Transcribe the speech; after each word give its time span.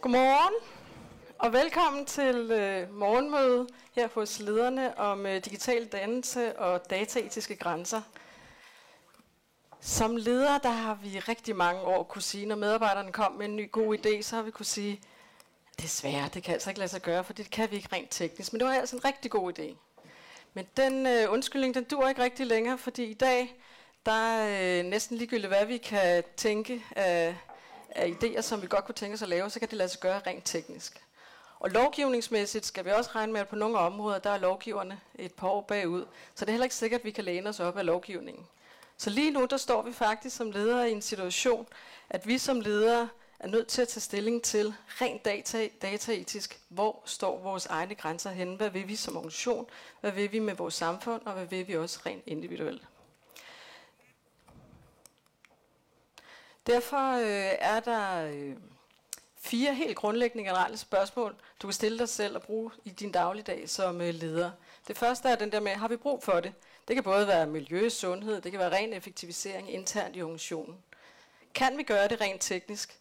Godmorgen 0.00 0.54
og 1.38 1.52
velkommen 1.52 2.06
til 2.06 2.50
øh, 2.50 2.94
morgenmøde 2.94 3.66
her 3.92 4.08
hos 4.14 4.38
lederne 4.40 4.98
om 4.98 5.26
øh, 5.26 5.44
digital 5.44 5.86
dannelse 5.86 6.58
og 6.58 6.90
dataetiske 6.90 7.56
grænser. 7.56 8.02
Som 9.80 10.16
leder, 10.16 10.58
der 10.58 10.70
har 10.70 10.94
vi 10.94 11.18
rigtig 11.18 11.56
mange 11.56 11.80
år 11.80 12.02
kunne 12.02 12.22
sige, 12.22 12.46
når 12.46 12.56
medarbejderne 12.56 13.12
kom 13.12 13.32
med 13.32 13.46
en 13.46 13.56
ny 13.56 13.72
god 13.72 13.98
idé, 13.98 14.22
så 14.22 14.36
har 14.36 14.42
vi 14.42 14.50
kunne 14.50 14.66
sige, 14.66 15.00
desværre, 15.82 16.28
det 16.34 16.42
kan 16.42 16.54
altså 16.54 16.70
ikke 16.70 16.80
lade 16.80 16.90
sig 16.90 17.02
gøre, 17.02 17.24
for 17.24 17.32
det 17.32 17.50
kan 17.50 17.70
vi 17.70 17.76
ikke 17.76 17.88
rent 17.92 18.10
teknisk. 18.10 18.52
Men 18.52 18.60
det 18.60 18.68
var 18.68 18.74
altså 18.74 18.96
en 18.96 19.04
rigtig 19.04 19.30
god 19.30 19.58
idé. 19.58 19.76
Men 20.54 20.66
den 20.76 21.06
øh, 21.06 21.32
undskyldning, 21.32 21.74
den 21.74 21.84
dur 21.84 22.08
ikke 22.08 22.22
rigtig 22.22 22.46
længere, 22.46 22.78
fordi 22.78 23.04
i 23.04 23.14
dag, 23.14 23.56
der 24.06 24.12
er 24.12 24.78
øh, 24.78 24.84
næsten 24.84 25.16
ligegyldigt, 25.16 25.48
hvad 25.48 25.66
vi 25.66 25.76
kan 25.76 26.24
tænke 26.36 26.84
af, 26.96 27.36
af 27.90 28.16
idéer, 28.22 28.40
som 28.40 28.62
vi 28.62 28.66
godt 28.66 28.84
kunne 28.84 28.94
tænke 28.94 29.14
os 29.14 29.22
at 29.22 29.28
lave, 29.28 29.50
så 29.50 29.58
kan 29.58 29.68
det 29.68 29.78
lade 29.78 29.88
sig 29.88 30.00
gøre 30.00 30.20
rent 30.26 30.44
teknisk. 30.44 31.02
Og 31.60 31.70
lovgivningsmæssigt 31.70 32.66
skal 32.66 32.84
vi 32.84 32.90
også 32.90 33.10
regne 33.14 33.32
med, 33.32 33.40
at 33.40 33.48
på 33.48 33.56
nogle 33.56 33.78
områder, 33.78 34.18
der 34.18 34.30
er 34.30 34.38
lovgiverne 34.38 35.00
et 35.14 35.34
par 35.34 35.48
år 35.48 35.60
bagud. 35.60 36.04
Så 36.34 36.44
det 36.44 36.48
er 36.48 36.52
heller 36.52 36.64
ikke 36.64 36.74
sikkert, 36.74 37.00
at 37.00 37.04
vi 37.04 37.10
kan 37.10 37.24
læne 37.24 37.48
os 37.48 37.60
op 37.60 37.78
af 37.78 37.86
lovgivningen. 37.86 38.46
Så 38.96 39.10
lige 39.10 39.30
nu, 39.30 39.44
der 39.44 39.56
står 39.56 39.82
vi 39.82 39.92
faktisk 39.92 40.36
som 40.36 40.50
ledere 40.50 40.90
i 40.90 40.92
en 40.92 41.02
situation, 41.02 41.66
at 42.10 42.26
vi 42.26 42.38
som 42.38 42.60
ledere 42.60 43.08
er 43.40 43.48
nødt 43.48 43.66
til 43.66 43.82
at 43.82 43.88
tage 43.88 44.00
stilling 44.00 44.42
til 44.42 44.74
rent 44.88 45.24
data, 45.24 45.68
dataetisk, 45.82 46.60
hvor 46.68 47.02
står 47.04 47.38
vores 47.38 47.66
egne 47.66 47.94
grænser 47.94 48.30
henne, 48.30 48.56
hvad 48.56 48.70
vil 48.70 48.88
vi 48.88 48.96
som 48.96 49.16
organisation, 49.16 49.66
hvad 50.00 50.12
vil 50.12 50.32
vi 50.32 50.38
med 50.38 50.54
vores 50.54 50.74
samfund, 50.74 51.22
og 51.26 51.32
hvad 51.32 51.46
vil 51.46 51.68
vi 51.68 51.76
også 51.76 52.00
rent 52.06 52.22
individuelt. 52.26 52.82
Derfor 56.68 57.12
øh, 57.12 57.54
er 57.58 57.80
der 57.80 58.26
øh, 58.26 58.56
fire 59.40 59.74
helt 59.74 59.96
grundlæggende 59.96 60.44
generelle 60.44 60.76
spørgsmål, 60.76 61.34
du 61.62 61.66
kan 61.66 61.74
stille 61.74 61.98
dig 61.98 62.08
selv 62.08 62.36
og 62.36 62.42
bruge 62.42 62.70
i 62.84 62.90
din 62.90 63.12
dagligdag 63.12 63.68
som 63.68 64.00
øh, 64.00 64.14
leder. 64.14 64.50
Det 64.88 64.98
første 64.98 65.28
er 65.28 65.36
den 65.36 65.52
der 65.52 65.60
med, 65.60 65.72
har 65.72 65.88
vi 65.88 65.96
brug 65.96 66.22
for 66.22 66.40
det? 66.40 66.52
Det 66.88 66.96
kan 66.96 67.04
både 67.04 67.26
være 67.26 67.46
miljø, 67.46 67.88
sundhed, 67.88 68.40
det 68.40 68.52
kan 68.52 68.60
være 68.60 68.72
ren 68.72 68.92
effektivisering 68.92 69.74
internt 69.74 70.16
i 70.16 70.22
organisationen. 70.22 70.76
Kan 71.54 71.78
vi 71.78 71.82
gøre 71.82 72.08
det 72.08 72.20
rent 72.20 72.40
teknisk? 72.40 72.98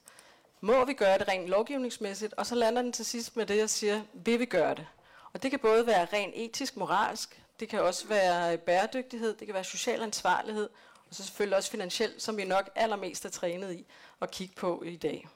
Må 0.61 0.85
vi 0.85 0.93
gøre 0.93 1.17
det 1.17 1.27
rent 1.27 1.47
lovgivningsmæssigt? 1.47 2.33
Og 2.33 2.45
så 2.45 2.55
lander 2.55 2.81
den 2.81 2.91
til 2.93 3.05
sidst 3.05 3.35
med 3.35 3.45
det, 3.45 3.57
jeg 3.57 3.69
siger, 3.69 4.01
vil 4.13 4.39
vi 4.39 4.45
gøre 4.45 4.75
det? 4.75 4.87
Og 5.33 5.43
det 5.43 5.51
kan 5.51 5.59
både 5.59 5.87
være 5.87 6.07
rent 6.13 6.33
etisk, 6.35 6.77
moralsk, 6.77 7.41
det 7.59 7.69
kan 7.69 7.81
også 7.81 8.07
være 8.07 8.53
øh, 8.53 8.59
bæredygtighed, 8.59 9.35
det 9.35 9.47
kan 9.47 9.53
være 9.53 9.63
social 9.63 10.03
ansvarlighed, 10.03 10.69
og 11.09 11.15
så 11.15 11.23
selvfølgelig 11.23 11.57
også 11.57 11.71
finansielt, 11.71 12.21
som 12.21 12.37
vi 12.37 12.45
nok 12.45 12.69
allermest 12.75 13.25
er 13.25 13.29
trænet 13.29 13.73
i 13.73 13.85
at 14.21 14.31
kigge 14.31 14.55
på 14.55 14.83
i 14.85 14.95
dag. 14.95 15.27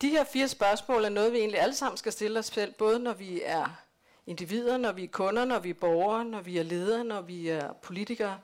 De 0.00 0.08
her 0.08 0.24
fire 0.24 0.48
spørgsmål 0.48 1.04
er 1.04 1.08
noget, 1.08 1.32
vi 1.32 1.38
egentlig 1.38 1.60
alle 1.60 1.74
sammen 1.74 1.96
skal 1.96 2.12
stille 2.12 2.38
os 2.38 2.46
selv, 2.46 2.72
både 2.72 2.98
når 2.98 3.12
vi 3.12 3.42
er 3.44 3.82
individer, 4.26 4.76
når 4.76 4.92
vi 4.92 5.04
er 5.04 5.08
kunder, 5.08 5.44
når 5.44 5.58
vi 5.58 5.70
er 5.70 5.74
borgere, 5.74 6.24
når 6.24 6.40
vi 6.40 6.58
er 6.58 6.62
ledere, 6.62 7.04
når 7.04 7.20
vi 7.20 7.48
er 7.48 7.72
politikere, 7.72 8.38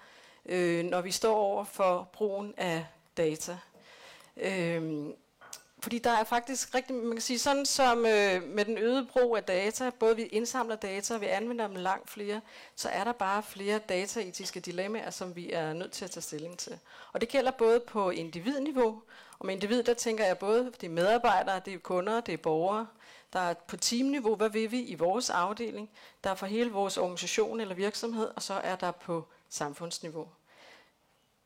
øh, 0.46 0.84
når 0.84 1.00
vi 1.00 1.10
står 1.10 1.36
over 1.36 1.64
for 1.64 2.08
brugen 2.12 2.54
af 2.56 2.86
data. 3.16 3.58
Øh, 4.36 5.06
fordi 5.80 5.98
der 5.98 6.10
er 6.10 6.24
faktisk 6.24 6.74
rigtig, 6.74 6.96
man 6.96 7.12
kan 7.12 7.20
sige 7.20 7.38
sådan 7.38 7.66
som 7.66 7.98
øh, 7.98 8.42
med 8.42 8.64
den 8.64 8.78
øgede 8.78 9.06
brug 9.12 9.36
af 9.36 9.44
data, 9.44 9.90
både 9.90 10.16
vi 10.16 10.22
indsamler 10.22 10.76
data 10.76 11.14
og 11.14 11.20
vi 11.20 11.26
anvender 11.26 11.66
dem 11.66 11.76
langt 11.76 12.10
flere, 12.10 12.40
så 12.76 12.88
er 12.88 13.04
der 13.04 13.12
bare 13.12 13.42
flere 13.42 13.78
dataetiske 13.78 14.60
dilemmaer, 14.60 15.10
som 15.10 15.36
vi 15.36 15.52
er 15.52 15.72
nødt 15.72 15.92
til 15.92 16.04
at 16.04 16.10
tage 16.10 16.22
stilling 16.22 16.58
til. 16.58 16.78
Og 17.12 17.20
det 17.20 17.28
gælder 17.28 17.50
både 17.50 17.80
på 17.80 18.10
individniveau, 18.10 19.02
og 19.38 19.46
med 19.46 19.54
individ, 19.54 19.82
der 19.82 19.94
tænker 19.94 20.24
jeg 20.24 20.38
både, 20.38 20.72
det 20.80 20.86
er 20.86 20.90
medarbejdere, 20.90 21.60
det 21.64 21.74
er 21.74 21.78
kunder, 21.78 22.20
det 22.20 22.32
er 22.32 22.38
borgere, 22.38 22.86
der 23.32 23.40
er 23.40 23.54
på 23.54 23.76
teamniveau, 23.76 24.36
hvad 24.36 24.50
vil 24.50 24.70
vi 24.70 24.80
i 24.80 24.94
vores 24.94 25.30
afdeling, 25.30 25.90
der 26.24 26.30
er 26.30 26.34
for 26.34 26.46
hele 26.46 26.72
vores 26.72 26.96
organisation 26.96 27.60
eller 27.60 27.74
virksomhed, 27.74 28.30
og 28.36 28.42
så 28.42 28.54
er 28.54 28.76
der 28.76 28.90
på 28.90 29.26
samfundsniveau. 29.48 30.28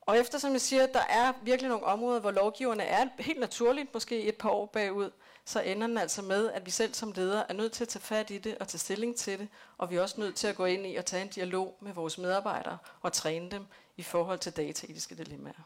Og 0.07 0.19
eftersom 0.19 0.53
jeg 0.53 0.61
siger, 0.61 0.83
at 0.83 0.95
der 0.95 1.05
er 1.09 1.33
virkelig 1.43 1.69
nogle 1.69 1.85
områder, 1.85 2.21
hvor 2.21 2.31
lovgiverne 2.31 2.83
er 2.83 3.07
helt 3.19 3.41
naturligt, 3.41 3.95
måske 3.95 4.23
et 4.23 4.37
par 4.37 4.51
år 4.51 4.67
bagud, 4.67 5.11
så 5.45 5.61
ender 5.61 5.87
den 5.87 5.99
altså 5.99 6.23
med, 6.23 6.51
at 6.51 6.67
vi 6.67 6.71
selv 6.71 6.95
som 6.95 7.13
ledere 7.13 7.51
er 7.51 7.55
nødt 7.55 7.73
til 7.73 7.85
at 7.85 7.89
tage 7.89 8.03
fat 8.03 8.31
i 8.31 8.39
det 8.39 8.59
og 8.59 8.69
tage 8.69 8.79
stilling 8.79 9.17
til 9.17 9.39
det, 9.39 9.49
og 9.79 9.91
vi 9.91 9.97
er 9.97 10.03
også 10.03 10.21
nødt 10.21 10.37
til 10.37 10.47
at 10.47 10.57
gå 10.57 10.65
ind 10.65 10.87
i 10.87 10.97
og 10.97 11.07
tage 11.07 11.23
en 11.23 11.29
dialog 11.29 11.77
med 11.81 11.93
vores 11.93 12.19
medarbejdere 12.19 12.79
og 13.01 13.13
træne 13.13 13.51
dem 13.51 13.67
i 13.97 14.03
forhold 14.03 14.39
til 14.39 14.57
dataetiske 14.57 15.15
dilemmaer. 15.15 15.63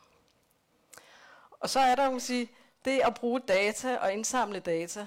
Og 1.60 1.70
så 1.70 1.80
er 1.80 1.94
der, 1.94 2.10
man 2.10 2.20
sige, 2.20 2.50
det 2.84 3.00
at 3.04 3.14
bruge 3.14 3.40
data 3.40 3.96
og 3.96 4.12
indsamle 4.12 4.60
data, 4.60 5.06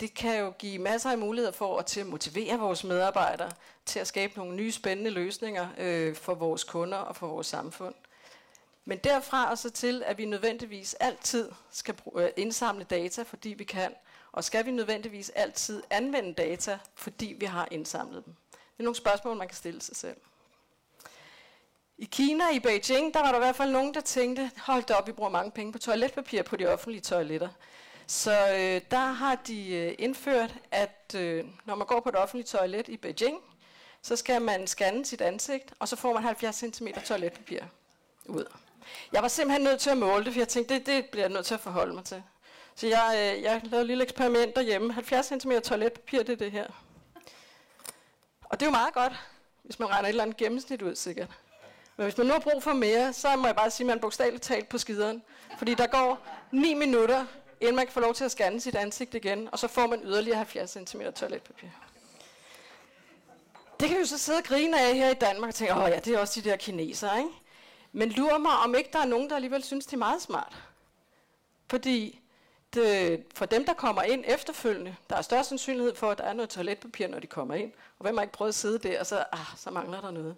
det 0.00 0.14
kan 0.14 0.40
jo 0.40 0.50
give 0.50 0.78
masser 0.78 1.10
af 1.10 1.18
muligheder 1.18 1.52
for 1.52 1.78
at 1.78 1.86
til 1.86 2.00
at 2.00 2.06
motivere 2.06 2.58
vores 2.58 2.84
medarbejdere 2.84 3.50
til 3.86 4.00
at 4.00 4.06
skabe 4.06 4.32
nogle 4.36 4.56
nye 4.56 4.72
spændende 4.72 5.10
løsninger 5.10 5.68
øh, 5.78 6.16
for 6.16 6.34
vores 6.34 6.64
kunder 6.64 6.98
og 6.98 7.16
for 7.16 7.26
vores 7.26 7.46
samfund. 7.46 7.94
Men 8.84 8.98
derfra 8.98 9.50
og 9.50 9.58
så 9.58 9.70
til, 9.70 10.02
at 10.06 10.18
vi 10.18 10.24
nødvendigvis 10.24 10.94
altid 10.94 11.50
skal 11.70 11.94
øh, 12.16 12.28
indsamle 12.36 12.84
data, 12.84 13.22
fordi 13.22 13.48
vi 13.48 13.64
kan, 13.64 13.94
og 14.32 14.44
skal 14.44 14.66
vi 14.66 14.70
nødvendigvis 14.70 15.30
altid 15.30 15.82
anvende 15.90 16.34
data, 16.34 16.78
fordi 16.94 17.36
vi 17.38 17.46
har 17.46 17.68
indsamlet 17.70 18.24
dem. 18.24 18.34
Det 18.52 18.80
er 18.80 18.84
nogle 18.84 18.96
spørgsmål, 18.96 19.36
man 19.36 19.48
kan 19.48 19.56
stille 19.56 19.82
sig 19.82 19.96
selv. 19.96 20.16
I 21.98 22.04
Kina, 22.04 22.44
i 22.52 22.58
Beijing, 22.58 23.14
der 23.14 23.20
var 23.20 23.28
der 23.28 23.38
i 23.38 23.40
hvert 23.40 23.56
fald 23.56 23.70
nogen, 23.70 23.94
der 23.94 24.00
tænkte, 24.00 24.50
hold 24.58 24.82
da 24.82 24.94
op, 24.94 25.06
vi 25.06 25.12
bruger 25.12 25.30
mange 25.30 25.50
penge 25.50 25.72
på 25.72 25.78
toiletpapir 25.78 26.42
på 26.42 26.56
de 26.56 26.66
offentlige 26.66 27.00
toiletter. 27.00 27.48
Så 28.06 28.30
øh, 28.30 28.80
der 28.90 29.12
har 29.12 29.34
de 29.34 29.74
øh, 29.74 29.94
indført, 29.98 30.54
at 30.70 31.14
øh, 31.16 31.44
når 31.64 31.74
man 31.74 31.86
går 31.86 32.00
på 32.00 32.08
et 32.08 32.16
offentligt 32.16 32.48
toilet 32.48 32.88
i 32.88 32.96
Beijing, 32.96 33.38
så 34.02 34.16
skal 34.16 34.42
man 34.42 34.66
scanne 34.66 35.04
sit 35.04 35.20
ansigt, 35.20 35.74
og 35.78 35.88
så 35.88 35.96
får 35.96 36.12
man 36.12 36.22
70 36.22 36.56
cm 36.56 36.86
toiletpapir 37.04 37.60
ud. 38.26 38.44
Jeg 39.12 39.22
var 39.22 39.28
simpelthen 39.28 39.64
nødt 39.64 39.80
til 39.80 39.90
at 39.90 39.98
måle 39.98 40.24
det, 40.24 40.32
for 40.32 40.40
jeg 40.40 40.48
tænkte, 40.48 40.74
det, 40.74 40.86
det 40.86 41.04
bliver 41.06 41.24
jeg 41.24 41.32
nødt 41.32 41.46
til 41.46 41.54
at 41.54 41.60
forholde 41.60 41.94
mig 41.94 42.04
til. 42.04 42.22
Så 42.74 42.86
jeg, 42.86 43.34
øh, 43.36 43.42
jeg 43.42 43.60
lavede 43.64 43.80
et 43.80 43.86
lille 43.86 44.04
eksperiment 44.04 44.56
derhjemme. 44.56 44.92
70 44.92 45.26
cm 45.26 45.52
toiletpapir, 45.64 46.18
det 46.18 46.32
er 46.32 46.36
det 46.36 46.52
her. 46.52 46.66
Og 48.44 48.60
det 48.60 48.62
er 48.62 48.66
jo 48.66 48.70
meget 48.70 48.94
godt, 48.94 49.12
hvis 49.62 49.78
man 49.78 49.90
regner 49.90 50.04
et 50.04 50.08
eller 50.08 50.22
andet 50.22 50.36
gennemsnit 50.36 50.82
ud, 50.82 50.94
sikkert. 50.94 51.28
Men 51.96 52.04
hvis 52.04 52.18
man 52.18 52.26
nu 52.26 52.32
har 52.32 52.40
brug 52.40 52.62
for 52.62 52.72
mere, 52.72 53.12
så 53.12 53.36
må 53.36 53.46
jeg 53.46 53.56
bare 53.56 53.70
sige, 53.70 53.84
at 53.84 53.88
man 53.88 54.00
bogstaveligt 54.00 54.42
talt 54.42 54.68
på 54.68 54.78
skideren. 54.78 55.22
Fordi 55.58 55.74
der 55.74 55.86
går 55.86 56.26
9 56.52 56.74
minutter, 56.74 57.26
inden 57.60 57.76
man 57.76 57.86
kan 57.86 57.92
få 57.92 58.00
lov 58.00 58.14
til 58.14 58.24
at 58.24 58.30
scanne 58.30 58.60
sit 58.60 58.74
ansigt 58.74 59.14
igen, 59.14 59.48
og 59.52 59.58
så 59.58 59.68
får 59.68 59.86
man 59.86 60.00
yderligere 60.04 60.36
70 60.36 60.70
cm 60.70 61.00
toiletpapir. 61.16 61.68
Det 63.80 63.88
kan 63.88 63.96
vi 63.96 64.00
jo 64.00 64.06
så 64.06 64.18
sidde 64.18 64.38
og 64.38 64.44
grine 64.44 64.80
af 64.80 64.94
her 64.94 65.10
i 65.10 65.14
Danmark 65.14 65.48
og 65.48 65.54
tænke, 65.54 65.74
åh 65.74 65.90
ja, 65.90 65.98
det 65.98 66.14
er 66.14 66.18
også 66.18 66.40
de 66.40 66.50
der 66.50 66.56
kinesere, 66.56 67.18
ikke? 67.18 67.30
Men 67.96 68.10
lurer 68.10 68.38
mig, 68.38 68.52
om 68.52 68.74
ikke 68.74 68.90
der 68.92 68.98
er 68.98 69.04
nogen, 69.06 69.30
der 69.30 69.36
alligevel 69.36 69.64
synes, 69.64 69.86
det 69.86 69.92
er 69.92 69.98
meget 69.98 70.22
smart. 70.22 70.62
Fordi 71.70 72.20
det, 72.74 73.24
for 73.34 73.46
dem, 73.46 73.64
der 73.64 73.74
kommer 73.74 74.02
ind 74.02 74.24
efterfølgende, 74.26 74.96
der 75.10 75.16
er 75.16 75.22
større 75.22 75.44
sandsynlighed 75.44 75.94
for, 75.94 76.10
at 76.10 76.18
der 76.18 76.24
er 76.24 76.32
noget 76.32 76.50
toiletpapir, 76.50 77.08
når 77.08 77.18
de 77.18 77.26
kommer 77.26 77.54
ind. 77.54 77.72
Og 77.98 78.02
hvem 78.02 78.16
har 78.16 78.22
ikke 78.22 78.32
prøvet 78.32 78.48
at 78.48 78.54
sidde 78.54 78.78
der, 78.78 79.00
og 79.00 79.06
så, 79.06 79.24
ah, 79.32 79.46
så 79.56 79.70
mangler 79.70 80.00
der 80.00 80.10
noget. 80.10 80.36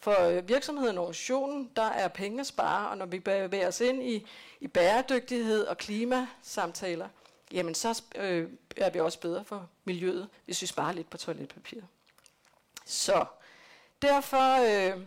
For 0.00 0.22
øh, 0.22 0.48
virksomheden 0.48 0.98
og 0.98 1.04
organisationen, 1.04 1.70
der 1.76 1.82
er 1.82 2.08
penge 2.08 2.40
at 2.40 2.46
spare, 2.46 2.88
og 2.88 2.98
når 2.98 3.06
vi 3.06 3.18
bevæger 3.18 3.68
os 3.68 3.80
ind 3.80 4.02
i, 4.02 4.26
i 4.60 4.68
bæredygtighed 4.68 5.66
og 5.66 5.78
klimasamtaler, 5.78 7.08
jamen 7.52 7.74
så 7.74 8.02
øh, 8.14 8.50
er 8.76 8.90
vi 8.90 9.00
også 9.00 9.20
bedre 9.20 9.44
for 9.44 9.68
miljøet, 9.84 10.28
hvis 10.44 10.62
vi 10.62 10.66
sparer 10.66 10.92
lidt 10.92 11.10
på 11.10 11.16
toiletpapir. 11.16 11.80
Så 12.84 13.24
derfor 14.02 14.58
øh, 14.96 15.02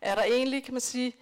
er 0.00 0.14
der 0.14 0.22
egentlig, 0.22 0.64
kan 0.64 0.74
man 0.74 0.80
sige, 0.80 1.12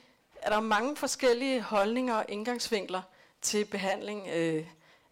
er 0.42 0.50
der 0.50 0.60
mange 0.60 0.96
forskellige 0.96 1.62
holdninger 1.62 2.14
og 2.14 2.24
indgangsvinkler 2.28 3.02
til 3.42 3.64
behandling 3.64 4.28
øh, 4.34 4.66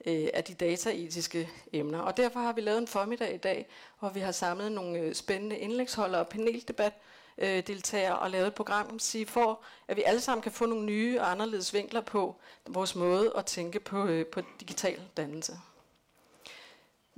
øh, 0.06 0.28
af 0.34 0.44
de 0.44 0.54
dataetiske 0.54 1.50
emner. 1.72 1.98
Og 1.98 2.16
derfor 2.16 2.40
har 2.40 2.52
vi 2.52 2.60
lavet 2.60 2.78
en 2.78 2.88
formiddag 2.88 3.34
i 3.34 3.36
dag, 3.36 3.66
hvor 3.98 4.08
vi 4.08 4.20
har 4.20 4.32
samlet 4.32 4.72
nogle 4.72 4.98
øh, 4.98 5.14
spændende 5.14 5.58
indlægsholdere 5.58 6.20
og 6.20 6.28
paneldebat, 6.28 6.92
øh, 7.38 7.66
deltagere 7.66 8.18
og 8.18 8.30
lavet 8.30 8.46
et 8.46 8.54
program, 8.54 8.98
sige, 8.98 9.26
for 9.26 9.60
at 9.88 9.96
vi 9.96 10.02
alle 10.02 10.20
sammen 10.20 10.42
kan 10.42 10.52
få 10.52 10.66
nogle 10.66 10.84
nye 10.84 11.20
og 11.20 11.30
anderledes 11.30 11.74
vinkler 11.74 12.00
på 12.00 12.36
vores 12.66 12.94
måde 12.94 13.32
at 13.36 13.46
tænke 13.46 13.80
på, 13.80 14.06
øh, 14.06 14.26
på 14.26 14.40
digital 14.60 15.00
dannelse. 15.16 15.58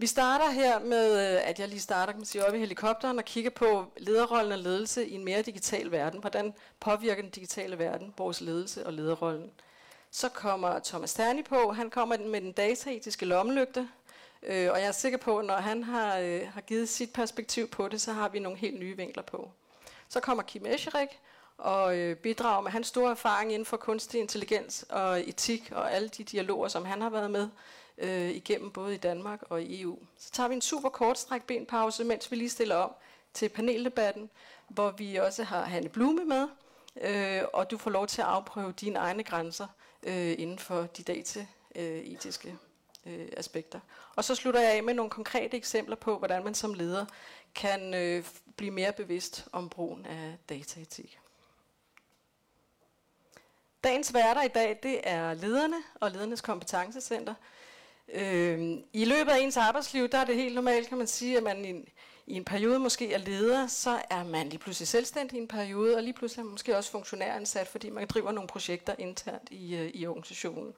Vi 0.01 0.07
starter 0.07 0.51
her 0.51 0.79
med, 0.79 1.35
øh, 1.35 1.49
at 1.49 1.59
jeg 1.59 1.69
lige 1.69 1.81
starter 1.81 2.13
kan 2.13 2.21
man 2.21 2.27
sige, 2.27 2.47
op 2.47 2.55
i 2.55 2.59
helikopteren 2.59 3.19
og 3.19 3.25
kigger 3.25 3.51
på 3.51 3.87
lederrollen 3.97 4.53
og 4.53 4.59
ledelse 4.59 5.07
i 5.07 5.15
en 5.15 5.25
mere 5.25 5.43
digital 5.43 5.91
verden. 5.91 6.21
Hvordan 6.21 6.55
påvirker 6.81 7.23
den 7.23 7.31
digitale 7.31 7.79
verden 7.79 8.15
vores 8.19 8.41
ledelse 8.41 8.87
og 8.87 8.93
lederrollen? 8.93 9.51
Så 10.11 10.29
kommer 10.29 10.79
Thomas 10.79 11.15
Terni 11.15 11.43
på. 11.43 11.73
Han 11.73 11.91
kommer 11.91 12.19
med 12.19 12.41
den 12.41 12.53
dataetiske 12.53 13.27
lommelygte. 13.27 13.89
Øh, 14.43 14.71
og 14.71 14.81
jeg 14.81 14.87
er 14.87 14.93
sikker 14.93 15.19
på, 15.19 15.39
at 15.39 15.45
når 15.45 15.57
han 15.57 15.85
har, 15.85 16.19
øh, 16.19 16.49
har 16.55 16.61
givet 16.61 16.89
sit 16.89 17.13
perspektiv 17.13 17.69
på 17.69 17.89
det, 17.89 18.01
så 18.01 18.13
har 18.13 18.29
vi 18.29 18.39
nogle 18.39 18.59
helt 18.59 18.81
nye 18.81 18.97
vinkler 18.97 19.23
på. 19.23 19.51
Så 20.09 20.21
kommer 20.21 20.43
Kim 20.43 20.67
Escherik, 20.67 21.09
og 21.59 21.97
øh, 21.97 22.17
bidrager 22.17 22.61
med 22.61 22.71
hans 22.71 22.87
store 22.87 23.11
erfaring 23.11 23.53
inden 23.53 23.67
for 23.67 23.77
kunstig 23.77 24.21
intelligens 24.21 24.87
og 24.89 25.29
etik 25.29 25.73
og 25.73 25.93
alle 25.93 26.09
de 26.09 26.25
dialoger, 26.25 26.69
som 26.69 26.85
han 26.85 27.03
har 27.03 27.11
været 27.11 27.31
med 27.31 27.49
øh, 27.99 28.31
igennem 28.31 28.71
både 28.71 28.95
i 28.95 28.99
Danmark 28.99 29.43
og 29.43 29.63
i 29.63 29.83
EU. 29.83 29.99
Så 30.19 30.31
tager 30.31 30.49
vi 30.49 30.55
en 30.55 30.61
super 30.61 30.89
kort 30.89 31.19
stræk 31.19 31.43
benpause, 31.43 32.05
mens 32.05 32.31
vi 32.31 32.37
lige 32.37 32.51
stiller 32.51 32.77
om 32.77 32.93
til 33.35 33.49
paneldebatten, 33.49 34.31
hvor 34.69 34.91
vi 34.91 35.17
også 35.17 35.45
har 35.45 35.65
Hanne 35.65 35.89
Blume 35.89 36.25
med, 36.25 36.49
øh, 37.01 37.43
og 37.53 37.71
du 37.71 37.79
får 37.79 37.91
lov 37.91 38.07
til 38.07 38.21
at 38.21 38.29
afprøve 38.29 38.73
dine 38.73 38.99
egne 38.99 39.23
grænser 39.23 39.67
øh, 40.03 40.35
inden 40.39 40.59
for 40.59 40.83
de 40.83 41.03
data-etiske 41.03 42.49
øh, 42.49 43.21
øh, 43.21 43.29
aspekter. 43.37 43.81
Og 44.17 44.25
så 44.25 44.35
slutter 44.35 44.61
jeg 44.61 44.73
af 44.73 44.83
med 44.83 44.95
nogle 44.95 45.11
konkrete 45.11 45.57
eksempler 45.57 45.97
på, 45.97 46.19
hvordan 46.19 46.45
man 46.45 46.55
som 46.55 46.75
leder 46.75 47.07
kan 47.55 47.95
øh, 47.95 48.25
blive 48.57 48.71
mere 48.71 48.93
bevidst 48.93 49.47
om 49.53 49.69
brugen 49.69 50.07
af 50.07 50.37
dataetik. 50.49 51.19
Dagens 53.85 54.15
værter 54.15 54.43
i 54.43 54.49
dag, 54.49 54.79
det 54.83 55.01
er 55.05 55.35
lederne 55.35 55.77
og 55.95 56.11
ledernes 56.11 56.41
kompetencecenter. 56.41 57.35
Øh, 58.15 58.79
I 58.93 59.05
løbet 59.05 59.33
af 59.33 59.39
ens 59.39 59.57
arbejdsliv, 59.57 60.09
der 60.09 60.19
er 60.19 60.25
det 60.25 60.35
helt 60.35 60.55
normalt, 60.55 60.89
kan 60.89 60.99
man 60.99 61.07
sige, 61.07 61.37
at 61.37 61.43
man 61.43 61.65
i, 61.65 61.93
i 62.27 62.35
en 62.35 62.45
periode 62.45 62.79
måske 62.79 63.13
er 63.13 63.19
leder, 63.19 63.67
så 63.67 64.03
er 64.11 64.25
man 64.25 64.49
lige 64.49 64.59
pludselig 64.59 64.89
selvstændig 64.89 65.39
i 65.39 65.41
en 65.41 65.49
periode, 65.49 65.97
og 65.97 66.03
lige 66.03 66.13
pludselig 66.13 66.41
er 66.41 66.45
man 66.45 66.53
måske 66.53 66.77
også 66.77 66.91
funktionæransat, 66.91 67.69
fordi 67.69 67.91
man 67.91 68.07
driver 68.07 68.33
nogle 68.33 68.49
projekter 68.49 68.95
internt 68.99 69.49
i, 69.51 69.77
øh, 69.77 69.91
i 69.95 70.07
organisationen. 70.07 70.75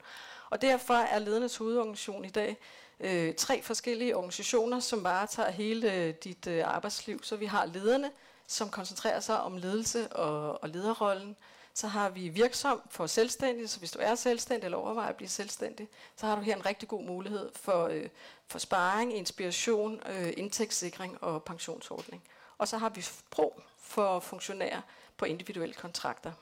Og 0.50 0.62
derfor 0.62 0.94
er 0.94 1.18
ledernes 1.18 1.56
hovedorganisation 1.56 2.24
i 2.24 2.28
dag 2.30 2.56
øh, 3.00 3.34
tre 3.34 3.62
forskellige 3.62 4.16
organisationer, 4.16 4.80
som 4.80 5.04
varetager 5.04 5.50
hele 5.50 5.94
øh, 5.94 6.14
dit 6.24 6.46
øh, 6.46 6.62
arbejdsliv. 6.66 7.22
Så 7.22 7.36
vi 7.36 7.46
har 7.46 7.66
lederne, 7.66 8.10
som 8.46 8.68
koncentrerer 8.68 9.20
sig 9.20 9.40
om 9.40 9.56
ledelse 9.56 10.08
og, 10.12 10.62
og 10.62 10.68
lederrollen. 10.68 11.36
Så 11.80 11.86
har 11.86 12.08
vi 12.08 12.28
virksom 12.28 12.82
for 12.90 13.06
selvstændige, 13.06 13.68
så 13.68 13.78
hvis 13.78 13.90
du 13.90 13.98
er 14.02 14.14
selvstændig 14.14 14.64
eller 14.64 14.78
overvejer 14.78 15.08
at 15.08 15.16
blive 15.16 15.28
selvstændig, 15.28 15.88
så 16.16 16.26
har 16.26 16.36
du 16.36 16.40
her 16.40 16.56
en 16.56 16.66
rigtig 16.66 16.88
god 16.88 17.02
mulighed 17.04 17.50
for, 17.54 17.86
øh, 17.86 18.08
for 18.46 18.58
sparring, 18.58 19.16
inspiration, 19.16 20.00
øh, 20.06 20.32
indtægtssikring 20.36 21.22
og 21.24 21.44
pensionsordning. 21.44 22.22
Og 22.58 22.68
så 22.68 22.78
har 22.78 22.88
vi 22.88 23.06
brug 23.30 23.62
for 23.78 24.20
funktionærer 24.20 24.80
på 25.16 25.24
individuelle 25.24 25.74
kontrakter. 25.74 26.32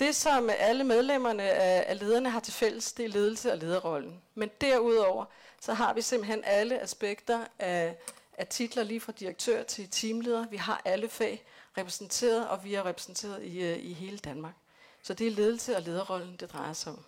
Det, 0.00 0.16
som 0.16 0.50
alle 0.58 0.84
medlemmerne 0.84 1.42
af, 1.42 1.98
lederne 1.98 2.30
har 2.30 2.40
til 2.40 2.52
fælles, 2.52 2.92
det 2.92 3.04
er 3.04 3.08
ledelse 3.08 3.52
og 3.52 3.58
lederrollen. 3.58 4.22
Men 4.34 4.50
derudover, 4.60 5.24
så 5.60 5.74
har 5.74 5.94
vi 5.94 6.02
simpelthen 6.02 6.42
alle 6.44 6.80
aspekter 6.80 7.44
af, 7.58 7.96
af 8.38 8.46
titler, 8.46 8.82
lige 8.82 9.00
fra 9.00 9.12
direktør 9.12 9.62
til 9.62 9.88
teamleder. 9.90 10.46
Vi 10.48 10.56
har 10.56 10.82
alle 10.84 11.08
fag 11.08 11.44
repræsenteret, 11.80 12.48
og 12.48 12.64
vi 12.64 12.74
er 12.74 12.86
repræsenteret 12.86 13.42
i, 13.42 13.62
øh, 13.62 13.78
i 13.78 13.92
hele 13.92 14.18
Danmark. 14.18 14.54
Så 15.02 15.14
det 15.14 15.26
er 15.26 15.30
ledelse 15.30 15.76
og 15.76 15.82
lederrollen, 15.82 16.36
det 16.40 16.52
drejer 16.52 16.72
sig 16.72 16.92
om. 16.92 17.04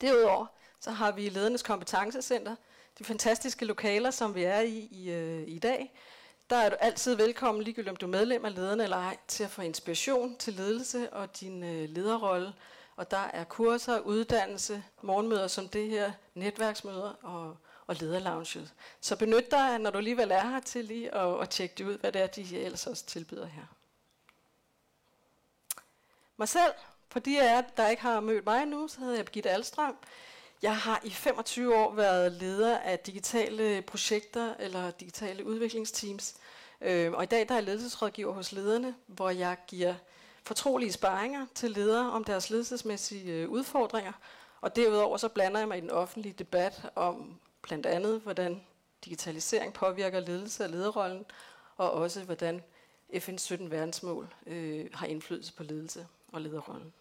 Derudover, 0.00 0.46
så 0.80 0.90
har 0.90 1.12
vi 1.12 1.28
ledernes 1.28 1.62
kompetencecenter, 1.62 2.56
de 2.98 3.04
fantastiske 3.04 3.64
lokaler, 3.64 4.10
som 4.10 4.34
vi 4.34 4.42
er 4.42 4.60
i 4.60 4.88
i, 4.90 5.10
øh, 5.10 5.48
i 5.48 5.58
dag, 5.58 5.92
der 6.50 6.56
er 6.56 6.68
du 6.70 6.76
altid 6.80 7.14
velkommen, 7.14 7.64
ligegyldigt 7.64 7.90
om 7.90 7.96
du 7.96 8.06
er 8.06 8.10
medlem 8.10 8.44
af 8.44 8.54
lederne 8.54 8.82
eller 8.82 8.96
ej, 8.96 9.16
til 9.28 9.44
at 9.44 9.50
få 9.50 9.62
inspiration 9.62 10.36
til 10.36 10.54
ledelse 10.54 11.12
og 11.12 11.40
din 11.40 11.64
øh, 11.64 11.88
lederrolle. 11.88 12.52
Og 12.96 13.10
der 13.10 13.30
er 13.32 13.44
kurser, 13.44 13.98
uddannelse, 14.00 14.82
morgenmøder 15.02 15.46
som 15.46 15.68
det 15.68 15.88
her, 15.88 16.12
netværksmøder 16.34 17.12
og, 17.22 17.56
og 17.88 17.96
lederlounget. 17.96 18.74
Så 19.00 19.16
benyt 19.16 19.50
dig, 19.50 19.78
når 19.78 19.90
du 19.90 19.98
alligevel 19.98 20.30
er 20.30 20.46
her, 20.46 20.60
til 20.60 20.84
lige 20.84 21.14
at, 21.14 21.40
at 21.40 21.50
tjekke 21.50 21.74
det 21.78 21.84
ud, 21.84 21.98
hvad 21.98 22.12
det 22.12 22.22
er, 22.22 22.26
de 22.26 22.60
ellers 22.60 22.86
også 22.86 23.06
tilbyder 23.06 23.46
her. 23.46 23.62
Mig 26.36 26.48
selv, 26.48 26.72
for 27.08 27.20
de 27.20 27.42
af 27.42 27.56
jer, 27.56 27.62
der 27.76 27.88
ikke 27.88 28.02
har 28.02 28.20
mødt 28.20 28.46
mig 28.46 28.66
nu, 28.66 28.88
så 28.88 29.00
hedder 29.00 29.16
jeg 29.16 29.24
Birgitte 29.24 29.50
Alstrøm. 29.50 29.96
Jeg 30.62 30.76
har 30.76 31.00
i 31.04 31.10
25 31.10 31.76
år 31.76 31.94
været 31.94 32.32
leder 32.32 32.78
af 32.78 32.98
digitale 32.98 33.82
projekter 33.82 34.54
eller 34.58 34.90
digitale 34.90 35.46
udviklingsteams. 35.46 36.34
Øh, 36.80 37.12
og 37.12 37.22
i 37.22 37.26
dag 37.26 37.48
der 37.48 37.54
er 37.54 37.58
jeg 37.58 37.64
ledelsesrådgiver 37.64 38.32
hos 38.32 38.52
lederne, 38.52 38.94
hvor 39.06 39.30
jeg 39.30 39.56
giver 39.66 39.94
fortrolige 40.42 40.92
sparringer 40.92 41.46
til 41.54 41.70
ledere 41.70 42.12
om 42.12 42.24
deres 42.24 42.50
ledelsesmæssige 42.50 43.32
øh, 43.32 43.48
udfordringer. 43.48 44.12
Og 44.60 44.76
derudover 44.76 45.16
så 45.16 45.28
blander 45.28 45.58
jeg 45.58 45.68
mig 45.68 45.78
i 45.78 45.80
den 45.80 45.90
offentlige 45.90 46.32
debat 46.32 46.90
om 46.94 47.38
blandt 47.68 47.86
andet, 47.86 48.20
hvordan 48.20 48.60
digitalisering 49.04 49.72
påvirker 49.72 50.20
ledelse 50.20 50.64
og 50.64 50.70
lederrollen, 50.70 51.24
og 51.76 51.90
også 51.90 52.24
hvordan 52.24 52.62
FN's 53.12 53.38
17 53.38 53.70
verdensmål 53.70 54.34
øh, 54.46 54.86
har 54.94 55.06
indflydelse 55.06 55.52
på 55.52 55.62
ledelse 55.62 56.06
og 56.32 56.40
lederrollen. 56.40 56.92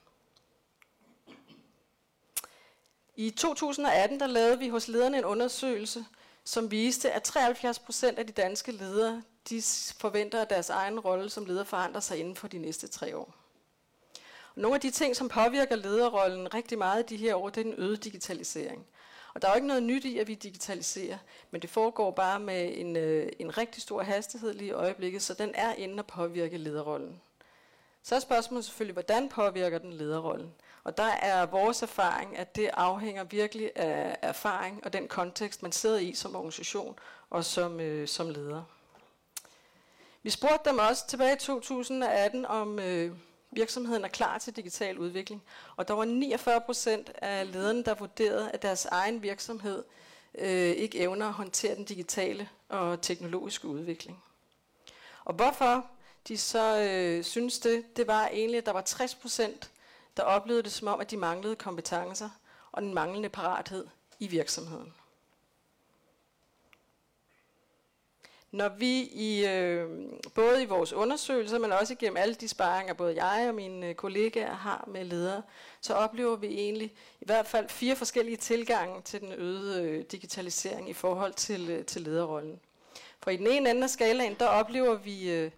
I 3.15 3.29
2018 3.29 4.19
der 4.19 4.27
lavede 4.27 4.59
vi 4.59 4.69
hos 4.69 4.87
lederne 4.87 5.17
en 5.17 5.25
undersøgelse, 5.25 6.05
som 6.43 6.71
viste, 6.71 7.11
at 7.11 7.23
73 7.23 7.79
procent 7.79 8.19
af 8.19 8.27
de 8.27 8.33
danske 8.33 8.71
ledere 8.71 9.23
de 9.49 9.61
forventer, 9.99 10.41
at 10.41 10.49
deres 10.49 10.69
egen 10.69 10.99
rolle 10.99 11.29
som 11.29 11.45
leder 11.45 11.63
forandrer 11.63 12.01
sig 12.01 12.17
inden 12.19 12.35
for 12.35 12.47
de 12.47 12.57
næste 12.57 12.87
tre 12.87 13.17
år. 13.17 13.35
Nogle 14.55 14.75
af 14.75 14.81
de 14.81 14.91
ting, 14.91 15.15
som 15.15 15.29
påvirker 15.29 15.75
lederrollen 15.75 16.53
rigtig 16.53 16.77
meget 16.77 17.03
i 17.03 17.15
de 17.15 17.23
her 17.23 17.35
år, 17.35 17.49
det 17.49 17.59
er 17.59 17.63
den 17.63 17.73
øgede 17.77 17.97
digitalisering. 17.97 18.87
Og 19.37 19.41
der 19.41 19.47
er 19.47 19.51
jo 19.51 19.55
ikke 19.55 19.67
noget 19.67 19.83
nyt 19.83 20.05
i, 20.05 20.17
at 20.17 20.27
vi 20.27 20.35
digitaliserer, 20.35 21.17
men 21.51 21.61
det 21.61 21.69
foregår 21.69 22.11
bare 22.11 22.39
med 22.39 22.71
en, 22.77 22.95
øh, 22.95 23.31
en 23.39 23.57
rigtig 23.57 23.81
stor 23.81 24.03
hastighed 24.03 24.53
lige 24.53 24.67
i 24.67 24.71
øjeblikket, 24.71 25.21
så 25.21 25.33
den 25.33 25.51
er 25.55 25.73
inde 25.73 25.99
at 25.99 26.05
påvirke 26.05 26.57
lederrollen. 26.57 27.21
Så 28.03 28.15
er 28.15 28.19
spørgsmålet 28.19 28.65
selvfølgelig, 28.65 28.93
hvordan 28.93 29.29
påvirker 29.29 29.77
den 29.77 29.93
lederrollen? 29.93 30.53
Og 30.83 30.97
der 30.97 31.03
er 31.03 31.45
vores 31.45 31.83
erfaring, 31.83 32.37
at 32.37 32.55
det 32.55 32.69
afhænger 32.73 33.23
virkelig 33.23 33.71
af 33.75 34.17
erfaring 34.21 34.85
og 34.85 34.93
den 34.93 35.07
kontekst, 35.07 35.63
man 35.63 35.71
sidder 35.71 35.99
i 35.99 36.13
som 36.13 36.35
organisation 36.35 36.99
og 37.29 37.45
som, 37.45 37.79
øh, 37.79 38.07
som 38.07 38.29
leder. 38.29 38.63
Vi 40.23 40.29
spurgte 40.29 40.69
dem 40.69 40.79
også 40.79 41.07
tilbage 41.07 41.35
i 41.35 41.39
2018, 41.39 42.45
om 42.45 42.79
øh, 42.79 43.11
virksomheden 43.51 44.03
er 44.03 44.07
klar 44.07 44.37
til 44.37 44.55
digital 44.55 44.97
udvikling. 44.97 45.43
Og 45.75 45.87
der 45.87 45.93
var 45.93 46.05
49 46.05 46.61
procent 46.61 47.11
af 47.21 47.51
lederne, 47.51 47.83
der 47.83 47.95
vurderede, 47.95 48.51
at 48.51 48.61
deres 48.61 48.85
egen 48.85 49.21
virksomhed 49.21 49.83
øh, 50.37 50.71
ikke 50.71 50.99
evner 50.99 51.27
at 51.27 51.33
håndtere 51.33 51.75
den 51.75 51.83
digitale 51.83 52.49
og 52.69 53.01
teknologiske 53.01 53.67
udvikling. 53.67 54.23
Og 55.25 55.33
hvorfor 55.33 55.85
de 56.27 56.37
så 56.37 56.79
øh, 56.79 57.23
synes 57.23 57.59
det, 57.59 57.97
det 57.97 58.07
var 58.07 58.27
egentlig, 58.27 58.57
at 58.57 58.65
der 58.65 58.71
var 58.71 58.81
60 58.81 59.15
procent 59.15 59.71
der 60.17 60.23
oplevede 60.23 60.63
det 60.63 60.71
som 60.71 60.87
om, 60.87 60.99
at 60.99 61.11
de 61.11 61.17
manglede 61.17 61.55
kompetencer 61.55 62.29
og 62.71 62.81
den 62.81 62.93
manglende 62.93 63.29
parathed 63.29 63.87
i 64.19 64.27
virksomheden. 64.27 64.93
Når 68.57 68.69
vi 68.69 69.01
i, 69.01 69.45
øh, 69.45 69.89
både 70.35 70.63
i 70.63 70.65
vores 70.65 70.93
undersøgelser, 70.93 71.59
men 71.59 71.71
også 71.71 71.93
igennem 71.93 72.17
alle 72.17 72.35
de 72.35 72.47
sparringer, 72.47 72.93
både 72.93 73.23
jeg 73.23 73.49
og 73.49 73.55
mine 73.55 73.87
øh, 73.87 73.95
kollegaer 73.95 74.53
har 74.53 74.83
med 74.87 75.05
ledere, 75.05 75.41
så 75.81 75.93
oplever 75.93 76.35
vi 76.35 76.47
egentlig 76.47 76.93
i 77.21 77.25
hvert 77.25 77.47
fald 77.47 77.69
fire 77.69 77.95
forskellige 77.95 78.37
tilgange 78.37 79.01
til 79.01 79.21
den 79.21 79.33
øgede 79.33 79.83
øh, 79.83 80.03
digitalisering 80.11 80.89
i 80.89 80.93
forhold 80.93 81.33
til, 81.33 81.69
øh, 81.69 81.85
til 81.85 82.01
lederrollen. 82.01 82.59
For 83.23 83.31
i 83.31 83.37
den 83.37 83.47
ene 83.47 83.69
ende 83.69 83.83
af 83.83 83.89
skalaen, 83.89 84.35
der 84.39 84.47
oplever 84.47 84.95
vi, 84.95 85.31
øh, 85.31 85.51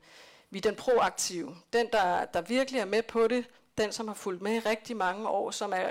vi 0.50 0.60
den 0.60 0.76
proaktive, 0.76 1.56
den 1.74 1.88
der, 1.92 2.26
der 2.26 2.42
virkelig 2.42 2.80
er 2.82 2.86
med 2.86 3.04
på 3.04 3.28
det, 3.28 3.46
den, 3.78 3.92
som 3.92 4.08
har 4.08 4.16
fulgt 4.16 4.42
med 4.42 4.56
i 4.56 4.60
rigtig 4.60 4.98
mange 4.98 5.28
år, 5.28 5.52
som 5.52 5.74
er 5.76 5.88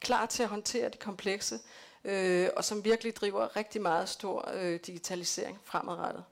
klar 0.00 0.26
til 0.26 0.42
at 0.42 0.48
håndtere 0.48 0.88
det 0.88 0.98
komplekse, 0.98 1.58
øh, 2.04 2.48
og 2.56 2.64
som 2.64 2.84
virkelig 2.84 3.16
driver 3.16 3.56
rigtig 3.56 3.82
meget 3.82 4.08
stor 4.08 4.50
øh, 4.54 4.80
digitalisering 4.86 5.58
fremadrettet. 5.64 6.24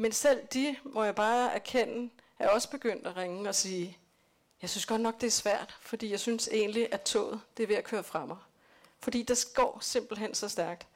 Men 0.00 0.12
selv 0.12 0.46
de, 0.46 0.76
må 0.84 1.04
jeg 1.04 1.14
bare 1.14 1.54
erkende, 1.54 2.10
er 2.38 2.48
også 2.48 2.70
begyndt 2.70 3.06
at 3.06 3.16
ringe 3.16 3.48
og 3.48 3.54
sige, 3.54 3.98
jeg 4.62 4.70
synes 4.70 4.86
godt 4.86 5.00
nok, 5.00 5.20
det 5.20 5.26
er 5.26 5.30
svært, 5.30 5.76
fordi 5.80 6.10
jeg 6.10 6.20
synes 6.20 6.48
egentlig, 6.52 6.88
at 6.92 7.02
toget 7.02 7.40
det 7.56 7.62
er 7.62 7.66
ved 7.66 7.76
at 7.76 7.84
køre 7.84 8.04
frem 8.04 8.30
Fordi 9.00 9.22
det 9.22 9.44
går 9.54 9.78
simpelthen 9.80 10.34
så 10.34 10.48
stærkt. 10.48 10.86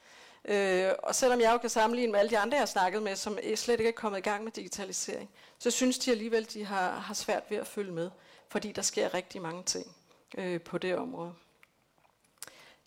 Øh, 0.44 0.90
og 1.02 1.14
selvom 1.14 1.40
jeg 1.40 1.52
jo 1.52 1.58
kan 1.58 1.70
sammenligne 1.70 2.12
med 2.12 2.20
alle 2.20 2.30
de 2.30 2.38
andre, 2.38 2.54
jeg 2.54 2.60
har 2.60 2.66
snakket 2.66 3.02
med, 3.02 3.16
som 3.16 3.38
slet 3.54 3.80
ikke 3.80 3.88
er 3.88 3.92
kommet 3.92 4.18
i 4.18 4.22
gang 4.22 4.44
med 4.44 4.52
digitalisering, 4.52 5.30
så 5.58 5.70
synes 5.70 5.98
de 5.98 6.10
alligevel, 6.10 6.52
de 6.52 6.64
har, 6.64 6.90
har 6.90 7.14
svært 7.14 7.42
ved 7.48 7.56
at 7.58 7.66
følge 7.66 7.92
med 7.92 8.10
fordi 8.52 8.72
der 8.72 8.82
sker 8.82 9.14
rigtig 9.14 9.42
mange 9.42 9.62
ting 9.62 9.96
øh, 10.38 10.60
på 10.60 10.78
det 10.78 10.96
område. 10.96 11.34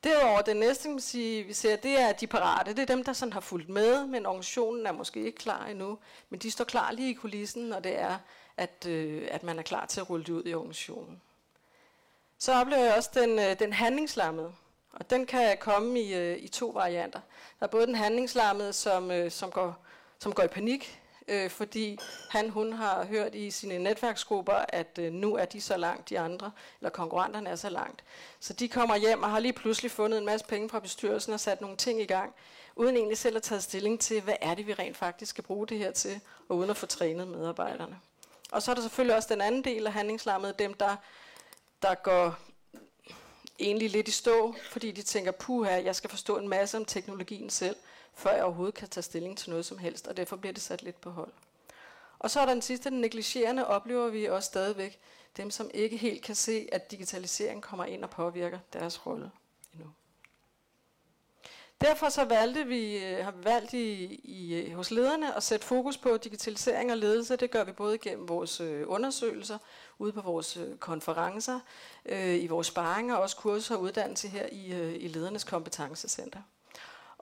Derudover, 0.06 0.42
det 0.42 0.58
næste, 0.58 0.90
man 0.90 1.00
sige, 1.00 1.44
vi 1.44 1.54
ser, 1.54 1.76
det 1.76 2.00
er 2.00 2.12
de 2.12 2.28
parate. 2.28 2.74
Det 2.74 2.80
er 2.80 2.86
dem, 2.96 3.04
der 3.04 3.14
sådan 3.14 3.34
har 3.34 3.40
fulgt 3.40 3.70
med, 3.70 4.06
men 4.06 4.26
organisationen 4.26 4.88
er 4.88 4.92
måske 4.92 5.26
ikke 5.26 5.38
klar 5.38 5.66
endnu. 5.66 5.98
Men 6.30 6.40
de 6.40 6.52
står 6.52 6.66
klar 6.66 6.92
lige 6.92 7.10
i 7.10 7.14
kulissen, 7.14 7.74
og 7.74 7.84
det 7.84 8.00
er, 8.00 8.18
at, 8.58 8.86
øh, 8.88 9.28
at 9.32 9.44
man 9.44 9.60
er 9.60 9.64
klar 9.64 9.86
til 9.86 10.00
at 10.00 10.10
rulle 10.10 10.26
det 10.26 10.34
ud 10.34 10.44
i 10.46 10.54
organisationen. 10.54 11.22
Så 12.38 12.54
oplever 12.54 12.84
jeg 12.84 12.96
også 12.96 13.10
den, 13.14 13.40
øh, 13.40 13.60
den 13.60 13.74
handlingslammede. 13.74 14.54
Og 14.94 15.10
den 15.10 15.26
kan 15.26 15.58
komme 15.58 16.00
i, 16.00 16.14
øh, 16.14 16.38
i 16.38 16.48
to 16.48 16.68
varianter. 16.68 17.20
Der 17.60 17.66
er 17.66 17.70
både 17.70 17.88
den 17.88 17.96
handlingslammede, 17.96 18.74
som, 18.74 19.12
øh, 19.12 19.32
som, 19.32 19.52
går, 19.52 19.76
som 20.20 20.34
går 20.34 20.44
i 20.44 20.48
panik, 20.48 21.02
øh, 21.28 21.50
fordi 21.50 21.98
han 22.30 22.50
hun 22.50 22.74
har 22.74 23.06
hørt 23.06 23.36
i 23.36 23.52
sine 23.52 23.78
netværksgrupper, 23.78 24.66
at 24.70 25.00
øh, 25.02 25.14
nu 25.14 25.36
er 25.36 25.46
de 25.46 25.62
så 25.62 25.78
langt, 25.78 26.10
de 26.10 26.20
andre, 26.20 26.52
eller 26.80 26.90
konkurrenterne 26.90 27.50
er 27.50 27.56
så 27.56 27.70
langt. 27.70 28.04
Så 28.40 28.54
de 28.54 28.70
kommer 28.70 28.96
hjem 28.96 29.24
og 29.24 29.32
har 29.32 29.40
lige 29.40 29.54
pludselig 29.54 29.92
fundet 29.92 30.18
en 30.18 30.26
masse 30.26 30.46
penge 30.46 30.70
fra 30.70 30.80
bestyrelsen 30.80 31.34
og 31.34 31.40
sat 31.40 31.62
nogle 31.62 31.78
ting 31.78 32.02
i 32.02 32.06
gang, 32.06 32.34
uden 32.76 32.98
egentlig 32.98 33.18
selv 33.18 33.36
at 33.36 33.44
tage 33.44 33.62
stilling 33.62 34.00
til, 34.00 34.22
hvad 34.22 34.36
er 34.42 34.56
det, 34.56 34.68
vi 34.68 34.74
rent 34.74 34.98
faktisk 34.98 35.30
skal 35.30 35.44
bruge 35.44 35.68
det 35.68 35.78
her 35.78 35.92
til, 35.92 36.22
og 36.50 36.58
uden 36.58 36.70
at 36.70 36.78
få 36.78 36.86
trænet 36.86 37.28
medarbejderne. 37.28 38.00
Og 38.52 38.62
så 38.62 38.72
er 38.72 38.76
der 38.76 38.82
selvfølgelig 38.82 39.16
også 39.16 39.34
den 39.34 39.42
anden 39.42 39.64
del 39.64 39.88
af 39.88 39.94
handlingslammet, 39.94 40.60
dem 40.60 40.74
der, 40.74 40.96
der 41.82 41.96
går 41.96 42.36
egentlig 43.60 43.90
lidt 43.90 44.08
i 44.08 44.12
stå, 44.12 44.56
fordi 44.70 44.92
de 44.92 45.02
tænker, 45.02 45.32
puha, 45.32 45.84
jeg 45.84 45.96
skal 45.96 46.10
forstå 46.10 46.38
en 46.38 46.48
masse 46.48 46.78
om 46.78 46.86
teknologien 46.86 47.50
selv, 47.50 47.76
før 48.16 48.32
jeg 48.32 48.44
overhovedet 48.44 48.76
kan 48.76 48.90
tage 48.90 49.04
stilling 49.04 49.38
til 49.38 49.50
noget 49.50 49.66
som 49.66 49.78
helst, 49.78 50.08
og 50.08 50.18
derfor 50.18 50.36
bliver 50.36 50.54
det 50.54 50.64
sat 50.64 50.84
lidt 50.84 51.02
på 51.02 51.10
hold. 51.10 51.32
Og 52.20 52.32
så 52.32 52.40
er 52.40 52.46
der 52.46 52.54
den 52.54 52.62
sidste, 52.62 52.90
den 52.90 53.02
negligerende, 53.02 53.68
oplever 53.68 54.10
vi 54.10 54.26
også 54.26 54.48
stadigvæk, 54.48 55.00
dem 55.38 55.52
som 55.52 55.70
ikke 55.74 55.98
helt 55.98 56.24
kan 56.24 56.36
se, 56.36 56.68
at 56.72 56.92
digitalisering 56.92 57.62
kommer 57.62 57.86
ind 57.86 58.04
og 58.04 58.10
påvirker 58.10 58.60
deres 58.74 59.06
rolle 59.06 59.32
endnu. 59.74 59.90
Derfor 61.82 62.10
så 62.10 62.26
valgte 62.26 62.68
vi, 62.68 63.06
øh, 63.06 63.24
har 63.24 63.32
vi 63.32 63.44
valgt 63.44 63.74
i, 63.74 64.06
i, 64.24 64.54
øh, 64.54 64.76
hos 64.76 64.92
lederne 64.92 65.36
at 65.36 65.44
sætte 65.44 65.66
fokus 65.66 65.98
på 65.98 66.18
digitalisering 66.18 66.92
og 66.92 66.98
ledelse. 66.98 67.36
Det 67.36 67.52
gør 67.52 67.64
vi 67.64 67.72
både 67.72 67.98
gennem 67.98 68.30
vores 68.30 68.62
øh, 68.62 68.84
undersøgelser, 68.88 69.58
ude 70.00 70.12
på 70.12 70.22
vores 70.22 70.58
konferencer, 70.80 71.60
øh, 72.06 72.36
i 72.44 72.48
vores 72.48 72.68
sparringer 72.68 73.16
og 73.16 73.22
også 73.22 73.38
kurser 73.38 73.76
og 73.76 73.82
uddannelse 73.82 74.28
her 74.28 74.46
i, 74.52 74.74
øh, 74.74 74.96
i 74.96 75.08
ledernes 75.08 75.44
kompetencecenter. 75.44 76.42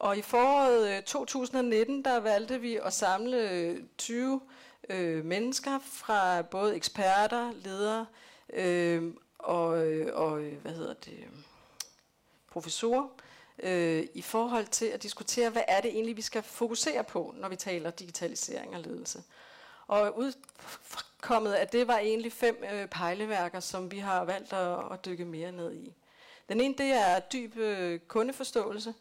Og 0.04 0.18
i 0.18 0.22
foråret 0.22 0.98
øh, 0.98 1.04
2019, 1.04 2.06
der 2.06 2.20
valgte 2.20 2.62
vi 2.62 2.76
at 2.76 2.94
samle 2.94 3.52
øh, 3.52 3.84
20 3.98 4.42
øh, 4.90 5.26
mennesker 5.26 5.80
fra 5.80 6.42
både 6.42 6.76
eksperter, 6.76 7.52
ledere 7.52 8.06
øh, 8.54 9.14
og, 9.40 9.88
øh, 9.88 10.16
og 10.16 10.40
hvad 10.40 10.72
hedder 10.72 10.94
det, 10.94 11.28
professorer, 12.52 13.08
øh, 13.60 14.08
i 14.14 14.22
forhold 14.22 14.68
til 14.68 14.86
at 14.86 15.04
diskutere, 15.04 15.50
hvad 15.50 15.62
er 15.68 15.82
det 15.82 15.92
egentlig, 15.92 16.18
vi 16.18 16.22
skal 16.22 16.44
fokusere 16.44 17.04
på, 17.04 17.34
når 17.38 17.50
vi 17.50 17.56
taler 17.56 17.92
digitalisering 17.92 18.76
og 18.76 18.82
ledelse. 18.82 19.24
Og 19.88 20.18
udkommet 20.18 21.54
af 21.54 21.68
det 21.68 21.88
var 21.88 21.98
egentlig 21.98 22.34
fem 22.34 22.64
øh, 22.74 22.88
pejleværker, 22.88 23.60
som 23.60 23.92
vi 23.92 24.00
har 24.00 24.24
valgt 24.24 24.54
at, 24.54 24.80
at 24.92 25.06
dykke 25.06 25.26
mere 25.26 25.52
ned 25.52 25.74
i. 25.74 25.94
Den 26.50 26.62
ene, 26.62 26.76
det 26.78 26.92
er 26.92 27.20
dyb 27.20 27.58
øh, 27.58 28.00
kundeforståelse. 28.00 28.94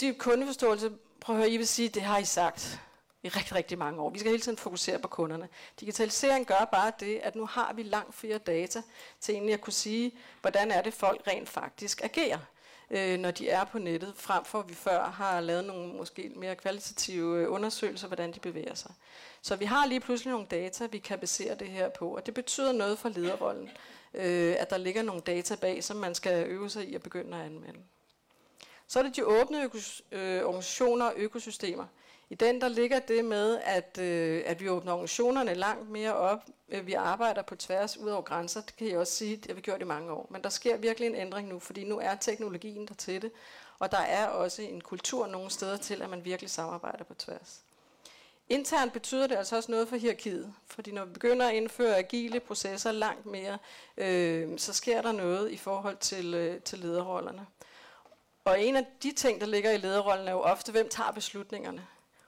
Dyb 0.00 0.18
kundeforståelse, 0.18 0.92
prøv 1.20 1.36
at 1.36 1.42
høre, 1.42 1.50
I 1.50 1.56
vil 1.56 1.68
sige, 1.68 1.88
det 1.88 2.02
har 2.02 2.18
I 2.18 2.24
sagt 2.24 2.80
i 3.22 3.28
rigtig, 3.28 3.54
rigtig 3.54 3.78
mange 3.78 4.00
år. 4.00 4.10
Vi 4.10 4.18
skal 4.18 4.30
hele 4.30 4.42
tiden 4.42 4.58
fokusere 4.58 4.98
på 4.98 5.08
kunderne. 5.08 5.48
Digitalisering 5.80 6.46
gør 6.46 6.68
bare 6.72 6.92
det, 7.00 7.20
at 7.22 7.36
nu 7.36 7.46
har 7.46 7.72
vi 7.72 7.82
langt 7.82 8.14
flere 8.14 8.38
data 8.38 8.82
til 9.20 9.32
egentlig 9.34 9.54
at 9.54 9.60
kunne 9.60 9.72
sige, 9.72 10.12
hvordan 10.40 10.70
er 10.70 10.82
det 10.82 10.94
folk 10.94 11.22
rent 11.26 11.48
faktisk 11.48 12.04
agerer 12.04 12.38
øh, 12.90 13.18
når 13.18 13.30
de 13.30 13.48
er 13.48 13.64
på 13.64 13.78
nettet, 13.78 14.14
frem 14.16 14.44
for 14.44 14.58
at 14.58 14.68
vi 14.68 14.74
før 14.74 15.04
har 15.04 15.40
lavet 15.40 15.64
nogle 15.64 15.92
måske 15.92 16.32
mere 16.36 16.56
kvalitative 16.56 17.38
øh, 17.38 17.52
undersøgelser, 17.52 18.06
hvordan 18.06 18.32
de 18.32 18.40
bevæger 18.40 18.74
sig. 18.74 18.92
Så 19.42 19.56
vi 19.56 19.64
har 19.64 19.86
lige 19.86 20.00
pludselig 20.00 20.30
nogle 20.30 20.46
data, 20.46 20.86
vi 20.86 20.98
kan 20.98 21.18
basere 21.18 21.54
det 21.54 21.68
her 21.68 21.88
på, 21.88 22.16
og 22.16 22.26
det 22.26 22.34
betyder 22.34 22.72
noget 22.72 22.98
for 22.98 23.08
lederrollen, 23.08 23.70
øh, 24.14 24.56
at 24.58 24.70
der 24.70 24.76
ligger 24.76 25.02
nogle 25.02 25.20
data 25.20 25.56
bag, 25.56 25.84
som 25.84 25.96
man 25.96 26.14
skal 26.14 26.46
øve 26.46 26.70
sig 26.70 26.88
i 26.88 26.94
at 26.94 27.02
begynde 27.02 27.36
at 27.36 27.44
anvende. 27.44 27.80
Så 28.88 28.98
er 28.98 29.02
det 29.02 29.16
de 29.16 29.26
åbne 29.26 29.64
økos- 29.64 30.02
øh, 30.12 30.42
organisationer 30.44 31.06
og 31.06 31.12
økosystemer. 31.16 31.86
I 32.30 32.34
den 32.34 32.60
der 32.60 32.68
ligger 32.68 32.98
det 32.98 33.24
med, 33.24 33.60
at, 33.64 33.98
øh, 33.98 34.42
at 34.46 34.60
vi 34.60 34.68
åbner 34.68 34.92
organisationerne 34.92 35.54
langt 35.54 35.90
mere 35.90 36.14
op. 36.14 36.40
Øh, 36.68 36.86
vi 36.86 36.92
arbejder 36.92 37.42
på 37.42 37.56
tværs 37.56 37.96
ud 37.96 38.10
over 38.10 38.22
grænser. 38.22 38.60
Det 38.60 38.76
kan 38.76 38.88
jeg 38.88 38.98
også 38.98 39.12
sige, 39.12 39.36
det 39.36 39.46
har 39.46 39.54
vi 39.54 39.60
gjort 39.60 39.80
i 39.80 39.84
mange 39.84 40.12
år. 40.12 40.26
Men 40.30 40.42
der 40.42 40.48
sker 40.48 40.76
virkelig 40.76 41.06
en 41.06 41.14
ændring 41.14 41.48
nu, 41.48 41.58
fordi 41.58 41.84
nu 41.84 41.98
er 41.98 42.14
teknologien 42.14 42.86
der 42.86 42.94
til 42.94 43.22
det. 43.22 43.32
Og 43.78 43.92
der 43.92 43.98
er 43.98 44.26
også 44.26 44.62
en 44.62 44.80
kultur 44.80 45.26
nogle 45.26 45.50
steder 45.50 45.76
til, 45.76 46.02
at 46.02 46.10
man 46.10 46.24
virkelig 46.24 46.50
samarbejder 46.50 47.04
på 47.04 47.14
tværs. 47.14 47.62
Internt 48.48 48.92
betyder 48.92 49.26
det 49.26 49.36
altså 49.36 49.56
også 49.56 49.70
noget 49.70 49.88
for 49.88 49.96
hierarkiet, 49.96 50.54
fordi 50.66 50.90
når 50.90 51.04
vi 51.04 51.12
begynder 51.12 51.48
at 51.48 51.54
indføre 51.54 51.96
agile 51.96 52.40
processer 52.40 52.92
langt 52.92 53.26
mere, 53.26 53.58
øh, 53.96 54.58
så 54.58 54.72
sker 54.72 55.02
der 55.02 55.12
noget 55.12 55.50
i 55.50 55.56
forhold 55.56 55.96
til, 55.96 56.34
øh, 56.34 56.60
til 56.60 56.78
lederrollerne. 56.78 57.46
Og 58.48 58.62
en 58.62 58.76
af 58.76 58.86
de 59.02 59.12
ting, 59.12 59.40
der 59.40 59.46
ligger 59.46 59.70
i 59.70 59.76
lederrollen, 59.76 60.28
er 60.28 60.32
jo 60.32 60.40
ofte, 60.40 60.72
hvem 60.72 60.88
tager 60.88 61.10
beslutningerne. 61.10 61.86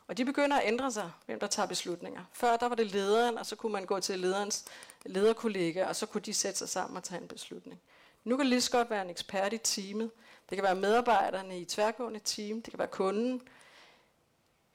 Og 0.08 0.16
de 0.16 0.24
begynder 0.24 0.56
at 0.56 0.66
ændre 0.66 0.92
sig, 0.92 1.10
hvem 1.26 1.40
der 1.40 1.46
tager 1.46 1.66
beslutninger. 1.66 2.24
Før 2.32 2.56
der 2.56 2.68
var 2.68 2.74
det 2.74 2.86
lederen, 2.86 3.38
og 3.38 3.46
så 3.46 3.56
kunne 3.56 3.72
man 3.72 3.84
gå 3.84 4.00
til 4.00 4.18
lederens 4.18 4.64
lederkollega, 5.06 5.86
og 5.86 5.96
så 5.96 6.06
kunne 6.06 6.20
de 6.20 6.34
sætte 6.34 6.58
sig 6.58 6.68
sammen 6.68 6.96
og 6.96 7.04
tage 7.04 7.20
en 7.20 7.28
beslutning. 7.28 7.80
Nu 8.24 8.36
kan 8.36 8.44
det 8.44 8.50
lige 8.50 8.60
så 8.60 8.70
godt 8.70 8.90
være 8.90 9.02
en 9.02 9.10
ekspert 9.10 9.52
i 9.52 9.58
teamet. 9.58 10.10
Det 10.48 10.56
kan 10.56 10.64
være 10.64 10.74
medarbejderne 10.74 11.60
i 11.60 11.64
tværgående 11.64 12.20
team. 12.24 12.62
Det 12.62 12.70
kan 12.70 12.78
være 12.78 12.88
kunden. 12.88 13.42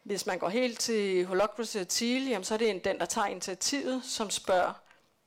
Hvis 0.04 0.26
man 0.26 0.40
går 0.40 0.50
helt 0.50 0.80
til 0.80 1.26
holocracy 1.26 1.78
og 1.78 1.88
Thiel, 1.88 2.28
jamen, 2.28 2.44
så 2.44 2.54
er 2.54 2.58
det 2.58 2.70
en, 2.70 2.80
den, 2.80 3.00
der 3.00 3.06
tager 3.06 3.28
initiativet, 3.28 4.04
som 4.04 4.30
spørger 4.30 4.74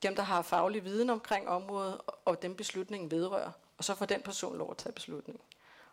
dem, 0.03 0.15
der 0.15 0.23
har 0.23 0.41
faglig 0.41 0.85
viden 0.85 1.09
omkring 1.09 1.47
området, 1.47 1.97
og 2.25 2.41
den 2.41 2.55
beslutningen 2.55 3.11
vedrører. 3.11 3.51
Og 3.77 3.83
så 3.83 3.95
får 3.95 4.05
den 4.05 4.21
person 4.21 4.57
lov 4.57 4.71
at 4.71 4.77
tage 4.77 4.93
beslutningen. 4.93 5.41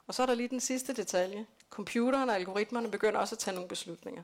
Og 0.07 0.15
så 0.15 0.23
er 0.23 0.27
der 0.27 0.35
lige 0.35 0.49
den 0.49 0.61
sidste 0.61 0.93
detalje. 0.93 1.47
Computeren 1.71 2.29
og 2.29 2.35
algoritmerne 2.35 2.91
begynder 2.91 3.21
også 3.21 3.35
at 3.35 3.39
tage 3.39 3.55
nogle 3.55 3.69
beslutninger. 3.69 4.23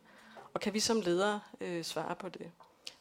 Og 0.54 0.60
kan 0.60 0.74
vi 0.74 0.80
som 0.80 1.00
ledere 1.00 1.40
øh, 1.60 1.84
svare 1.84 2.16
på 2.16 2.28
det? 2.28 2.50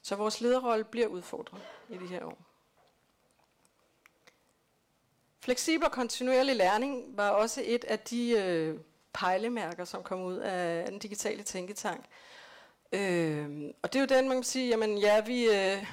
Så 0.01 0.15
vores 0.15 0.41
lederrolle 0.41 0.83
bliver 0.83 1.07
udfordret 1.07 1.61
i 1.89 1.97
de 1.97 2.07
her 2.07 2.25
år. 2.25 2.37
Fleksibel 5.39 5.85
og 5.85 5.91
kontinuerlig 5.91 6.55
læring 6.55 7.17
var 7.17 7.29
også 7.29 7.61
et 7.65 7.83
af 7.83 7.99
de 7.99 8.31
øh, 8.31 8.79
pejlemærker, 9.13 9.85
som 9.85 10.03
kom 10.03 10.21
ud 10.21 10.37
af 10.37 10.85
den 10.89 10.99
digitale 10.99 11.43
tænketank. 11.43 12.05
Øh, 12.91 13.73
og 13.81 13.93
det 13.93 13.99
er 13.99 14.03
jo 14.03 14.19
den, 14.19 14.27
man 14.27 14.37
kan 14.37 14.43
sige, 14.43 14.69
jamen 14.69 14.97
ja, 14.97 15.21
vi, 15.21 15.49
øh, 15.49 15.85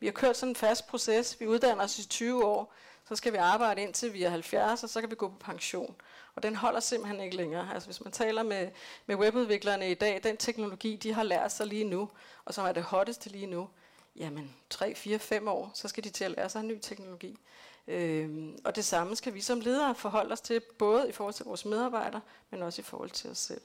vi 0.00 0.06
har 0.06 0.12
kørt 0.12 0.36
sådan 0.36 0.50
en 0.50 0.56
fast 0.56 0.86
proces. 0.86 1.40
Vi 1.40 1.46
uddanner 1.46 1.84
os 1.84 1.98
i 1.98 2.08
20 2.08 2.44
år, 2.44 2.74
så 3.08 3.16
skal 3.16 3.32
vi 3.32 3.38
arbejde 3.38 3.82
indtil 3.82 4.12
vi 4.12 4.22
er 4.22 4.30
70, 4.30 4.82
og 4.82 4.88
så 4.88 5.00
kan 5.00 5.10
vi 5.10 5.14
gå 5.14 5.28
på 5.28 5.38
pension. 5.40 5.96
Og 6.36 6.42
den 6.42 6.56
holder 6.56 6.80
simpelthen 6.80 7.20
ikke 7.20 7.36
længere. 7.36 7.74
Altså 7.74 7.88
hvis 7.88 8.00
man 8.00 8.12
taler 8.12 8.42
med, 8.42 8.70
med 9.06 9.16
webudviklerne 9.16 9.90
i 9.90 9.94
dag, 9.94 10.20
den 10.22 10.36
teknologi, 10.36 10.96
de 10.96 11.12
har 11.12 11.22
lært 11.22 11.52
sig 11.52 11.66
lige 11.66 11.84
nu, 11.84 12.10
og 12.44 12.54
som 12.54 12.66
er 12.66 12.72
det 12.72 12.82
hotteste 12.82 13.30
lige 13.30 13.46
nu, 13.46 13.68
jamen 14.16 14.56
3, 14.70 14.94
4, 14.94 15.18
5 15.18 15.48
år, 15.48 15.70
så 15.74 15.88
skal 15.88 16.04
de 16.04 16.10
til 16.10 16.24
at 16.24 16.30
lære 16.30 16.48
sig 16.48 16.60
en 16.60 16.68
ny 16.68 16.78
teknologi. 16.82 17.38
Øhm, 17.86 18.58
og 18.64 18.76
det 18.76 18.84
samme 18.84 19.16
skal 19.16 19.34
vi 19.34 19.40
som 19.40 19.60
ledere 19.60 19.94
forholde 19.94 20.32
os 20.32 20.40
til, 20.40 20.60
både 20.78 21.08
i 21.08 21.12
forhold 21.12 21.34
til 21.34 21.44
vores 21.44 21.64
medarbejdere, 21.64 22.20
men 22.50 22.62
også 22.62 22.80
i 22.80 22.82
forhold 22.82 23.10
til 23.10 23.30
os 23.30 23.38
selv. 23.38 23.60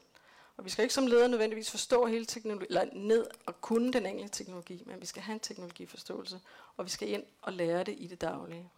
Og 0.57 0.65
vi 0.65 0.69
skal 0.69 0.83
ikke 0.83 0.93
som 0.93 1.07
ledere 1.07 1.29
nødvendigvis 1.29 1.71
forstå 1.71 2.05
hele 2.05 2.25
teknologi, 2.25 2.65
eller 2.69 2.85
ned 2.93 3.27
og 3.45 3.61
kunne 3.61 3.93
den 3.93 4.05
enkelte 4.05 4.38
teknologi, 4.38 4.83
men 4.85 5.01
vi 5.01 5.05
skal 5.05 5.23
have 5.23 5.33
en 5.33 5.39
teknologiforståelse, 5.39 6.39
og 6.77 6.85
vi 6.85 6.89
skal 6.89 7.09
ind 7.09 7.23
og 7.41 7.53
lære 7.53 7.83
det 7.83 7.95
i 7.97 8.07
det 8.07 8.21
daglige. 8.21 8.69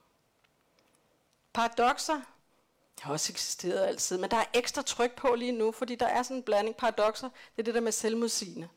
Paradoxer 1.54 2.22
har 3.00 3.14
også 3.14 3.34
eksisteret 3.34 3.88
altid, 3.88 4.18
men 4.18 4.32
der 4.32 4.38
er 4.38 4.46
ekstra 4.54 4.82
tryk 4.82 5.16
på 5.16 5.36
lige 5.36 5.52
nu, 5.52 5.72
fordi 5.72 5.96
der 5.96 6.06
er 6.06 6.24
sådan 6.24 6.38
en 6.38 6.44
blanding 6.44 6.76
paradoxer. 6.76 7.30
Det 7.30 7.62
er 7.62 7.64
det 7.64 7.74
der 7.74 7.82
med 7.82 7.92
selvmodsigende. 7.92 8.70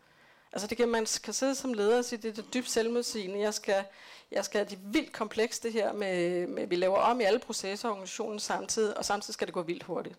Altså 0.53 0.67
det 0.67 0.77
kan, 0.77 0.89
man 0.89 1.07
kan 1.25 1.35
sidde 1.35 1.55
som 1.55 1.75
leder 1.75 1.99
og 1.99 2.05
sige, 2.05 2.23
det 2.23 2.29
er 2.29 2.43
det 2.43 2.55
dybt 2.55 2.71
selvmodsigende. 2.71 3.41
Jeg 3.41 3.55
skal, 3.55 3.85
jeg 4.31 4.45
skal 4.45 4.59
have 4.59 4.71
det 4.71 4.79
vildt 4.95 5.13
komplekst 5.13 5.63
det 5.63 5.73
her 5.73 5.93
med, 5.93 6.47
med, 6.47 6.67
vi 6.67 6.77
laver 6.77 6.99
om 6.99 7.21
i 7.21 7.25
alle 7.25 7.39
processer 7.39 7.89
og 7.89 7.93
organisationen 7.93 8.39
samtidig, 8.39 8.99
og 8.99 9.05
samtidig 9.05 9.35
skal 9.35 9.47
det 9.47 9.55
gå 9.55 9.63
vildt 9.63 9.83
hurtigt. 9.83 10.17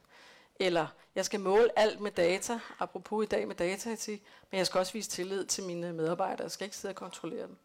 Eller 0.60 0.88
jeg 1.16 1.26
skal 1.26 1.40
måle 1.40 1.80
alt 1.80 2.00
med 2.00 2.12
data, 2.12 2.60
apropos 2.80 3.24
i 3.26 3.28
dag 3.28 3.48
med 3.48 3.56
dataetik, 3.56 4.24
men 4.52 4.58
jeg 4.58 4.66
skal 4.66 4.80
også 4.80 4.94
vise 4.94 5.10
tillid 5.10 5.46
til 5.46 5.64
mine 5.64 5.94
medarbejdere. 5.94 6.44
Jeg 6.44 6.52
skal 6.52 6.66
ikke 6.66 6.78
sidde 6.78 6.92
og 6.92 6.96
kontrollere 6.96 7.48
dem. 7.48 7.58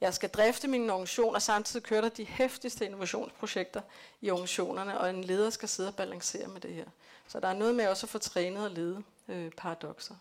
Jeg 0.00 0.14
skal 0.14 0.28
drifte 0.30 0.68
min 0.68 0.90
organisation, 0.90 1.34
og 1.34 1.42
samtidig 1.42 1.82
kører 1.82 2.00
der 2.00 2.08
de 2.08 2.24
hæftigste 2.24 2.84
innovationsprojekter 2.84 3.80
i 4.20 4.30
organisationerne, 4.30 4.98
og 4.98 5.10
en 5.10 5.24
leder 5.24 5.50
skal 5.50 5.68
sidde 5.68 5.88
og 5.88 5.94
balancere 5.94 6.48
med 6.48 6.60
det 6.60 6.74
her. 6.74 6.84
Så 7.28 7.40
der 7.40 7.48
er 7.48 7.54
noget 7.54 7.74
med 7.74 7.88
også 7.88 8.06
at 8.06 8.10
få 8.10 8.18
trænet 8.18 8.64
og 8.64 8.70
lede 8.70 9.02
øh, 9.28 9.50
paradoxer. 9.50 10.14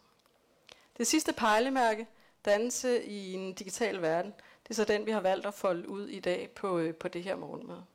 Det 0.97 1.07
sidste 1.07 1.33
pejlemærke, 1.33 2.07
dannelse 2.45 3.05
i 3.05 3.33
en 3.33 3.53
digital 3.53 4.01
verden, 4.01 4.33
det 4.63 4.69
er 4.69 4.73
så 4.73 4.83
den, 4.83 5.05
vi 5.05 5.11
har 5.11 5.21
valgt 5.21 5.45
at 5.45 5.53
folde 5.53 5.89
ud 5.89 6.07
i 6.07 6.19
dag 6.19 6.49
på, 6.55 6.77
øh, 6.77 6.95
på 6.95 7.07
det 7.07 7.23
her 7.23 7.35
morgenmøde. 7.35 7.85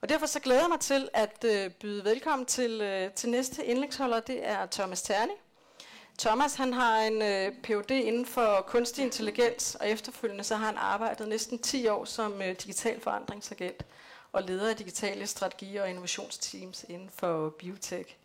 Og 0.00 0.08
derfor 0.08 0.26
så 0.26 0.40
glæder 0.40 0.60
jeg 0.60 0.68
mig 0.68 0.80
til 0.80 1.08
at 1.12 1.44
øh, 1.44 1.70
byde 1.70 2.04
velkommen 2.04 2.46
til, 2.46 2.80
øh, 2.80 3.12
til 3.12 3.28
næste 3.28 3.64
indlægsholder, 3.64 4.20
det 4.20 4.46
er 4.46 4.66
Thomas 4.66 5.02
Terni. 5.02 5.32
Thomas 6.18 6.54
han 6.54 6.72
har 6.72 6.98
en 6.98 7.22
øh, 7.22 7.52
Ph.D. 7.62 7.90
inden 7.90 8.26
for 8.26 8.64
kunstig 8.66 9.04
intelligens, 9.04 9.74
og 9.74 9.88
efterfølgende 9.88 10.44
så 10.44 10.56
har 10.56 10.66
han 10.66 10.76
arbejdet 10.76 11.28
næsten 11.28 11.58
10 11.58 11.88
år 11.88 12.04
som 12.04 12.42
øh, 12.42 12.48
digital 12.48 13.00
forandringsagent 13.00 13.84
og 14.32 14.42
leder 14.42 14.70
af 14.70 14.76
digitale 14.76 15.26
strategier 15.26 15.82
og 15.82 15.90
innovationsteams 15.90 16.84
inden 16.88 17.10
for 17.14 17.50
biotech. 17.50 18.16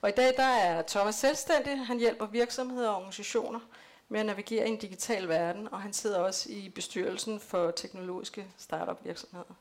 Og 0.00 0.08
i 0.08 0.12
dag 0.12 0.36
der 0.36 0.42
er 0.42 0.82
Thomas 0.82 1.14
selvstændig. 1.14 1.86
Han 1.86 1.98
hjælper 1.98 2.26
virksomheder 2.26 2.88
og 2.88 2.96
organisationer 2.96 3.60
med 4.08 4.20
at 4.20 4.26
navigere 4.26 4.66
i 4.66 4.70
en 4.70 4.78
digital 4.78 5.28
verden, 5.28 5.68
og 5.72 5.82
han 5.82 5.92
sidder 5.92 6.18
også 6.18 6.48
i 6.52 6.68
bestyrelsen 6.68 7.40
for 7.40 7.70
teknologiske 7.70 8.46
startup 8.58 8.98
virksomheder. 9.04 9.54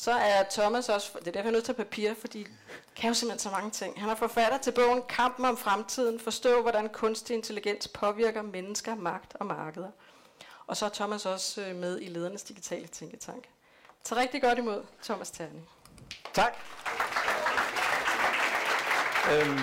Så 0.00 0.12
er 0.12 0.44
Thomas 0.50 0.88
også, 0.88 1.10
det 1.18 1.28
er 1.28 1.32
derfor 1.32 1.46
jeg 1.46 1.48
er 1.48 1.52
nødt 1.52 1.64
til 1.64 1.74
papir, 1.74 2.14
fordi 2.20 2.46
kan 2.96 3.08
jo 3.08 3.14
simpelthen 3.14 3.38
så 3.38 3.50
mange 3.50 3.70
ting. 3.70 4.00
Han 4.00 4.10
er 4.10 4.14
forfatter 4.14 4.58
til 4.58 4.72
bogen 4.72 5.02
Kampen 5.08 5.44
om 5.44 5.56
fremtiden, 5.56 6.20
forstå 6.20 6.62
hvordan 6.62 6.88
kunstig 6.88 7.36
intelligens 7.36 7.88
påvirker 7.88 8.42
mennesker, 8.42 8.94
magt 8.94 9.36
og 9.40 9.46
markeder. 9.46 9.90
Og 10.66 10.76
så 10.76 10.84
er 10.84 10.88
Thomas 10.88 11.26
også 11.26 11.62
øh, 11.62 11.76
med 11.76 12.00
i 12.00 12.08
ledernes 12.08 12.42
digitale 12.42 12.86
tænketank. 12.86 13.44
Så 14.04 14.16
rigtig 14.16 14.42
godt 14.42 14.58
imod 14.58 14.82
Thomas 15.02 15.30
Terning. 15.30 15.68
Tak. 16.32 16.56
Øhm, 19.32 19.58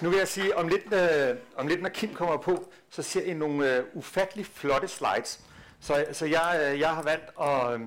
nu 0.00 0.10
vil 0.10 0.18
jeg 0.18 0.28
sige, 0.28 0.56
om 0.56 0.68
lidt, 0.68 0.92
øh, 0.92 1.36
om 1.56 1.66
lidt 1.66 1.82
når 1.82 1.88
Kim 1.88 2.14
kommer 2.14 2.36
på, 2.36 2.72
så 2.90 3.02
ser 3.02 3.22
I 3.22 3.34
nogle 3.34 3.76
øh, 3.76 3.84
ufattelig 3.94 4.46
flotte 4.46 4.88
slides. 4.88 5.40
Så, 5.80 6.06
så 6.12 6.26
jeg, 6.26 6.68
øh, 6.72 6.80
jeg 6.80 6.94
har 6.94 7.02
valgt 7.02 7.30
at, 7.40 7.72
øh, 7.72 7.80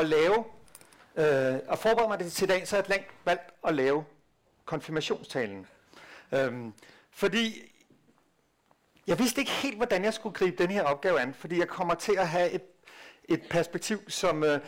at 0.00 0.06
lave, 0.06 0.44
øh, 1.18 1.58
og 1.68 1.78
forberedte 1.78 2.24
mig 2.24 2.32
til 2.32 2.44
i 2.44 2.46
dag, 2.46 2.68
så 2.68 2.76
har 2.76 2.84
jeg 2.88 3.04
valgt 3.24 3.50
at 3.64 3.74
lave 3.74 4.04
konfirmationstalen. 4.64 5.66
Øhm, 6.32 6.72
fordi 7.10 7.72
jeg 9.06 9.18
vidste 9.18 9.40
ikke 9.40 9.50
helt, 9.50 9.76
hvordan 9.76 10.04
jeg 10.04 10.14
skulle 10.14 10.34
gribe 10.34 10.62
den 10.62 10.70
her 10.70 10.82
opgave 10.82 11.20
an, 11.20 11.34
fordi 11.34 11.58
jeg 11.58 11.68
kommer 11.68 11.94
til 11.94 12.16
at 12.16 12.28
have 12.28 12.50
et, 12.50 12.62
et 13.24 13.42
perspektiv, 13.50 14.10
som 14.10 14.44
øh, 14.44 14.60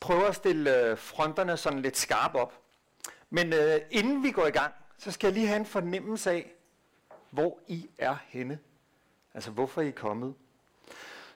prøver 0.00 0.26
at 0.26 0.34
stille 0.34 0.84
øh, 0.84 0.98
fronterne 0.98 1.56
sådan 1.56 1.82
lidt 1.82 1.96
skarp 1.96 2.34
op. 2.34 2.52
Men 3.30 3.52
øh, 3.52 3.80
inden 3.90 4.22
vi 4.22 4.30
går 4.30 4.46
i 4.46 4.50
gang, 4.50 4.74
så 4.98 5.10
skal 5.10 5.26
jeg 5.26 5.34
lige 5.34 5.46
have 5.46 5.60
en 5.60 5.66
fornemmelse 5.66 6.30
af, 6.30 6.52
hvor 7.30 7.58
I 7.68 7.90
er 7.98 8.16
henne. 8.28 8.58
Altså, 9.34 9.50
hvorfor 9.50 9.80
I 9.80 9.88
er 9.88 9.92
kommet. 9.92 10.34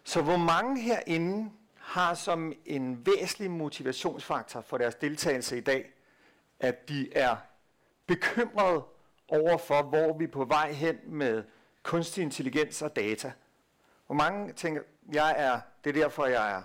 Så 0.05 0.23
hvor 0.23 0.37
mange 0.37 0.83
herinde 0.83 1.51
har 1.93 2.15
som 2.15 2.53
en 2.67 3.07
væsentlig 3.07 3.51
motivationsfaktor 3.51 4.61
for 4.61 4.79
deres 4.79 4.95
deltagelse 4.95 5.59
i 5.59 5.61
dag, 5.61 5.93
at 6.61 6.89
de 6.89 7.13
er 7.13 7.37
bekymrede 8.07 8.83
over 9.29 9.59
for, 9.59 9.83
hvor 9.83 10.19
vi 10.19 10.25
er 10.25 10.29
på 10.29 10.45
vej 10.45 10.73
hen 10.73 10.99
med 11.05 11.45
kunstig 11.83 12.23
intelligens 12.23 12.83
og 12.83 12.97
data. 12.97 13.33
Hvor 14.07 14.15
mange 14.15 14.53
tænker, 14.53 14.83
jeg 15.13 15.35
er, 15.37 15.61
det 15.85 15.97
er 15.97 16.03
derfor, 16.03 16.27
jeg 16.27 16.51
er. 16.51 16.63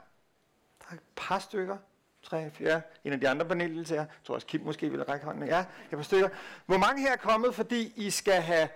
Der 0.80 0.86
er 0.90 0.94
et 0.94 1.00
par 1.16 1.40
stykker, 1.40 1.78
tre, 2.24 2.52
fire, 2.52 2.82
en 3.04 3.14
af 3.14 3.20
de 3.20 3.30
andre 3.30 3.46
paneldeltagere. 3.46 4.06
Jeg 4.06 4.24
tror 4.24 4.36
også, 4.36 4.48
Kim 4.48 4.62
måske 4.62 4.90
vil 4.90 5.04
række 5.04 5.26
hånden. 5.26 5.48
Ja, 5.48 5.56
jeg 5.58 5.66
par 5.92 6.02
stykker. 6.02 6.30
Hvor 6.66 6.78
mange 6.78 7.02
her 7.02 7.12
er 7.12 7.18
kommet, 7.18 7.56
fordi 7.56 7.94
I 7.96 8.10
skal 8.10 8.42
have 8.42 8.70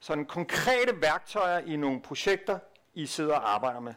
sådan 0.00 0.24
konkrete 0.24 1.00
værktøjer 1.00 1.58
i 1.58 1.76
nogle 1.76 2.02
projekter, 2.02 2.58
I 2.94 3.06
sidder 3.06 3.34
og 3.34 3.54
arbejder 3.54 3.80
med? 3.80 3.94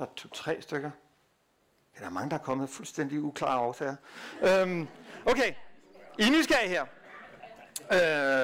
Der 0.00 0.06
er 0.06 0.10
to-tre 0.16 0.62
stykker. 0.62 0.90
Ja, 1.94 2.00
der 2.00 2.06
er 2.06 2.10
mange, 2.10 2.30
der 2.30 2.36
er 2.36 2.42
kommet 2.42 2.68
fuldstændig 2.68 3.20
uklare 3.20 3.60
årsager. 3.60 3.96
Øhm, 4.42 4.88
okay, 5.26 5.54
I 6.18 6.22
er 6.22 6.30
nysgerrige 6.30 6.68
her. 6.68 6.82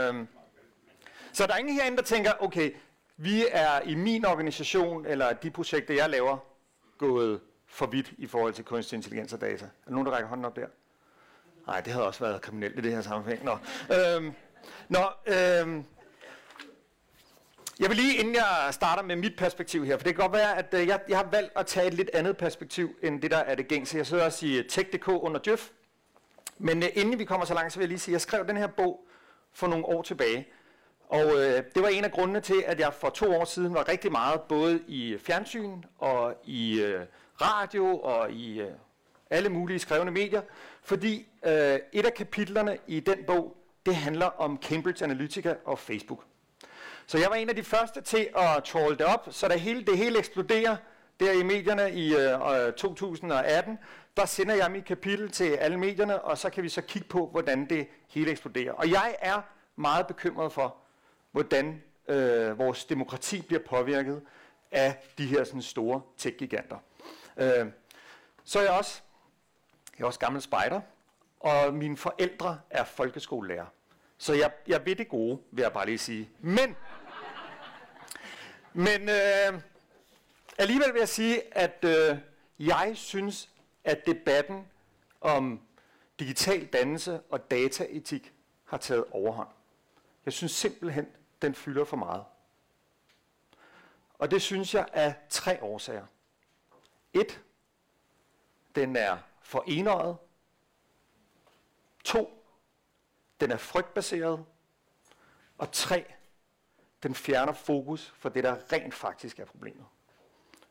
Øhm, 0.09 0.29
så 1.33 1.47
der 1.47 1.55
er 1.55 1.59
ingen 1.59 1.75
herinde, 1.75 1.97
der 1.97 2.03
tænker, 2.03 2.33
okay, 2.41 2.71
vi 3.17 3.45
er 3.51 3.81
i 3.81 3.95
min 3.95 4.27
organisation, 4.27 5.07
eller 5.07 5.33
de 5.33 5.51
projekter, 5.51 5.95
jeg 5.95 6.11
laver, 6.11 6.39
gået 6.99 7.41
for 7.67 7.87
vidt 7.87 8.13
i 8.19 8.27
forhold 8.27 8.53
til 8.53 8.65
kunstig 8.65 8.97
intelligens 8.97 9.33
og 9.33 9.41
data. 9.41 9.65
Er 9.65 9.69
der 9.85 9.91
nogen, 9.91 10.07
der 10.07 10.13
rækker 10.13 10.29
hånden 10.29 10.45
op 10.45 10.57
der? 10.57 10.67
Nej, 11.67 11.81
det 11.81 11.93
havde 11.93 12.07
også 12.07 12.25
været 12.25 12.43
kriminelt 12.43 12.79
i 12.79 12.83
det 12.83 12.93
her 12.93 13.03
sammenhæng. 13.03 13.45
Nå, 13.45 13.59
øhm, 13.95 14.33
nå 14.89 15.05
øhm, 15.27 15.85
jeg 17.81 17.89
vil 17.89 17.97
lige, 17.97 18.17
inden 18.17 18.35
jeg 18.35 18.69
starter 18.71 19.03
med 19.03 19.17
mit 19.17 19.37
perspektiv 19.37 19.85
her, 19.85 19.97
for 19.97 20.05
det 20.05 20.15
kan 20.15 20.23
godt 20.23 20.33
være, 20.33 20.59
at 20.59 20.75
øh, 20.75 20.87
jeg, 20.87 21.01
jeg 21.09 21.19
har 21.19 21.29
valgt 21.31 21.53
at 21.57 21.67
tage 21.67 21.87
et 21.87 21.95
lidt 21.95 22.11
andet 22.15 22.37
perspektiv, 22.37 22.97
end 23.03 23.23
det 23.23 23.31
der 23.31 23.37
er 23.37 23.55
det 23.55 23.69
gængse. 23.69 23.97
Jeg 23.97 24.07
sidder 24.07 24.25
også 24.25 24.47
i 24.47 24.59
øh, 24.59 24.65
Tech.dk 24.69 25.09
under 25.09 25.41
Djøf, 25.41 25.69
men 26.59 26.83
øh, 26.83 26.89
inden 26.95 27.19
vi 27.19 27.25
kommer 27.25 27.47
så 27.47 27.55
langt, 27.55 27.73
så 27.73 27.79
vil 27.79 27.85
jeg 27.85 27.89
lige 27.89 27.99
sige, 27.99 28.13
at 28.13 28.15
jeg 28.15 28.21
skrev 28.21 28.49
den 28.49 28.57
her 28.57 28.67
bog 28.67 29.07
for 29.53 29.67
nogle 29.67 29.85
år 29.85 30.03
tilbage, 30.03 30.49
og 31.09 31.25
øh, 31.25 31.63
det 31.75 31.83
var 31.83 31.89
en 31.89 32.05
af 32.05 32.13
grundene 32.13 32.41
til, 32.41 32.65
at 32.67 32.81
jeg 32.81 32.95
for 32.95 33.11
to 33.11 33.37
år 33.37 33.45
siden 33.45 33.75
var 33.75 33.89
rigtig 33.89 34.13
meget 34.13 34.41
både 34.41 34.81
i 34.89 35.13
øh, 35.13 35.21
fjernsyn 35.21 35.83
og 35.99 36.35
i 36.45 36.81
øh, 36.81 37.01
radio 37.41 37.99
og 37.99 38.31
i 38.31 38.61
øh, 38.61 38.71
alle 39.31 39.49
mulige 39.49 39.79
skrevne 39.79 40.11
medier, 40.11 40.43
fordi 40.83 41.27
øh, 41.47 41.79
et 41.93 42.07
af 42.07 42.15
kapitlerne 42.17 42.79
i 42.87 43.01
den 43.01 43.25
bog, 43.27 43.57
det 43.87 43.97
handler 43.97 44.27
om 44.27 44.59
Cambridge 44.63 45.05
Analytica 45.05 45.55
og 45.65 45.79
Facebook. 45.79 46.25
Så 47.07 47.19
jeg 47.19 47.31
var 47.31 47.37
en 47.37 47.49
af 47.49 47.57
de 47.57 47.63
første 47.63 48.01
til 48.01 48.29
at 48.37 48.65
trolle 48.65 48.99
det 48.99 49.07
op, 49.07 49.29
så 49.31 49.49
da 49.49 49.57
hele, 49.57 49.85
det 49.85 49.99
hele 49.99 50.19
eksploderer 50.19 50.77
der 51.21 51.33
i 51.33 51.43
medierne 51.43 51.93
i 51.93 52.15
øh, 52.15 52.67
øh 52.67 52.73
2018, 52.73 53.79
der 54.17 54.27
sender 54.27 54.55
jeg 54.55 54.71
mit 54.71 54.85
kapitel 54.85 55.31
til 55.31 55.51
alle 55.51 55.77
medierne, 55.77 56.23
og 56.23 56.39
så 56.39 56.51
kan 56.51 56.63
vi 56.63 56.69
så 56.69 56.83
kigge 56.83 57.09
på, 57.09 57.27
hvordan 57.27 57.69
det 57.69 57.89
hele 58.09 58.31
eksploderer. 58.31 58.73
Og 58.73 58.91
jeg 58.91 59.17
er 59.21 59.43
meget 59.77 60.07
bekymret 60.07 60.53
for, 60.53 60.77
hvordan 61.33 61.83
øh, 62.09 62.59
vores 62.59 62.85
demokrati 62.85 63.43
bliver 63.43 63.63
påvirket 63.69 64.23
af 64.71 64.97
de 65.19 65.27
her 65.27 65.45
sådan, 65.45 65.63
store 65.63 66.03
tech-giganter. 66.19 66.79
Øh, 67.37 67.67
så 68.45 68.59
er 68.59 68.63
jeg 68.63 68.73
også, 68.73 69.03
jeg 69.99 70.05
er 70.05 70.07
også 70.07 70.21
gammel 70.21 70.43
spejder, 70.43 70.81
og 71.41 71.75
mine 71.75 71.97
forældre 71.97 72.61
er 72.71 72.85
folkeskolelærer. 72.85 73.67
Så 74.19 74.35
jeg, 74.35 74.51
jeg 74.67 74.87
ved 74.87 74.97
det 74.97 75.09
gode, 75.09 75.39
vil 75.51 75.63
jeg 75.63 75.73
bare 75.73 75.87
lige 75.87 75.99
sige. 75.99 76.31
Men, 76.41 76.77
men 78.77 79.09
øh, 79.09 79.63
alligevel 80.59 80.93
vil 80.93 80.99
jeg 80.99 81.09
sige, 81.09 81.57
at 81.57 81.85
øh, 81.85 82.19
jeg 82.59 82.93
synes, 82.95 83.51
at 83.85 84.07
debatten 84.07 84.69
om 85.21 85.61
digital 86.19 86.67
dannelse 86.67 87.21
og 87.31 87.51
dataetik 87.51 88.33
har 88.65 88.77
taget 88.77 89.05
overhånd. 89.11 89.49
Jeg 90.25 90.33
synes 90.33 90.53
simpelthen, 90.53 91.07
den 91.43 91.55
fylder 91.55 91.85
for 91.85 91.97
meget. 91.97 92.25
Og 94.19 94.31
det 94.31 94.43
synes 94.43 94.75
jeg 94.75 94.89
af 94.93 95.15
tre 95.29 95.63
årsager. 95.63 96.07
Et, 97.13 97.41
den 98.75 98.97
er 98.97 99.19
for 99.43 99.65
enøjet. 99.67 100.17
To, 102.05 102.45
den 103.41 103.51
er 103.51 103.57
frygtbaseret. 103.57 104.45
Og 105.59 105.73
tre, 105.73 106.16
den 107.03 107.15
fjerner 107.15 107.53
fokus 107.53 108.15
for 108.19 108.29
det, 108.29 108.45
der 108.45 108.57
rent 108.73 108.95
faktisk 108.95 109.39
er 109.39 109.45
problemet. 109.45 109.85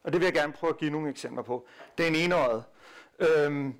Og 0.03 0.13
det 0.13 0.21
vil 0.21 0.25
jeg 0.25 0.33
gerne 0.33 0.53
prøve 0.53 0.69
at 0.69 0.77
give 0.77 0.91
nogle 0.91 1.09
eksempler 1.09 1.43
på. 1.43 1.67
Den 1.97 2.15
enøjet. 2.15 2.63
Øhm, 3.19 3.75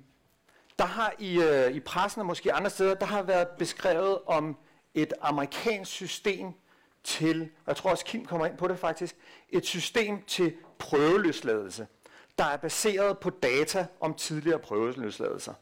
der 0.78 0.84
har 0.84 1.14
i, 1.18 1.40
øh, 1.42 1.70
i 1.70 1.80
pressen 1.80 2.20
og 2.20 2.26
måske 2.26 2.52
andre 2.52 2.70
steder, 2.70 2.94
der 2.94 3.06
har 3.06 3.22
været 3.22 3.48
beskrevet 3.48 4.18
om 4.26 4.56
et 4.94 5.12
amerikansk 5.20 5.90
system 5.90 6.52
til, 7.04 7.42
og 7.42 7.66
jeg 7.66 7.76
tror 7.76 7.90
også 7.90 8.04
Kim 8.04 8.24
kommer 8.24 8.46
ind 8.46 8.56
på 8.56 8.68
det 8.68 8.78
faktisk, 8.78 9.16
et 9.48 9.66
system 9.66 10.22
til 10.22 10.56
prøveløsladelse 10.78 11.86
der 12.38 12.44
er 12.44 12.56
baseret 12.56 13.18
på 13.18 13.30
data 13.30 13.86
om 14.00 14.14
tidligere 14.14 14.58
prøveløsladelser. 14.58 15.54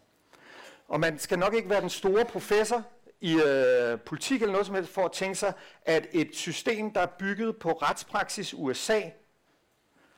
Og 0.89 1.01
man 1.01 1.19
skal 1.19 1.39
nok 1.39 1.55
ikke 1.55 1.71
være 1.71 1.81
den 1.81 1.91
store 1.91 2.25
professor 2.25 2.85
i 3.21 3.35
øh, 3.35 4.01
politik 4.01 4.43
eller 4.43 4.53
noget 4.53 4.67
som 4.67 4.75
helst 4.75 4.93
for 4.93 5.05
at 5.05 5.13
tænke 5.13 5.35
sig, 5.35 5.53
at 5.85 6.07
et 6.13 6.37
system, 6.37 6.93
der 6.93 7.01
er 7.01 7.07
bygget 7.19 7.57
på 7.57 7.73
retspraksis 7.73 8.55
USA, 8.55 9.01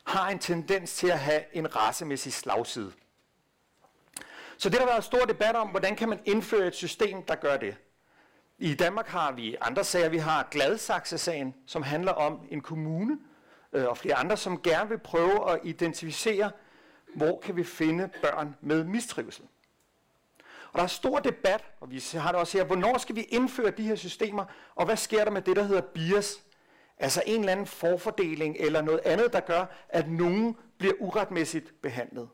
har 0.03 0.29
en 0.29 0.39
tendens 0.39 0.95
til 0.95 1.07
at 1.07 1.19
have 1.19 1.41
en 1.53 1.75
racemæssig 1.75 2.33
slagside. 2.33 2.91
Så 4.57 4.69
det 4.69 4.79
der 4.79 4.85
har 4.85 4.91
været 4.91 5.03
stor 5.03 5.25
debat 5.25 5.55
om, 5.55 5.67
hvordan 5.67 5.95
kan 5.95 6.09
man 6.09 6.19
indføre 6.25 6.67
et 6.67 6.75
system, 6.75 7.23
der 7.23 7.35
gør 7.35 7.57
det. 7.57 7.75
I 8.57 8.73
Danmark 8.73 9.07
har 9.07 9.31
vi 9.31 9.55
andre 9.61 9.83
sager. 9.83 10.09
Vi 10.09 10.17
har 10.17 10.47
Gladsaxe-sagen, 10.51 11.55
som 11.65 11.83
handler 11.83 12.11
om 12.11 12.39
en 12.49 12.61
kommune, 12.61 13.17
øh, 13.73 13.85
og 13.85 13.97
flere 13.97 14.15
andre, 14.15 14.37
som 14.37 14.61
gerne 14.61 14.89
vil 14.89 14.97
prøve 14.97 15.51
at 15.51 15.59
identificere, 15.63 16.51
hvor 17.15 17.39
kan 17.43 17.55
vi 17.55 17.63
finde 17.63 18.09
børn 18.21 18.55
med 18.61 18.83
mistrivsel. 18.83 19.45
Og 20.77 20.79
der 20.79 20.83
er 20.83 20.87
stor 20.87 21.19
debat, 21.19 21.63
og 21.79 21.91
vi 21.91 22.03
har 22.13 22.31
det 22.31 22.39
også 22.39 22.57
her, 22.57 22.65
hvornår 22.65 22.97
skal 22.97 23.15
vi 23.15 23.21
indføre 23.21 23.71
de 23.71 23.83
her 23.83 23.95
systemer, 23.95 24.45
og 24.75 24.85
hvad 24.85 24.97
sker 24.97 25.23
der 25.23 25.31
med 25.31 25.41
det, 25.41 25.55
der 25.55 25.63
hedder 25.63 25.81
bias? 25.81 26.43
Altså 26.97 27.23
en 27.25 27.39
eller 27.39 27.51
anden 27.51 27.65
forfordeling 27.65 28.57
eller 28.59 28.81
noget 28.81 28.99
andet, 29.05 29.33
der 29.33 29.39
gør, 29.39 29.65
at 29.89 30.09
nogen 30.09 30.57
bliver 30.77 30.93
uretmæssigt 30.99 31.81
behandlet. 31.81 32.29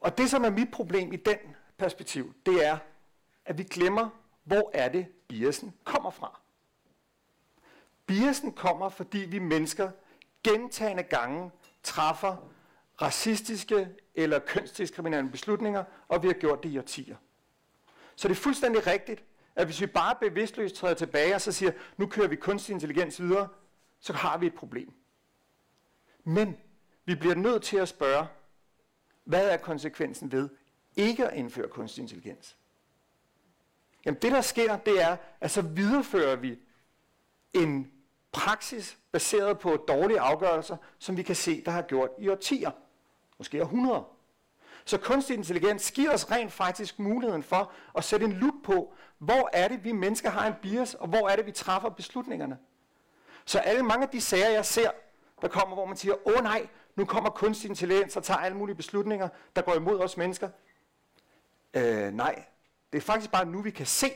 Og 0.00 0.18
det, 0.18 0.30
som 0.30 0.44
er 0.44 0.50
mit 0.50 0.70
problem 0.70 1.12
i 1.12 1.16
den 1.16 1.38
perspektiv, 1.78 2.34
det 2.46 2.66
er, 2.66 2.78
at 3.44 3.58
vi 3.58 3.62
glemmer, 3.62 4.08
hvor 4.44 4.70
er 4.74 4.88
det, 4.88 5.06
biasen 5.28 5.74
kommer 5.84 6.10
fra. 6.10 6.40
Biasen 8.06 8.52
kommer, 8.52 8.88
fordi 8.88 9.18
vi 9.18 9.38
mennesker 9.38 9.90
gentagende 10.44 11.02
gange 11.02 11.50
træffer 11.82 12.36
racistiske 13.02 13.88
eller 14.14 14.38
kønsdiskriminerende 14.38 15.30
beslutninger, 15.30 15.84
og 16.08 16.22
vi 16.22 16.28
har 16.28 16.34
gjort 16.34 16.62
det 16.62 16.68
i 16.68 16.78
årtier. 16.78 17.16
Så 18.16 18.28
det 18.28 18.34
er 18.34 18.40
fuldstændig 18.40 18.86
rigtigt, 18.86 19.24
at 19.56 19.66
hvis 19.66 19.80
vi 19.80 19.86
bare 19.86 20.16
bevidstløst 20.20 20.74
træder 20.74 20.94
tilbage 20.94 21.34
og 21.34 21.40
så 21.40 21.52
siger, 21.52 21.72
nu 21.96 22.06
kører 22.06 22.28
vi 22.28 22.36
kunstig 22.36 22.72
intelligens 22.72 23.20
videre, 23.20 23.48
så 24.00 24.12
har 24.12 24.38
vi 24.38 24.46
et 24.46 24.54
problem. 24.54 24.92
Men 26.24 26.56
vi 27.04 27.14
bliver 27.14 27.34
nødt 27.34 27.62
til 27.62 27.76
at 27.76 27.88
spørge, 27.88 28.26
hvad 29.24 29.50
er 29.50 29.56
konsekvensen 29.56 30.32
ved 30.32 30.48
ikke 30.96 31.28
at 31.28 31.36
indføre 31.38 31.68
kunstig 31.68 32.02
intelligens? 32.02 32.56
Jamen 34.04 34.20
det, 34.22 34.32
der 34.32 34.40
sker, 34.40 34.76
det 34.76 35.02
er, 35.02 35.16
at 35.40 35.50
så 35.50 35.62
viderefører 35.62 36.36
vi 36.36 36.58
en 37.52 37.92
praksis 38.32 38.98
baseret 39.12 39.58
på 39.58 39.76
dårlige 39.88 40.20
afgørelser, 40.20 40.76
som 40.98 41.16
vi 41.16 41.22
kan 41.22 41.36
se, 41.36 41.64
der 41.64 41.70
har 41.70 41.82
gjort 41.82 42.10
i 42.18 42.28
årtier, 42.28 42.70
måske 43.42 43.62
århundreder. 43.62 44.02
Så 44.84 44.98
kunstig 44.98 45.36
intelligens 45.36 45.90
giver 45.92 46.14
os 46.14 46.30
rent 46.30 46.52
faktisk 46.52 46.98
muligheden 46.98 47.42
for 47.42 47.72
at 47.96 48.04
sætte 48.04 48.26
en 48.26 48.32
lup 48.32 48.54
på, 48.64 48.94
hvor 49.18 49.50
er 49.52 49.68
det, 49.68 49.84
vi 49.84 49.92
mennesker 49.92 50.30
har 50.30 50.46
en 50.46 50.54
bias, 50.62 50.94
og 50.94 51.08
hvor 51.08 51.28
er 51.28 51.36
det, 51.36 51.46
vi 51.46 51.52
træffer 51.52 51.88
beslutningerne. 51.88 52.58
Så 53.44 53.58
alle 53.58 53.82
mange 53.82 54.02
af 54.02 54.08
de 54.08 54.20
sager, 54.20 54.48
jeg 54.48 54.66
ser, 54.66 54.90
der 55.40 55.48
kommer, 55.48 55.74
hvor 55.76 55.86
man 55.86 55.96
siger, 55.96 56.28
åh 56.28 56.42
nej, 56.42 56.68
nu 56.96 57.04
kommer 57.04 57.30
kunstig 57.30 57.68
intelligens 57.68 58.16
og 58.16 58.24
tager 58.24 58.38
alle 58.38 58.56
mulige 58.56 58.76
beslutninger, 58.76 59.28
der 59.56 59.62
går 59.62 59.74
imod 59.74 60.00
os 60.00 60.16
mennesker. 60.16 60.48
Øh, 61.74 62.12
nej, 62.12 62.44
det 62.92 62.98
er 62.98 63.02
faktisk 63.02 63.30
bare 63.30 63.46
nu, 63.46 63.62
vi 63.62 63.70
kan 63.70 63.86
se, 63.86 64.10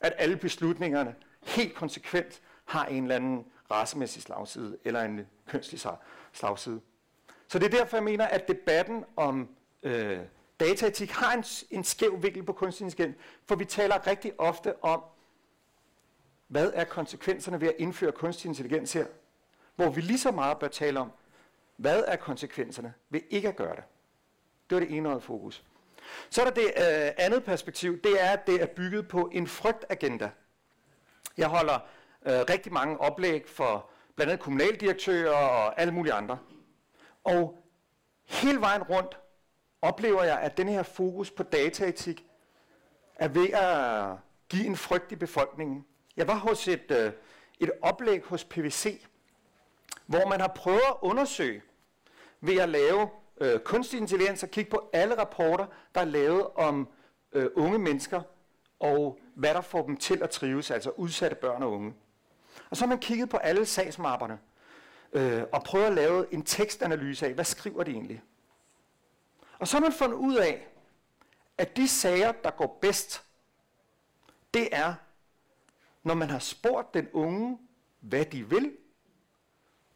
at 0.00 0.12
alle 0.18 0.36
beslutningerne 0.36 1.14
helt 1.42 1.74
konsekvent 1.74 2.40
har 2.64 2.84
en 2.84 3.02
eller 3.02 3.16
anden 3.16 3.46
racemæssig 3.70 4.22
slagside, 4.22 4.78
eller 4.84 5.02
en 5.02 5.26
kønslig 5.46 5.80
slagside. 6.32 6.80
Så 7.52 7.58
det 7.58 7.74
er 7.74 7.78
derfor, 7.78 7.96
jeg 7.96 8.04
mener, 8.04 8.26
at 8.26 8.48
debatten 8.48 9.04
om 9.16 9.48
øh, 9.82 10.18
dataetik 10.60 11.10
har 11.10 11.32
en, 11.32 11.44
en 11.70 11.84
skæv 11.84 12.22
vinkel 12.22 12.42
på 12.42 12.52
kunstig 12.52 12.84
intelligens, 12.84 13.16
for 13.48 13.54
vi 13.54 13.64
taler 13.64 14.06
rigtig 14.06 14.32
ofte 14.38 14.84
om, 14.84 15.02
hvad 16.48 16.72
er 16.74 16.84
konsekvenserne 16.84 17.60
ved 17.60 17.68
at 17.68 17.74
indføre 17.78 18.12
kunstig 18.12 18.48
intelligens 18.48 18.92
her, 18.92 19.06
hvor 19.76 19.90
vi 19.90 20.00
lige 20.00 20.18
så 20.18 20.30
meget 20.30 20.58
bør 20.58 20.68
tale 20.68 21.00
om, 21.00 21.12
hvad 21.76 22.04
er 22.06 22.16
konsekvenserne 22.16 22.94
ved 23.10 23.20
ikke 23.30 23.48
at 23.48 23.56
gøre 23.56 23.76
det. 23.76 23.84
Det 24.70 24.76
var 24.76 24.80
det 24.80 24.96
ene 24.96 25.20
fokus. 25.20 25.64
Så 26.30 26.40
er 26.40 26.44
der 26.44 26.54
det 26.54 26.66
øh, 26.66 27.12
andet 27.18 27.44
perspektiv, 27.44 28.02
det 28.02 28.22
er, 28.22 28.30
at 28.30 28.46
det 28.46 28.62
er 28.62 28.66
bygget 28.66 29.08
på 29.08 29.30
en 29.32 29.46
frygtagenda. 29.46 30.30
Jeg 31.36 31.48
holder 31.48 31.78
øh, 32.26 32.40
rigtig 32.50 32.72
mange 32.72 33.00
oplæg 33.00 33.48
for 33.48 33.90
blandt 34.16 34.32
andet 34.32 34.44
kommunaldirektører 34.44 35.36
og 35.36 35.80
alle 35.80 35.94
mulige 35.94 36.12
andre. 36.12 36.38
Og 37.24 37.64
hele 38.24 38.60
vejen 38.60 38.82
rundt 38.82 39.18
oplever 39.82 40.22
jeg, 40.22 40.38
at 40.40 40.56
den 40.56 40.68
her 40.68 40.82
fokus 40.82 41.30
på 41.30 41.42
dataetik 41.42 42.26
er 43.14 43.28
ved 43.28 43.50
at 43.50 44.16
give 44.48 44.66
en 44.66 44.76
frygt 44.76 45.12
i 45.12 45.16
befolkningen. 45.16 45.86
Jeg 46.16 46.28
var 46.28 46.34
hos 46.34 46.68
et, 46.68 46.90
øh, 46.90 47.12
et 47.60 47.70
oplæg 47.82 48.22
hos 48.24 48.44
PVC, 48.44 49.06
hvor 50.06 50.28
man 50.28 50.40
har 50.40 50.48
prøvet 50.48 50.82
at 50.88 50.96
undersøge 51.00 51.62
ved 52.40 52.56
at 52.56 52.68
lave 52.68 53.08
øh, 53.40 53.60
kunstig 53.60 54.00
intelligens 54.00 54.42
og 54.42 54.50
kigge 54.50 54.70
på 54.70 54.90
alle 54.92 55.18
rapporter, 55.18 55.66
der 55.94 56.00
er 56.00 56.04
lavet 56.04 56.46
om 56.54 56.88
øh, 57.32 57.50
unge 57.54 57.78
mennesker 57.78 58.22
og 58.82 59.18
hvad 59.34 59.54
der 59.54 59.60
får 59.60 59.86
dem 59.86 59.96
til 59.96 60.22
at 60.22 60.30
trives, 60.30 60.70
altså 60.70 60.90
udsatte 60.90 61.36
børn 61.36 61.62
og 61.62 61.72
unge. 61.72 61.94
Og 62.70 62.76
så 62.76 62.84
har 62.84 62.88
man 62.88 62.98
kigget 62.98 63.28
på 63.28 63.36
alle 63.36 63.66
sagsmapperne 63.66 64.38
øh, 65.12 65.42
og 65.52 65.62
prøvet 65.62 65.86
at 65.86 65.92
lave 65.92 66.34
en 66.34 66.42
tekstanalyse 66.42 67.26
af, 67.26 67.34
hvad 67.34 67.44
skriver 67.44 67.84
de 67.84 67.90
egentlig. 67.90 68.22
Og 69.58 69.68
så 69.68 69.76
har 69.76 69.80
man 69.80 69.92
fundet 69.92 70.16
ud 70.16 70.36
af, 70.36 70.66
at 71.58 71.76
de 71.76 71.88
sager, 71.88 72.32
der 72.32 72.50
går 72.50 72.78
bedst, 72.80 73.24
det 74.54 74.68
er, 74.72 74.94
når 76.02 76.14
man 76.14 76.30
har 76.30 76.38
spurgt 76.38 76.94
den 76.94 77.08
unge, 77.12 77.58
hvad 78.00 78.24
de 78.24 78.48
vil, 78.48 78.76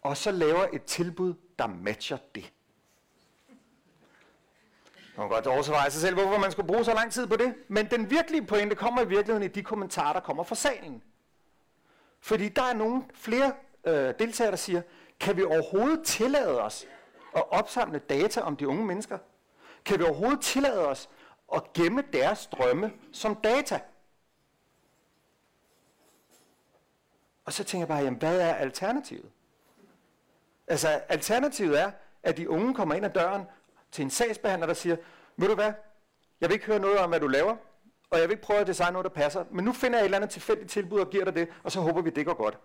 og 0.02 0.16
så 0.16 0.30
laver 0.30 0.66
et 0.72 0.84
tilbud, 0.84 1.34
der 1.58 1.66
matcher 1.66 2.18
det. 2.34 2.52
Man 5.16 5.28
kan 5.28 5.28
godt 5.28 5.46
overveje 5.46 5.90
sig 5.90 6.00
selv, 6.00 6.14
hvorfor 6.14 6.38
man 6.38 6.52
skulle 6.52 6.66
bruge 6.66 6.84
så 6.84 6.94
lang 6.94 7.12
tid 7.12 7.26
på 7.26 7.36
det. 7.36 7.54
Men 7.68 7.90
den 7.90 8.10
virkelige 8.10 8.46
pointe 8.46 8.76
kommer 8.76 9.02
i 9.02 9.08
virkeligheden 9.08 9.42
i 9.42 9.48
de 9.48 9.62
kommentarer, 9.62 10.12
der 10.12 10.20
kommer 10.20 10.42
fra 10.42 10.54
salen. 10.54 11.02
Fordi 12.20 12.48
der 12.48 12.62
er 12.62 12.74
nogle 12.74 13.04
flere 13.14 13.52
øh, 13.86 14.14
deltagere, 14.18 14.50
der 14.50 14.56
siger, 14.56 14.82
kan 15.20 15.36
vi 15.36 15.44
overhovedet 15.44 16.04
tillade 16.04 16.62
os 16.62 16.86
at 17.36 17.44
opsamle 17.50 17.98
data 17.98 18.40
om 18.40 18.56
de 18.56 18.68
unge 18.68 18.84
mennesker? 18.84 19.18
Kan 19.84 19.98
vi 19.98 20.04
overhovedet 20.04 20.40
tillade 20.40 20.88
os 20.88 21.10
at 21.54 21.72
gemme 21.72 22.04
deres 22.12 22.46
drømme 22.46 22.92
som 23.12 23.34
data? 23.34 23.80
Og 27.44 27.52
så 27.52 27.64
tænker 27.64 27.80
jeg 27.82 27.88
bare, 27.88 28.04
jamen, 28.04 28.18
hvad 28.18 28.40
er 28.40 28.54
alternativet? 28.54 29.30
Altså, 30.66 30.88
alternativet 30.88 31.80
er, 31.80 31.90
at 32.22 32.36
de 32.36 32.50
unge 32.50 32.74
kommer 32.74 32.94
ind 32.94 33.04
ad 33.04 33.10
døren 33.10 33.42
til 33.92 34.02
en 34.02 34.10
sagsbehandler, 34.10 34.66
der 34.66 34.74
siger, 34.74 34.96
ved 35.36 35.48
du 35.48 35.54
hvad, 35.54 35.72
jeg 36.40 36.48
vil 36.48 36.54
ikke 36.54 36.66
høre 36.66 36.78
noget 36.78 36.98
om, 36.98 37.08
hvad 37.08 37.20
du 37.20 37.26
laver, 37.26 37.56
og 38.10 38.18
jeg 38.18 38.28
vil 38.28 38.34
ikke 38.34 38.42
prøve 38.42 38.60
at 38.60 38.66
designe 38.66 38.92
noget, 38.92 39.04
der 39.04 39.10
passer, 39.10 39.44
men 39.50 39.64
nu 39.64 39.72
finder 39.72 39.98
jeg 39.98 40.02
et 40.02 40.04
eller 40.04 40.16
andet 40.16 40.30
tilfældigt 40.30 40.70
tilbud 40.70 41.00
og 41.00 41.10
giver 41.10 41.24
dig 41.24 41.34
det, 41.34 41.48
og 41.64 41.72
så 41.72 41.80
håber 41.80 42.02
vi, 42.02 42.10
det 42.10 42.26
går 42.26 42.34
godt. 42.34 42.58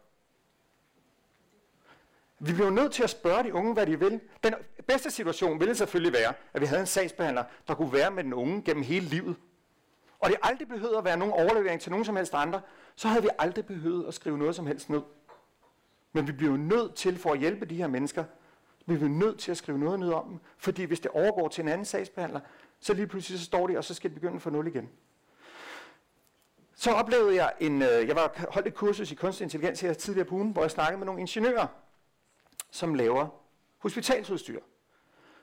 Vi 2.43 2.53
bliver 2.53 2.69
nødt 2.69 2.91
til 2.91 3.03
at 3.03 3.09
spørge 3.09 3.43
de 3.43 3.53
unge, 3.53 3.73
hvad 3.73 3.85
de 3.85 3.99
vil. 3.99 4.19
Den 4.43 4.53
bedste 4.87 5.11
situation 5.11 5.59
ville 5.59 5.75
selvfølgelig 5.75 6.13
være, 6.13 6.33
at 6.53 6.61
vi 6.61 6.65
havde 6.65 6.81
en 6.81 6.87
sagsbehandler, 6.87 7.43
der 7.67 7.73
kunne 7.75 7.93
være 7.93 8.11
med 8.11 8.23
den 8.23 8.33
unge 8.33 8.61
gennem 8.61 8.83
hele 8.83 9.05
livet. 9.05 9.35
Og 10.19 10.29
det 10.29 10.37
aldrig 10.41 10.67
behøvede 10.67 10.97
at 10.97 11.05
være 11.05 11.17
nogen 11.17 11.33
overlevering 11.33 11.81
til 11.81 11.91
nogen 11.91 12.05
som 12.05 12.15
helst 12.15 12.33
andre, 12.33 12.61
så 12.95 13.07
havde 13.07 13.23
vi 13.23 13.29
aldrig 13.39 13.65
behøvet 13.65 14.07
at 14.07 14.13
skrive 14.13 14.37
noget 14.37 14.55
som 14.55 14.67
helst 14.67 14.89
ned. 14.89 15.01
Men 16.13 16.27
vi 16.27 16.31
bliver 16.31 16.57
nødt 16.57 16.95
til, 16.95 17.17
for 17.17 17.31
at 17.31 17.39
hjælpe 17.39 17.65
de 17.65 17.75
her 17.75 17.87
mennesker, 17.87 18.23
vi 18.85 18.95
bliver 18.95 19.09
nødt 19.09 19.39
til 19.39 19.51
at 19.51 19.57
skrive 19.57 19.79
noget 19.79 19.99
ned 19.99 20.11
om 20.11 20.27
dem, 20.29 20.39
fordi 20.57 20.83
hvis 20.83 20.99
det 20.99 21.11
overgår 21.11 21.47
til 21.47 21.61
en 21.61 21.67
anden 21.67 21.85
sagsbehandler, 21.85 22.39
så 22.79 22.93
lige 22.93 23.07
pludselig 23.07 23.39
så 23.39 23.45
står 23.45 23.67
de, 23.67 23.77
og 23.77 23.83
så 23.83 23.93
skal 23.93 24.09
de 24.09 24.15
begynde 24.15 24.39
fra 24.39 24.49
nul 24.49 24.67
igen. 24.67 24.89
Så 26.75 26.91
oplevede 26.91 27.35
jeg 27.35 27.53
en, 27.59 27.81
øh, 27.81 28.07
jeg 28.07 28.15
var 28.15 28.45
holdt 28.49 28.67
et 28.67 28.73
kursus 28.73 29.11
i 29.11 29.15
kunstig 29.15 29.43
intelligens 29.43 29.81
her 29.81 29.93
tidligere 29.93 30.27
på 30.27 30.35
ugen, 30.35 30.51
hvor 30.51 30.61
jeg 30.61 30.71
snakkede 30.71 30.97
med 30.97 31.05
nogle 31.05 31.21
ingeniører, 31.21 31.67
som 32.71 32.95
laver 32.95 33.27
hospitalsudstyr. 33.77 34.59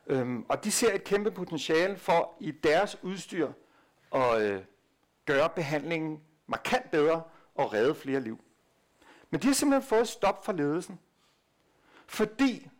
Øhm, 0.07 0.47
og 0.49 0.65
de 0.65 0.73
ser 0.73 0.95
et 0.95 1.05
kæmpe 1.05 1.31
potentiale 1.31 1.97
for 1.97 2.35
i 2.41 2.51
deres 2.51 3.03
udstyr 3.03 3.53
at 4.15 4.41
øh, 4.41 4.63
gøre 5.27 5.49
behandlingen 5.49 6.23
markant 6.47 6.91
bedre 6.91 7.23
og 7.55 7.73
redde 7.73 7.95
flere 7.95 8.21
liv. 8.21 8.41
Men 9.31 9.43
de 9.43 9.47
har 9.47 9.55
simpelthen 9.55 9.89
fået 9.89 10.09
stop 10.09 10.45
for 10.45 10.53
ledelsen. 10.53 10.99
Fordi 12.07 12.71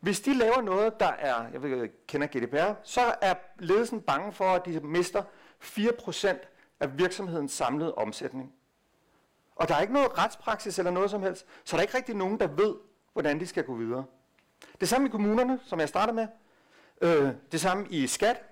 hvis 0.00 0.20
de 0.20 0.34
laver 0.34 0.60
noget, 0.60 1.00
der 1.00 1.06
er, 1.06 1.48
jeg 1.52 1.62
ved, 1.62 1.82
ikke, 1.82 2.06
kender 2.06 2.26
GDPR, 2.26 2.72
så 2.82 3.14
er 3.20 3.34
ledelsen 3.58 4.00
bange 4.00 4.32
for, 4.32 4.44
at 4.44 4.66
de 4.66 4.80
mister 4.80 5.22
4% 5.62 6.36
af 6.80 6.98
virksomhedens 6.98 7.52
samlede 7.52 7.94
omsætning. 7.94 8.54
Og 9.56 9.68
der 9.68 9.74
er 9.74 9.80
ikke 9.80 9.92
noget 9.92 10.18
retspraksis 10.18 10.78
eller 10.78 10.90
noget 10.90 11.10
som 11.10 11.22
helst, 11.22 11.46
så 11.64 11.76
der 11.76 11.78
er 11.78 11.82
ikke 11.82 11.96
rigtig 11.96 12.14
nogen, 12.16 12.40
der 12.40 12.46
ved, 12.46 12.74
hvordan 13.12 13.40
de 13.40 13.46
skal 13.46 13.64
gå 13.64 13.74
videre. 13.74 14.04
Det 14.80 14.88
samme 14.88 15.08
i 15.08 15.10
kommunerne, 15.10 15.60
som 15.64 15.80
jeg 15.80 15.88
startede 15.88 16.16
med. 16.16 16.26
Øh, 17.00 17.32
det 17.52 17.60
samme 17.60 17.86
i 17.90 18.06
skat. 18.06 18.42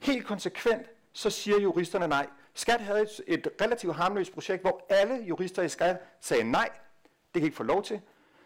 Helt 0.00 0.26
konsekvent, 0.26 0.86
så 1.12 1.30
siger 1.30 1.60
juristerne 1.60 2.08
nej. 2.08 2.26
Skat 2.54 2.80
havde 2.80 3.02
et, 3.02 3.20
et 3.26 3.48
relativt 3.60 3.94
harmløst 3.94 4.32
projekt, 4.32 4.62
hvor 4.62 4.86
alle 4.88 5.14
jurister 5.14 5.62
i 5.62 5.68
Skat 5.68 5.96
sagde 6.20 6.44
nej, 6.44 6.70
det 7.34 7.40
kan 7.40 7.44
ikke 7.44 7.56
få 7.56 7.62
lov 7.62 7.82
til. 7.82 8.00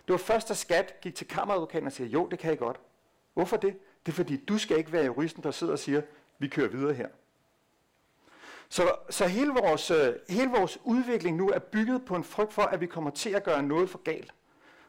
Det 0.07 0.13
var 0.13 0.17
først, 0.17 0.49
da 0.49 0.55
Skat 0.55 1.01
gik 1.01 1.15
til 1.15 1.29
kammeradvokaten 1.29 1.87
og 1.87 1.93
sagde, 1.93 2.11
jo, 2.11 2.29
det 2.31 2.39
kan 2.39 2.53
I 2.53 2.57
godt. 2.57 2.81
Hvorfor 3.35 3.57
det? 3.57 3.79
Det 4.07 4.13
er 4.13 4.17
fordi, 4.17 4.37
du 4.37 4.59
skal 4.59 4.79
ikke 4.79 4.93
være 4.93 5.05
juristen, 5.05 5.43
der 5.43 5.51
sidder 5.51 5.73
og 5.73 5.79
siger, 5.79 6.03
vi 6.39 6.49
kører 6.49 6.69
videre 6.69 6.95
her. 6.95 7.09
Så, 8.69 8.95
så 9.11 9.27
hele, 9.27 9.53
vores, 9.53 9.91
øh, 9.91 10.15
hele 10.29 10.51
vores 10.51 10.79
udvikling 10.85 11.37
nu 11.37 11.49
er 11.49 11.59
bygget 11.59 12.05
på 12.05 12.15
en 12.15 12.25
frygt 12.25 12.53
for, 12.53 12.63
at 12.63 12.81
vi 12.81 12.87
kommer 12.87 13.11
til 13.11 13.31
at 13.31 13.45
gøre 13.45 13.63
noget 13.63 13.91
for 13.91 13.99
galt. 13.99 14.35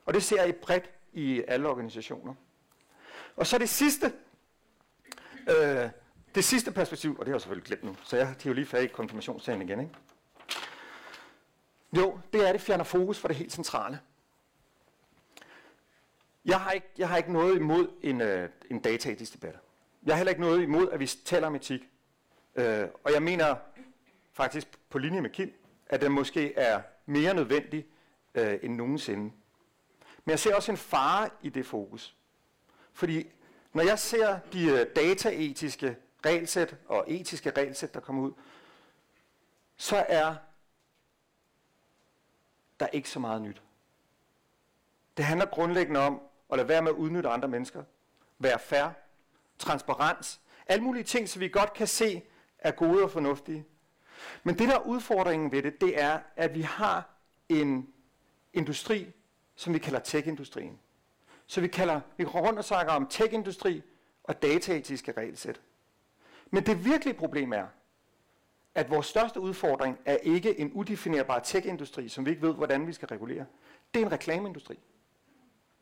Og 0.06 0.14
det 0.14 0.24
ser 0.24 0.44
I 0.44 0.52
bredt 0.52 0.90
i 1.14 1.44
alle 1.48 1.70
organisationer. 1.70 2.34
Og 3.36 3.48
så 3.48 3.58
det 3.58 3.70
sidste, 3.70 4.14
øh, 5.50 5.90
det 6.36 6.44
sidste 6.44 6.72
perspektiv, 6.72 7.12
og 7.12 7.20
det 7.20 7.28
har 7.28 7.34
jeg 7.36 7.42
selvfølgelig 7.42 7.68
glemt 7.68 7.84
nu, 7.84 7.96
så 8.04 8.18
jeg 8.18 8.28
har 8.28 8.36
jo 8.46 8.54
lige 8.54 8.66
færdig 8.66 8.92
konfirmationssagen 8.92 9.62
igen. 9.62 9.80
Ikke? 9.80 9.94
Jo, 11.98 12.20
det 12.34 12.44
er, 12.44 12.48
at 12.48 12.54
det 12.54 12.62
fjerner 12.62 12.84
fokus 12.84 13.20
fra 13.20 13.28
det 13.28 13.36
helt 13.36 13.52
centrale. 13.52 14.00
Jeg 16.46 16.60
har 16.62 16.72
ikke, 16.72 16.88
jeg 16.98 17.10
har 17.10 17.18
ikke 17.18 17.34
noget 17.34 17.56
imod 17.56 17.88
en, 18.02 18.22
øh, 18.22 18.50
en 18.72 18.80
dataetisk 18.80 19.34
debat. 19.34 19.56
Jeg 20.06 20.14
har 20.14 20.18
heller 20.18 20.30
ikke 20.30 20.42
noget 20.42 20.62
imod, 20.62 20.90
at 20.90 21.00
vi 21.00 21.08
taler 21.08 21.48
om 21.48 21.56
etik. 21.56 21.82
Øh, 22.56 22.88
og 23.04 23.14
jeg 23.14 23.24
mener 23.24 23.56
faktisk 24.34 24.68
på 24.90 24.98
linje 24.98 25.22
med 25.22 25.30
Kim, 25.30 25.54
at 25.86 26.02
den 26.02 26.12
måske 26.12 26.54
er 26.56 26.82
mere 27.06 27.34
nødvendig 27.34 27.86
øh, 28.36 28.60
end 28.64 28.76
nogensinde. 28.76 29.32
Men 30.26 30.32
jeg 30.32 30.40
ser 30.40 30.56
også 30.56 30.72
en 30.72 30.78
fare 30.78 31.30
i 31.42 31.50
det 31.50 31.66
fokus. 31.66 32.16
Fordi 32.94 33.32
når 33.74 33.84
jeg 33.84 34.00
ser 34.00 34.40
de 34.54 34.66
øh, 34.66 34.96
dataetiske 34.96 35.98
regelsæt 36.26 36.76
og 36.88 37.06
etiske 37.08 37.52
regelsæt, 37.52 37.94
der 37.94 38.00
kommer 38.00 38.24
ud, 38.24 38.32
så 39.78 40.06
er 40.10 40.36
der 42.80 42.88
ikke 42.88 43.10
så 43.10 43.20
meget 43.20 43.42
nyt. 43.42 43.62
Det 45.18 45.26
handler 45.26 45.46
grundlæggende 45.46 46.00
om 46.00 46.22
at 46.52 46.58
lade 46.58 46.68
være 46.68 46.82
med 46.82 46.92
at 46.92 46.96
udnytte 46.96 47.30
andre 47.30 47.48
mennesker, 47.48 47.84
være 48.40 48.60
fair, 48.60 48.90
transparens, 49.60 50.42
alle 50.68 50.84
mulige 50.84 51.04
ting, 51.04 51.30
som 51.30 51.40
vi 51.40 51.50
godt 51.50 51.74
kan 51.74 51.88
se 51.88 52.24
er 52.60 52.72
gode 52.72 53.04
og 53.04 53.12
fornuftige. 53.12 53.66
Men 54.44 54.60
det, 54.60 54.68
der 54.68 54.76
er 54.76 54.86
udfordringen 54.86 55.52
ved 55.52 55.64
det, 55.64 55.82
det 55.82 56.02
er, 56.02 56.20
at 56.36 56.54
vi 56.54 56.62
har 56.62 57.10
en 57.50 57.94
industri, 58.54 59.12
som 59.62 59.74
vi 59.74 59.80
kalder 59.80 60.00
tech-industrien. 60.00 60.80
Så 61.48 61.62
vi, 61.62 61.68
kalder, 61.68 62.02
vi 62.18 62.24
går 62.24 62.48
rundt 62.48 62.60
og 62.60 62.66
snakker 62.66 62.94
om 62.94 63.08
tech-industri 63.08 63.82
og 64.24 64.42
dataetiske 64.42 65.12
regelsæt. 65.12 65.62
Men 66.52 66.66
det 66.66 66.86
virkelige 66.86 67.14
problem 67.14 67.54
er, 67.54 67.66
at 68.76 68.90
vores 68.90 69.06
største 69.06 69.40
udfordring 69.40 70.00
er 70.06 70.16
ikke 70.16 70.60
en 70.60 70.72
udefinerbar 70.72 71.40
tech-industri, 71.40 72.10
som 72.10 72.26
vi 72.26 72.30
ikke 72.30 72.42
ved, 72.42 72.54
hvordan 72.54 72.88
vi 72.88 72.94
skal 72.94 73.08
regulere. 73.08 73.46
Det 73.94 74.02
er 74.02 74.06
en 74.06 74.12
reklameindustri. 74.12 74.80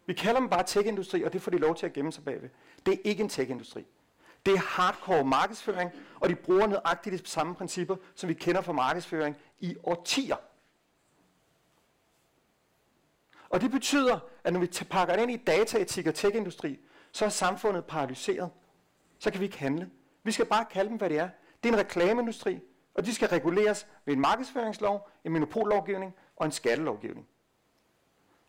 Vi 0.05 0.13
kalder 0.13 0.39
dem 0.39 0.49
bare 0.49 0.63
tech-industri, 0.63 1.23
og 1.23 1.33
det 1.33 1.41
får 1.41 1.51
de 1.51 1.57
lov 1.57 1.75
til 1.75 1.85
at 1.85 1.93
gemme 1.93 2.11
sig 2.11 2.23
bagved. 2.23 2.49
Det 2.85 2.93
er 2.93 2.97
ikke 3.03 3.23
en 3.23 3.29
tech-industri. 3.29 3.85
Det 4.45 4.53
er 4.53 4.59
hardcore 4.59 5.23
markedsføring, 5.23 5.91
og 6.19 6.29
de 6.29 6.35
bruger 6.35 6.67
nøjagtigt 6.67 7.25
de 7.25 7.29
samme 7.29 7.55
principper, 7.55 7.95
som 8.15 8.29
vi 8.29 8.33
kender 8.33 8.61
fra 8.61 8.73
markedsføring 8.73 9.37
i 9.59 9.75
årtier. 9.83 10.35
Og 13.49 13.61
det 13.61 13.71
betyder, 13.71 14.19
at 14.43 14.53
når 14.53 14.59
vi 14.59 14.67
pakker 14.89 15.15
det 15.15 15.21
ind 15.21 15.31
i 15.31 15.37
dataetik 15.37 16.07
og 16.07 16.15
tech-industri, 16.15 16.79
så 17.11 17.25
er 17.25 17.29
samfundet 17.29 17.85
paralyseret. 17.85 18.49
Så 19.19 19.31
kan 19.31 19.39
vi 19.39 19.45
ikke 19.45 19.59
handle. 19.59 19.89
Vi 20.23 20.31
skal 20.31 20.45
bare 20.45 20.65
kalde 20.71 20.89
dem, 20.89 20.97
hvad 20.97 21.09
det 21.09 21.17
er. 21.17 21.29
Det 21.63 21.69
er 21.69 21.73
en 21.73 21.79
reklameindustri, 21.79 22.59
og 22.93 23.05
de 23.05 23.13
skal 23.13 23.27
reguleres 23.27 23.87
ved 24.05 24.13
en 24.13 24.19
markedsføringslov, 24.19 25.09
en 25.25 25.31
monopollovgivning 25.31 26.15
og 26.35 26.45
en 26.45 26.51
skattelovgivning. 26.51 27.27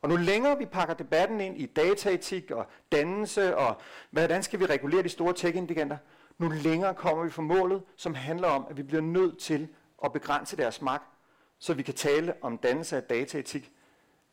Og 0.03 0.09
nu 0.09 0.17
længere 0.17 0.59
vi 0.59 0.67
pakker 0.67 0.95
debatten 0.95 1.41
ind 1.41 1.59
i 1.59 1.67
dataetik 1.67 2.51
og 2.51 2.67
dannelse 2.93 3.57
og 3.57 3.77
hvordan 4.11 4.43
skal 4.43 4.61
vi 4.61 4.67
regulere 4.67 5.03
de 5.03 5.09
store 5.09 5.35
tech-indikanter, 5.35 5.97
nu 6.39 6.49
længere 6.49 6.95
kommer 6.95 7.25
vi 7.25 7.31
fra 7.31 7.43
målet, 7.43 7.83
som 7.97 8.15
handler 8.15 8.49
om, 8.49 8.67
at 8.71 8.77
vi 8.77 8.83
bliver 8.83 9.03
nødt 9.03 9.39
til 9.39 9.69
at 10.05 10.13
begrænse 10.13 10.57
deres 10.57 10.83
magt, 10.83 11.11
så 11.59 11.75
vi 11.75 11.83
kan 11.83 11.95
tale 11.95 12.35
om 12.43 12.59
dannelse 12.59 12.97
af 12.97 13.03
dataetik 13.03 13.73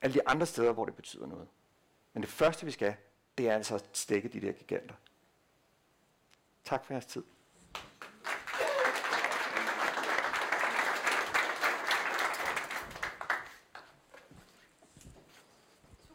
alle 0.02 0.14
de 0.14 0.28
andre 0.28 0.46
steder, 0.46 0.72
hvor 0.72 0.86
det 0.86 0.96
betyder 0.96 1.28
noget. 1.28 1.48
Men 2.14 2.24
det 2.24 2.30
første, 2.30 2.66
vi 2.66 2.72
skal, 2.72 2.96
det 3.38 3.50
er 3.50 3.54
altså 3.54 3.76
at 3.76 3.90
stikke 3.94 4.28
de 4.28 4.42
der 4.42 4.52
giganter. 4.52 4.96
Tak 6.66 6.86
for 6.86 6.94
jeres 6.94 7.06
tid. 7.06 7.24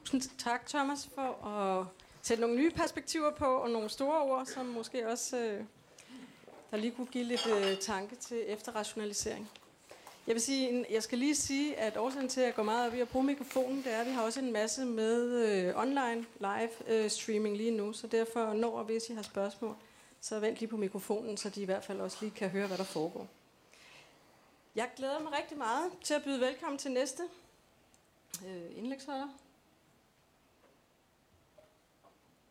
Tusind 0.05 0.39
tak, 0.39 0.67
Thomas, 0.67 1.11
for 1.15 1.47
at 1.47 1.87
sætte 2.23 2.41
nogle 2.41 2.57
nye 2.57 2.71
perspektiver 2.71 3.31
på, 3.31 3.45
og 3.45 3.71
nogle 3.71 3.89
store 3.89 4.21
ord, 4.21 4.47
som 4.47 4.67
måske 4.67 5.09
også 5.09 5.37
øh, 5.37 5.65
der 6.71 6.77
lige 6.77 6.93
kunne 6.93 7.07
give 7.07 7.25
lidt 7.25 7.47
øh, 7.47 7.79
tanke 7.79 8.17
til 8.17 8.45
efterrationalisering. 8.47 9.51
Jeg 10.27 10.35
vil 10.35 10.43
sige, 10.43 10.87
jeg 10.91 11.03
skal 11.03 11.19
lige 11.19 11.35
sige, 11.35 11.77
at 11.77 11.97
årsagen 11.97 12.29
til, 12.29 12.41
at 12.41 12.47
jeg 12.47 12.55
går 12.55 12.63
meget 12.63 12.87
op 12.87 12.95
i 12.95 13.01
at 13.01 13.09
bruge 13.09 13.25
mikrofonen, 13.25 13.77
det 13.85 13.93
er, 13.93 14.01
at 14.01 14.07
vi 14.07 14.11
har 14.11 14.23
også 14.23 14.41
en 14.41 14.53
masse 14.53 14.85
med 14.85 15.23
øh, 15.49 15.79
online 15.79 16.27
live 16.39 16.71
øh, 16.87 17.11
streaming 17.11 17.57
lige 17.57 17.71
nu, 17.71 17.93
så 17.93 18.07
derfor 18.07 18.53
når 18.53 18.79
og 18.79 18.85
hvis 18.85 19.09
I 19.09 19.13
har 19.13 19.23
spørgsmål, 19.23 19.77
så 20.21 20.41
vent 20.41 20.59
lige 20.59 20.69
på 20.69 20.77
mikrofonen, 20.77 21.37
så 21.37 21.51
de 21.51 21.63
i 21.63 21.65
hvert 21.65 21.85
fald 21.85 22.01
også 22.01 22.17
lige 22.21 22.31
kan 22.31 22.49
høre, 22.49 22.67
hvad 22.67 22.79
der 22.79 22.85
foregår. 22.85 23.27
Jeg 24.75 24.91
glæder 24.97 25.21
mig 25.21 25.33
rigtig 25.33 25.59
meget 25.59 25.93
til 26.03 26.15
at 26.15 26.25
byde 26.25 26.41
velkommen 26.41 26.79
til 26.79 26.93
næste 26.93 27.23
øh, 28.47 28.79
indlægsholder. 28.79 29.29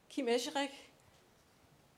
Kim 0.10 0.27
Escherik. 0.27 0.90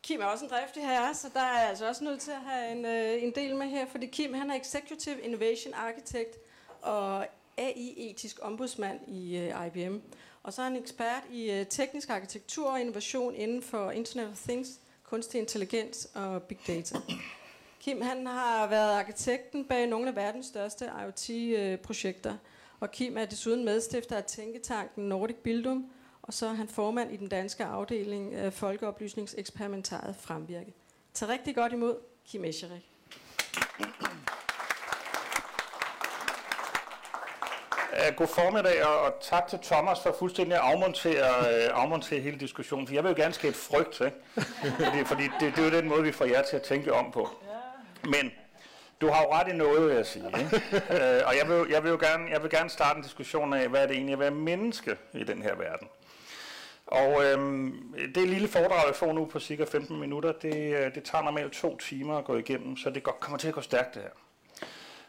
Kim 0.03 0.21
er 0.21 0.25
også 0.25 0.45
en 0.45 0.51
driftig 0.51 0.83
herre, 0.83 1.15
så 1.15 1.29
der 1.33 1.39
er 1.39 1.67
altså 1.69 1.87
også 1.87 2.03
nødt 2.03 2.19
til 2.21 2.31
at 2.31 2.41
have 2.47 2.71
en, 2.71 2.85
øh, 2.85 3.23
en 3.23 3.31
del 3.35 3.55
med 3.55 3.67
her, 3.67 3.85
fordi 3.85 4.05
Kim 4.05 4.33
han 4.33 4.51
er 4.51 4.55
Executive 4.55 5.21
Innovation 5.21 5.73
Architect 5.73 6.37
og 6.81 7.25
AI-etisk 7.57 8.39
ombudsmand 8.41 8.99
i 9.07 9.37
øh, 9.37 9.67
IBM. 9.67 9.97
Og 10.43 10.53
så 10.53 10.61
er 10.61 10.65
han 10.65 10.75
ekspert 10.75 11.23
i 11.31 11.51
øh, 11.51 11.65
teknisk 11.65 12.09
arkitektur 12.09 12.71
og 12.71 12.81
innovation 12.81 13.35
inden 13.35 13.61
for 13.61 13.91
Internet 13.91 14.29
of 14.29 14.37
Things, 14.37 14.69
kunstig 15.03 15.39
intelligens 15.39 16.07
og 16.15 16.43
big 16.43 16.59
data. 16.67 16.97
Kim 17.79 18.01
han 18.01 18.27
har 18.27 18.67
været 18.67 18.91
arkitekten 18.91 19.65
bag 19.65 19.87
nogle 19.87 20.07
af 20.07 20.15
verdens 20.15 20.45
største 20.45 20.85
IoT-projekter, 20.85 22.31
øh, 22.31 22.37
og 22.79 22.91
Kim 22.91 23.17
er 23.17 23.25
desuden 23.25 23.65
medstifter 23.65 24.17
af 24.17 24.23
tænketanken 24.23 25.09
Nordic 25.09 25.35
Bildum, 25.35 25.91
og 26.23 26.33
så 26.33 26.45
er 26.45 26.53
han 26.53 26.67
formand 26.67 27.11
i 27.11 27.17
den 27.17 27.27
danske 27.27 27.65
afdeling 27.65 28.33
af 28.33 28.53
Folkeoplysningseksperimentariet 28.53 30.15
Fremvirke. 30.15 30.73
Tag 31.13 31.29
rigtig 31.29 31.55
godt 31.55 31.73
imod 31.73 31.95
Kim 32.27 32.43
Escherik. 32.45 32.89
God 38.17 38.27
formiddag, 38.27 38.85
og 38.85 39.13
tak 39.21 39.47
til 39.47 39.59
Thomas 39.63 39.99
for 39.99 40.15
fuldstændig 40.19 40.53
at 40.53 40.61
afmontere, 40.63 41.39
øh, 41.39 41.69
afmontere 41.73 42.19
hele 42.19 42.39
diskussionen, 42.39 42.87
for 42.87 42.93
jeg 42.93 43.03
vil 43.03 43.09
jo 43.09 43.15
gerne 43.15 43.33
skabe 43.33 43.55
frygt, 43.55 44.01
ikke? 44.01 44.17
fordi, 44.85 45.05
fordi 45.05 45.23
det, 45.23 45.55
det 45.55 45.57
er 45.57 45.69
jo 45.71 45.77
den 45.77 45.89
måde, 45.89 46.03
vi 46.03 46.11
får 46.11 46.25
jer 46.25 46.41
til 46.41 46.55
at 46.55 46.61
tænke 46.61 46.93
om 46.93 47.11
på. 47.11 47.29
Men 48.03 48.31
du 49.01 49.09
har 49.09 49.21
jo 49.23 49.33
ret 49.33 49.47
i 49.47 49.55
noget, 49.55 49.87
vil 49.87 49.95
jeg 49.95 50.05
sige. 50.05 50.25
Ikke? 50.25 50.61
Øh, 50.73 51.21
og 51.25 51.35
jeg 51.37 51.49
vil, 51.49 51.69
jeg, 51.69 51.83
vil 51.83 51.89
jo 51.89 51.97
gerne, 51.97 52.29
jeg 52.31 52.43
vil 52.43 52.49
gerne 52.51 52.69
starte 52.69 52.97
en 52.97 53.03
diskussion 53.03 53.53
af, 53.53 53.67
hvad 53.67 53.83
er 53.83 53.87
det 53.87 53.95
egentlig 53.95 54.13
at 54.13 54.19
være 54.19 54.31
menneske 54.31 54.97
i 55.13 55.23
den 55.23 55.41
her 55.41 55.55
verden. 55.55 55.87
Og 56.87 57.25
øhm, 57.25 57.93
det 58.15 58.29
lille 58.29 58.47
foredrag, 58.47 58.87
jeg 58.87 58.95
får 58.95 59.13
nu 59.13 59.25
på 59.25 59.39
cirka 59.39 59.63
15 59.63 59.99
minutter, 59.99 60.31
det, 60.31 60.55
øh, 60.55 60.95
det 60.95 61.03
tager 61.03 61.23
normalt 61.23 61.53
to 61.53 61.77
timer 61.77 62.17
at 62.17 62.25
gå 62.25 62.37
igennem, 62.37 62.77
så 62.77 62.89
det 62.89 63.03
godt, 63.03 63.19
kommer 63.19 63.37
til 63.37 63.47
at 63.47 63.53
gå 63.53 63.61
stærkt 63.61 63.95
det 63.95 64.01
her. 64.01 64.09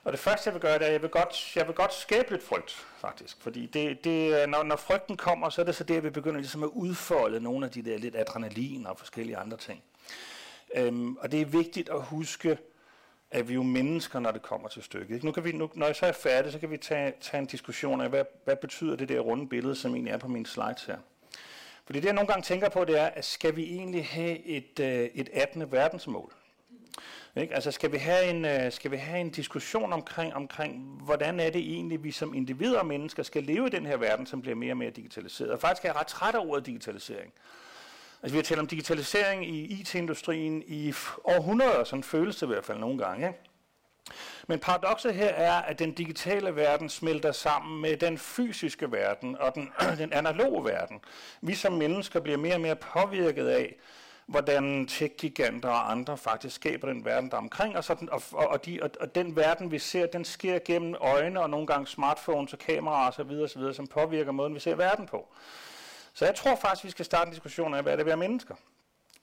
Og 0.04 0.12
det 0.12 0.20
første, 0.20 0.48
jeg 0.48 0.54
vil 0.54 0.62
gøre, 0.62 0.78
det 0.78 0.82
er, 0.82 0.86
at 0.86 0.92
jeg 0.92 1.02
vil 1.02 1.10
godt, 1.10 1.56
jeg 1.56 1.66
vil 1.66 1.74
godt 1.74 1.94
skabe 1.94 2.30
lidt 2.30 2.42
frygt, 2.42 2.86
faktisk. 2.98 3.42
Fordi 3.42 3.66
det, 3.66 4.04
det, 4.04 4.42
øh, 4.42 4.48
når, 4.48 4.62
når 4.62 4.76
frygten 4.76 5.16
kommer, 5.16 5.50
så 5.50 5.60
er 5.60 5.64
det 5.64 5.74
så 5.74 5.84
det, 5.84 5.96
at 5.96 6.04
vi 6.04 6.10
begynder 6.10 6.40
ligesom 6.40 6.62
at 6.62 6.70
udfolde 6.72 7.40
nogle 7.40 7.66
af 7.66 7.72
de 7.72 7.82
der 7.82 7.98
lidt 7.98 8.16
adrenalin 8.16 8.86
og 8.86 8.98
forskellige 8.98 9.36
andre 9.36 9.56
ting. 9.56 9.82
Øhm, 10.74 11.16
og 11.16 11.32
det 11.32 11.40
er 11.40 11.44
vigtigt 11.44 11.88
at 11.88 12.02
huske, 12.02 12.58
at 13.30 13.48
vi 13.48 13.52
er 13.52 13.54
jo 13.54 13.62
mennesker, 13.62 14.20
når 14.20 14.30
det 14.30 14.42
kommer 14.42 14.68
til 14.68 14.82
stykket. 14.82 15.24
Nu 15.24 15.32
kan 15.32 15.44
vi, 15.44 15.52
nu, 15.52 15.70
når 15.74 15.86
jeg 15.86 15.96
så 15.96 16.06
er 16.06 16.12
færdig, 16.12 16.52
så 16.52 16.58
kan 16.58 16.70
vi 16.70 16.76
tage, 16.76 17.12
tage 17.20 17.38
en 17.40 17.46
diskussion 17.46 18.00
af, 18.00 18.08
hvad, 18.08 18.24
hvad 18.44 18.56
betyder 18.56 18.96
det 18.96 19.08
der 19.08 19.20
runde 19.20 19.48
billede, 19.48 19.74
som 19.74 19.94
egentlig 19.94 20.12
er 20.12 20.18
på 20.18 20.28
mine 20.28 20.46
slides 20.46 20.84
her. 20.84 20.98
Fordi 21.86 22.00
det, 22.00 22.06
jeg 22.06 22.14
nogle 22.14 22.28
gange 22.28 22.42
tænker 22.42 22.68
på, 22.68 22.84
det 22.84 23.00
er, 23.00 23.06
at 23.06 23.24
skal 23.24 23.56
vi 23.56 23.64
egentlig 23.64 24.06
have 24.06 24.46
et, 24.46 24.80
øh, 24.80 25.08
et 25.14 25.28
18. 25.32 25.72
verdensmål? 25.72 26.32
Ikke? 27.36 27.54
Altså 27.54 27.70
skal 27.70 27.92
vi, 27.92 27.96
have 27.96 28.30
en, 28.30 28.44
øh, 28.44 28.72
skal 28.72 28.90
vi 28.90 28.96
have 28.96 29.20
en 29.20 29.30
diskussion 29.30 29.92
omkring, 29.92 30.34
omkring, 30.34 31.00
hvordan 31.04 31.40
er 31.40 31.50
det 31.50 31.60
egentlig, 31.60 32.04
vi 32.04 32.10
som 32.10 32.34
individer 32.34 32.78
og 32.78 32.86
mennesker 32.86 33.22
skal 33.22 33.42
leve 33.42 33.66
i 33.66 33.70
den 33.70 33.86
her 33.86 33.96
verden, 33.96 34.26
som 34.26 34.42
bliver 34.42 34.54
mere 34.54 34.72
og 34.72 34.76
mere 34.76 34.90
digitaliseret? 34.90 35.50
Og 35.50 35.60
faktisk 35.60 35.84
er 35.84 35.88
jeg 35.88 35.96
ret 35.96 36.06
træt 36.06 36.34
af 36.34 36.38
ordet 36.38 36.66
digitalisering. 36.66 37.32
Altså 38.22 38.34
vi 38.34 38.38
har 38.38 38.42
talt 38.42 38.60
om 38.60 38.66
digitalisering 38.66 39.48
i 39.48 39.80
IT-industrien 39.80 40.62
i 40.66 40.94
århundreder, 41.24 41.84
sådan 41.84 42.02
føles 42.02 42.36
det 42.36 42.42
i 42.42 42.48
hvert 42.48 42.64
fald 42.64 42.78
nogle 42.78 42.98
gange. 42.98 43.26
Ikke? 43.26 43.38
Men 44.46 44.58
paradokset 44.58 45.14
her 45.14 45.28
er, 45.28 45.52
at 45.52 45.78
den 45.78 45.92
digitale 45.92 46.56
verden 46.56 46.88
smelter 46.88 47.32
sammen 47.32 47.80
med 47.80 47.96
den 47.96 48.18
fysiske 48.18 48.92
verden 48.92 49.36
og 49.38 49.54
den, 49.54 49.72
den 49.98 50.12
analoge 50.12 50.64
verden. 50.64 51.00
Vi 51.40 51.54
som 51.54 51.72
mennesker 51.72 52.20
bliver 52.20 52.38
mere 52.38 52.54
og 52.54 52.60
mere 52.60 52.76
påvirket 52.76 53.48
af, 53.48 53.76
hvordan 54.26 54.86
tech-giganter 54.86 55.68
og 55.68 55.90
andre 55.90 56.18
faktisk 56.18 56.56
skaber 56.56 56.88
den 56.88 57.04
verden, 57.04 57.30
der 57.30 57.36
er 57.36 57.40
omkring 57.40 57.76
os, 57.76 57.90
og, 57.90 58.00
den, 58.00 58.10
og, 58.10 58.22
og, 58.32 58.66
de, 58.66 58.78
og, 58.82 58.90
og 59.00 59.14
den 59.14 59.36
verden, 59.36 59.70
vi 59.70 59.78
ser, 59.78 60.06
den 60.06 60.24
sker 60.24 60.58
gennem 60.64 60.94
øjne 61.00 61.40
og 61.40 61.50
nogle 61.50 61.66
gange 61.66 61.86
smartphones 61.86 62.52
og 62.52 62.58
kameraer 62.58 63.08
osv., 63.08 63.30
osv., 63.30 63.72
som 63.72 63.86
påvirker 63.86 64.32
måden, 64.32 64.54
vi 64.54 64.60
ser 64.60 64.74
verden 64.74 65.06
på. 65.06 65.28
Så 66.14 66.24
jeg 66.24 66.34
tror 66.34 66.56
faktisk, 66.56 66.84
vi 66.84 66.90
skal 66.90 67.04
starte 67.04 67.28
en 67.28 67.32
diskussion 67.32 67.74
af, 67.74 67.82
hvad 67.82 67.92
er 67.92 67.96
det 67.96 68.12
er 68.12 68.16
mennesker. 68.16 68.54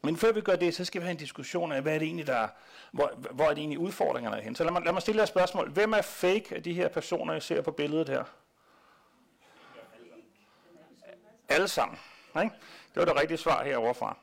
Men 0.01 0.17
før 0.17 0.31
vi 0.31 0.41
gør 0.41 0.55
det, 0.55 0.75
så 0.75 0.85
skal 0.85 1.01
vi 1.01 1.05
have 1.05 1.11
en 1.11 1.17
diskussion 1.17 1.71
af, 1.71 1.81
hvad 1.81 1.95
er 1.95 1.99
det 1.99 2.05
egentlig, 2.05 2.27
der, 2.27 2.47
hvor, 2.91 3.11
hvor 3.31 3.45
er 3.45 3.49
det 3.49 3.57
egentlig 3.57 3.79
udfordringerne 3.79 4.37
er 4.37 4.41
hen. 4.41 4.55
Så 4.55 4.63
lad 4.63 4.71
mig, 4.71 4.83
lad 4.83 4.93
mig 4.93 5.01
stille 5.01 5.19
jer 5.19 5.23
et 5.23 5.29
spørgsmål. 5.29 5.71
Hvem 5.71 5.93
er 5.93 6.01
fake 6.01 6.55
af 6.55 6.63
de 6.63 6.73
her 6.73 6.87
personer, 6.87 7.33
jeg 7.33 7.43
ser 7.43 7.61
på 7.61 7.71
billedet 7.71 8.09
her? 8.09 8.23
Alle 11.49 11.67
sammen. 11.67 11.97
Ikke? 12.43 12.55
Det 12.93 12.99
var 12.99 13.05
det 13.05 13.21
rigtige 13.21 13.37
svar 13.37 13.63
herovre 13.63 13.95
fra. 13.95 14.17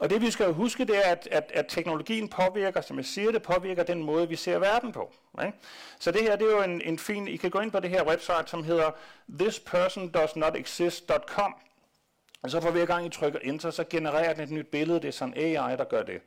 Og 0.00 0.10
det 0.10 0.20
vi 0.20 0.30
skal 0.30 0.52
huske, 0.52 0.84
det 0.84 1.06
er, 1.06 1.10
at, 1.10 1.28
at, 1.30 1.50
at 1.54 1.66
teknologien 1.68 2.28
påvirker, 2.28 2.80
som 2.80 2.96
jeg 2.96 3.04
siger, 3.04 3.32
det 3.32 3.42
påvirker 3.42 3.82
den 3.82 4.02
måde, 4.02 4.28
vi 4.28 4.36
ser 4.36 4.58
verden 4.58 4.92
på. 4.92 5.12
Ikke? 5.44 5.58
Så 5.98 6.10
det 6.10 6.22
her, 6.22 6.36
det 6.36 6.46
er 6.46 6.50
jo 6.50 6.62
en, 6.62 6.80
en 6.80 6.98
fin, 6.98 7.28
I 7.28 7.36
kan 7.36 7.50
gå 7.50 7.60
ind 7.60 7.70
på 7.70 7.80
det 7.80 7.90
her 7.90 8.06
website, 8.06 8.44
som 8.46 8.64
hedder 8.64 8.90
thispersondoesnotexist.com, 9.38 11.54
og 12.44 12.50
så 12.50 12.60
for 12.60 12.70
hver 12.70 12.86
gang 12.86 13.06
I 13.06 13.08
trykker 13.08 13.38
enter, 13.42 13.70
så 13.70 13.84
genererer 13.90 14.32
den 14.32 14.42
et 14.42 14.50
nyt 14.50 14.66
billede. 14.66 15.00
Det 15.00 15.08
er 15.08 15.12
sådan 15.12 15.34
AI, 15.36 15.76
der 15.76 15.84
gør 15.84 16.02
det. 16.02 16.20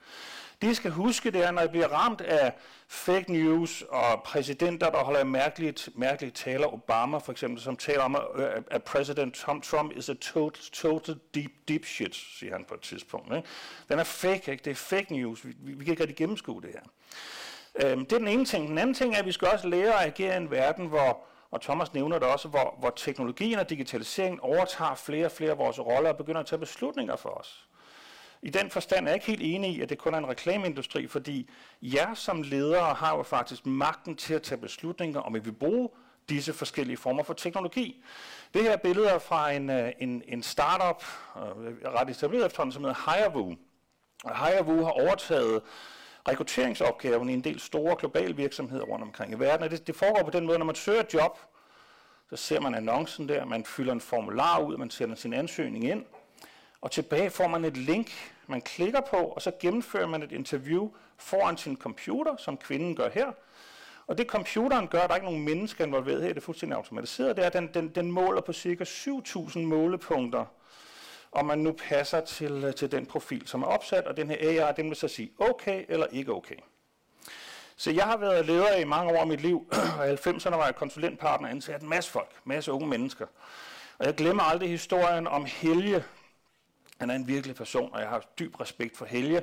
Det, 0.61 0.71
I 0.71 0.73
skal 0.73 0.91
huske, 0.91 1.31
det 1.31 1.45
er, 1.45 1.51
når 1.51 1.61
I 1.61 1.67
bliver 1.67 1.87
ramt 1.87 2.21
af 2.21 2.53
fake 2.87 3.31
news 3.31 3.83
og 3.89 4.23
præsidenter, 4.23 4.89
der 4.89 4.97
holder 4.97 5.23
mærkeligt, 5.23 5.89
mærkeligt 5.95 6.35
taler, 6.35 6.73
Obama 6.73 7.17
for 7.17 7.31
eksempel, 7.31 7.61
som 7.61 7.75
taler 7.75 8.01
om, 8.01 8.17
øh, 8.35 8.49
at, 8.71 8.83
præsident 8.83 9.35
Trump, 9.35 9.63
Trump 9.63 9.91
is 9.95 10.09
a 10.09 10.13
total, 10.13 10.63
total 10.73 11.15
deep, 11.35 11.51
deep 11.67 11.85
shit, 11.85 12.15
siger 12.15 12.53
han 12.53 12.65
på 12.65 12.73
et 12.73 12.81
tidspunkt. 12.81 13.35
Ikke? 13.35 13.47
Den 13.89 13.99
er 13.99 14.03
fake, 14.03 14.51
ikke? 14.51 14.63
det 14.63 14.71
er 14.71 14.75
fake 14.75 15.13
news. 15.13 15.45
Vi, 15.45 15.53
vi, 15.59 15.73
vi 15.73 15.83
kan 15.83 15.91
ikke 15.91 16.03
rigtig 16.03 16.17
gennemskue 16.17 16.61
det 16.61 16.69
her. 16.69 16.81
Øhm, 17.85 18.05
det 18.05 18.13
er 18.13 18.19
den 18.19 18.27
ene 18.27 18.45
ting. 18.45 18.67
Den 18.67 18.77
anden 18.77 18.93
ting 18.93 19.15
er, 19.15 19.19
at 19.19 19.25
vi 19.25 19.31
skal 19.31 19.47
også 19.47 19.67
lære 19.67 20.01
at 20.01 20.07
agere 20.07 20.33
i 20.33 20.37
en 20.37 20.51
verden, 20.51 20.87
hvor, 20.87 21.25
og 21.51 21.61
Thomas 21.61 21.93
nævner 21.93 22.19
det 22.19 22.27
også, 22.27 22.47
hvor, 22.47 22.75
hvor 22.79 22.89
teknologien 22.89 23.59
og 23.59 23.69
digitaliseringen 23.69 24.39
overtager 24.39 24.95
flere 24.95 25.25
og 25.25 25.31
flere 25.31 25.51
af 25.51 25.57
vores 25.57 25.79
roller 25.79 26.09
og 26.09 26.17
begynder 26.17 26.39
at 26.39 26.45
tage 26.45 26.59
beslutninger 26.59 27.15
for 27.15 27.29
os. 27.29 27.67
I 28.41 28.49
den 28.49 28.69
forstand 28.69 29.05
er 29.05 29.09
jeg 29.09 29.15
ikke 29.15 29.25
helt 29.25 29.55
enig 29.55 29.75
i, 29.75 29.81
at 29.81 29.89
det 29.89 29.97
kun 29.97 30.13
er 30.13 30.17
en 30.17 30.27
reklameindustri, 30.27 31.07
fordi 31.07 31.49
jer 31.81 32.13
som 32.13 32.41
ledere 32.41 32.93
har 32.93 33.17
jo 33.17 33.23
faktisk 33.23 33.65
magten 33.65 34.15
til 34.15 34.33
at 34.33 34.41
tage 34.41 34.61
beslutninger, 34.61 35.19
om 35.19 35.33
vi 35.33 35.39
vil 35.39 35.51
bruge 35.51 35.89
disse 36.29 36.53
forskellige 36.53 36.97
former 36.97 37.23
for 37.23 37.33
teknologi. 37.33 38.03
Det 38.53 38.63
her 38.63 38.77
billede 38.77 39.07
er 39.07 39.19
fra 39.19 39.51
en, 39.51 39.69
øh, 39.69 39.91
en, 39.99 40.23
en 40.27 40.43
startup, 40.43 41.03
øh, 41.37 41.93
ret 41.93 42.09
etableret 42.09 42.45
efterhånden, 42.45 42.73
som 42.73 42.83
hedder 42.83 43.11
Hirevoo. 43.11 43.55
Hirevoo 44.25 44.83
har 44.83 44.91
overtaget 44.91 45.61
rekrutteringsopgaven 46.27 47.29
i 47.29 47.33
en 47.33 47.43
del 47.43 47.59
store 47.59 47.95
globale 47.99 48.35
virksomheder 48.35 48.83
rundt 48.83 49.03
omkring 49.03 49.31
i 49.31 49.39
verden. 49.39 49.63
Og 49.63 49.71
det, 49.71 49.87
det 49.87 49.95
foregår 49.95 50.23
på 50.23 50.31
den 50.31 50.45
måde, 50.45 50.57
når 50.57 50.65
man 50.65 50.75
søger 50.75 50.99
et 50.99 51.13
job, 51.13 51.39
så 52.29 52.35
ser 52.35 52.59
man 52.59 52.75
annoncen 52.75 53.29
der, 53.29 53.45
man 53.45 53.65
fylder 53.65 53.93
en 53.93 54.01
formular 54.01 54.59
ud, 54.59 54.77
man 54.77 54.89
sender 54.89 55.15
sin 55.15 55.33
ansøgning 55.33 55.83
ind, 55.83 56.05
og 56.81 56.91
tilbage 56.91 57.29
får 57.29 57.47
man 57.47 57.65
et 57.65 57.77
link, 57.77 58.33
man 58.47 58.61
klikker 58.61 59.01
på, 59.01 59.17
og 59.17 59.41
så 59.41 59.51
gennemfører 59.59 60.07
man 60.07 60.23
et 60.23 60.31
interview 60.31 60.89
foran 61.17 61.57
sin 61.57 61.77
computer, 61.77 62.35
som 62.37 62.57
kvinden 62.57 62.95
gør 62.95 63.09
her. 63.09 63.31
Og 64.07 64.17
det 64.17 64.27
computeren 64.27 64.87
gør, 64.87 65.01
der 65.01 65.07
er 65.07 65.15
ikke 65.15 65.25
nogen 65.25 65.45
mennesker 65.45 65.85
involveret 65.85 66.21
her, 66.21 66.29
det 66.29 66.37
er 66.37 66.41
fuldstændig 66.41 66.77
automatiseret, 66.77 67.35
det 67.35 67.43
er, 67.43 67.47
at 67.47 67.53
den, 67.53 67.69
den, 67.73 67.89
den 67.89 68.11
måler 68.11 68.41
på 68.41 68.53
cirka 68.53 68.83
7.000 68.83 69.59
målepunkter, 69.59 70.45
om 71.31 71.45
man 71.45 71.59
nu 71.59 71.71
passer 71.71 72.21
til, 72.21 72.63
øh, 72.63 72.75
til 72.75 72.91
den 72.91 73.05
profil, 73.05 73.47
som 73.47 73.61
er 73.63 73.67
opsat, 73.67 74.07
og 74.07 74.17
den 74.17 74.29
her 74.29 74.65
AI, 74.65 74.73
den 74.77 74.87
vil 74.87 74.95
så 74.95 75.07
sige 75.07 75.31
okay 75.39 75.85
eller 75.89 76.07
ikke 76.11 76.33
okay. 76.33 76.55
Så 77.77 77.91
jeg 77.91 78.03
har 78.05 78.17
været 78.17 78.45
leder 78.45 78.75
i 78.75 78.83
mange 78.83 79.13
år 79.13 79.21
af 79.21 79.27
mit 79.27 79.41
liv, 79.41 79.67
og 79.99 80.09
i 80.09 80.13
90'erne 80.13 80.55
var 80.55 80.65
jeg 80.65 80.75
konsulentpartner, 80.75 81.49
ansat 81.49 81.81
en 81.81 81.89
masse 81.89 82.11
folk, 82.11 82.29
en 82.29 82.41
masse 82.45 82.71
unge 82.71 82.87
mennesker. 82.87 83.25
Og 83.99 84.05
jeg 84.05 84.15
glemmer 84.15 84.43
aldrig 84.43 84.69
historien 84.69 85.27
om 85.27 85.45
Helge, 85.45 86.03
han 86.99 87.09
er 87.09 87.15
en 87.15 87.27
virkelig 87.27 87.55
person, 87.55 87.93
og 87.93 88.01
jeg 88.01 88.09
har 88.09 88.23
dyb 88.39 88.61
respekt 88.61 88.97
for 88.97 89.05
Helge, 89.05 89.41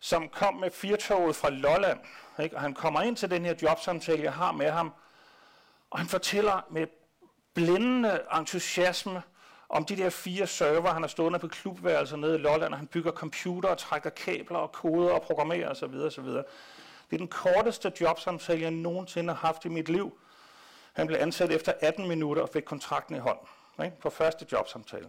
som 0.00 0.28
kom 0.28 0.54
med 0.54 0.70
firtoget 0.70 1.36
fra 1.36 1.50
Lolland. 1.50 1.98
Ikke? 2.42 2.56
Og 2.56 2.62
han 2.62 2.74
kommer 2.74 3.02
ind 3.02 3.16
til 3.16 3.30
den 3.30 3.44
her 3.44 3.54
jobsamtale, 3.62 4.22
jeg 4.22 4.32
har 4.32 4.52
med 4.52 4.70
ham, 4.70 4.92
og 5.90 5.98
han 5.98 6.08
fortæller 6.08 6.66
med 6.70 6.86
blændende 7.54 8.20
entusiasme 8.38 9.22
om 9.72 9.84
de 9.84 9.96
der 9.96 10.10
fire 10.10 10.46
server, 10.46 10.92
han 10.92 11.02
har 11.02 11.08
stående 11.08 11.38
på 11.38 11.48
klubværelser 11.48 12.16
nede 12.16 12.34
i 12.34 12.38
Lolland, 12.38 12.72
og 12.72 12.78
han 12.78 12.86
bygger 12.86 13.12
computer 13.12 13.68
og 13.68 13.78
trækker 13.78 14.10
kabler 14.10 14.58
og 14.58 14.72
koder 14.72 15.10
og 15.10 15.22
programmerer 15.22 15.70
osv. 15.70 15.94
osv. 15.94 16.24
Det 16.24 17.12
er 17.12 17.18
den 17.18 17.28
korteste 17.28 17.92
jobsamtale, 18.00 18.62
jeg 18.62 18.70
nogensinde 18.70 19.34
har 19.34 19.46
haft 19.46 19.64
i 19.64 19.68
mit 19.68 19.88
liv. 19.88 20.18
Han 20.92 21.06
blev 21.06 21.18
ansat 21.20 21.50
efter 21.50 21.72
18 21.80 22.08
minutter 22.08 22.42
og 22.42 22.48
fik 22.48 22.62
kontrakten 22.62 23.16
i 23.16 23.18
hånden 23.18 23.46
ikke? 23.84 24.00
på 24.00 24.10
første 24.10 24.46
jobsamtale. 24.52 25.08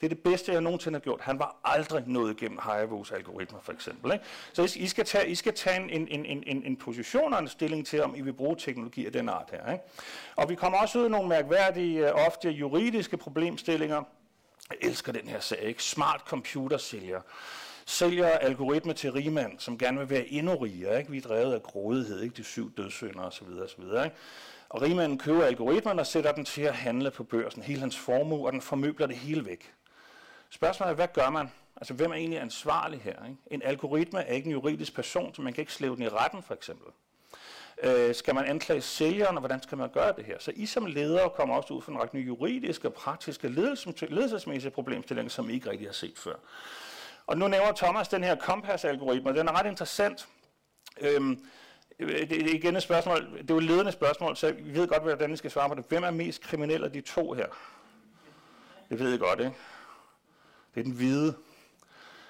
Det 0.00 0.06
er 0.06 0.08
det 0.08 0.18
bedste, 0.18 0.52
jeg 0.52 0.60
nogensinde 0.60 0.96
har 0.96 1.00
gjort. 1.00 1.20
Han 1.20 1.38
var 1.38 1.56
aldrig 1.64 2.04
nået 2.06 2.40
igennem 2.40 2.58
Hayavos 2.58 3.12
algoritmer, 3.12 3.60
for 3.62 3.72
eksempel. 3.72 4.12
Ikke? 4.12 4.24
Så 4.52 4.72
I 4.76 4.86
skal 4.86 5.04
tage, 5.04 5.28
I 5.28 5.34
skal 5.34 5.54
tage 5.54 5.92
en, 5.92 6.08
en, 6.08 6.24
en, 6.24 6.42
en, 6.46 6.62
en 6.62 6.76
position 6.76 7.32
og 7.32 7.38
en 7.38 7.48
stilling 7.48 7.86
til, 7.86 8.02
om 8.02 8.14
I 8.14 8.20
vil 8.20 8.32
bruge 8.32 8.56
teknologi 8.58 9.06
af 9.06 9.12
den 9.12 9.28
art 9.28 9.48
her. 9.50 9.72
Ikke? 9.72 9.84
Og 10.36 10.48
vi 10.48 10.54
kommer 10.54 10.78
også 10.78 10.98
ud 10.98 11.06
i 11.06 11.08
nogle 11.08 11.28
mærkværdige, 11.28 12.08
øh, 12.08 12.26
ofte 12.26 12.50
juridiske 12.50 13.16
problemstillinger. 13.16 14.02
Jeg 14.70 14.78
elsker 14.88 15.12
den 15.12 15.28
her 15.28 15.40
sag. 15.40 15.62
Ikke? 15.62 15.82
Smart 15.82 16.20
computer 16.26 16.76
sælger 16.76 17.20
sælger 17.86 18.28
algoritme 18.28 18.92
til 18.92 19.12
rigmand, 19.12 19.58
som 19.58 19.78
gerne 19.78 19.98
vil 19.98 20.10
være 20.10 20.26
endnu 20.26 20.56
rigere. 20.56 20.98
Ikke? 20.98 21.10
Vi 21.10 21.16
er 21.16 21.22
drevet 21.22 21.54
af 21.54 21.62
grådighed, 21.62 22.22
ikke? 22.22 22.34
de 22.36 22.44
syv 22.44 22.76
dødssynder 22.76 23.22
osv. 23.22 23.46
osv. 23.64 23.82
Ikke? 23.82 24.10
Og 24.68 24.82
rigmanden 24.82 25.18
køber 25.18 25.44
algoritmen 25.44 25.98
og 25.98 26.06
sætter 26.06 26.32
den 26.32 26.44
til 26.44 26.62
at 26.62 26.74
handle 26.74 27.10
på 27.10 27.24
børsen. 27.24 27.62
Hele 27.62 27.80
hans 27.80 27.96
formue, 27.98 28.46
og 28.46 28.52
den 28.52 28.62
formøbler 28.62 29.06
det 29.06 29.16
hele 29.16 29.46
væk. 29.46 29.72
Spørgsmålet 30.56 30.90
er, 30.90 30.94
hvad 30.94 31.08
gør 31.08 31.30
man? 31.30 31.50
Altså, 31.76 31.94
hvem 31.94 32.10
er 32.10 32.14
egentlig 32.14 32.40
ansvarlig 32.40 33.00
her? 33.00 33.24
Ikke? 33.24 33.36
En 33.50 33.62
algoritme 33.62 34.20
er 34.20 34.34
ikke 34.34 34.46
en 34.46 34.52
juridisk 34.52 34.94
person, 34.94 35.34
så 35.34 35.42
man 35.42 35.52
kan 35.52 35.62
ikke 35.62 35.72
slæve 35.72 35.96
den 35.96 36.02
i 36.02 36.08
retten, 36.08 36.42
for 36.42 36.54
eksempel. 36.54 36.92
Øh, 37.82 38.14
skal 38.14 38.34
man 38.34 38.44
anklage 38.44 38.80
sælgeren, 38.80 39.36
og 39.36 39.40
hvordan 39.40 39.62
skal 39.62 39.78
man 39.78 39.90
gøre 39.90 40.12
det 40.16 40.24
her? 40.24 40.36
Så 40.38 40.52
I 40.54 40.66
som 40.66 40.86
ledere 40.86 41.30
kommer 41.30 41.56
også 41.56 41.74
ud 41.74 41.82
for 41.82 41.92
en 41.92 41.98
række 41.98 42.16
nye 42.16 42.26
juridiske 42.26 42.88
og 42.88 42.94
praktiske 42.94 43.48
ledelsesmæssige 44.08 44.70
problemstillinger, 44.70 45.30
som 45.30 45.50
I 45.50 45.52
ikke 45.52 45.70
rigtig 45.70 45.88
har 45.88 45.92
set 45.92 46.18
før. 46.18 46.34
Og 47.26 47.38
nu 47.38 47.48
nævner 47.48 47.72
Thomas 47.72 48.08
den 48.08 48.24
her 48.24 48.36
Compass-algoritme, 48.36 49.38
den 49.38 49.48
er 49.48 49.60
ret 49.60 49.66
interessant. 49.66 50.28
Øhm, 51.00 51.44
det 51.98 52.32
er 52.32 52.54
igen 52.54 52.76
et 52.76 52.82
spørgsmål, 52.82 53.16
det 53.16 53.50
er 53.50 53.54
jo 53.54 53.58
et 53.58 53.64
ledende 53.64 53.92
spørgsmål, 53.92 54.36
så 54.36 54.52
vi 54.52 54.74
ved 54.74 54.88
godt, 54.88 55.02
hvordan 55.02 55.30
vi 55.30 55.36
skal 55.36 55.50
svare 55.50 55.68
på 55.68 55.74
det. 55.74 55.84
Hvem 55.88 56.04
er 56.04 56.10
mest 56.10 56.42
kriminel 56.42 56.84
af 56.84 56.92
de 56.92 57.00
to 57.00 57.32
her? 57.32 57.46
Det 58.88 58.98
ved 58.98 59.10
jeg 59.10 59.18
godt, 59.18 59.40
ikke? 59.40 59.52
Det 60.76 60.80
er 60.80 60.84
den 60.84 60.92
hvide. 60.92 61.36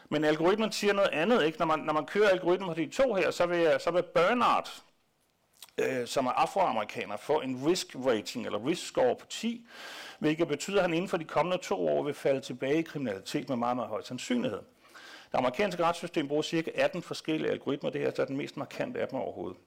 Men 0.08 0.24
algoritmen 0.24 0.72
siger 0.72 0.92
noget 0.92 1.08
andet. 1.08 1.44
Ikke? 1.44 1.58
Når, 1.58 1.66
man, 1.66 1.78
når 1.78 1.92
man 1.92 2.06
kører 2.06 2.28
algoritmen 2.28 2.68
på 2.68 2.74
de 2.74 2.86
to 2.86 3.14
her, 3.14 3.30
så 3.30 3.46
vil, 3.46 3.76
så 3.80 3.90
vil 3.90 4.02
Bernard, 4.02 4.82
øh, 5.78 6.06
som 6.06 6.26
er 6.26 6.30
afroamerikaner, 6.30 7.16
få 7.16 7.40
en 7.40 7.66
risk 7.66 7.86
rating, 8.06 8.46
eller 8.46 8.66
risk 8.66 8.86
score 8.86 9.16
på 9.16 9.26
10, 9.26 9.66
hvilket 10.18 10.48
betyder, 10.48 10.76
at 10.76 10.82
han 10.82 10.94
inden 10.94 11.08
for 11.08 11.16
de 11.16 11.24
kommende 11.24 11.58
to 11.62 11.88
år 11.88 12.02
vil 12.02 12.14
falde 12.14 12.40
tilbage 12.40 12.78
i 12.78 12.82
kriminalitet 12.82 13.48
med 13.48 13.56
meget, 13.56 13.76
meget 13.76 13.88
høj 13.88 14.02
sandsynlighed. 14.02 14.60
Det 15.32 15.38
amerikanske 15.38 15.84
retssystem 15.84 16.28
bruger 16.28 16.42
cirka 16.42 16.70
18 16.74 17.02
forskellige 17.02 17.50
algoritmer. 17.50 17.90
Det 17.90 18.00
her 18.00 18.06
er 18.06 18.10
altså 18.10 18.24
den 18.24 18.36
mest 18.36 18.56
markante 18.56 19.00
af 19.00 19.08
dem 19.08 19.18
overhovedet. 19.18 19.58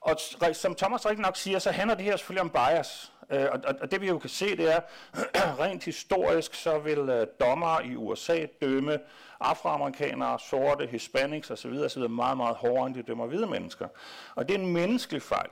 Og 0.00 0.16
som 0.52 0.74
Thomas 0.74 1.06
rigtig 1.06 1.22
nok 1.22 1.36
siger, 1.36 1.58
så 1.58 1.70
handler 1.70 1.94
det 1.94 2.04
her 2.04 2.16
selvfølgelig 2.16 2.42
om 2.42 2.50
bias. 2.50 3.12
Øh, 3.30 3.46
og, 3.52 3.60
og, 3.64 3.74
og 3.80 3.90
det 3.90 4.00
vi 4.00 4.08
jo 4.08 4.18
kan 4.18 4.30
se, 4.30 4.56
det 4.56 4.74
er, 4.74 4.80
rent 5.64 5.84
historisk, 5.84 6.54
så 6.54 6.78
vil 6.78 6.98
øh, 6.98 7.20
uh, 7.20 7.26
dommer 7.40 7.80
i 7.80 7.96
USA 7.96 8.46
dømme 8.60 8.98
afroamerikanere, 9.40 10.38
sorte, 10.50 10.86
hispanics 10.86 11.50
osv. 11.50 11.72
osv. 11.72 12.08
meget, 12.08 12.36
meget 12.36 12.56
hårdere, 12.56 12.86
end 12.86 12.94
de 12.94 13.02
dømmer 13.02 13.26
hvide 13.26 13.46
mennesker. 13.46 13.88
Og 14.34 14.48
det 14.48 14.54
er 14.54 14.58
en 14.58 14.72
menneskelig 14.72 15.22
fejl. 15.22 15.48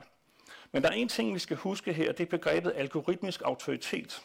Men 0.71 0.83
der 0.83 0.89
er 0.89 0.93
en 0.93 1.07
ting, 1.07 1.33
vi 1.33 1.39
skal 1.39 1.57
huske 1.57 1.93
her, 1.93 2.11
det 2.11 2.23
er 2.23 2.29
begrebet 2.29 2.73
algoritmisk 2.75 3.41
autoritet. 3.41 4.21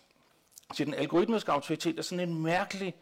Så 0.74 0.84
den 0.84 0.94
algoritmiske 0.94 1.52
autoritet 1.52 1.98
er 1.98 2.02
sådan 2.02 2.28
en 2.28 2.42
mærkelig, 2.42 2.94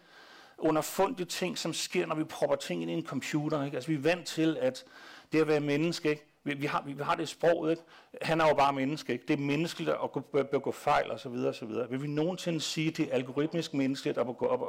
underfundig 0.58 1.28
ting, 1.28 1.58
som 1.58 1.72
sker, 1.72 2.06
når 2.06 2.14
vi 2.14 2.24
propper 2.24 2.56
ting 2.56 2.82
ind 2.82 2.90
i 2.90 2.94
en 2.94 3.06
computer. 3.06 3.64
Ikke? 3.64 3.76
Altså 3.76 3.88
vi 3.88 3.94
er 3.94 4.00
vant 4.00 4.26
til, 4.26 4.58
at 4.61 4.85
det 5.32 5.40
at 5.40 5.48
være 5.48 5.61
menneske, 5.61 6.11
ikke? 6.11 6.32
Vi, 6.44 6.55
vi, 6.55 6.66
har, 6.66 6.83
vi, 6.87 6.92
vi 6.92 7.02
har 7.02 7.14
det 7.14 7.28
sprog, 7.28 7.70
ikke? 7.70 7.83
Han 8.22 8.40
er 8.40 8.48
jo 8.48 8.55
bare 8.55 8.72
menneske, 8.72 9.12
ikke? 9.12 9.24
Det 9.28 9.35
er 9.35 9.42
menneskeligt 9.42 9.90
at 10.35 10.48
begå 10.50 10.72
fejl 10.72 11.11
og 11.11 11.20
så 11.20 11.28
videre 11.28 11.48
og 11.48 11.55
så 11.55 11.66
videre. 11.66 11.90
Vil 11.90 12.02
vi 12.02 12.09
nogensinde 12.09 12.61
sige, 12.61 12.88
at 12.88 12.96
det 12.96 13.09
er 13.11 13.14
algoritmisk 13.14 13.74
menneskeligt 13.74 14.18
at 14.18 14.26
begå, 14.26 14.46
at, 14.46 14.61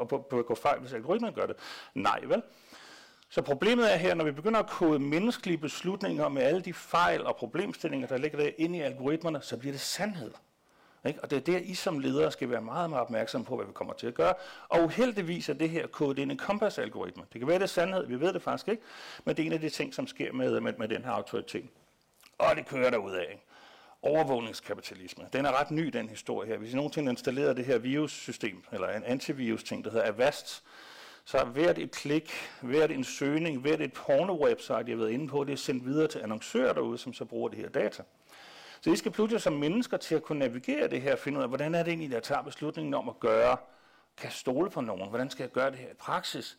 at, 0.00 0.12
at 0.12 0.26
begå 0.26 0.54
fejl, 0.54 0.80
hvis 0.80 0.92
algoritmen 0.92 1.32
gør 1.32 1.46
det? 1.46 1.56
Nej, 1.94 2.20
vel? 2.24 2.42
Så 3.28 3.42
problemet 3.42 3.92
er 3.92 3.96
her, 3.96 4.14
når 4.14 4.24
vi 4.24 4.32
begynder 4.32 4.60
at 4.60 4.66
kode 4.66 4.98
menneskelige 4.98 5.58
beslutninger 5.58 6.28
med 6.28 6.42
alle 6.42 6.60
de 6.60 6.74
fejl 6.74 7.26
og 7.26 7.36
problemstillinger, 7.36 8.06
der 8.06 8.16
ligger 8.16 8.38
der 8.38 8.50
inde 8.58 8.78
i 8.78 8.80
algoritmerne, 8.80 9.42
så 9.42 9.56
bliver 9.56 9.72
det 9.72 9.80
sandhed. 9.80 10.30
Ikke? 11.06 11.20
Og 11.22 11.30
det 11.30 11.36
er 11.36 11.40
der, 11.40 11.58
I 11.58 11.74
som 11.74 11.98
ledere 11.98 12.32
skal 12.32 12.50
være 12.50 12.60
meget, 12.62 12.90
meget 12.90 13.02
opmærksom 13.02 13.44
på, 13.44 13.56
hvad 13.56 13.66
vi 13.66 13.72
kommer 13.72 13.94
til 13.94 14.06
at 14.06 14.14
gøre. 14.14 14.34
Og 14.68 14.84
uheldigvis 14.84 15.48
er 15.48 15.54
det 15.54 15.70
her 15.70 15.86
kodet 15.86 16.18
ind 16.18 16.30
i 16.30 16.32
en 16.32 16.38
kompassalgoritme. 16.38 17.22
Det 17.32 17.38
kan 17.40 17.48
være, 17.48 17.58
det 17.58 17.62
er 17.62 17.66
sandhed, 17.66 18.06
vi 18.06 18.20
ved 18.20 18.32
det 18.32 18.42
faktisk 18.42 18.68
ikke, 18.68 18.82
men 19.24 19.36
det 19.36 19.42
er 19.42 19.46
en 19.46 19.52
af 19.52 19.60
de 19.60 19.70
ting, 19.70 19.94
som 19.94 20.06
sker 20.06 20.32
med, 20.32 20.60
med, 20.60 20.72
med 20.78 20.88
den 20.88 21.04
her 21.04 21.10
autoritet. 21.10 21.68
Og 22.38 22.56
det 22.56 22.66
kører 22.66 22.90
derud 22.90 23.12
af. 23.12 23.42
Overvågningskapitalisme. 24.02 25.24
Den 25.32 25.46
er 25.46 25.60
ret 25.60 25.70
ny, 25.70 25.86
den 25.86 26.08
historie 26.08 26.48
her. 26.48 26.58
Hvis 26.58 26.72
I 26.72 26.76
nogensinde 26.76 27.10
installerer 27.10 27.52
det 27.52 27.64
her 27.64 27.78
virussystem, 27.78 28.64
eller 28.72 28.88
en 28.88 29.04
antivirus-ting, 29.04 29.84
der 29.84 29.90
hedder 29.90 30.06
Avast, 30.06 30.64
så 31.24 31.38
er 31.38 31.44
hvert 31.44 31.78
et 31.78 31.90
klik, 31.90 32.32
hvert 32.62 32.90
en 32.90 33.04
søgning, 33.04 33.60
hvert 33.60 33.80
et 33.80 33.92
porno-website, 33.92 34.72
jeg 34.72 34.86
har 34.86 34.96
været 34.96 35.10
inde 35.10 35.28
på, 35.28 35.44
det 35.44 35.52
er 35.52 35.56
sendt 35.56 35.84
videre 35.84 36.08
til 36.08 36.18
annoncører 36.18 36.72
derude, 36.72 36.98
som 36.98 37.12
så 37.12 37.24
bruger 37.24 37.48
det 37.48 37.58
her 37.58 37.68
data. 37.68 38.02
Så 38.84 38.90
I 38.90 38.96
skal 38.96 39.12
pludselig 39.12 39.42
som 39.42 39.52
mennesker 39.52 39.96
til 39.96 40.14
at 40.14 40.22
kunne 40.22 40.38
navigere 40.38 40.88
det 40.88 41.00
her 41.02 41.12
og 41.12 41.18
finde 41.18 41.38
ud 41.38 41.42
af, 41.42 41.48
hvordan 41.48 41.74
er 41.74 41.82
det 41.82 41.90
egentlig, 41.90 42.10
der 42.10 42.20
tager 42.20 42.42
beslutningen 42.42 42.94
om 42.94 43.08
at 43.08 43.20
gøre, 43.20 43.56
kan 44.16 44.30
stole 44.30 44.70
på 44.70 44.80
nogen, 44.80 45.08
hvordan 45.08 45.30
skal 45.30 45.42
jeg 45.42 45.50
gøre 45.50 45.70
det 45.70 45.78
her 45.78 45.90
i 45.90 45.94
praksis? 45.98 46.58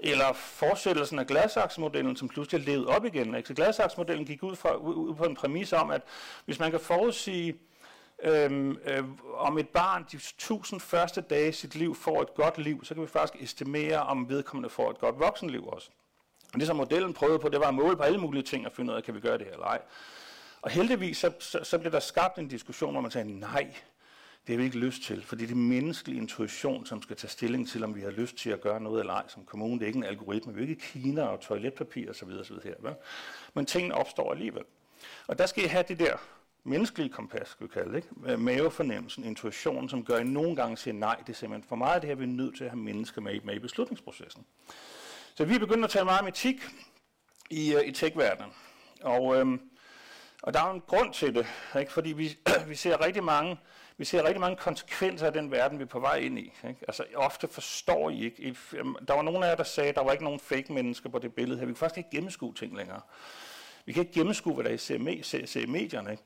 Eller 0.00 0.32
fortsættelsen 0.32 1.18
af 1.18 1.26
glasaksmodellen, 1.26 2.16
som 2.16 2.28
pludselig 2.28 2.60
er 2.60 2.64
levet 2.64 2.86
op 2.86 3.04
igen. 3.04 3.34
Ikke? 3.34 3.46
Så 3.46 3.54
glasaksmodellen 3.54 4.26
gik 4.26 4.42
ud, 4.42 4.56
fra, 4.56 4.74
ud 4.76 5.14
på 5.14 5.24
en 5.24 5.34
præmis 5.34 5.72
om, 5.72 5.90
at 5.90 6.02
hvis 6.44 6.58
man 6.58 6.70
kan 6.70 6.80
forudsige 6.80 7.56
øhm, 8.22 8.78
øh, 8.84 9.04
om 9.36 9.58
et 9.58 9.68
barn 9.68 10.06
de 10.12 10.18
tusind 10.38 10.80
første 10.80 11.20
dage 11.20 11.48
i 11.48 11.52
sit 11.52 11.74
liv 11.74 11.94
får 11.94 12.22
et 12.22 12.34
godt 12.34 12.58
liv, 12.58 12.84
så 12.84 12.94
kan 12.94 13.02
vi 13.02 13.08
faktisk 13.08 13.42
estimere, 13.42 13.98
om 13.98 14.28
vedkommende 14.28 14.68
får 14.68 14.90
et 14.90 14.98
godt 14.98 15.18
voksenliv 15.18 15.66
også. 15.66 15.90
Og 16.52 16.60
det 16.60 16.66
som 16.66 16.76
modellen 16.76 17.12
prøvede 17.12 17.38
på, 17.38 17.48
det 17.48 17.60
var 17.60 17.68
at 17.68 17.74
måle 17.74 17.96
på 17.96 18.02
alle 18.02 18.18
mulige 18.18 18.42
ting 18.42 18.66
og 18.66 18.72
finde 18.72 18.92
ud 18.92 18.96
af, 18.96 19.02
kan 19.04 19.14
vi 19.14 19.20
gøre 19.20 19.38
det 19.38 19.46
her 19.46 19.52
eller 19.52 19.66
ej. 19.66 19.80
Og 20.64 20.70
heldigvis 20.70 21.18
så, 21.18 21.32
så, 21.38 21.60
så 21.62 21.78
blev 21.78 21.92
der 21.92 22.00
skabt 22.00 22.38
en 22.38 22.48
diskussion, 22.48 22.92
hvor 22.92 23.00
man 23.00 23.10
sagde, 23.10 23.38
nej, 23.38 23.74
det 24.46 24.52
har 24.52 24.56
vi 24.56 24.64
ikke 24.64 24.78
lyst 24.78 25.02
til, 25.02 25.22
for 25.22 25.36
det 25.36 25.42
er 25.42 25.46
det 25.46 25.56
menneskelige 25.56 26.20
intuition, 26.20 26.86
som 26.86 27.02
skal 27.02 27.16
tage 27.16 27.30
stilling 27.30 27.68
til, 27.68 27.84
om 27.84 27.94
vi 27.94 28.00
har 28.00 28.10
lyst 28.10 28.36
til 28.36 28.50
at 28.50 28.60
gøre 28.60 28.80
noget 28.80 29.00
eller 29.00 29.12
ej 29.12 29.28
som 29.28 29.44
kommune. 29.44 29.74
Det 29.74 29.82
er 29.82 29.86
ikke 29.86 29.96
en 29.96 30.04
algoritme, 30.04 30.54
vi 30.54 30.64
er 30.64 30.68
ikke 30.68 30.82
Kina 30.82 31.22
og 31.22 31.40
toiletpapir 31.40 32.10
osv. 32.10 32.28
osv. 32.28 32.54
Her, 32.64 32.74
vel? 32.80 32.94
Men 33.54 33.66
tingene 33.66 33.94
opstår 33.94 34.32
alligevel. 34.32 34.62
Og 35.26 35.38
der 35.38 35.46
skal 35.46 35.64
I 35.64 35.66
have 35.66 35.84
det 35.88 35.98
der 35.98 36.16
menneskelige 36.64 37.08
kompas, 37.08 37.48
skal 37.48 37.66
vi 37.66 37.72
kalde 37.72 37.92
det, 37.92 37.96
ikke? 37.96 38.36
mavefornemmelsen, 38.36 39.24
intuitionen, 39.24 39.88
som 39.88 40.04
gør, 40.04 40.16
at 40.16 40.26
I 40.26 40.30
nogle 40.30 40.56
gange 40.56 40.76
siger 40.76 40.94
nej, 40.94 41.16
det 41.26 41.32
er 41.32 41.36
simpelthen 41.36 41.68
for 41.68 41.76
meget, 41.76 42.02
det 42.02 42.08
her 42.08 42.16
vi 42.16 42.24
er 42.24 42.28
nødt 42.28 42.56
til 42.56 42.64
at 42.64 42.70
have 42.70 42.80
mennesker 42.80 43.20
med, 43.20 43.40
med 43.40 43.54
i 43.54 43.58
beslutningsprocessen. 43.58 44.44
Så 45.34 45.44
vi 45.44 45.54
er 45.54 45.58
begyndt 45.58 45.84
at 45.84 45.90
tale 45.90 46.04
meget 46.04 46.20
om 46.20 46.26
etik 46.26 46.56
i, 47.50 47.74
øh, 47.74 47.86
i 47.86 47.92
tech-verdenen. 47.92 48.52
Og, 49.02 49.36
øhm, 49.36 49.60
og 50.44 50.54
der 50.54 50.60
er 50.60 50.70
en 50.70 50.82
grund 50.86 51.12
til 51.12 51.34
det, 51.34 51.46
ikke? 51.78 51.92
fordi 51.92 52.12
vi, 52.12 52.38
vi 52.68 52.74
ser 52.74 53.04
rigtig 53.04 53.24
mange 53.24 53.56
vi 53.96 54.04
ser 54.04 54.24
rigtig 54.24 54.40
mange 54.40 54.56
konsekvenser 54.56 55.26
af 55.26 55.32
den 55.32 55.50
verden, 55.50 55.78
vi 55.78 55.82
er 55.82 55.86
på 55.86 56.00
vej 56.00 56.16
ind 56.16 56.38
i. 56.38 56.52
Ikke? 56.68 56.80
Altså, 56.88 57.04
ofte 57.14 57.48
forstår 57.48 58.10
I 58.10 58.24
ikke. 58.24 58.56
Der 59.08 59.14
var 59.14 59.22
nogen 59.22 59.42
af 59.42 59.48
jer, 59.48 59.54
der 59.54 59.64
sagde, 59.64 59.88
at 59.88 59.94
der 59.94 60.04
var 60.04 60.12
ikke 60.12 60.24
nogen 60.24 60.40
fake 60.40 60.72
mennesker 60.72 61.08
på 61.08 61.18
det 61.18 61.34
billede 61.34 61.58
her. 61.58 61.66
Vi 61.66 61.72
kan 61.72 61.76
faktisk 61.76 61.98
ikke 61.98 62.10
gennemskue 62.10 62.54
ting 62.54 62.76
længere. 62.76 63.00
Vi 63.86 63.92
kan 63.92 64.02
ikke 64.02 64.12
gennemskue, 64.14 64.54
hvad 64.54 64.64
der 64.64 64.70
er 64.70 64.74
i 64.74 65.22
ser, 65.22 65.46
ser, 65.46 65.66
medierne. 65.66 66.10
Ikke? 66.10 66.22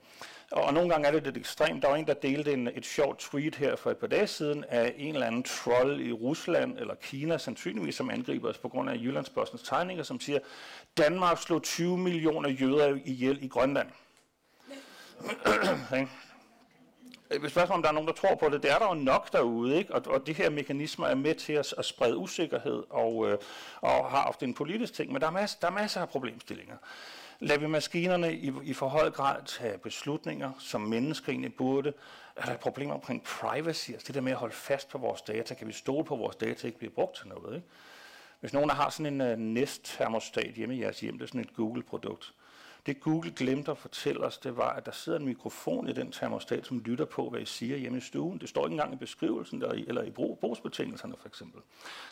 Og, 0.51 0.62
og 0.62 0.75
nogle 0.75 0.91
gange 0.91 1.09
er 1.09 1.12
det 1.12 1.25
lidt 1.25 1.37
ekstremt. 1.37 1.83
Der 1.83 1.89
var 1.89 1.97
en, 1.97 2.07
der 2.07 2.14
delte 2.14 2.53
en, 2.53 2.69
et 2.75 2.87
sjovt 2.87 3.19
tweet 3.19 3.55
her 3.55 3.77
for 3.77 3.91
et 3.91 3.97
par 3.97 4.07
dage 4.07 4.27
siden 4.27 4.64
af 4.69 4.95
en 4.97 5.14
eller 5.14 5.27
anden 5.27 5.43
troll 5.43 6.01
i 6.07 6.12
Rusland 6.12 6.79
eller 6.79 6.95
Kina, 6.95 7.39
sandsynligvis 7.39 7.95
som 7.95 8.11
angriber 8.11 8.49
os 8.49 8.59
på 8.59 8.69
grund 8.69 8.91
af 8.91 8.95
Jyllandspostens 8.95 9.62
tegninger, 9.62 10.03
som 10.03 10.21
siger, 10.21 10.39
Danmark 10.97 11.39
slog 11.39 11.62
20 11.62 11.99
millioner 11.99 12.49
jøder 12.49 12.99
ihjel 13.05 13.45
i 13.45 13.49
Grønland. 13.49 13.89
Øh, 17.31 17.41
hvis 17.41 17.51
spørgsmålet 17.51 17.77
om 17.77 17.83
der 17.83 17.89
er 17.89 17.93
nogen, 17.93 18.09
der 18.09 18.14
tror 18.14 18.35
på 18.35 18.49
det, 18.49 18.62
det 18.62 18.71
er 18.71 18.79
der 18.79 18.87
jo 18.89 18.95
nok 18.95 19.33
derude, 19.33 19.77
ikke? 19.77 19.95
Og, 19.95 20.03
og 20.07 20.27
de 20.27 20.33
her 20.33 20.51
mekanismer 20.51 21.07
er 21.07 21.14
med 21.14 21.35
til 21.35 21.53
at, 21.53 21.75
at 21.79 21.85
sprede 21.85 22.16
usikkerhed 22.16 22.83
og, 22.91 23.31
øh, 23.31 23.39
og 23.81 24.11
har 24.11 24.25
ofte 24.25 24.45
en 24.45 24.55
politisk 24.55 24.95
ting, 24.95 25.12
men 25.12 25.21
der 25.21 25.27
er, 25.27 25.31
masser, 25.31 25.59
der 25.61 25.66
er 25.66 25.73
masser 25.73 26.01
af 26.01 26.09
problemstillinger. 26.09 26.77
Lader 27.41 27.61
vi 27.61 27.66
maskinerne 27.66 28.35
i, 28.35 28.53
i 28.62 28.73
for 28.73 28.89
høj 28.89 29.11
grad 29.11 29.43
tage 29.47 29.79
beslutninger, 29.79 30.53
som 30.59 30.81
mennesker 30.81 31.33
egentlig 31.33 31.55
burde? 31.55 31.93
Er 32.37 32.45
der 32.45 32.57
problem 32.57 32.91
omkring 32.91 33.23
privacy, 33.23 33.91
altså 33.91 34.07
det 34.07 34.14
der 34.14 34.21
med 34.21 34.33
at 34.33 34.39
holde 34.39 34.55
fast 34.55 34.89
på 34.89 34.99
vores 34.99 35.23
data? 35.23 35.55
Kan 35.55 35.66
vi 35.66 35.73
stole 35.73 36.05
på, 36.05 36.14
at 36.14 36.21
vores 36.21 36.37
data 36.37 36.66
ikke 36.66 36.79
bliver 36.79 36.95
brugt 36.95 37.16
til 37.16 37.29
noget? 37.29 37.55
Ikke? 37.57 37.66
Hvis 38.41 38.53
nogen 38.53 38.71
har 38.71 38.91
sådan 38.91 39.21
en 39.21 39.33
uh, 39.33 39.39
Nest-termostat 39.39 40.55
hjemme 40.55 40.77
i 40.77 40.83
jeres 40.83 41.01
hjem, 41.01 41.19
det 41.19 41.23
er 41.23 41.27
sådan 41.27 41.41
et 41.41 41.55
Google-produkt, 41.55 42.35
det 42.89 43.01
Google 43.01 43.30
glemte 43.30 43.70
at 43.70 43.78
fortælle 43.78 44.20
os, 44.20 44.39
det 44.39 44.57
var, 44.57 44.70
at 44.70 44.86
der 44.86 44.93
sidder 44.93 45.18
en 45.18 45.24
mikrofon 45.24 45.89
i 45.89 45.93
den 45.93 46.12
termostat, 46.12 46.66
som 46.66 46.78
lytter 46.78 47.05
på, 47.05 47.30
hvad 47.30 47.41
I 47.41 47.45
siger 47.45 47.76
hjemme 47.76 47.99
i 47.99 48.01
stuen. 48.01 48.39
Det 48.39 48.49
står 48.49 48.66
ikke 48.66 48.72
engang 48.72 48.93
i 48.95 48.97
beskrivelsen 48.97 49.61
der, 49.61 49.70
eller 49.70 50.03
i 50.03 50.11
brugsbetingelserne 50.11 51.14
for 51.20 51.28
eksempel. 51.28 51.62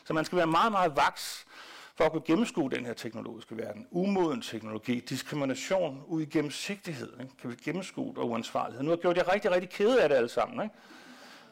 Så 0.04 0.14
man 0.14 0.24
skal 0.24 0.38
være 0.38 0.46
meget, 0.46 0.72
meget 0.72 0.96
vaks 0.96 1.46
for 1.94 2.04
at 2.04 2.12
kunne 2.12 2.22
gennemskue 2.26 2.70
den 2.70 2.86
her 2.86 2.94
teknologiske 2.94 3.56
verden. 3.56 3.86
Umoden 3.90 4.42
teknologi, 4.42 5.00
diskrimination, 5.00 6.02
ud 6.06 6.22
i 6.22 6.24
gennemsigtighed. 6.24 7.12
Ikke? 7.20 7.36
Kan 7.40 7.50
vi 7.50 7.56
gennemskue 7.64 8.14
og 8.16 8.28
uansvarlighed. 8.28 8.82
Nu 8.82 8.88
har 8.88 8.96
jeg 8.96 9.02
gjort 9.02 9.16
jer 9.16 9.32
rigtig, 9.34 9.50
rigtig 9.50 9.70
kede 9.70 10.02
af 10.02 10.08
det 10.08 10.16
alle 10.16 10.28
sammen. 10.28 10.62
Ikke? 10.62 10.74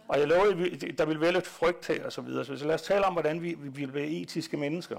Og 0.09 0.19
jeg 0.19 0.29
lover, 0.29 0.67
at 0.73 0.99
der 0.99 1.05
vil 1.05 1.21
være 1.21 1.33
lidt 1.33 1.47
frygt 1.47 1.87
her 1.87 2.05
og 2.05 2.13
så 2.13 2.21
videre. 2.21 2.45
Så 2.45 2.65
lad 2.65 2.75
os 2.75 2.83
tale 2.83 3.05
om, 3.05 3.13
hvordan 3.13 3.43
vi, 3.43 3.55
vi 3.59 3.69
vil 3.69 3.95
være 3.95 4.07
etiske 4.07 4.57
mennesker. 4.57 4.99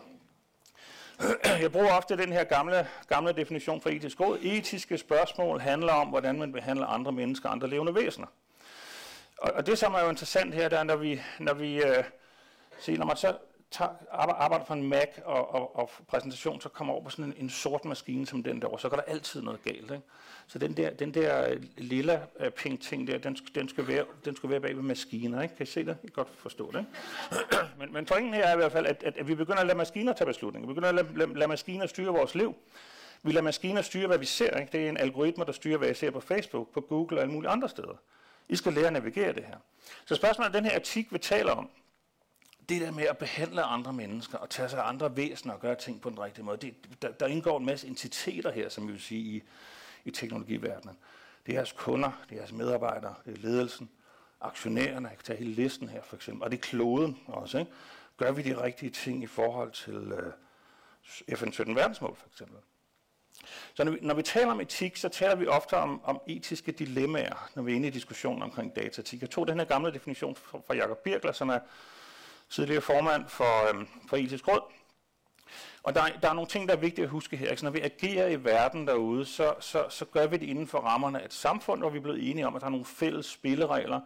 Jeg 1.61 1.71
bruger 1.71 1.91
ofte 1.91 2.17
den 2.17 2.33
her 2.33 2.43
gamle, 2.43 2.87
gamle 3.07 3.33
definition 3.33 3.81
for 3.81 3.89
etisk 3.89 4.19
råd. 4.19 4.39
Etiske 4.41 4.97
spørgsmål 4.97 5.59
handler 5.59 5.93
om, 5.93 6.07
hvordan 6.07 6.39
man 6.39 6.51
behandler 6.51 6.87
andre 6.87 7.11
mennesker 7.11 7.49
andre 7.49 7.69
levende 7.69 7.95
væsener. 7.95 8.27
Og, 9.37 9.51
og 9.53 9.65
det, 9.65 9.77
som 9.77 9.93
er 9.93 10.03
jo 10.03 10.09
interessant 10.09 10.53
her, 10.53 10.69
det 10.69 10.79
er, 10.79 10.83
når 10.83 10.95
vi, 10.95 11.21
når 11.39 11.53
vi 11.53 11.83
øh, 11.83 12.03
siger, 12.79 12.99
når 12.99 13.05
man 13.05 13.17
så 13.17 13.37
tager, 13.75 13.91
arbejder 14.11 14.65
på 14.65 14.73
en 14.73 14.89
Mac 14.89 15.07
og, 15.25 15.55
og, 15.55 15.75
og 15.75 15.89
præsentation, 16.07 16.61
så 16.61 16.69
kommer 16.69 16.93
over 16.93 17.03
på 17.03 17.09
sådan 17.09 17.25
en, 17.25 17.33
en 17.37 17.49
sort 17.49 17.85
maskine 17.85 18.27
som 18.27 18.43
den 18.43 18.61
der, 18.61 18.77
så 18.77 18.89
går 18.89 18.97
der 18.97 19.03
altid 19.03 19.41
noget 19.41 19.63
galt. 19.63 19.91
Ikke? 19.91 20.01
Så 20.47 20.59
den 20.59 20.77
der, 20.77 20.89
den 20.89 21.13
der 21.13 21.49
øh, 21.49 21.63
lilla 21.77 21.77
lille 21.77 22.21
uh, 22.39 22.49
pink 22.49 22.81
ting 22.81 23.07
der, 23.07 23.17
den, 23.17 23.37
den, 23.55 23.69
skal 23.69 23.87
være, 23.87 24.05
den 24.25 24.35
skal 24.35 24.49
være 24.49 24.59
bag 24.59 24.75
ved 24.75 24.83
maskiner. 24.83 25.41
Ikke? 25.41 25.55
Kan 25.55 25.63
I 25.63 25.67
se 25.67 25.85
det? 25.85 25.97
I 26.03 26.07
kan 26.07 26.13
godt 26.13 26.27
forstå 26.37 26.71
det. 26.71 26.79
Ikke? 26.79 27.63
men, 27.79 27.93
men 27.93 28.05
pointen 28.05 28.33
her 28.33 28.43
er 28.43 28.53
i 28.53 28.57
hvert 28.57 28.71
fald, 28.71 28.85
at, 28.85 29.03
at, 29.03 29.17
at 29.17 29.27
vi 29.27 29.35
begynder 29.35 29.59
at 29.59 29.67
lade 29.67 29.77
maskiner 29.77 30.13
tage 30.13 30.25
beslutninger. 30.25 30.67
Vi 30.67 30.73
begynder 30.73 30.89
at 30.89 30.95
lade, 30.95 31.17
lade, 31.17 31.33
lade 31.33 31.47
maskiner 31.47 31.87
styre 31.87 32.13
vores 32.13 32.35
liv. 32.35 32.55
Vi 33.23 33.31
lader 33.31 33.43
maskiner 33.43 33.81
styre, 33.81 34.07
hvad 34.07 34.17
vi 34.17 34.25
ser. 34.25 34.59
Ikke? 34.59 34.71
Det 34.71 34.85
er 34.85 34.89
en 34.89 34.97
algoritme, 34.97 35.45
der 35.45 35.51
styrer, 35.51 35.77
hvad 35.77 35.87
jeg 35.87 35.97
ser 35.97 36.11
på 36.11 36.19
Facebook, 36.19 36.73
på 36.73 36.81
Google 36.81 37.17
og 37.17 37.21
alle 37.21 37.33
mulige 37.33 37.49
andre 37.49 37.69
steder. 37.69 37.95
I 38.49 38.55
skal 38.55 38.73
lære 38.73 38.87
at 38.87 38.93
navigere 38.93 39.33
det 39.33 39.43
her. 39.43 39.57
Så 40.05 40.15
spørgsmålet 40.15 40.49
er 40.49 40.59
den 40.59 40.65
her 40.65 40.75
artikel, 40.75 41.13
vi 41.13 41.19
taler 41.19 41.51
om, 41.51 41.69
det 42.69 42.81
der 42.81 42.91
med 42.91 43.03
at 43.03 43.17
behandle 43.17 43.63
andre 43.63 43.93
mennesker 43.93 44.37
og 44.37 44.49
tage 44.49 44.69
sig 44.69 44.79
af 44.79 44.89
andre 44.89 45.17
væsener 45.17 45.53
og 45.53 45.59
gøre 45.59 45.75
ting 45.75 46.01
på 46.01 46.09
den 46.09 46.19
rigtige 46.19 46.45
måde, 46.45 46.57
det, 46.57 46.75
der, 47.01 47.11
der 47.11 47.27
indgår 47.27 47.59
en 47.59 47.65
masse 47.65 47.87
entiteter 47.87 48.51
her, 48.51 48.69
som 48.69 48.87
vi 48.87 48.91
vil 48.91 49.01
sige, 49.01 49.21
i, 49.21 49.43
i 50.05 50.11
teknologiverdenen. 50.11 50.97
Det 51.45 51.51
er 51.51 51.57
jeres 51.57 51.71
kunder, 51.71 52.11
det 52.29 52.35
er 52.35 52.39
jeres 52.39 52.51
medarbejdere, 52.51 53.15
det 53.25 53.37
er 53.37 53.41
ledelsen, 53.41 53.89
aktionærerne, 54.41 55.07
jeg 55.07 55.17
kan 55.17 55.25
tage 55.25 55.39
hele 55.39 55.51
listen 55.51 55.89
her 55.89 56.01
for 56.03 56.15
eksempel, 56.15 56.43
og 56.43 56.51
det 56.51 56.57
er 56.57 56.61
kloden 56.61 57.19
også. 57.27 57.57
Ikke? 57.57 57.71
Gør 58.17 58.31
vi 58.31 58.41
de 58.41 58.63
rigtige 58.63 58.89
ting 58.89 59.23
i 59.23 59.27
forhold 59.27 59.71
til 59.71 59.93
øh, 59.95 61.37
FN 61.37 61.51
17 61.51 61.75
verdensmål 61.75 62.15
for 62.15 62.27
eksempel? 62.27 62.57
Så 63.73 63.83
når 63.83 63.91
vi, 63.91 63.97
når 64.01 64.13
vi 64.13 64.21
taler 64.21 64.51
om 64.51 64.61
etik, 64.61 64.97
så 64.97 65.09
taler 65.09 65.35
vi 65.35 65.47
ofte 65.47 65.77
om, 65.77 66.01
om 66.03 66.21
etiske 66.27 66.71
dilemmaer, 66.71 67.49
når 67.55 67.63
vi 67.63 67.71
er 67.71 67.75
inde 67.75 67.87
i 67.87 67.91
diskussionen 67.91 68.43
omkring 68.43 68.75
dataetik. 68.75 69.21
Jeg 69.21 69.29
tog 69.29 69.47
den 69.47 69.59
her 69.59 69.65
gamle 69.65 69.93
definition 69.93 70.35
fra, 70.35 70.59
fra 70.67 70.75
Jacob 70.75 70.97
Birkler, 70.97 71.31
som 71.31 71.49
er 71.49 71.59
tidligere 72.49 72.81
formand 72.81 73.27
for, 73.27 73.69
øhm, 73.69 73.87
for 74.07 74.17
etisk 74.17 74.47
råd. 74.47 74.61
Og 75.83 75.95
der, 75.95 76.01
der 76.21 76.29
er 76.29 76.33
nogle 76.33 76.49
ting, 76.49 76.67
der 76.67 76.75
er 76.75 76.79
vigtige 76.79 77.03
at 77.03 77.09
huske 77.09 77.37
her. 77.37 77.49
Altså, 77.49 77.65
når 77.65 77.71
vi 77.71 77.79
agerer 77.79 78.27
i 78.27 78.43
verden 78.43 78.87
derude, 78.87 79.25
så, 79.25 79.53
så, 79.59 79.85
så 79.89 80.05
gør 80.05 80.27
vi 80.27 80.37
det 80.37 80.45
inden 80.45 80.67
for 80.67 80.79
rammerne 80.79 81.21
af 81.21 81.25
et 81.25 81.33
samfund, 81.33 81.81
hvor 81.81 81.89
vi 81.89 81.97
er 81.97 82.01
blevet 82.01 82.29
enige 82.29 82.47
om, 82.47 82.55
at 82.55 82.61
der 82.61 82.67
er 82.67 82.71
nogle 82.71 82.85
fælles 82.85 83.25
spilleregler, 83.25 83.99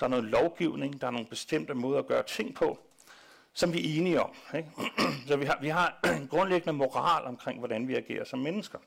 der 0.00 0.06
er 0.06 0.10
noget 0.10 0.24
lovgivning, 0.24 1.00
der 1.00 1.06
er 1.06 1.10
nogle 1.10 1.26
bestemte 1.26 1.74
måder 1.74 1.98
at 1.98 2.06
gøre 2.06 2.22
ting 2.22 2.54
på, 2.54 2.78
som 3.52 3.72
vi 3.72 3.78
er 3.78 3.98
enige 3.98 4.22
om. 4.22 4.34
Ikke? 4.56 4.68
Så 5.28 5.36
vi 5.36 5.44
har, 5.44 5.58
vi 5.60 5.68
har 5.68 6.00
en 6.04 6.28
grundlæggende 6.36 6.72
moral 6.72 7.24
omkring, 7.24 7.58
hvordan 7.58 7.88
vi 7.88 7.94
agerer 7.94 8.24
som 8.24 8.38
mennesker. 8.38 8.78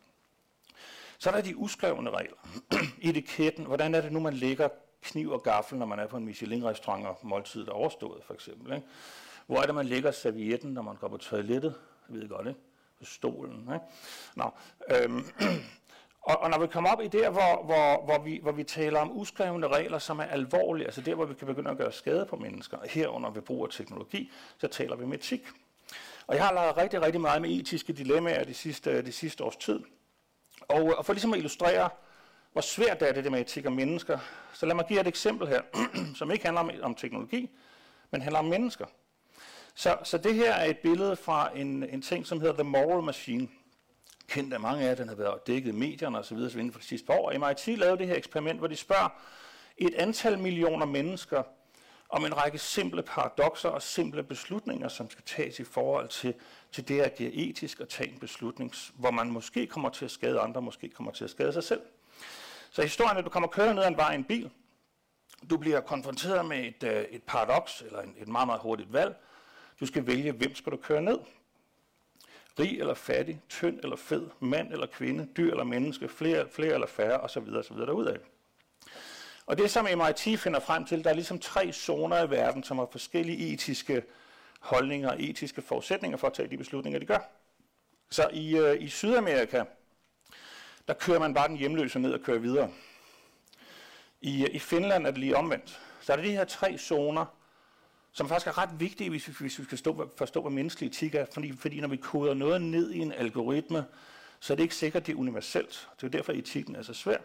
Så 1.17 1.29
er 1.29 1.33
der 1.33 1.41
de 1.41 1.57
uskrevne 1.57 2.09
regler. 2.09 2.37
Etiketten, 3.09 3.65
hvordan 3.65 3.95
er 3.95 4.01
det 4.01 4.11
nu, 4.11 4.19
man 4.19 4.33
lægger 4.33 4.69
kniv 5.01 5.31
og 5.31 5.43
gaffel, 5.43 5.77
når 5.77 5.85
man 5.85 5.99
er 5.99 6.07
på 6.07 6.17
en 6.17 6.25
Michelin-restaurant 6.25 7.07
og 7.07 7.19
måltidet 7.23 7.67
er 7.67 7.71
overstået, 7.71 8.23
for 8.23 8.33
eksempel. 8.33 8.73
Ikke? 8.73 8.87
Hvor 9.47 9.57
er 9.57 9.65
det, 9.65 9.75
man 9.75 9.85
lægger 9.85 10.11
servietten, 10.11 10.73
når 10.73 10.81
man 10.81 10.95
går 10.95 11.07
på 11.07 11.17
toilettet? 11.17 11.75
Jeg 12.09 12.19
ved 12.19 12.29
godt, 12.29 12.47
ikke? 12.47 12.59
På 12.99 13.05
stolen. 13.05 13.59
Ikke? 13.59 13.85
Nå, 14.35 14.49
øhm, 14.95 15.25
og, 16.29 16.39
og 16.39 16.49
når 16.49 16.59
vi 16.59 16.67
kommer 16.67 16.89
op 16.89 17.01
i 17.01 17.07
der, 17.07 17.29
hvor, 17.29 17.63
hvor, 17.65 18.05
hvor, 18.05 18.23
vi, 18.23 18.39
hvor 18.43 18.51
vi 18.51 18.63
taler 18.63 18.99
om 18.99 19.17
uskrevne 19.17 19.67
regler, 19.67 19.99
som 19.99 20.19
er 20.19 20.23
alvorlige, 20.23 20.85
altså 20.85 21.01
der, 21.01 21.15
hvor 21.15 21.25
vi 21.25 21.33
kan 21.33 21.47
begynde 21.47 21.71
at 21.71 21.77
gøre 21.77 21.91
skade 21.91 22.25
på 22.25 22.35
mennesker, 22.35 22.77
herunder 22.89 23.29
ved 23.29 23.41
brug 23.41 23.63
af 23.63 23.69
teknologi, 23.69 24.31
så 24.57 24.67
taler 24.67 24.95
vi 24.95 25.05
med 25.05 25.17
etik. 25.17 25.47
Og 26.27 26.35
jeg 26.35 26.45
har 26.45 26.53
lavet 26.53 26.77
rigtig, 26.77 27.01
rigtig 27.01 27.21
meget 27.21 27.41
med 27.41 27.49
etiske 27.49 27.93
dilemmaer 27.93 28.43
de 28.43 28.53
sidste, 28.53 29.01
de 29.01 29.11
sidste 29.11 29.43
års 29.43 29.55
tid. 29.55 29.79
Og, 30.61 30.93
og 30.97 31.05
for 31.05 31.13
ligesom 31.13 31.33
at 31.33 31.37
illustrere, 31.37 31.89
hvor 32.51 32.61
svært 32.61 32.99
det 32.99 33.09
er 33.09 33.21
det 33.21 33.31
med 33.31 33.41
etik 33.41 33.65
og 33.65 33.71
mennesker. 33.71 34.19
Så 34.53 34.65
lad 34.65 34.75
mig 34.75 34.85
give 34.87 35.01
et 35.01 35.07
eksempel 35.07 35.47
her, 35.47 35.61
som 36.15 36.31
ikke 36.31 36.45
handler 36.45 36.61
om, 36.61 36.71
om 36.81 36.95
teknologi, 36.95 37.49
men 38.11 38.21
handler 38.21 38.39
om 38.39 38.45
mennesker. 38.45 38.85
Så, 39.75 39.97
så 40.03 40.17
det 40.17 40.35
her 40.35 40.53
er 40.53 40.69
et 40.69 40.77
billede 40.77 41.15
fra 41.15 41.57
en, 41.57 41.83
en 41.83 42.01
ting, 42.01 42.27
som 42.27 42.39
hedder 42.39 42.53
The 42.53 42.63
Moral 42.63 43.03
Machine. 43.03 43.47
Kendt 44.27 44.53
af 44.53 44.59
mange 44.59 44.83
af 44.83 44.89
jer, 44.89 44.95
den 44.95 45.07
har 45.07 45.15
været 45.15 45.47
dækket 45.47 45.69
i 45.69 45.75
medierne 45.75 46.19
osv. 46.19 46.37
inden 46.37 46.71
for 46.71 46.79
de 46.79 46.85
sidste 46.85 47.07
par 47.07 47.13
år. 47.13 47.47
MIT 47.47 47.77
lavede 47.79 47.97
det 47.97 48.07
her 48.07 48.15
eksperiment, 48.15 48.59
hvor 48.59 48.67
de 48.67 48.75
spørger 48.75 49.09
et 49.77 49.95
antal 49.95 50.39
millioner 50.39 50.85
mennesker 50.85 51.43
om 52.09 52.25
en 52.25 52.37
række 52.37 52.57
simple 52.57 53.03
paradoxer 53.03 53.69
og 53.69 53.81
simple 53.81 54.23
beslutninger, 54.23 54.87
som 54.87 55.09
skal 55.09 55.23
tages 55.25 55.59
i 55.59 55.63
forhold 55.63 56.07
til, 56.07 56.33
til 56.71 56.87
det 56.87 56.99
at 56.99 57.05
agere 57.05 57.31
etisk 57.31 57.79
at 57.81 57.89
tage 57.89 58.09
en 58.09 58.19
beslutning, 58.19 58.73
hvor 58.95 59.11
man 59.11 59.31
måske 59.31 59.67
kommer 59.67 59.89
til 59.89 60.05
at 60.05 60.11
skade 60.11 60.39
andre, 60.39 60.61
måske 60.61 60.89
kommer 60.89 61.11
til 61.11 61.23
at 61.23 61.29
skade 61.29 61.53
sig 61.53 61.63
selv. 61.63 61.81
Så 62.77 62.83
historien 62.83 63.15
er, 63.15 63.19
at 63.19 63.25
du 63.25 63.29
kommer 63.29 63.49
kørende 63.49 63.75
ned 63.75 63.83
ad 63.83 63.87
en 63.87 63.97
vej 63.97 64.11
i 64.11 64.15
en 64.15 64.23
bil. 64.23 64.51
Du 65.49 65.57
bliver 65.57 65.81
konfronteret 65.81 66.45
med 66.45 66.57
et, 66.57 66.83
øh, 66.83 67.03
et 67.03 67.23
paradoks, 67.23 67.81
eller 67.81 68.01
en, 68.01 68.15
et 68.17 68.27
meget, 68.27 68.47
meget 68.47 68.61
hurtigt 68.61 68.93
valg. 68.93 69.15
Du 69.79 69.85
skal 69.85 70.07
vælge, 70.07 70.31
hvem 70.31 70.55
skal 70.55 70.71
du 70.71 70.77
køre 70.77 71.01
ned. 71.01 71.19
Rig 72.59 72.79
eller 72.79 72.93
fattig, 72.93 73.41
tynd 73.49 73.79
eller 73.83 73.95
fed, 73.95 74.29
mand 74.39 74.73
eller 74.73 74.87
kvinde, 74.87 75.27
dyr 75.37 75.51
eller 75.51 75.63
menneske, 75.63 76.09
flere, 76.09 76.49
flere 76.49 76.73
eller 76.73 76.87
færre 76.87 77.19
osv. 77.19 77.55
osv. 77.55 77.77
derudad. 77.77 78.17
Og 79.45 79.57
det, 79.57 79.71
som 79.71 79.85
MIT 79.85 80.39
finder 80.39 80.59
frem 80.59 80.85
til, 80.85 81.03
der 81.03 81.09
er 81.09 81.13
ligesom 81.13 81.39
tre 81.39 81.73
zoner 81.73 82.23
i 82.23 82.29
verden, 82.29 82.63
som 82.63 82.77
har 82.77 82.87
forskellige 82.91 83.53
etiske 83.53 84.03
holdninger 84.59 85.09
og 85.09 85.23
etiske 85.23 85.61
forudsætninger 85.61 86.17
for 86.17 86.27
at 86.27 86.33
tage 86.33 86.49
de 86.49 86.57
beslutninger, 86.57 86.99
de 86.99 87.05
gør. 87.05 87.29
Så 88.09 88.29
i, 88.33 88.57
øh, 88.57 88.81
i 88.81 88.87
Sydamerika, 88.87 89.63
der 90.87 90.93
kører 90.93 91.19
man 91.19 91.33
bare 91.33 91.47
den 91.47 91.57
hjemløse 91.57 91.99
ned 91.99 92.13
og 92.13 92.21
kører 92.21 92.39
videre. 92.39 92.69
I, 94.21 94.43
øh, 94.43 94.49
I 94.55 94.59
Finland 94.59 95.07
er 95.07 95.11
det 95.11 95.19
lige 95.19 95.37
omvendt. 95.37 95.79
Så 96.01 96.11
er 96.11 96.15
det 96.15 96.25
de 96.25 96.31
her 96.31 96.45
tre 96.45 96.77
zoner, 96.77 97.25
som 98.11 98.27
faktisk 98.27 98.47
er 98.47 98.57
ret 98.57 98.79
vigtige, 98.79 99.09
hvis 99.09 99.27
vi, 99.27 99.33
hvis 99.39 99.59
vi 99.59 99.63
skal 99.63 99.77
stå, 99.77 100.11
forstå, 100.17 100.41
hvad 100.41 100.51
menneskelig 100.51 100.87
etik 100.87 101.15
er. 101.15 101.25
Fordi, 101.33 101.57
fordi 101.57 101.81
når 101.81 101.87
vi 101.87 101.97
koder 101.97 102.33
noget 102.33 102.61
ned 102.61 102.91
i 102.91 102.99
en 102.99 103.11
algoritme, 103.11 103.85
så 104.39 104.53
er 104.53 104.55
det 104.55 104.63
ikke 104.63 104.75
sikkert, 104.75 105.01
at 105.01 105.07
det 105.07 105.13
er 105.13 105.17
universelt. 105.17 105.89
Det 106.01 106.07
er 106.07 106.11
derfor, 106.11 106.31
etikken 106.31 106.75
er 106.75 106.81
så 106.81 106.93
svær. 106.93 107.17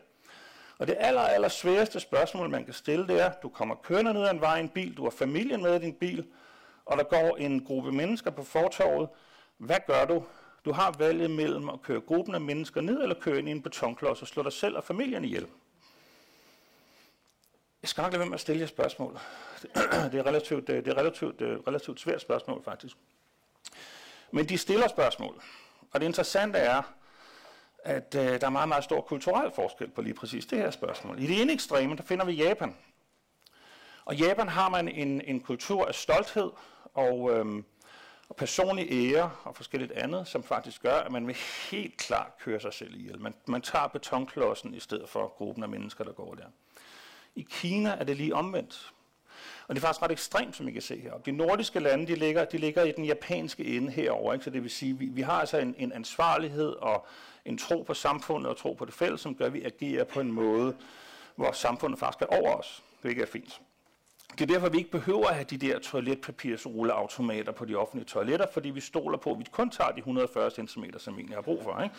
Og 0.78 0.86
det 0.86 0.96
aller, 0.98 1.20
aller 1.20 1.48
sværeste 1.48 2.00
spørgsmål, 2.00 2.50
man 2.50 2.64
kan 2.64 2.74
stille, 2.74 3.06
det 3.06 3.20
er, 3.20 3.32
du 3.42 3.48
kommer 3.48 3.74
kørende 3.74 4.12
ned 4.12 4.22
ad 4.22 4.30
en 4.30 4.40
vej 4.40 4.56
i 4.56 4.60
en 4.60 4.68
bil, 4.68 4.96
du 4.96 5.02
har 5.02 5.10
familien 5.10 5.62
med 5.62 5.76
i 5.76 5.84
din 5.84 5.94
bil, 5.94 6.26
og 6.84 6.98
der 6.98 7.04
går 7.04 7.36
en 7.36 7.64
gruppe 7.64 7.92
mennesker 7.92 8.30
på 8.30 8.44
fortorvet. 8.44 9.08
Hvad 9.58 9.78
gør 9.86 10.04
du? 10.04 10.24
Du 10.64 10.72
har 10.72 10.94
valget 10.98 11.30
mellem 11.30 11.68
at 11.68 11.82
køre 11.82 12.00
gruppen 12.00 12.34
af 12.34 12.40
mennesker 12.40 12.80
ned, 12.80 13.02
eller 13.02 13.14
køre 13.20 13.38
ind 13.38 13.48
i 13.48 13.50
en 13.50 13.62
betonklods 13.62 14.22
og 14.22 14.28
slå 14.28 14.42
dig 14.42 14.52
selv 14.52 14.76
og 14.76 14.84
familien 14.84 15.24
ihjel. 15.24 15.46
Jeg 17.82 17.88
skal 17.88 18.02
nok 18.02 18.12
lade 18.12 18.18
være 18.18 18.28
med 18.28 18.34
at 18.34 18.40
stille 18.40 18.60
jer 18.60 18.66
spørgsmål. 18.66 19.18
Det 20.12 20.14
er 20.14 20.26
relativt, 20.26 20.68
øh, 20.68 20.84
det 20.84 20.88
er 20.88 20.96
relativt, 20.96 21.40
øh, 21.40 21.58
relativt 21.60 22.00
svært 22.00 22.20
spørgsmål, 22.20 22.64
faktisk. 22.64 22.96
Men 24.30 24.48
de 24.48 24.58
stiller 24.58 24.88
spørgsmål. 24.88 25.42
Og 25.92 26.00
det 26.00 26.06
interessante 26.06 26.58
er, 26.58 26.82
at 27.84 28.14
øh, 28.18 28.40
der 28.40 28.46
er 28.46 28.50
meget, 28.50 28.68
meget 28.68 28.84
stor 28.84 29.00
kulturel 29.00 29.52
forskel 29.54 29.88
på 29.88 30.02
lige 30.02 30.14
præcis 30.14 30.46
det 30.46 30.58
her 30.58 30.70
spørgsmål. 30.70 31.18
I 31.18 31.26
det 31.26 31.42
ene 31.42 31.52
ekstreme, 31.52 31.96
der 31.96 32.02
finder 32.02 32.24
vi 32.24 32.32
Japan. 32.32 32.76
Og 34.04 34.14
i 34.14 34.24
Japan 34.24 34.48
har 34.48 34.68
man 34.68 34.88
en, 34.88 35.20
en 35.20 35.40
kultur 35.40 35.86
af 35.86 35.94
stolthed 35.94 36.50
og, 36.94 37.30
øhm, 37.30 37.64
og 38.32 38.36
personlig 38.36 38.88
ære 38.90 39.30
og 39.44 39.56
forskelligt 39.56 39.92
andet, 39.92 40.28
som 40.28 40.42
faktisk 40.42 40.82
gør, 40.82 40.94
at 40.94 41.12
man 41.12 41.26
vil 41.26 41.36
helt 41.70 41.96
klart 41.96 42.38
køre 42.38 42.60
sig 42.60 42.74
selv 42.74 42.94
ihjel. 42.94 43.20
Man, 43.20 43.34
man 43.46 43.62
tager 43.62 43.86
betonklodsen 43.86 44.74
i 44.74 44.80
stedet 44.80 45.08
for 45.08 45.34
gruppen 45.36 45.62
af 45.62 45.68
mennesker, 45.68 46.04
der 46.04 46.12
går 46.12 46.34
der. 46.34 46.44
I 47.34 47.46
Kina 47.50 47.90
er 47.90 48.04
det 48.04 48.16
lige 48.16 48.34
omvendt. 48.34 48.92
Og 49.68 49.74
det 49.74 49.82
er 49.82 49.86
faktisk 49.86 50.02
ret 50.02 50.10
ekstremt, 50.10 50.56
som 50.56 50.68
I 50.68 50.72
kan 50.72 50.82
se 50.82 51.00
her. 51.00 51.18
De 51.18 51.32
nordiske 51.32 51.80
lande, 51.80 52.06
de 52.06 52.14
ligger, 52.14 52.44
de 52.44 52.58
ligger 52.58 52.82
i 52.84 52.92
den 52.92 53.04
japanske 53.04 53.64
ende 53.64 53.92
herover, 53.92 54.32
ikke? 54.32 54.44
så 54.44 54.50
det 54.50 54.62
vil 54.62 54.70
sige, 54.70 54.98
vi, 54.98 55.06
vi 55.06 55.22
har 55.22 55.40
altså 55.40 55.58
en, 55.58 55.74
en 55.78 55.92
ansvarlighed 55.92 56.68
og 56.68 57.06
en 57.44 57.58
tro 57.58 57.82
på 57.82 57.94
samfundet 57.94 58.50
og 58.50 58.56
tro 58.56 58.72
på 58.72 58.84
det 58.84 58.94
fælles, 58.94 59.20
som 59.20 59.34
gør, 59.34 59.46
at 59.46 59.52
vi 59.52 59.62
agerer 59.62 60.04
på 60.04 60.20
en 60.20 60.32
måde, 60.32 60.76
hvor 61.36 61.52
samfundet 61.52 61.98
faktisk 61.98 62.22
er 62.22 62.36
over 62.36 62.54
os, 62.54 62.82
hvilket 63.00 63.22
er 63.22 63.26
fint. 63.26 63.60
Det 64.32 64.40
er 64.40 64.46
derfor, 64.46 64.68
vi 64.68 64.78
ikke 64.78 64.90
behøver 64.90 65.28
at 65.28 65.34
have 65.34 65.44
de 65.44 65.58
der 65.58 65.78
toiletpapirsrulleautomater 65.78 67.52
på 67.52 67.64
de 67.64 67.74
offentlige 67.74 68.06
toiletter, 68.06 68.46
fordi 68.52 68.70
vi 68.70 68.80
stoler 68.80 69.18
på, 69.18 69.30
at 69.30 69.38
vi 69.38 69.44
kun 69.52 69.70
tager 69.70 69.90
de 69.90 69.98
140 69.98 70.50
cm, 70.50 70.84
som 70.98 71.16
vi 71.16 71.20
egentlig 71.20 71.36
har 71.36 71.42
brug 71.42 71.62
for. 71.62 71.82
Ikke? 71.82 71.94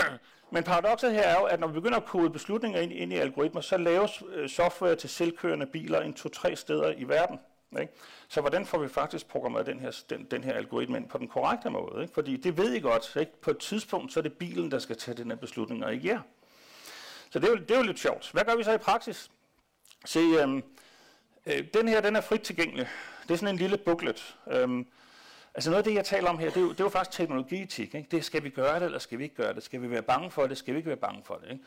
Men 0.54 0.64
paradokset 0.64 1.12
her 1.12 1.22
er 1.22 1.40
jo, 1.40 1.44
at 1.44 1.60
når 1.60 1.66
vi 1.66 1.72
begynder 1.72 1.96
at 1.98 2.04
kode 2.04 2.30
beslutninger 2.30 2.80
ind, 2.80 2.92
ind 2.92 3.12
i 3.12 3.16
algoritmer, 3.16 3.60
så 3.60 3.76
laves 3.76 4.22
øh, 4.34 4.48
software 4.48 4.96
til 4.96 5.10
selvkørende 5.10 5.66
biler 5.66 6.00
en 6.00 6.14
to-tre 6.14 6.56
steder 6.56 6.92
i 6.96 7.04
verden. 7.04 7.38
Ikke? 7.80 7.92
Så 8.28 8.40
hvordan 8.40 8.66
får 8.66 8.78
vi 8.78 8.88
faktisk 8.88 9.28
programmeret 9.28 9.66
den 9.66 9.80
her, 9.80 10.02
den, 10.10 10.24
den 10.24 10.44
her 10.44 10.52
algoritme 10.52 10.96
ind 10.96 11.08
på 11.08 11.18
den 11.18 11.28
korrekte 11.28 11.70
måde? 11.70 12.02
Ikke? 12.02 12.14
Fordi 12.14 12.36
det 12.36 12.56
ved 12.56 12.72
I 12.72 12.80
godt, 12.80 13.16
ikke? 13.20 13.40
på 13.40 13.50
et 13.50 13.58
tidspunkt 13.58 14.12
så 14.12 14.20
er 14.20 14.22
det 14.22 14.32
bilen, 14.32 14.70
der 14.70 14.78
skal 14.78 14.96
tage 14.96 15.16
den 15.16 15.30
her 15.30 15.36
beslutning, 15.36 15.84
og 15.84 15.94
ikke 15.94 16.08
jer. 16.08 16.20
Så 17.30 17.38
det 17.38 17.46
er, 17.46 17.50
jo, 17.50 17.56
det 17.56 17.70
er 17.70 17.76
jo 17.76 17.82
lidt 17.82 17.98
sjovt. 17.98 18.30
Hvad 18.32 18.44
gør 18.44 18.56
vi 18.56 18.64
så 18.64 18.72
i 18.72 18.78
praksis? 18.78 19.30
Se, 20.04 20.20
øhm, 20.20 20.62
øh, 21.46 21.64
den 21.74 21.88
her 21.88 22.00
den 22.00 22.16
er 22.16 22.20
frit 22.20 22.40
tilgængelig. 22.40 22.88
Det 23.22 23.30
er 23.30 23.36
sådan 23.36 23.54
en 23.54 23.58
lille 23.58 23.78
booklet. 23.78 24.36
Øhm, 24.50 24.86
Altså 25.54 25.70
noget 25.70 25.78
af 25.78 25.84
det, 25.84 25.94
jeg 25.94 26.04
taler 26.04 26.30
om 26.30 26.38
her, 26.38 26.48
det 26.48 26.56
er 26.56 26.60
jo, 26.60 26.68
det 26.70 26.80
er 26.80 26.84
jo 26.84 26.90
faktisk 26.90 27.18
teknologietik. 27.18 27.94
Ikke? 27.94 28.08
Det 28.10 28.24
skal 28.24 28.44
vi 28.44 28.50
gøre 28.50 28.74
det, 28.74 28.84
eller 28.84 28.98
skal 28.98 29.18
vi 29.18 29.24
ikke 29.24 29.34
gøre 29.34 29.54
det? 29.54 29.62
Skal 29.62 29.82
vi 29.82 29.90
være 29.90 30.02
bange 30.02 30.30
for 30.30 30.46
det, 30.46 30.58
skal 30.58 30.74
vi 30.74 30.78
ikke 30.78 30.88
være 30.88 30.96
bange 30.96 31.22
for 31.24 31.34
det? 31.34 31.50
Ikke? 31.52 31.64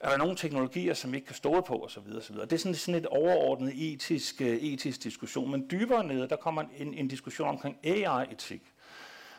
Er 0.00 0.10
der 0.10 0.16
nogle 0.16 0.36
teknologier, 0.36 0.94
som 0.94 1.12
vi 1.12 1.16
ikke 1.16 1.26
kan 1.26 1.36
stole 1.36 1.62
på, 1.62 1.84
osv. 1.84 2.16
osv. 2.16 2.36
Det 2.36 2.52
er 2.52 2.56
sådan, 2.56 2.74
sådan 2.74 2.94
et 2.94 3.06
overordnet 3.06 3.92
etisk, 3.92 4.40
øh, 4.40 4.56
etisk 4.56 5.02
diskussion. 5.02 5.50
Men 5.50 5.66
dybere 5.70 6.04
nede, 6.04 6.28
der 6.28 6.36
kommer 6.36 6.64
en, 6.76 6.94
en 6.94 7.08
diskussion 7.08 7.48
omkring 7.48 7.76
AI-etik. 7.84 8.62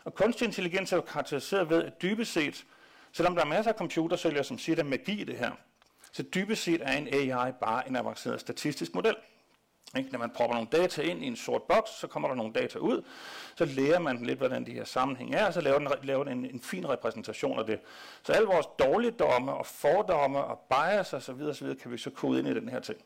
Og 0.04 0.14
kunstig 0.14 0.46
intelligens 0.46 0.92
er 0.92 0.98
jo 0.98 1.02
karakteriseret 1.02 1.70
ved, 1.70 1.84
at 1.84 2.02
dybest 2.02 2.34
set, 2.34 2.66
selvom 3.12 3.36
der 3.36 3.42
er 3.42 3.48
masser 3.48 3.72
af 3.72 3.78
computersælgere, 3.78 4.44
som 4.44 4.58
siger, 4.58 4.74
at 4.74 4.78
der 4.78 4.84
er 4.84 4.90
magi 4.90 5.22
i 5.22 5.24
det 5.24 5.38
her, 5.38 5.52
så 6.12 6.24
dybest 6.24 6.64
set 6.64 6.82
er 6.84 6.98
en 6.98 7.08
AI 7.08 7.52
bare 7.52 7.88
en 7.88 7.96
avanceret 7.96 8.42
statistisk 8.42 8.96
model. 8.96 9.16
Ikke? 9.98 10.10
Når 10.12 10.20
man 10.20 10.30
propper 10.30 10.56
nogle 10.56 10.70
data 10.72 11.02
ind 11.02 11.24
i 11.24 11.28
en 11.28 11.36
sort 11.36 11.64
boks, 11.64 11.90
så 12.00 12.08
kommer 12.08 12.28
der 12.30 12.36
nogle 12.36 12.54
data 12.54 12.80
ud, 12.80 13.04
så 13.56 13.66
lærer 13.66 14.00
man 14.00 14.26
lidt, 14.26 14.38
hvordan 14.38 14.66
de 14.66 14.72
her 14.72 14.84
sammenhæng 14.84 15.36
er, 15.36 15.46
og 15.46 15.54
så 15.54 15.62
laver 15.62 15.80
den, 15.80 15.88
laver 16.04 16.24
den 16.24 16.38
en, 16.38 16.52
en 16.52 16.62
fin 16.62 16.90
repræsentation 16.90 17.60
af 17.60 17.66
det. 17.66 17.80
Så 18.24 18.34
alle 18.34 18.48
vores 18.48 18.66
dårligdomme 18.80 19.54
og 19.54 19.66
fordomme 19.66 20.40
og 20.44 20.60
bias 20.60 21.14
osv. 21.14 21.42
osv. 21.42 21.76
kan 21.76 21.92
vi 21.92 21.98
så 21.98 22.10
kode 22.10 22.40
ind 22.40 22.48
i 22.48 22.54
den 22.54 22.70
her 22.70 22.80
ting. 22.80 23.00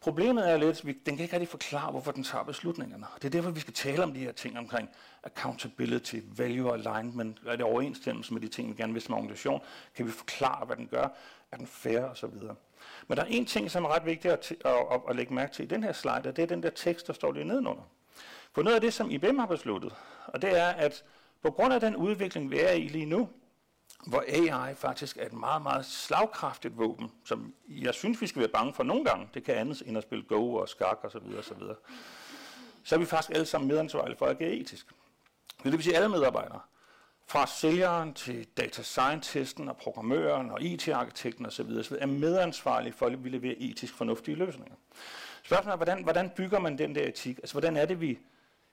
Problemet 0.00 0.50
er 0.50 0.56
lidt, 0.56 0.84
at 0.84 0.96
den 1.06 1.16
kan 1.16 1.20
ikke 1.20 1.32
rigtig 1.32 1.48
forklare, 1.48 1.90
hvorfor 1.90 2.12
den 2.12 2.24
tager 2.24 2.44
beslutningerne. 2.44 3.06
Det 3.16 3.24
er 3.24 3.30
derfor, 3.30 3.50
vi 3.50 3.60
skal 3.60 3.74
tale 3.74 4.02
om 4.02 4.14
de 4.14 4.20
her 4.20 4.32
ting 4.32 4.58
omkring 4.58 4.88
accountability, 5.22 6.16
value 6.36 6.72
alignment, 6.72 7.38
er 7.46 7.56
det 7.56 7.64
overensstemmelse 7.64 8.32
med 8.32 8.40
de 8.40 8.48
ting, 8.48 8.70
vi 8.70 8.74
gerne 8.74 8.92
vil 8.92 9.02
som 9.02 9.14
organisation? 9.14 9.60
Kan 9.94 10.06
vi 10.06 10.10
forklare, 10.10 10.66
hvad 10.66 10.76
den 10.76 10.86
gør? 10.86 11.08
Er 11.52 11.56
den 11.56 11.66
fair 11.66 12.04
osv.? 12.04 12.26
Men 13.08 13.16
der 13.16 13.24
er 13.24 13.28
en 13.28 13.46
ting, 13.46 13.70
som 13.70 13.84
er 13.84 13.88
ret 13.88 14.06
vigtigt 14.06 14.32
at, 14.32 14.52
at, 14.64 14.72
at, 14.90 15.00
at 15.08 15.16
lægge 15.16 15.34
mærke 15.34 15.52
til 15.52 15.64
i 15.64 15.68
den 15.68 15.84
her 15.84 15.92
slide, 15.92 16.14
og 16.14 16.36
det 16.36 16.38
er 16.38 16.46
den 16.46 16.62
der 16.62 16.70
tekst, 16.70 17.06
der 17.06 17.12
står 17.12 17.32
lige 17.32 17.44
nedenunder. 17.44 17.82
For 18.52 18.62
noget 18.62 18.74
af 18.74 18.80
det, 18.80 18.94
som 18.94 19.10
IBM 19.10 19.38
har 19.38 19.46
besluttet, 19.46 19.94
og 20.26 20.42
det 20.42 20.58
er, 20.58 20.68
at 20.68 21.04
på 21.42 21.50
grund 21.50 21.74
af 21.74 21.80
den 21.80 21.96
udvikling, 21.96 22.50
vi 22.50 22.60
er 22.60 22.72
i 22.72 22.88
lige 22.88 23.06
nu, 23.06 23.28
hvor 24.06 24.24
AI 24.28 24.74
faktisk 24.74 25.16
er 25.16 25.26
et 25.26 25.32
meget, 25.32 25.62
meget 25.62 25.86
slagkraftigt 25.86 26.78
våben, 26.78 27.12
som 27.24 27.54
jeg 27.68 27.94
synes, 27.94 28.20
vi 28.20 28.26
skal 28.26 28.40
være 28.40 28.48
bange 28.48 28.74
for 28.74 28.82
nogle 28.82 29.04
gange. 29.04 29.28
Det 29.34 29.44
kan 29.44 29.54
andet 29.54 29.82
end 29.86 29.98
at 29.98 30.02
spille 30.02 30.24
Go 30.24 30.54
og 30.54 30.68
skak 30.68 30.98
osv. 31.04 31.16
Og 31.16 31.44
Så 32.84 32.94
er 32.94 32.98
vi 32.98 33.04
faktisk 33.04 33.34
alle 33.34 33.46
sammen 33.46 33.68
medansvarlige 33.68 34.16
for 34.16 34.26
at 34.26 34.36
agere 34.36 34.52
etisk. 34.52 34.86
Det 35.62 35.72
vil 35.72 35.82
sige, 35.82 35.96
alle 35.96 36.08
medarbejdere 36.08 36.60
fra 37.32 37.46
sælgeren 37.46 38.14
til 38.14 38.46
data 38.56 38.82
scientisten 38.82 39.68
og 39.68 39.76
programmøren 39.76 40.50
og 40.50 40.62
IT-arkitekten 40.62 41.46
osv. 41.46 41.70
er 41.98 42.06
medansvarlige 42.06 42.92
for, 42.92 43.06
at 43.06 43.24
vi 43.24 43.28
leverer 43.28 43.54
etisk 43.58 43.94
fornuftige 43.94 44.34
løsninger. 44.34 44.74
Spørgsmålet 45.42 45.72
er, 45.72 45.76
hvordan, 45.76 46.02
hvordan 46.02 46.30
bygger 46.30 46.58
man 46.58 46.78
den 46.78 46.94
der 46.94 47.08
etik? 47.08 47.38
Altså, 47.38 47.54
hvordan 47.54 47.76
er 47.76 47.86
det, 47.86 48.00
vi, 48.00 48.18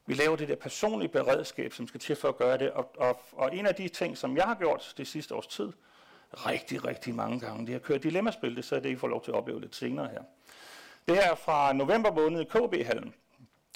vi 0.06 0.14
laver 0.14 0.36
det 0.36 0.48
der 0.48 0.56
personlige 0.56 1.10
beredskab, 1.10 1.74
som 1.74 1.88
skal 1.88 2.00
til 2.00 2.16
for 2.16 2.28
at 2.28 2.38
gøre 2.38 2.58
det? 2.58 2.72
Og, 2.72 2.92
og, 2.98 3.22
og 3.32 3.56
en 3.56 3.66
af 3.66 3.76
de 3.76 3.88
ting, 3.88 4.18
som 4.18 4.38
jeg 4.38 4.46
har 4.46 4.56
gjort 4.56 4.94
det 4.98 5.08
sidste 5.08 5.36
års 5.36 5.48
tid, 5.48 5.72
rigtig, 6.34 6.86
rigtig 6.86 7.16
mange 7.16 7.40
gange, 7.40 7.66
det 7.66 7.72
er 7.72 7.76
at 7.76 7.84
køre 7.84 7.98
dilemmaspil, 7.98 8.56
det 8.56 8.66
så 8.66 8.76
er 8.76 8.80
det, 8.80 8.90
I 8.90 8.96
får 8.96 9.08
lov 9.08 9.24
til 9.24 9.32
at 9.32 9.38
opleve 9.38 9.62
lidt 9.62 9.76
senere 9.76 10.08
her. 10.08 10.22
Det 11.08 11.16
her 11.16 11.32
er 11.32 11.36
fra 11.36 11.74
november 11.74 12.14
måned 12.14 12.42
i 12.42 12.44
KB-hallen, 12.44 13.14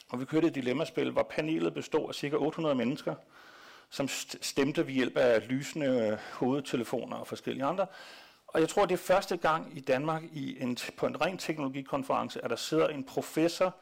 og 0.10 0.20
vi 0.20 0.26
kørte 0.26 0.48
et 0.48 0.56
dilemmaspil, 0.56 1.12
hvor 1.12 1.24
panelet 1.24 1.74
bestod 1.74 2.10
af 2.10 2.16
ca. 2.16 2.36
800 2.36 2.76
mennesker, 2.76 3.16
som 3.94 4.08
stemte 4.42 4.88
ved 4.88 4.94
hjælp 4.94 5.18
af 5.18 5.48
lysende 5.50 5.88
øh, 5.88 6.18
hovedtelefoner 6.34 7.18
og 7.18 7.28
forskellige 7.28 7.66
andre. 7.66 7.86
Og 8.48 8.60
jeg 8.60 8.70
tror, 8.70 8.86
det 8.86 8.94
er 8.94 8.98
første 8.98 9.38
gang 9.38 9.78
i 9.78 9.80
Danmark 9.80 10.24
i 10.32 10.62
en, 10.62 10.78
på 10.98 11.06
en 11.06 11.22
ren 11.22 11.38
teknologikonference, 11.38 12.44
at 12.44 12.50
der 12.50 12.56
sidder 12.56 12.88
en 12.88 13.04
professor 13.04 13.76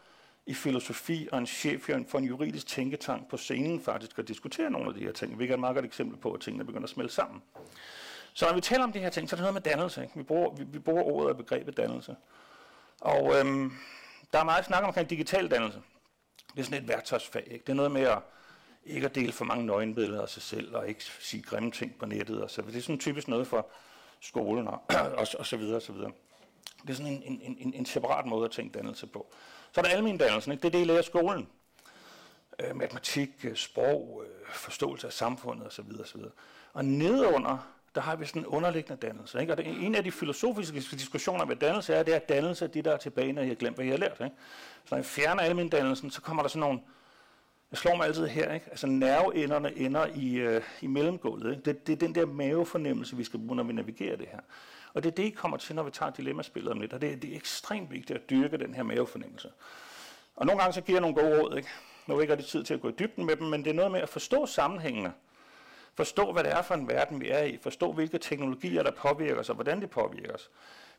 i 0.46 0.54
filosofi 0.54 1.30
og 1.32 1.38
en 1.38 1.48
chef 1.48 1.90
for 2.08 2.18
en 2.18 2.24
juridisk 2.24 2.68
tænketank 2.68 3.30
på 3.30 3.38
scenen 3.38 3.82
faktisk 3.82 4.20
og 4.20 4.28
diskutere 4.28 4.70
nogle 4.70 4.88
af 4.88 4.94
de 4.94 5.00
her 5.00 5.12
ting, 5.12 5.36
hvilket 5.36 5.52
er 5.52 5.58
et 5.58 5.60
meget 5.60 5.76
godt 5.76 5.86
eksempel 5.86 6.18
på, 6.18 6.32
at 6.32 6.42
tingene 6.42 6.66
begynder 6.66 6.84
at 6.84 6.90
smelte 6.90 7.14
sammen. 7.14 7.42
Så 8.34 8.46
når 8.46 8.56
vi 8.56 8.62
taler 8.62 8.84
om 8.84 8.92
de 8.92 9.00
her 9.00 9.10
ting, 9.10 9.30
så 9.30 9.36
er 9.36 9.38
det 9.38 9.44
noget 9.44 9.54
med 9.54 9.62
dannelse. 9.62 10.02
Ikke? 10.02 10.14
Vi, 10.16 10.24
bruger, 10.24 10.56
vi, 10.56 10.64
vi 10.64 10.80
bruger 10.80 11.04
ordet 11.04 11.30
og 11.30 11.38
begrebet 11.38 11.78
dannelse. 11.78 12.16
Og 13.02 13.40
øhm, 13.40 13.74
der 14.34 14.40
er 14.40 14.44
meget 14.44 14.66
snak 14.66 14.84
omkring 14.84 15.10
digital 15.10 15.52
dannelse. 15.52 15.82
Det 16.56 16.60
er 16.60 16.64
sådan 16.64 16.84
et 16.84 16.88
værktøjsfag. 16.88 17.48
Ikke? 17.52 17.64
Det 17.66 17.70
er 17.70 17.76
noget 17.76 17.92
med 17.92 18.02
at 18.02 18.20
ikke 18.86 19.06
at 19.06 19.16
dele 19.16 19.32
for 19.32 19.46
mange 19.46 19.66
nøgenbilleder 19.66 20.22
af 20.22 20.30
sig 20.30 20.42
selv, 20.42 20.76
og 20.76 20.90
ikke 20.90 21.04
sige 21.04 21.44
grimme 21.44 21.72
ting 21.72 21.96
på 22.00 22.06
nettet. 22.06 22.44
Og 22.44 22.50
så. 22.50 22.62
Det 22.62 22.76
er 22.76 22.82
sådan 22.82 23.00
typisk 23.00 23.28
noget 23.28 23.48
for 23.48 23.68
skolen 24.20 24.68
og, 24.68 24.82
og, 25.20 25.28
og 25.40 25.46
så 25.46 25.58
videre 25.58 25.76
og 25.76 25.82
så 25.82 25.92
videre. 25.92 26.12
Det 26.82 26.90
er 26.90 26.94
sådan 26.94 27.12
en, 27.12 27.40
en, 27.42 27.58
en, 27.60 27.74
en 27.74 27.86
separat 27.86 28.26
måde 28.26 28.46
at 28.46 28.52
tænke 28.52 28.78
dannelse 28.78 29.08
på. 29.08 29.34
Så 29.72 29.82
er 29.82 29.84
der 29.86 29.92
almen 29.92 30.18
dannelse, 30.18 30.52
ikke? 30.52 30.62
det 30.62 30.68
er 30.68 30.72
det, 30.72 30.82
I 30.82 30.88
lærer 30.88 31.02
skolen. 31.02 31.48
Øh, 32.60 32.76
matematik, 32.76 33.30
øh, 33.44 33.56
sprog, 33.56 34.24
øh, 34.26 34.54
forståelse 34.54 35.08
af 35.08 35.14
samfundet 35.14 35.68
osv. 35.68 35.86
osv. 36.02 36.22
Og 36.74 36.86
nedunder, 36.86 37.68
der 37.96 38.02
har 38.02 38.16
vi 38.16 38.26
sådan 38.26 38.42
en 38.42 38.46
underliggende 38.46 39.08
dannelse. 39.08 39.42
Ikke? 39.42 39.54
Og 39.54 39.58
det, 39.58 39.68
en 39.68 39.96
af 39.96 40.04
de 40.04 40.12
filosofiske 40.12 40.96
diskussioner 40.96 41.46
med 41.46 41.56
dannelse 41.56 41.94
er, 41.94 42.04
det 42.04 42.12
er, 42.12 42.16
at 42.16 42.30
dannelse 42.30 42.66
er 42.66 42.70
det, 42.70 42.86
der 42.86 42.94
er 42.94 42.98
tilbage, 42.98 43.34
når 43.34 43.42
I 43.42 43.48
har 43.48 43.56
glemt, 43.56 43.76
hvad 43.76 43.86
I 43.86 43.90
har 43.90 43.98
lært. 43.98 44.22
Ikke? 44.24 44.36
Så 44.86 44.96
når 44.96 44.98
I 44.98 45.04
fjerner 45.04 45.42
almen 45.42 45.70
dannelsen, 45.70 46.12
så 46.12 46.22
kommer 46.22 46.44
der 46.44 46.50
sådan 46.50 46.60
nogle 46.60 46.80
jeg 47.72 47.78
slår 47.78 47.96
mig 47.96 48.08
altid 48.08 48.28
her, 48.28 48.54
ikke? 48.54 48.66
altså 48.70 48.88
nerveenderne 48.88 49.78
ender 49.78 50.08
i, 50.16 50.36
øh, 50.36 50.62
i 50.82 50.88
mellemgulvet. 50.88 51.52
Ikke? 51.52 51.64
Det, 51.64 51.88
det 51.88 51.94
er 51.94 51.98
den 51.98 52.16
der 52.16 52.26
mavefornemmelse, 52.26 53.18
vi 53.18 53.24
skal 53.24 53.40
bruge, 53.40 53.56
når 53.56 53.64
vi 53.64 53.74
navigerer 53.74 54.16
det 54.16 54.28
her. 54.32 54.40
Og 54.94 55.04
det 55.04 55.12
er 55.12 55.16
det, 55.16 55.24
I 55.24 55.30
kommer 55.30 55.58
til, 55.58 55.76
når 55.76 55.84
vi 55.84 55.92
tager 55.92 56.12
dilemmaspillet 56.12 56.72
om 56.72 56.80
lidt. 56.80 56.94
Og 56.94 57.02
det 57.02 57.12
er, 57.12 57.16
det 57.16 57.32
er 57.32 57.36
ekstremt 57.36 57.92
vigtigt 57.92 58.20
at 58.20 58.30
dyrke 58.30 58.58
den 58.58 58.74
her 58.74 58.84
mavefornemmelse. 58.84 59.50
Og 60.36 60.46
nogle 60.46 60.62
gange 60.62 60.74
så 60.74 60.82
giver 60.82 60.96
jeg 60.96 61.02
nogle 61.02 61.16
gode 61.16 61.42
råd. 61.42 61.58
Ikke? 61.58 61.70
Nu 62.08 62.18
er 62.18 62.22
ikke 62.22 62.34
rigtig 62.34 62.50
tid 62.50 62.64
til 62.64 62.74
at 62.74 62.82
gå 62.82 62.90
i 62.90 62.94
dybden 63.00 63.26
med 63.26 63.36
dem, 63.36 63.48
men 63.48 63.64
det 63.64 63.70
er 63.70 63.74
noget 63.74 63.92
med 63.92 64.00
at 64.00 64.10
forstå 64.10 64.46
sammenhængene. 64.46 65.14
Forstå, 65.96 66.32
hvad 66.32 66.44
det 66.44 66.52
er 66.52 66.62
for 66.62 66.74
en 66.74 66.88
verden, 66.88 67.22
vi 67.22 67.30
er 67.30 67.44
i. 67.44 67.58
Forstå, 67.62 67.92
hvilke 67.92 68.18
teknologier, 68.18 68.84
der 68.84 68.92
påvirker 68.92 69.40
os, 69.40 69.50
og 69.50 69.56
hvordan 69.56 69.82
de 69.82 69.88
påvirker 69.88 70.34
os. 70.34 70.50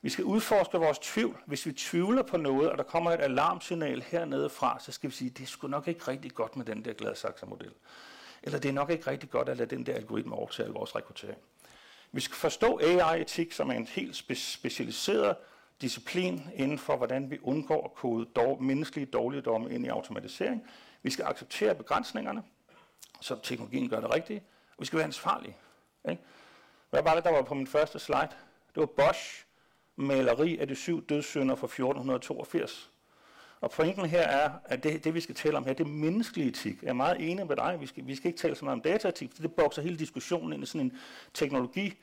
Vi 0.02 0.10
skal 0.10 0.24
udforske 0.24 0.78
vores 0.78 0.98
tvivl. 0.98 1.42
Hvis 1.46 1.66
vi 1.66 1.72
tvivler 1.72 2.22
på 2.22 2.36
noget, 2.36 2.70
og 2.70 2.78
der 2.78 2.84
kommer 2.84 3.10
et 3.10 3.20
alarmsignal 3.20 4.02
hernede 4.02 4.50
fra, 4.50 4.80
så 4.80 4.92
skal 4.92 5.10
vi 5.10 5.14
sige, 5.14 5.30
det 5.30 5.42
er 5.42 5.46
sgu 5.46 5.68
nok 5.68 5.88
ikke 5.88 6.08
rigtig 6.08 6.32
godt 6.32 6.56
med 6.56 6.64
den 6.64 6.84
der 6.84 6.92
Gladsaxe-model. 6.92 7.72
Eller 8.42 8.58
det 8.58 8.68
er 8.68 8.72
nok 8.72 8.90
ikke 8.90 9.10
rigtig 9.10 9.30
godt 9.30 9.48
at 9.48 9.56
lade 9.56 9.76
den 9.76 9.86
der 9.86 9.94
algoritme 9.94 10.34
overtage 10.34 10.68
vores 10.68 10.96
rekruttering. 10.96 11.38
Vi 12.12 12.20
skal 12.20 12.36
forstå 12.36 12.78
AI-etik, 12.78 13.52
som 13.52 13.70
er 13.70 13.74
en 13.74 13.86
helt 13.86 14.16
spe- 14.16 14.34
specialiseret 14.34 15.36
disciplin 15.80 16.42
inden 16.54 16.78
for, 16.78 16.96
hvordan 16.96 17.30
vi 17.30 17.38
undgår 17.42 17.84
at 17.84 17.94
kode 17.94 18.28
dår, 18.36 18.58
menneskelige 18.58 19.06
dårligdomme 19.06 19.74
ind 19.74 19.86
i 19.86 19.88
automatisering. 19.88 20.66
Vi 21.02 21.10
skal 21.10 21.24
acceptere 21.24 21.74
begrænsningerne, 21.74 22.42
så 23.20 23.36
teknologien 23.42 23.88
gør 23.88 24.00
det 24.00 24.14
rigtige, 24.14 24.42
og 24.70 24.80
vi 24.80 24.86
skal 24.86 24.96
være 24.96 25.06
ansvarlige. 25.06 25.56
Ikke? 26.10 26.22
Hvad 26.90 27.02
var 27.02 27.14
det, 27.14 27.24
der 27.24 27.32
var 27.32 27.42
på 27.42 27.54
min 27.54 27.66
første 27.66 27.98
slide? 27.98 28.28
Det 28.74 28.80
var 28.80 28.86
Bosch 28.86 29.44
maleri 30.02 30.58
af 30.58 30.68
de 30.68 30.74
syv 30.74 31.06
dødssynder 31.06 31.54
fra 31.54 31.66
1482. 31.66 32.90
Og 33.60 33.70
pointen 33.70 34.06
her 34.06 34.22
er, 34.22 34.50
at 34.64 34.82
det, 34.82 35.04
det 35.04 35.14
vi 35.14 35.20
skal 35.20 35.34
tale 35.34 35.56
om 35.56 35.64
her, 35.64 35.72
det 35.72 35.84
er 35.84 35.88
menneskelig 35.88 36.48
etik. 36.48 36.82
Jeg 36.82 36.88
er 36.88 36.92
meget 36.92 37.30
enig 37.30 37.46
med 37.46 37.56
dig. 37.56 37.76
Vi 37.80 37.86
skal, 37.86 38.06
vi 38.06 38.14
skal 38.14 38.26
ikke 38.28 38.38
tale 38.38 38.54
så 38.54 38.64
meget 38.64 38.76
om 38.76 38.82
dataetik, 38.82 39.30
for 39.34 39.42
det 39.42 39.52
bokser 39.52 39.82
hele 39.82 39.98
diskussionen 39.98 40.52
ind 40.52 40.62
i 40.62 40.66
sådan 40.66 40.80
en 40.80 40.98
teknologi 41.34 41.94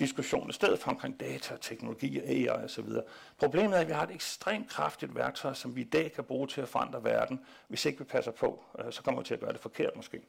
diskussion 0.00 0.50
i 0.50 0.52
stedet 0.52 0.78
for 0.78 0.90
omkring 0.90 1.20
data, 1.20 1.56
teknologi, 1.60 2.20
AI 2.20 2.46
og 2.46 2.70
så 2.70 2.82
videre. 2.82 3.02
Problemet 3.38 3.76
er, 3.76 3.80
at 3.80 3.88
vi 3.88 3.92
har 3.92 4.02
et 4.02 4.10
ekstremt 4.10 4.68
kraftigt 4.68 5.14
værktøj, 5.14 5.54
som 5.54 5.76
vi 5.76 5.80
i 5.80 5.84
dag 5.84 6.12
kan 6.12 6.24
bruge 6.24 6.46
til 6.46 6.60
at 6.60 6.68
forandre 6.68 7.04
verden. 7.04 7.40
Hvis 7.68 7.84
ikke 7.84 7.98
vi 7.98 8.04
passer 8.04 8.32
på, 8.32 8.64
øh, 8.78 8.92
så 8.92 9.02
kommer 9.02 9.20
vi 9.20 9.26
til 9.26 9.34
at 9.34 9.40
gøre 9.40 9.52
det 9.52 9.60
forkert 9.60 9.96
måske. 9.96 10.20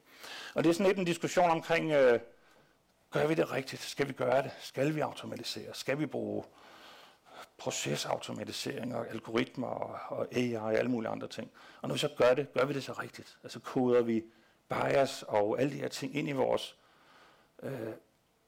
Og 0.54 0.64
det 0.64 0.70
er 0.70 0.74
sådan 0.74 0.86
lidt 0.86 0.98
en 0.98 1.04
diskussion 1.04 1.50
omkring, 1.50 1.92
øh, 1.92 2.20
gør 3.10 3.26
vi 3.26 3.34
det 3.34 3.52
rigtigt? 3.52 3.82
Skal 3.82 4.08
vi 4.08 4.12
gøre 4.12 4.42
det? 4.42 4.50
Skal 4.60 4.94
vi 4.94 5.00
automatisere? 5.00 5.74
Skal 5.74 5.98
vi 5.98 6.06
bruge 6.06 6.44
procesautomatisering 7.58 8.94
og 8.94 9.08
algoritmer 9.10 9.66
og, 9.66 10.18
og 10.18 10.26
AI 10.36 10.54
og 10.54 10.74
alle 10.74 10.90
mulige 10.90 11.10
andre 11.10 11.28
ting. 11.28 11.50
Og 11.82 11.88
når 11.88 11.94
vi 11.94 11.98
så 11.98 12.08
gør 12.16 12.34
det, 12.34 12.52
gør 12.52 12.64
vi 12.64 12.74
det 12.74 12.84
så 12.84 12.92
rigtigt. 12.92 13.38
Altså 13.42 13.60
koder 13.60 14.02
vi 14.02 14.24
bias 14.68 15.24
og 15.28 15.60
alle 15.60 15.72
de 15.72 15.78
her 15.78 15.88
ting 15.88 16.16
ind 16.16 16.28
i 16.28 16.32
vores 16.32 16.76
øh, 17.62 17.72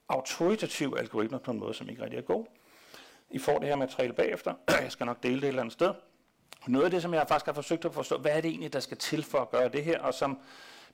autoritative 0.09 0.99
algoritmer 0.99 1.39
på 1.39 1.51
en 1.51 1.59
måde, 1.59 1.75
som 1.75 1.89
ikke 1.89 2.03
rigtig 2.03 2.19
er 2.19 2.23
god. 2.23 2.47
I 3.31 3.39
får 3.39 3.59
det 3.59 3.69
her 3.69 3.77
materiale 3.77 4.13
bagefter. 4.13 4.55
Jeg 4.83 4.93
skal 4.93 5.07
nok 5.07 5.23
dele 5.23 5.35
det 5.35 5.43
et 5.43 5.49
eller 5.49 5.63
andet 5.63 5.73
sted. 5.73 5.95
Noget 6.67 6.85
af 6.85 6.91
det, 6.91 7.03
som 7.03 7.15
jeg 7.15 7.29
faktisk 7.29 7.47
har 7.47 7.53
forsøgt 7.53 7.85
at 7.85 7.95
forstå, 7.95 8.19
hvad 8.19 8.33
er 8.33 8.41
det 8.41 8.49
egentlig, 8.49 8.73
der 8.73 8.81
skal 8.81 8.97
til 8.97 9.23
for 9.23 9.39
at 9.39 9.51
gøre 9.51 9.69
det 9.69 9.85
her? 9.85 10.01
Og 10.01 10.15
som 10.15 10.39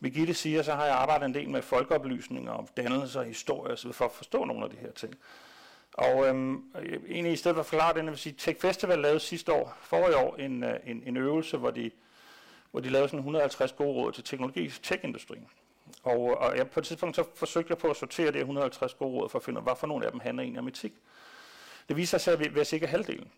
Birgitte 0.01 0.35
siger, 0.35 0.63
så 0.63 0.73
har 0.73 0.85
jeg 0.85 0.95
arbejdet 0.95 1.27
en 1.27 1.35
del 1.35 1.51
med 1.51 1.63
folkeoplysning 1.63 2.51
og 2.51 2.69
dannelse 2.77 3.19
og 3.19 3.25
historie, 3.25 3.77
så 3.77 3.93
for 3.93 4.05
at 4.05 4.13
forstå 4.13 4.45
nogle 4.45 4.65
af 4.65 4.71
de 4.71 4.77
her 4.77 4.93
ting. 4.93 5.15
Og 5.97 6.27
øhm, 6.27 6.65
egentlig 7.09 7.33
i 7.33 7.37
stedet 7.37 7.55
for 7.55 7.61
at 7.61 7.67
forklare 7.67 7.95
det, 7.95 8.07
vil 8.07 8.19
sige, 8.19 8.35
Tech 8.39 8.61
Festival 8.61 8.99
lavede 8.99 9.21
sidste 9.21 9.53
år, 9.53 9.77
forrige 9.81 10.17
år, 10.17 10.37
en, 10.37 10.65
øh, 10.65 10.81
en, 10.87 11.03
en 11.07 11.17
øvelse, 11.17 11.57
hvor 11.57 11.71
de, 11.71 11.91
hvor 12.71 12.81
de 12.81 12.89
lavede 12.89 13.09
sådan 13.09 13.19
150 13.19 13.73
gode 13.73 13.93
råd 13.93 14.13
til 14.13 14.25
teknologi 14.25 14.69
tech-industrien. 14.83 15.47
Og, 16.03 16.21
og 16.21 16.57
jeg, 16.57 16.71
på 16.71 16.81
et 16.81 16.87
tidspunkt 16.87 17.17
så 17.17 17.25
forsøgte 17.35 17.71
jeg 17.71 17.79
på 17.79 17.91
at 17.91 17.97
sortere 17.97 18.33
det 18.33 18.39
150 18.39 18.95
gode 18.95 19.11
råd 19.11 19.29
for 19.29 19.39
at 19.39 19.45
finde 19.45 19.59
ud 19.59 19.61
af, 19.61 19.65
hvad 19.65 19.77
for 19.77 19.87
nogle 19.87 20.07
af 20.07 20.13
dem 20.13 20.21
handler 20.21 20.43
egentlig 20.43 20.61
om 20.61 20.69
etik. 20.69 20.93
Det 21.89 21.97
viser 21.97 22.19
sig, 22.19 22.33
at 22.33 22.55
vi 22.55 22.61
er 22.61 22.65
cirka 22.65 22.87
halvdelen. 22.87 23.31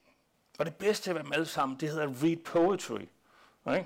Og 0.58 0.66
det 0.66 0.74
bedste 0.74 1.10
af 1.10 1.22
dem 1.22 1.32
alle 1.32 1.46
sammen, 1.46 1.78
det 1.80 1.88
hedder 1.88 2.06
read 2.06 2.36
poetry. 2.36 3.00
Okay? 3.64 3.84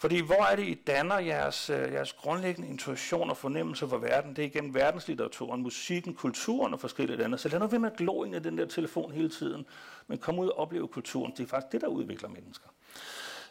Fordi 0.00 0.20
hvor 0.20 0.44
er 0.44 0.56
det, 0.56 0.68
I 0.68 0.74
danner 0.74 1.18
jeres, 1.18 1.70
øh, 1.70 1.92
jeres 1.92 2.12
grundlæggende 2.12 2.68
intuition 2.68 3.30
og 3.30 3.36
fornemmelse 3.36 3.88
for 3.88 3.98
verden? 3.98 4.36
Det 4.36 4.42
er 4.42 4.46
igennem 4.46 4.74
verdenslitteraturen, 4.74 5.62
musikken, 5.62 6.14
kulturen 6.14 6.72
og 6.72 6.80
forskellige 6.80 7.24
andet. 7.24 7.40
Så 7.40 7.48
lad 7.48 7.58
nu 7.58 7.66
være 7.66 7.80
med 7.80 7.90
at 7.90 7.96
glo 7.96 8.24
ind 8.24 8.34
i 8.34 8.38
den 8.38 8.58
der 8.58 8.66
telefon 8.66 9.12
hele 9.12 9.30
tiden, 9.30 9.66
men 10.06 10.18
kom 10.18 10.38
ud 10.38 10.48
og 10.48 10.58
opleve 10.58 10.88
kulturen. 10.88 11.32
Det 11.36 11.40
er 11.40 11.46
faktisk 11.46 11.72
det, 11.72 11.80
der 11.80 11.86
udvikler 11.86 12.28
mennesker. 12.28 12.68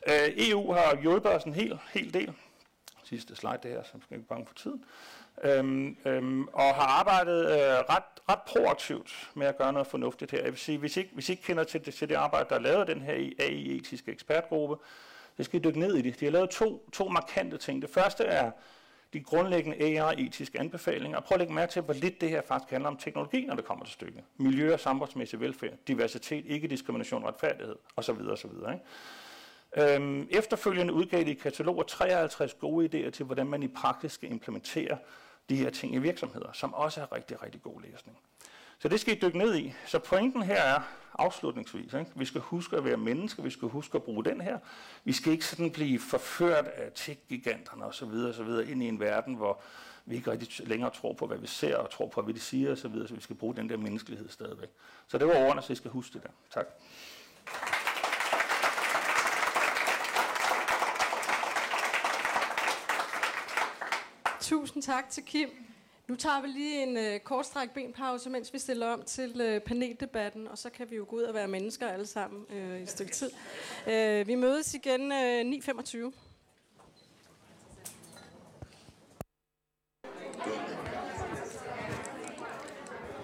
Øh, 0.08 0.50
EU 0.50 0.74
har 0.74 0.98
hjulpet 1.02 1.32
os 1.32 1.44
en 1.44 1.54
hel, 1.54 1.80
hel 1.94 2.14
del. 2.14 2.34
Sidste 3.04 3.36
slide 3.36 3.60
det 3.64 3.72
her, 3.72 3.84
så 3.84 3.92
skal 4.04 4.18
ikke 4.18 4.30
bange 4.30 4.46
for 4.46 4.54
tiden. 4.54 4.84
Øhm, 5.44 5.98
øhm, 6.06 6.48
og 6.48 6.76
har 6.76 7.00
arbejdet 7.00 7.46
øh, 7.46 7.78
ret, 7.90 8.04
ret 8.30 8.42
proaktivt 8.48 9.30
med 9.34 9.48
at 9.48 9.58
gøre 9.58 9.74
noget 9.74 9.88
fornuftigt 9.88 10.32
her. 10.32 10.44
Jeg 10.44 10.52
vil 10.52 10.60
sige, 10.60 10.78
hvis 10.78 10.98
I, 10.98 11.10
hvis 11.14 11.30
I 11.30 11.32
ikke 11.32 11.44
kender 11.44 11.64
til 11.64 11.86
det, 11.86 11.94
til 11.94 12.10
det 12.10 12.16
arbejde, 12.16 12.50
der 12.50 12.56
er 12.56 12.60
lavet 12.60 12.88
den 12.88 13.02
her 13.02 13.14
AI-etiske 13.40 14.12
ekspertgruppe, 14.12 14.76
jeg 15.40 15.46
skal 15.46 15.64
dykke 15.64 15.80
ned 15.80 15.96
i 15.96 16.02
det. 16.02 16.20
De 16.20 16.26
har 16.26 16.32
lavet 16.32 16.50
to, 16.50 16.90
to 16.94 17.08
markante 17.08 17.58
ting. 17.58 17.82
Det 17.82 17.90
første 17.90 18.24
er 18.24 18.52
de 19.14 19.20
grundlæggende 19.20 19.78
AI-etiske 19.78 20.60
anbefalinger. 20.60 21.18
Og 21.18 21.24
prøv 21.24 21.36
at 21.36 21.40
lægge 21.40 21.54
mærke 21.54 21.72
til, 21.72 21.82
hvor 21.82 21.94
lidt 21.94 22.22
det 22.22 22.30
her 22.30 22.42
faktisk 22.42 22.72
handler 22.72 22.90
om 22.90 22.98
teknologi, 22.98 23.46
når 23.46 23.56
det 23.56 23.66
kommer 23.66 23.86
til 23.86 23.94
stykket. 23.94 24.24
Miljø 24.38 24.74
og 24.74 24.80
samfundsmæssig 24.80 25.40
velfærd, 25.40 25.74
diversitet, 25.88 26.46
ikke-diskrimination, 26.46 27.26
retfærdighed 27.26 27.76
osv. 27.96 28.12
osv. 28.12 28.50
Ikke? 28.74 29.96
Øhm, 29.96 30.28
efterfølgende 30.32 30.94
udgav 30.94 31.24
de 31.24 31.32
i 31.32 31.34
kataloger 31.34 31.84
53 31.84 32.54
gode 32.54 32.86
idéer 32.86 33.10
til, 33.10 33.26
hvordan 33.26 33.48
man 33.48 33.64
i 33.64 33.68
praksis 33.68 34.12
skal 34.12 34.32
implementere 34.32 34.98
de 35.50 35.56
her 35.56 35.70
ting 35.70 35.96
i 35.96 35.98
virksomheder, 35.98 36.52
som 36.54 36.74
også 36.74 37.02
er 37.02 37.16
rigtig, 37.16 37.44
rigtig 37.44 37.62
god 37.62 37.82
læsning. 37.82 38.18
Så 38.80 38.88
det 38.88 39.00
skal 39.00 39.18
I 39.18 39.20
dykke 39.20 39.38
ned 39.38 39.56
i. 39.56 39.74
Så 39.86 40.00
pointen 40.00 40.42
her 40.42 40.62
er, 40.62 40.82
afslutningsvis, 41.20 41.94
ikke? 41.94 42.12
vi 42.16 42.26
skal 42.26 42.42
huske 42.42 42.78
at 42.78 42.86
være 42.86 42.98
mennesker, 42.98 43.44
vi 43.44 43.50
skal 43.50 43.68
huske 43.68 43.96
at 43.96 44.04
bruge 44.04 44.26
den 44.26 44.42
her. 44.42 44.60
Vi 45.04 45.14
skal 45.14 45.32
ikke 45.32 45.46
sådan 45.46 45.72
blive 45.72 46.00
forført 46.00 46.66
af 46.66 46.92
tech-giganterne 46.96 47.86
osv. 47.86 48.12
videre 48.12 48.68
ind 48.68 48.84
i 48.84 48.88
en 48.88 49.00
verden, 49.00 49.34
hvor 49.36 49.62
vi 50.06 50.16
ikke 50.16 50.32
rigtig 50.32 50.68
længere 50.68 50.90
tror 50.90 51.14
på, 51.14 51.28
hvad 51.28 51.38
vi 51.38 51.48
ser, 51.48 51.78
og 51.78 51.90
tror 51.90 52.08
på, 52.08 52.22
hvad 52.22 52.34
de 52.34 52.40
siger 52.40 52.72
osv., 52.72 52.82
så, 52.82 52.88
videre, 52.88 53.08
så 53.08 53.16
vi 53.16 53.22
skal 53.22 53.36
bruge 53.36 53.56
den 53.56 53.70
der 53.70 53.78
menneskelighed 53.78 54.30
stadigvæk. 54.30 54.70
Så 55.08 55.18
det 55.18 55.28
var 55.28 55.36
ordene, 55.36 55.62
så 55.62 55.74
I 55.74 55.76
skal 55.76 55.92
huske 55.92 56.14
det 56.14 56.24
der. 56.24 56.30
Tak. 56.52 56.66
Tusind 64.42 64.84
tak 64.84 65.10
til 65.10 65.24
Kim. 65.24 65.50
Nu 66.10 66.16
tager 66.16 66.42
vi 66.42 66.48
lige 66.48 66.84
en 66.84 66.98
øh, 66.98 67.20
kort 67.20 67.46
stræk 67.46 67.70
benpause, 67.70 68.30
mens 68.30 68.54
vi 68.54 68.60
stiller 68.60 68.88
om 68.88 69.04
til 69.04 69.42
øh, 69.42 69.62
paneldebatten, 69.62 70.48
og 70.48 70.58
så 70.58 70.70
kan 70.70 70.92
vi 70.92 70.96
jo 70.96 71.06
gå 71.10 71.16
ud 71.16 71.22
og 71.22 71.34
være 71.34 71.48
mennesker 71.48 71.88
alle 71.88 72.06
sammen 72.06 72.46
øh, 72.50 72.80
i 72.80 72.84
et 72.84 72.90
stykke 72.90 73.12
tid. 73.12 73.32
Øh, 73.88 74.28
vi 74.28 74.36
mødes 74.36 74.74
igen 74.74 75.12
øh, 75.12 75.42
9.25. 75.42 76.14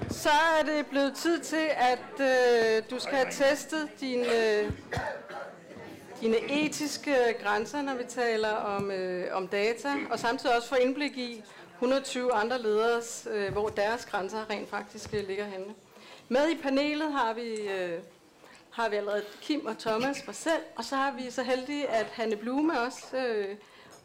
Så 0.10 0.30
er 0.30 0.64
det 0.66 0.86
blevet 0.86 1.16
tid 1.16 1.40
til, 1.40 1.70
at 1.76 2.20
øh, 2.20 2.84
du 2.90 3.00
skal 3.00 3.14
have 3.14 3.32
testet 3.32 3.90
dine, 4.00 4.26
øh, 4.26 4.72
dine 6.22 6.38
etiske 6.52 7.16
grænser, 7.44 7.82
når 7.82 7.96
vi 7.96 8.04
taler 8.04 8.52
om, 8.52 8.92
øh, 8.92 9.36
om 9.36 9.48
data, 9.48 9.94
og 10.12 10.20
samtidig 10.20 10.56
også 10.56 10.70
få 10.70 10.76
indblik 10.76 11.18
i, 11.18 11.44
120 11.76 12.34
andre 12.34 12.62
ledere, 12.62 13.02
øh, 13.30 13.52
hvor 13.52 13.70
deres 13.70 14.06
grænser 14.06 14.50
rent 14.50 14.70
faktisk 14.70 15.14
øh, 15.14 15.28
ligger 15.28 15.46
henne. 15.46 15.76
Med 16.30 16.50
i 16.50 16.58
panelet 16.58 17.12
har 17.12 17.34
vi, 17.34 17.70
øh, 17.70 18.00
har 18.72 18.90
vi 18.90 18.96
allerede 18.96 19.24
Kim 19.42 19.66
og 19.66 19.78
Thomas, 19.78 20.22
for 20.22 20.32
selv, 20.32 20.62
og 20.76 20.86
så 20.86 20.96
har 20.96 21.12
vi 21.12 21.32
så 21.32 21.44
heldige, 21.44 21.88
at 21.88 22.06
Hanne 22.06 22.36
Blume 22.36 22.80
også 22.80 23.18
øh, 23.18 23.56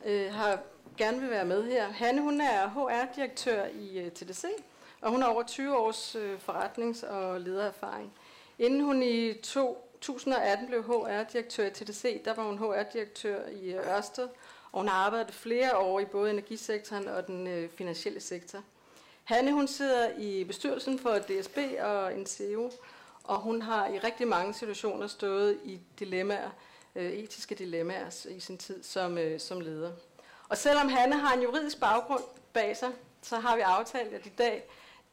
øh, 0.05 0.33
har 0.33 0.59
gerne 0.97 1.21
vil 1.21 1.31
være 1.31 1.45
med 1.45 1.64
her. 1.64 1.93
Hanne 1.93 2.23
hun 2.23 2.41
er 2.41 2.68
HR-direktør 2.68 3.64
i 3.66 3.99
øh, 3.99 4.11
TDC, 4.11 4.45
og 5.01 5.11
hun 5.11 5.23
har 5.23 5.29
over 5.29 5.43
20 5.43 5.77
års 5.77 6.16
øh, 6.16 6.39
forretnings- 6.49 7.07
og 7.07 7.41
ledererfaring. 7.41 8.12
Inden 8.59 8.81
hun 8.81 9.03
i 9.03 9.33
2018 9.33 10.66
blev 10.66 10.83
HR-direktør 10.83 11.66
i 11.66 11.71
TDC, 11.71 12.25
der 12.25 12.35
var 12.35 12.43
hun 12.43 12.59
HR-direktør 12.59 13.47
i 13.49 13.73
øh, 13.73 13.97
Ørsted, 13.97 14.29
og 14.73 14.81
hun 14.81 14.89
har 14.89 14.97
arbejdet 14.97 15.35
flere 15.35 15.77
år 15.77 16.01
i 16.01 16.05
både 16.05 16.31
energisektoren 16.31 17.09
og 17.09 17.27
den 17.27 17.47
øh, 17.47 17.71
finansielle 17.71 18.21
sektor. 18.21 18.59
Hanne 19.25 19.53
hun 19.53 19.68
sidder 19.68 20.09
i 20.18 20.45
bestyrelsen 20.45 20.99
for 20.99 21.18
DSB 21.18 21.59
og 21.81 22.12
NCO, 22.12 22.71
og 23.25 23.39
hun 23.39 23.62
har 23.62 23.89
i 23.89 23.99
rigtig 23.99 24.29
mange 24.29 24.55
situationer 24.55 25.07
stået 25.07 25.59
i 25.64 25.81
dilemmaer, 25.99 26.51
øh, 26.95 27.12
etiske 27.12 27.55
dilemmaer 27.55 28.27
i 28.31 28.41
sin 28.41 28.59
tid 28.59 28.83
som, 28.83 29.18
øh, 29.18 29.41
som 29.41 29.61
leder. 29.61 29.93
Og 30.49 30.57
selvom 30.57 30.89
Hanne 30.89 31.18
har 31.18 31.35
en 31.35 31.43
juridisk 31.43 31.81
baggrund 31.81 32.23
bag 32.53 32.77
sig, 32.77 32.91
så 33.23 33.37
har 33.37 33.57
vi 33.57 33.62
aftalt, 33.62 34.14
at 34.14 34.27
i 34.27 34.33
dag 34.39 34.64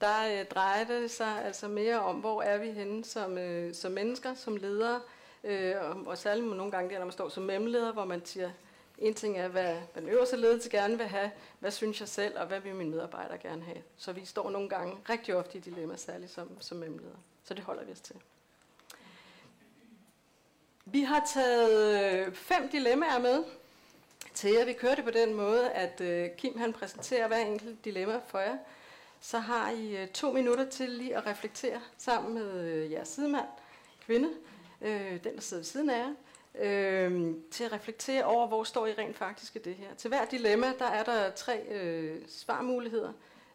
der 0.02 0.40
øh, 0.40 0.46
drejer 0.46 0.84
det 0.84 1.12
sig 1.12 1.46
altså 1.46 1.68
mere 1.68 2.00
om, 2.00 2.16
hvor 2.16 2.42
er 2.42 2.58
vi 2.58 2.72
henne 2.72 3.06
som, 3.06 3.38
øh, 3.38 3.74
som 3.74 3.92
mennesker, 3.92 4.34
som 4.36 4.56
ledere, 4.56 5.02
øh, 5.44 5.76
og, 5.82 5.98
og 6.06 6.18
særligt 6.18 6.48
nogle 6.48 6.72
gange 6.72 6.90
der, 6.90 6.98
når 6.98 7.06
man 7.06 7.12
står 7.12 7.30
som 7.30 7.44
mellemleder, 7.44 7.94
hvor 7.94 8.06
man 8.06 8.26
siger, 8.26 8.52
en 8.98 9.14
ting 9.14 9.38
er, 9.38 9.48
hvad, 9.48 9.76
hvad 9.94 10.02
den 10.02 10.10
øverste 10.10 10.38
ledelse 10.38 10.70
gerne 10.70 10.98
vil 10.98 11.08
have, 11.08 11.32
hvad 11.60 11.72
synes 11.72 12.00
jeg 12.00 12.08
selv, 12.08 12.40
og 12.40 12.48
hvad 12.48 12.60
vil 12.60 12.76
mine 12.76 12.90
medarbejdere 12.90 13.38
gerne 13.38 13.64
have. 13.64 13.84
Så 13.98 14.12
vi 14.12 14.26
står 14.26 14.50
nogle 14.50 14.70
gange 14.70 14.98
rigtig 15.10 15.36
ofte 15.36 15.58
i 15.58 15.62
dilemma, 15.62 15.96
særligt 15.96 16.32
som, 16.32 16.62
som 16.62 16.78
mellemleder. 16.78 17.16
Så 17.44 17.54
det 17.54 17.64
holder 17.64 17.84
vi 17.84 17.92
os 17.92 18.02
til. 18.02 18.16
Vi 20.86 21.02
har 21.02 21.30
taget 21.34 22.28
øh, 22.28 22.34
fem 22.34 22.70
dilemmaer 22.70 23.20
med 23.20 23.44
til 24.34 24.52
jer. 24.52 24.66
Vi 24.66 24.74
kører 24.74 24.96
det 24.96 25.04
på 25.04 25.12
den 25.12 25.34
måde, 25.34 25.72
at 25.72 26.02
øh, 26.02 26.30
Kim 26.38 26.58
han 26.58 26.74
præsenterer 26.74 27.28
hver 27.28 27.38
enkelt 27.38 27.86
dilemma 27.86 28.20
for 28.28 28.40
jer. 28.40 28.58
Så 29.22 29.40
har 29.40 29.72
I 29.72 29.98
øh, 29.98 30.08
to 30.08 30.32
minutter 30.32 30.70
til 30.70 30.90
lige 30.90 31.18
at 31.18 31.26
reflektere 31.26 31.82
sammen 31.98 32.34
med 32.34 32.66
jeres 32.90 33.08
sidemand, 33.08 33.48
kvinde, 34.06 34.30
den 35.24 35.36
der 35.36 35.42
sidder 35.42 35.62
ved 35.62 35.66
siden 35.66 35.90
af 35.90 35.98
jer, 35.98 36.14
øh, 36.60 37.36
til 37.52 37.64
at 37.64 37.72
reflektere 37.72 38.24
over, 38.24 38.48
hvor 38.48 38.64
står 38.64 38.88
I 38.88 38.94
rent 38.94 39.18
faktisk 39.18 39.56
i 39.56 39.60
det 39.60 39.76
her. 39.76 39.88
Til 39.98 40.08
hver 40.08 40.26
dilemma, 40.26 40.74
der 40.80 40.86
er 40.86 41.04
der 41.04 41.30
tre 41.30 41.62
øh, 41.72 42.22
svarmuligheder 42.28 43.14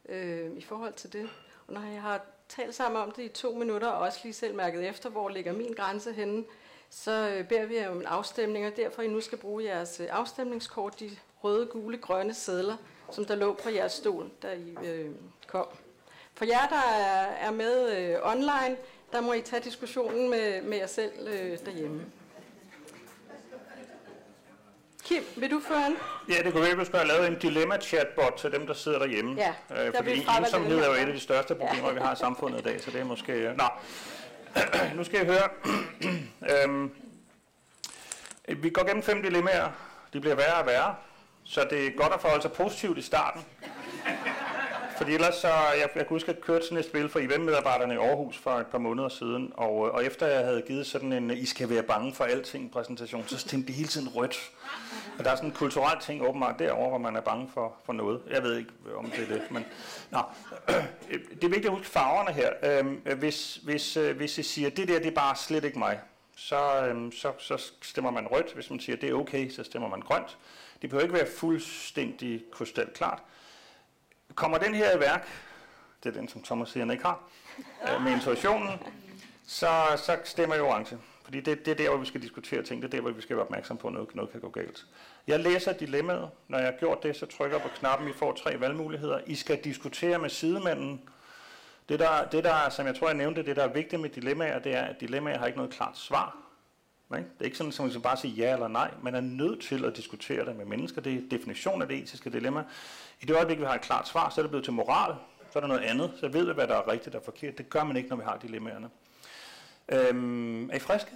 øh, 0.09 0.51
i 0.57 0.63
forhold 0.63 0.93
til 0.93 1.13
det. 1.13 1.29
Og 1.67 1.75
når 1.75 1.81
jeg 1.81 2.03
har 2.03 2.21
talt 2.49 2.75
sammen 2.75 3.03
om 3.03 3.11
det 3.11 3.23
i 3.23 3.29
to 3.29 3.55
minutter, 3.55 3.89
og 3.89 3.99
også 3.99 4.21
lige 4.23 4.33
selv 4.33 4.55
mærket 4.55 4.89
efter, 4.89 5.11
hvor 5.11 5.29
ligger 5.29 5.53
min 5.53 5.73
grænse 5.73 6.13
henne, 6.13 6.45
så 6.91 7.29
øh, 7.29 7.49
beder 7.49 7.67
vi 7.67 7.87
om 7.87 7.97
en 7.97 8.07
afstemning, 8.07 8.67
og 8.67 8.77
derfor 8.77 9.03
I 9.03 9.09
nu 9.09 9.21
skal 9.21 9.39
bruge 9.39 9.65
jeres 9.65 10.01
øh, 10.01 10.07
afstemningskort, 10.11 11.01
de 11.01 11.11
røde, 11.45 11.67
gule, 11.67 11.99
grønne 11.99 12.35
sædler, 12.35 12.77
som 13.11 13.25
der 13.25 13.35
lå 13.35 13.53
på 13.53 13.69
jeres 13.69 13.93
stol, 13.93 14.31
da 14.43 14.53
I 14.53 14.77
øh, 14.85 15.11
kom. 15.47 15.67
For 16.35 16.45
jer, 16.45 16.69
der 16.69 16.91
er, 16.91 17.27
er 17.27 17.51
med 17.51 17.97
øh, 17.99 18.19
online, 18.23 18.77
der 19.13 19.21
må 19.21 19.33
I 19.33 19.41
tage 19.41 19.63
diskussionen 19.63 20.31
med, 20.31 20.63
med 20.63 20.79
jer 20.79 20.87
selv 20.87 21.29
øh, 21.29 21.59
derhjemme. 21.65 22.07
Kim, 25.05 25.23
vil 25.37 25.51
du 25.51 25.61
føre 25.69 25.87
en? 25.87 25.97
Ja, 26.29 26.43
det 26.43 26.53
kunne 26.53 26.63
være, 26.63 26.71
at 26.71 26.79
vi 26.79 26.85
skulle 26.85 26.99
have 26.99 27.09
lavet 27.09 27.29
en 27.29 27.39
dilemma-chatbot 27.39 28.35
til 28.39 28.53
dem, 28.53 28.67
der 28.67 28.75
sidder 28.75 28.99
derhjemme. 28.99 29.37
Ja, 29.37 29.87
øh, 29.87 29.95
fordi 29.97 30.27
ensomhed 30.39 30.79
er 30.79 30.87
jo 30.87 30.93
et 30.93 30.97
af 30.97 31.13
de 31.13 31.21
største 31.21 31.55
problemer, 31.55 31.89
ja. 31.89 31.95
vi 31.95 32.01
har 32.01 32.13
i 32.13 32.17
samfundet 32.17 32.61
i 32.61 32.63
dag, 32.63 32.81
så 32.81 32.91
det 32.91 33.01
er 33.01 33.05
måske... 33.05 33.33
Øh, 33.33 33.57
nå, 33.57 33.65
nu 34.97 35.05
skal 35.05 35.17
jeg 35.17 35.27
høre. 35.27 35.49
øhm, 36.65 36.91
vi 38.49 38.71
går 38.71 38.87
gennem 38.87 39.03
fem 39.03 39.23
dilemmaer. 39.23 39.69
De 40.13 40.21
bliver 40.21 40.37
værre 40.37 40.61
og 40.61 40.67
værre, 40.67 40.95
så 41.45 41.67
det 41.71 41.87
er 41.87 41.91
godt 41.91 42.13
at 42.13 42.21
forholde 42.21 42.43
sig 42.43 42.53
positivt 42.53 42.99
i 42.99 43.03
starten. 43.03 43.45
Fordi 44.97 45.15
ellers 45.15 45.35
så, 45.35 45.49
jeg, 45.49 45.81
jeg 45.81 45.91
kan 45.95 46.07
huske, 46.09 46.31
at 46.31 46.37
jeg 46.37 46.45
kørte 46.45 46.65
sådan 46.65 46.79
et 46.79 46.85
spil 46.85 47.09
for 47.09 47.19
eventmedarbejderne 47.19 47.95
i 47.95 47.97
Aarhus 47.97 48.39
for 48.39 48.51
et 48.51 48.67
par 48.67 48.79
måneder 48.79 49.09
siden, 49.09 49.53
og, 49.57 49.75
og 49.75 50.05
efter 50.05 50.27
jeg 50.27 50.45
havde 50.45 50.63
givet 50.67 50.87
sådan 50.87 51.13
en, 51.13 51.31
I 51.31 51.47
skal 51.47 51.71
være 51.71 51.83
bange 51.83 52.15
for 52.15 52.25
alting 52.25 52.73
præsentation, 52.73 53.25
så 53.27 53.39
stemte 53.39 53.69
de 53.69 53.73
hele 53.73 53.89
tiden 53.89 54.09
rødt. 54.09 54.51
Og 55.19 55.25
der 55.25 55.31
er 55.31 55.37
sådan 55.37 55.49
en 55.49 55.55
kulturel 55.55 56.01
ting 56.01 56.23
åbenbart 56.23 56.59
derovre, 56.59 56.89
hvor 56.89 56.99
man 56.99 57.17
er 57.17 57.21
bange 57.21 57.51
for, 57.55 57.77
for 57.85 57.93
noget. 57.93 58.23
Jeg 58.31 58.43
ved 58.43 58.57
ikke, 58.57 58.71
øh, 58.87 58.99
om 58.99 59.11
det 59.11 59.23
er 59.23 59.27
det, 59.27 59.51
men... 59.51 59.65
Nå. 60.11 60.19
Det 61.11 61.45
er 61.45 61.49
vigtigt 61.49 61.67
at 61.67 61.71
huske 61.71 61.87
farverne 61.87 62.33
her. 62.33 62.51
Øhm, 62.63 62.95
hvis, 63.19 63.57
hvis, 63.57 63.97
øh, 63.97 64.17
hvis 64.17 64.39
I 64.39 64.43
siger, 64.43 64.71
det 64.71 64.89
der, 64.89 64.99
det 64.99 65.07
er 65.07 65.15
bare 65.15 65.37
slet 65.37 65.65
ikke 65.65 65.79
mig, 65.79 66.01
så, 66.37 66.87
øhm, 66.87 67.13
så, 67.13 67.33
så 67.39 67.73
stemmer 67.83 68.11
man 68.11 68.27
rødt. 68.27 68.53
Hvis 68.55 68.71
man 68.71 68.81
siger, 68.81 68.97
det 68.97 69.11
er 69.11 69.15
okay, 69.15 69.51
så 69.51 69.65
stemmer 69.65 69.89
man 69.89 70.01
grønt. 70.01 70.39
Det 70.83 70.91
behøver 70.91 71.03
ikke 71.03 71.15
være 71.15 71.29
fuldstændig 71.39 72.45
krystalklart. 72.53 73.23
Kommer 74.35 74.59
den 74.59 74.75
her 74.75 74.97
i 74.97 75.01
værk, 75.01 75.29
det 76.05 76.17
er 76.17 76.21
den, 76.21 76.29
som 76.29 76.43
Thomas 76.43 76.69
siger, 76.69 76.85
han 76.85 76.91
ikke 76.91 77.05
har, 77.05 77.23
øh, 77.89 78.03
med 78.03 78.13
intuitionen, 78.13 78.71
så, 79.47 79.83
så 79.97 80.19
stemmer 80.25 80.55
I 80.55 80.61
orange. 80.61 80.99
Fordi 81.33 81.41
det, 81.41 81.67
det 81.67 81.71
er 81.71 81.75
der, 81.75 81.89
hvor 81.89 81.99
vi 81.99 82.07
skal 82.07 82.23
diskutere 82.23 82.63
ting. 82.63 82.83
Det 82.83 82.89
er 82.89 82.91
der, 82.91 83.01
hvor 83.01 83.11
vi 83.11 83.21
skal 83.23 83.37
være 83.37 83.45
opmærksom 83.45 83.77
på, 83.77 83.89
at 83.89 83.95
noget, 83.95 84.15
noget 84.15 84.31
kan 84.31 84.41
gå 84.41 84.49
galt. 84.49 84.87
Jeg 85.27 85.41
læser 85.41 85.73
dilemmaet. 85.73 86.31
Når 86.49 86.59
jeg 86.59 86.67
har 86.67 86.79
gjort 86.79 87.03
det, 87.03 87.17
så 87.17 87.27
trykker 87.27 87.57
jeg 87.57 87.63
på 87.63 87.69
knappen. 87.79 88.09
I 88.09 88.13
får 88.13 88.33
tre 88.33 88.61
valgmuligheder. 88.61 89.21
I 89.27 89.35
skal 89.35 89.59
diskutere 89.65 90.19
med 90.19 90.31
sidemanden. 90.31 91.03
Det, 91.89 91.99
der, 91.99 92.29
det 92.33 92.45
der, 92.45 92.71
som 92.71 92.87
jeg 92.87 92.97
tror, 92.97 93.09
jeg 93.09 93.17
nævnte, 93.17 93.43
det 93.43 93.57
der 93.57 93.65
er 93.65 93.73
vigtigt 93.73 94.03
med 94.03 94.11
dilemmaer, 94.11 94.59
det 94.59 94.75
er, 94.75 94.83
at 94.83 95.01
dilemmaer 95.01 95.39
har 95.39 95.47
ikke 95.47 95.59
noget 95.59 95.73
klart 95.73 95.99
svar. 95.99 96.37
Det 97.11 97.25
er 97.41 97.45
ikke 97.45 97.57
sådan, 97.57 97.73
at 97.73 97.81
man 97.81 97.91
skal 97.91 98.03
bare 98.03 98.17
sige 98.17 98.35
ja 98.35 98.53
eller 98.53 98.69
nej. 98.69 98.91
Man 99.03 99.15
er 99.15 99.21
nødt 99.21 99.61
til 99.61 99.85
at 99.85 99.97
diskutere 99.97 100.47
det 100.47 100.57
med 100.57 100.65
mennesker. 100.65 101.01
Det 101.01 101.15
er 101.15 101.21
definitionen 101.31 101.83
af 101.83 101.89
det 101.89 101.99
etiske 101.99 102.31
dilemma. 102.31 102.65
I 103.21 103.27
det 103.27 103.37
øjeblik, 103.37 103.59
vi 103.59 103.65
har 103.65 103.75
et 103.75 103.81
klart 103.81 104.09
svar, 104.09 104.31
så 104.31 104.41
er 104.41 104.43
det 104.43 104.51
blevet 104.51 104.65
til 104.65 104.73
moral. 104.73 105.15
Så 105.53 105.59
er 105.59 105.61
der 105.61 105.69
noget 105.69 105.83
andet. 105.83 106.13
Så 106.21 106.29
ved 106.29 106.47
vi, 106.47 106.53
hvad 106.53 106.67
der 106.67 106.75
er 106.75 106.89
rigtigt 106.89 107.15
og 107.15 107.23
forkert. 107.25 107.59
Det 107.59 107.71
gør 107.71 107.85
man 107.85 107.97
ikke, 107.97 108.09
når 108.09 108.17
vi 108.17 108.23
har 108.25 108.39
dilemmaerne. 108.43 108.91
Øhm, 109.89 110.71
er 110.71 110.77
I 110.77 110.79
friske? 110.79 111.11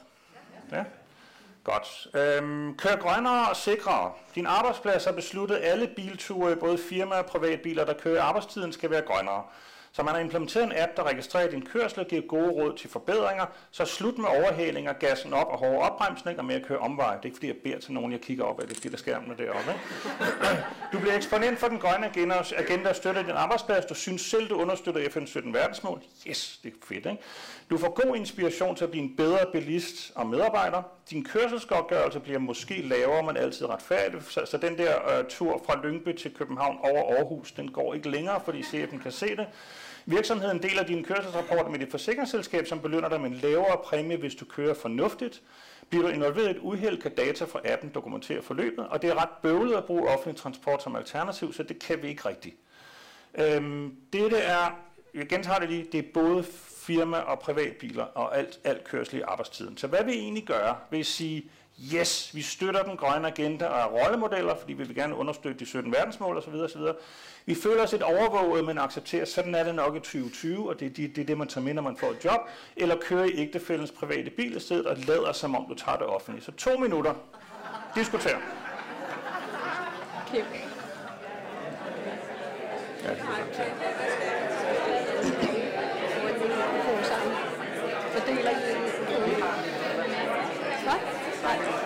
Ja. 0.72 0.84
Godt. 1.64 2.08
Øhm, 2.14 2.76
kør 2.76 2.96
grønnere 2.96 3.48
og 3.48 3.56
sikrere. 3.56 4.12
Din 4.34 4.46
arbejdsplads 4.46 5.04
har 5.04 5.12
besluttet, 5.12 5.56
at 5.56 5.72
alle 5.72 5.86
bilture, 5.96 6.56
både 6.56 6.78
firma- 6.78 7.18
og 7.18 7.26
privatbiler, 7.26 7.84
der 7.84 7.94
kører 7.94 8.22
arbejdstiden, 8.22 8.72
skal 8.72 8.90
være 8.90 9.02
grønnere. 9.02 9.42
Så 9.96 10.02
man 10.02 10.14
har 10.14 10.20
implementeret 10.20 10.64
en 10.64 10.72
app, 10.76 10.96
der 10.96 11.02
registrerer 11.02 11.50
din 11.50 11.66
kørsel 11.66 12.00
og 12.00 12.06
giver 12.06 12.22
gode 12.22 12.50
råd 12.50 12.76
til 12.76 12.90
forbedringer. 12.90 13.46
Så 13.70 13.84
slut 13.84 14.18
med 14.18 14.28
overhalinger, 14.28 14.92
gassen 14.92 15.32
op 15.32 15.46
og 15.46 15.58
hårde 15.58 15.78
opbremsning 15.78 16.38
og 16.38 16.44
med 16.44 16.54
at 16.54 16.66
køre 16.66 16.78
omveje. 16.78 17.16
Det 17.16 17.22
er 17.22 17.24
ikke 17.24 17.36
fordi, 17.36 17.46
jeg 17.46 17.56
beder 17.64 17.78
til 17.78 17.92
nogen, 17.92 18.12
jeg 18.12 18.20
kigger 18.20 18.44
op 18.44 18.60
af, 18.60 18.66
det 18.66 18.72
er 18.72 18.76
fordi, 18.76 18.88
der 18.88 18.96
skærmen 18.96 19.38
deroppe. 19.38 19.70
Ikke? 19.70 20.64
Du 20.92 20.98
bliver 20.98 21.16
eksponent 21.16 21.58
for 21.58 21.68
den 21.68 21.78
grønne 21.78 22.06
agenda, 22.06 22.34
agenda 22.56 22.88
og 22.88 22.96
støtter 22.96 23.22
din 23.22 23.30
arbejdsplads. 23.30 23.84
Du 23.84 23.94
synes 23.94 24.22
selv, 24.22 24.48
du 24.48 24.60
understøtter 24.60 25.00
FN's 25.00 25.26
17 25.26 25.54
verdensmål. 25.54 26.02
Yes, 26.28 26.60
det 26.62 26.72
er 26.72 26.86
fedt, 26.86 27.06
ikke? 27.06 27.18
Du 27.70 27.78
får 27.78 28.06
god 28.06 28.16
inspiration 28.16 28.76
til 28.76 28.84
at 28.84 28.90
blive 28.90 29.04
en 29.04 29.16
bedre 29.16 29.46
bilist 29.52 30.12
og 30.14 30.26
medarbejder. 30.26 30.82
Din 31.10 31.24
kørselsgodtgørelse 31.24 32.20
bliver 32.20 32.38
måske 32.38 32.82
lavere, 32.82 33.22
men 33.22 33.36
altid 33.36 33.68
retfærdig. 33.68 34.22
Så, 34.22 34.40
så 34.44 34.56
den 34.56 34.78
der 34.78 35.18
øh, 35.18 35.24
tur 35.28 35.62
fra 35.66 35.80
Lyngby 35.84 36.16
til 36.16 36.34
København 36.34 36.78
over 36.82 37.16
Aarhus, 37.16 37.52
den 37.52 37.70
går 37.70 37.94
ikke 37.94 38.10
længere, 38.10 38.40
fordi 38.44 38.62
chefen 38.62 38.98
kan 38.98 39.12
se 39.12 39.36
det. 39.36 39.46
Virksomheden 40.08 40.62
deler 40.62 40.82
dine 40.84 41.04
kørselsrapporter 41.04 41.68
med 41.68 41.78
dit 41.78 41.90
forsikringsselskab, 41.90 42.66
som 42.66 42.80
belønner 42.80 43.08
dig 43.08 43.20
med 43.20 43.30
en 43.30 43.36
lavere 43.36 43.78
præmie, 43.84 44.16
hvis 44.16 44.34
du 44.34 44.44
kører 44.44 44.74
fornuftigt. 44.74 45.42
Bliver 45.88 46.02
du 46.06 46.08
involveret 46.08 46.46
i 46.46 46.50
et 46.50 46.58
uheld, 46.58 47.02
kan 47.02 47.14
data 47.14 47.44
fra 47.44 47.60
appen 47.64 47.90
dokumentere 47.90 48.42
forløbet, 48.42 48.86
og 48.88 49.02
det 49.02 49.10
er 49.10 49.22
ret 49.22 49.28
bøvlet 49.42 49.74
at 49.74 49.84
bruge 49.84 50.08
offentlig 50.08 50.36
transport 50.36 50.82
som 50.82 50.96
alternativ, 50.96 51.52
så 51.52 51.62
det 51.62 51.78
kan 51.78 52.02
vi 52.02 52.08
ikke 52.08 52.28
rigtigt. 52.28 52.56
Øhm, 53.38 53.96
dette 54.12 54.36
er, 54.36 54.80
jeg 55.14 55.26
gentager 55.26 55.58
det 55.58 55.68
lige, 55.68 55.86
det 55.92 55.98
er 55.98 56.08
både 56.14 56.44
firma- 56.88 57.16
og 57.20 57.38
privatbiler 57.38 58.04
og 58.04 58.38
alt, 58.38 58.60
alt 58.64 58.84
kørsel 58.84 59.18
i 59.18 59.20
arbejdstiden. 59.20 59.76
Så 59.76 59.86
hvad 59.86 60.04
vil 60.04 60.14
I 60.14 60.18
egentlig 60.18 60.44
gøre? 60.44 60.76
Vil 60.90 61.00
I 61.00 61.04
sige, 61.04 61.50
yes, 61.94 62.34
vi 62.34 62.42
støtter 62.42 62.82
den 62.82 62.96
grønne 62.96 63.28
agenda 63.28 63.66
og 63.66 63.80
er 63.80 64.04
rollemodeller, 64.04 64.56
fordi 64.56 64.72
vi 64.72 64.84
vil 64.84 64.94
gerne 64.94 65.14
understøtte 65.14 65.58
de 65.58 65.66
17 65.66 65.92
verdensmål 65.92 66.36
osv. 66.36 66.54
osv. 66.54 66.80
Vi 67.46 67.54
føler 67.54 67.82
os 67.82 67.94
et 67.94 68.02
overvåget, 68.02 68.64
men 68.64 68.78
accepterer, 68.78 69.24
sådan 69.24 69.54
er 69.54 69.64
det 69.64 69.74
nok 69.74 69.96
i 69.96 69.98
2020, 69.98 70.68
og 70.68 70.80
det 70.80 70.86
er 70.86 70.90
det, 70.90 71.16
det, 71.16 71.22
er 71.22 71.26
det 71.26 71.38
man 71.38 71.48
tager 71.48 71.64
med, 71.64 71.74
når 71.74 71.82
man 71.82 71.96
får 71.96 72.10
et 72.10 72.24
job, 72.24 72.40
eller 72.76 72.96
kører 73.00 73.24
i 73.24 73.32
ægtefældens 73.34 73.90
private 73.90 74.30
bil 74.30 74.56
i 74.56 74.60
stedet 74.60 74.86
og 74.86 74.96
lader 74.96 75.32
som 75.32 75.56
om 75.56 75.66
du 75.68 75.74
tager 75.74 75.98
det 75.98 76.06
offentligt. 76.06 76.46
Så 76.46 76.52
to 76.52 76.78
minutter. 76.78 77.14
Diskuter. 77.94 78.30
Kim. 80.32 80.44
Ja, 83.04 83.10
det 88.26 88.46
er 88.46 88.85
I 91.46 91.85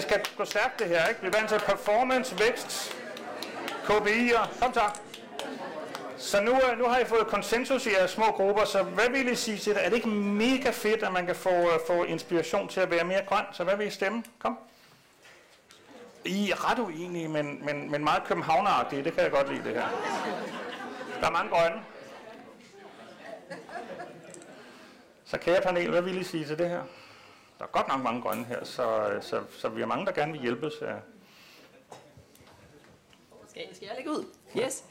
det 0.00 0.08
skal 0.08 0.24
gå 0.36 0.44
stærkt 0.44 0.78
det 0.78 0.88
her, 0.88 1.06
ikke? 1.06 1.20
Vi 1.20 1.26
er 1.26 1.30
vant 1.30 1.48
til 1.48 1.58
performance, 1.58 2.38
vækst, 2.38 2.96
KPI'er. 3.84 4.60
Kom 4.62 4.74
så. 4.74 4.80
Så 6.16 6.40
nu, 6.40 6.52
øh, 6.52 6.78
nu 6.78 6.84
har 6.84 6.98
I 6.98 7.04
fået 7.04 7.26
konsensus 7.26 7.86
i 7.86 7.90
jeres 7.98 8.10
små 8.10 8.24
grupper, 8.24 8.64
så 8.64 8.82
hvad 8.82 9.10
vil 9.10 9.32
I 9.32 9.34
sige 9.34 9.58
til 9.58 9.74
det? 9.74 9.84
Er 9.84 9.88
det 9.88 9.96
ikke 9.96 10.08
mega 10.08 10.70
fedt, 10.70 11.02
at 11.02 11.12
man 11.12 11.26
kan 11.26 11.36
få, 11.36 11.50
øh, 11.50 11.78
få 11.86 12.04
inspiration 12.04 12.68
til 12.68 12.80
at 12.80 12.90
være 12.90 13.04
mere 13.04 13.24
grøn? 13.26 13.44
Så 13.52 13.64
hvad 13.64 13.76
vil 13.76 13.86
I 13.86 13.90
stemme? 13.90 14.24
Kom. 14.38 14.58
I 16.24 16.50
er 16.50 16.70
ret 16.70 16.78
uenige, 16.78 17.28
men, 17.28 17.64
men, 17.64 17.90
men 17.90 18.04
meget 18.04 18.24
københavneragtige. 18.24 19.04
Det 19.04 19.12
kan 19.14 19.22
jeg 19.22 19.30
godt 19.30 19.52
lide, 19.52 19.64
det 19.64 19.74
her. 19.74 19.88
Der 21.20 21.26
er 21.26 21.30
mange 21.30 21.50
grønne. 21.50 21.82
Så 25.24 25.38
kære 25.38 25.60
panel, 25.60 25.90
hvad 25.90 26.02
vil 26.02 26.20
I 26.20 26.24
sige 26.24 26.44
til 26.44 26.58
det 26.58 26.68
her? 26.68 26.82
Der 27.60 27.66
er 27.66 27.70
godt 27.70 27.88
nok 27.88 28.02
mange 28.02 28.22
grønne 28.22 28.44
her, 28.44 28.64
så, 28.64 29.18
så, 29.20 29.42
så 29.58 29.68
vi 29.68 29.82
er 29.82 29.86
mange, 29.86 30.06
der 30.06 30.12
gerne 30.12 30.32
vil 30.32 30.40
hjælpes. 30.40 30.72
Ja. 30.80 30.94
Skal, 33.48 33.74
skal 33.74 33.86
jeg 33.86 33.96
lægge 33.96 34.10
ud? 34.10 34.24
Yes. 34.58 34.84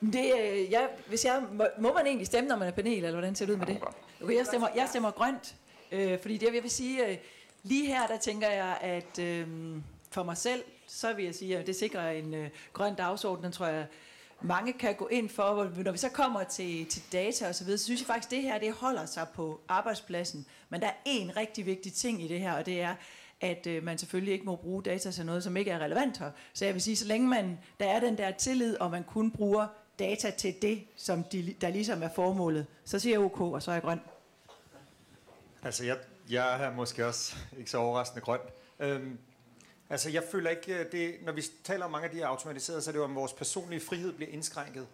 Det, 0.00 0.32
øh, 0.40 0.70
jeg, 0.70 0.88
hvis 1.06 1.24
jeg, 1.24 1.42
må, 1.52 1.66
må 1.78 1.92
man 1.92 2.06
egentlig 2.06 2.26
stemme, 2.26 2.48
når 2.48 2.56
man 2.56 2.68
er 2.68 2.72
panel, 2.72 2.96
eller 2.96 3.12
hvordan 3.12 3.34
ser 3.34 3.46
det 3.46 3.52
ud 3.52 3.58
med 3.58 3.66
det? 3.66 3.80
Okay, 4.22 4.36
jeg 4.36 4.46
stemmer, 4.46 4.68
jeg 4.76 4.88
stemmer 4.88 5.10
grønt, 5.10 5.54
øh, 5.92 6.18
fordi 6.20 6.36
det 6.38 6.54
jeg 6.54 6.62
vil 6.62 6.70
sige, 6.70 7.08
øh, 7.08 7.16
lige 7.62 7.86
her, 7.86 8.06
der 8.06 8.18
tænker 8.18 8.50
jeg, 8.50 8.78
at 8.80 9.18
øh, 9.18 9.46
for 10.10 10.22
mig 10.22 10.36
selv, 10.36 10.64
så 10.86 11.12
vil 11.12 11.24
jeg 11.24 11.34
sige, 11.34 11.58
at 11.58 11.66
det 11.66 11.76
sikrer 11.76 12.10
en 12.10 12.34
øh, 12.34 12.50
grøn 12.72 12.94
dagsorden, 12.94 13.44
den 13.44 13.52
tror 13.52 13.66
jeg, 13.66 13.86
mange 14.42 14.72
kan 14.72 14.94
gå 14.94 15.06
ind 15.06 15.28
for. 15.28 15.82
Når 15.84 15.92
vi 15.92 15.98
så 15.98 16.08
kommer 16.08 16.44
til, 16.44 16.86
til 16.86 17.02
data 17.12 17.48
og 17.48 17.54
så 17.54 17.64
videre, 17.64 17.78
så 17.78 17.84
synes 17.84 18.00
jeg 18.00 18.06
faktisk, 18.06 18.26
at 18.26 18.30
det 18.30 18.42
her, 18.42 18.58
det 18.58 18.72
holder 18.72 19.06
sig 19.06 19.26
på 19.34 19.60
arbejdspladsen. 19.68 20.46
Men 20.68 20.80
der 20.80 20.86
er 20.86 20.92
en 21.04 21.36
rigtig 21.36 21.66
vigtig 21.66 21.92
ting 21.92 22.22
i 22.22 22.28
det 22.28 22.40
her, 22.40 22.52
og 22.52 22.66
det 22.66 22.80
er, 22.80 22.94
at 23.40 23.66
øh, 23.66 23.82
man 23.82 23.98
selvfølgelig 23.98 24.32
ikke 24.32 24.44
må 24.44 24.56
bruge 24.56 24.82
data 24.82 25.10
til 25.10 25.26
noget, 25.26 25.44
som 25.44 25.56
ikke 25.56 25.70
er 25.70 25.78
relevant 25.78 26.18
her. 26.18 26.30
Så 26.52 26.64
jeg 26.64 26.74
vil 26.74 26.82
sige, 26.82 26.96
så 26.96 27.06
længe 27.06 27.28
man, 27.28 27.58
der 27.80 27.86
er 27.86 28.00
den 28.00 28.18
der 28.18 28.30
tillid, 28.30 28.76
og 28.76 28.90
man 28.90 29.04
kun 29.04 29.30
bruger 29.30 29.66
data 29.98 30.30
til 30.30 30.54
det, 30.62 30.84
som 30.96 31.24
de, 31.24 31.54
der 31.60 31.68
ligesom 31.68 32.02
er 32.02 32.08
formålet, 32.14 32.66
så 32.84 32.98
siger 32.98 33.14
jeg 33.14 33.24
OK, 33.24 33.40
og 33.40 33.62
så 33.62 33.70
er 33.70 33.74
jeg 33.74 33.82
grøn. 33.82 34.00
Altså, 35.62 35.84
jeg, 35.84 35.98
jeg 36.30 36.64
er 36.64 36.74
måske 36.74 37.06
også 37.06 37.36
ikke 37.58 37.70
så 37.70 37.78
overraskende 37.78 38.20
grøn. 38.20 38.40
Øhm, 38.80 39.18
altså, 39.90 40.10
jeg 40.10 40.22
føler 40.30 40.50
ikke, 40.50 40.78
øh, 40.78 40.92
det, 40.92 41.14
når 41.22 41.32
vi 41.32 41.42
taler 41.64 41.84
om 41.84 41.90
mange 41.90 42.04
af 42.04 42.10
de 42.10 42.16
her 42.16 42.26
automatiserede, 42.26 42.82
så 42.82 42.90
er 42.90 42.92
det 42.92 42.98
jo, 42.98 43.04
om 43.04 43.14
vores 43.14 43.32
personlige 43.32 43.80
frihed 43.80 44.12
bliver 44.12 44.30
indskrænket. 44.30 44.86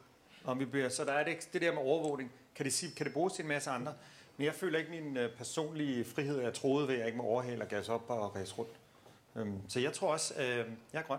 Om 0.45 0.59
vi 0.59 0.65
bliver, 0.65 0.89
så 0.89 1.05
der 1.05 1.13
er 1.13 1.25
det, 1.25 1.49
det 1.53 1.63
der 1.63 1.73
med 1.73 1.83
overvågning. 1.83 2.33
Kan 2.55 2.67
det, 2.67 2.93
kan 2.97 3.07
det 3.07 3.13
bruges 3.13 3.33
til 3.33 3.43
en 3.43 3.49
masse 3.49 3.71
andre? 3.71 3.95
Men 4.37 4.45
jeg 4.45 4.55
føler 4.55 4.79
ikke 4.79 4.91
min 4.91 5.17
øh, 5.17 5.37
personlige 5.37 6.05
frihed, 6.05 6.41
jeg 6.41 6.55
troede 6.55 6.89
ved, 6.89 6.95
at 6.95 6.99
jeg 6.99 7.07
ikke 7.07 7.19
må 7.19 7.25
overhale 7.25 7.63
og 7.63 7.69
gas 7.69 7.89
op 7.89 8.05
og 8.11 8.37
ræse 8.37 8.55
rundt. 8.55 8.73
Øhm, 9.37 9.59
så 9.69 9.81
jeg 9.81 9.93
tror 9.93 10.13
også, 10.13 10.35
øh, 10.43 10.67
jeg 10.93 10.99
er 10.99 11.03
grøn. 11.03 11.19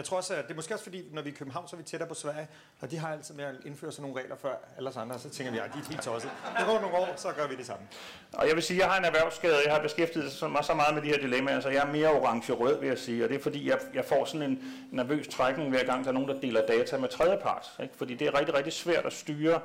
Jeg 0.00 0.04
tror 0.04 0.16
også, 0.16 0.34
at 0.34 0.44
det 0.44 0.50
er 0.50 0.54
måske 0.54 0.74
også 0.74 0.84
fordi, 0.84 1.04
når 1.12 1.22
vi 1.22 1.28
er 1.28 1.32
i 1.32 1.36
København, 1.36 1.68
så 1.68 1.76
er 1.76 1.78
vi 1.78 1.84
tættere 1.84 2.08
på 2.08 2.14
Sverige, 2.14 2.48
og 2.80 2.90
de 2.90 2.98
har 2.98 3.12
altid 3.12 3.34
med 3.34 3.44
at 3.44 3.54
indføre 3.66 3.92
sådan 3.92 4.02
nogle 4.02 4.22
regler 4.22 4.36
før 4.36 4.54
alle 4.76 4.88
os 4.88 4.96
andre, 4.96 5.18
så 5.18 5.30
tænker 5.30 5.52
vi, 5.52 5.58
at 5.58 5.70
de 5.74 5.78
er 5.78 5.88
helt 5.88 6.02
tosset. 6.02 6.30
Det 6.58 6.66
går 6.66 6.80
nogle 6.80 6.96
år, 6.96 7.12
så 7.16 7.32
gør 7.32 7.46
vi 7.46 7.56
det 7.56 7.66
samme. 7.66 7.86
Og 8.32 8.48
jeg 8.48 8.54
vil 8.54 8.62
sige, 8.62 8.76
at 8.76 8.80
jeg 8.80 8.90
har 8.90 8.98
en 8.98 9.04
erhvervsskade, 9.04 9.56
jeg 9.64 9.74
har 9.74 9.82
beskæftiget 9.82 10.50
mig 10.50 10.64
så 10.64 10.74
meget 10.74 10.94
med 10.94 11.02
de 11.02 11.08
her 11.08 11.18
dilemmaer, 11.18 11.60
så 11.60 11.68
jeg 11.68 11.88
er 11.88 11.92
mere 11.92 12.08
orange-rød, 12.08 12.80
vil 12.80 12.88
jeg 12.88 12.98
sige, 12.98 13.24
og 13.24 13.28
det 13.28 13.36
er 13.36 13.42
fordi, 13.42 13.68
jeg, 13.68 13.78
jeg 13.94 14.04
får 14.04 14.24
sådan 14.24 14.50
en 14.50 14.62
nervøs 14.92 15.28
trækning 15.28 15.70
hver 15.70 15.84
gang, 15.84 16.04
der 16.04 16.10
er 16.10 16.14
nogen, 16.14 16.28
der 16.28 16.40
deler 16.40 16.66
data 16.66 16.98
med 16.98 17.08
tredjepart. 17.08 17.72
Ikke? 17.82 17.94
Fordi 17.96 18.14
det 18.14 18.26
er 18.26 18.38
rigtig, 18.38 18.54
rigtig 18.54 18.72
svært 18.72 19.06
at 19.06 19.12
styre 19.12 19.60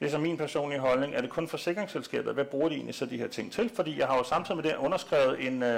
det 0.00 0.06
er 0.06 0.10
så 0.10 0.18
min 0.18 0.36
personlige 0.36 0.80
holdning. 0.80 1.14
Er 1.14 1.20
det 1.20 1.30
kun 1.30 1.48
forsikringsselskabet? 1.48 2.34
Hvad 2.34 2.44
bruger 2.44 2.68
de 2.68 2.74
egentlig 2.74 2.94
så 2.94 3.06
de 3.06 3.16
her 3.16 3.28
ting 3.28 3.52
til? 3.52 3.70
Fordi 3.74 3.98
jeg 3.98 4.06
har 4.06 4.16
jo 4.16 4.24
samtidig 4.24 4.56
med 4.56 4.64
det 4.64 4.76
underskrevet 4.76 5.46
en, 5.46 5.62
uh, 5.62 5.68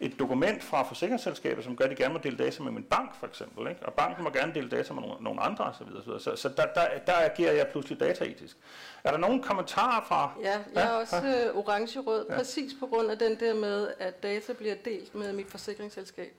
et 0.00 0.18
dokument 0.18 0.64
fra 0.64 0.82
forsikringsselskabet, 0.82 1.64
som 1.64 1.76
gør, 1.76 1.84
at 1.84 1.90
de 1.90 1.96
gerne 1.96 2.14
må 2.14 2.20
dele 2.22 2.36
data 2.36 2.62
med 2.62 2.72
min 2.72 2.82
bank, 2.82 3.14
for 3.20 3.26
eksempel. 3.26 3.68
Ikke? 3.68 3.86
Og 3.86 3.92
banken 3.92 4.24
må 4.24 4.30
gerne 4.30 4.54
dele 4.54 4.68
data 4.68 4.92
med 4.92 5.02
nogle, 5.02 5.16
nogle 5.20 5.40
andre 5.40 5.64
osv. 5.64 5.86
Så, 6.04 6.18
så, 6.18 6.36
så 6.36 6.48
der, 6.48 6.66
der, 6.74 6.98
der 7.06 7.12
agerer 7.12 7.52
jeg 7.52 7.66
pludselig 7.66 8.00
dataetisk. 8.00 8.56
Er 9.04 9.10
der 9.10 9.18
nogen 9.18 9.42
kommentarer 9.42 10.04
fra? 10.04 10.32
Ja, 10.42 10.58
jeg 10.74 10.84
er 10.84 10.90
også 10.90 11.16
ja? 11.16 11.48
Øh, 11.48 11.56
orange-rød, 11.56 12.26
ja. 12.30 12.36
præcis 12.36 12.72
på 12.80 12.86
grund 12.86 13.10
af 13.10 13.18
den 13.18 13.40
der 13.40 13.54
med, 13.54 13.88
at 13.98 14.22
data 14.22 14.52
bliver 14.52 14.74
delt 14.84 15.14
med 15.14 15.32
mit 15.32 15.50
forsikringsselskab. 15.50 16.32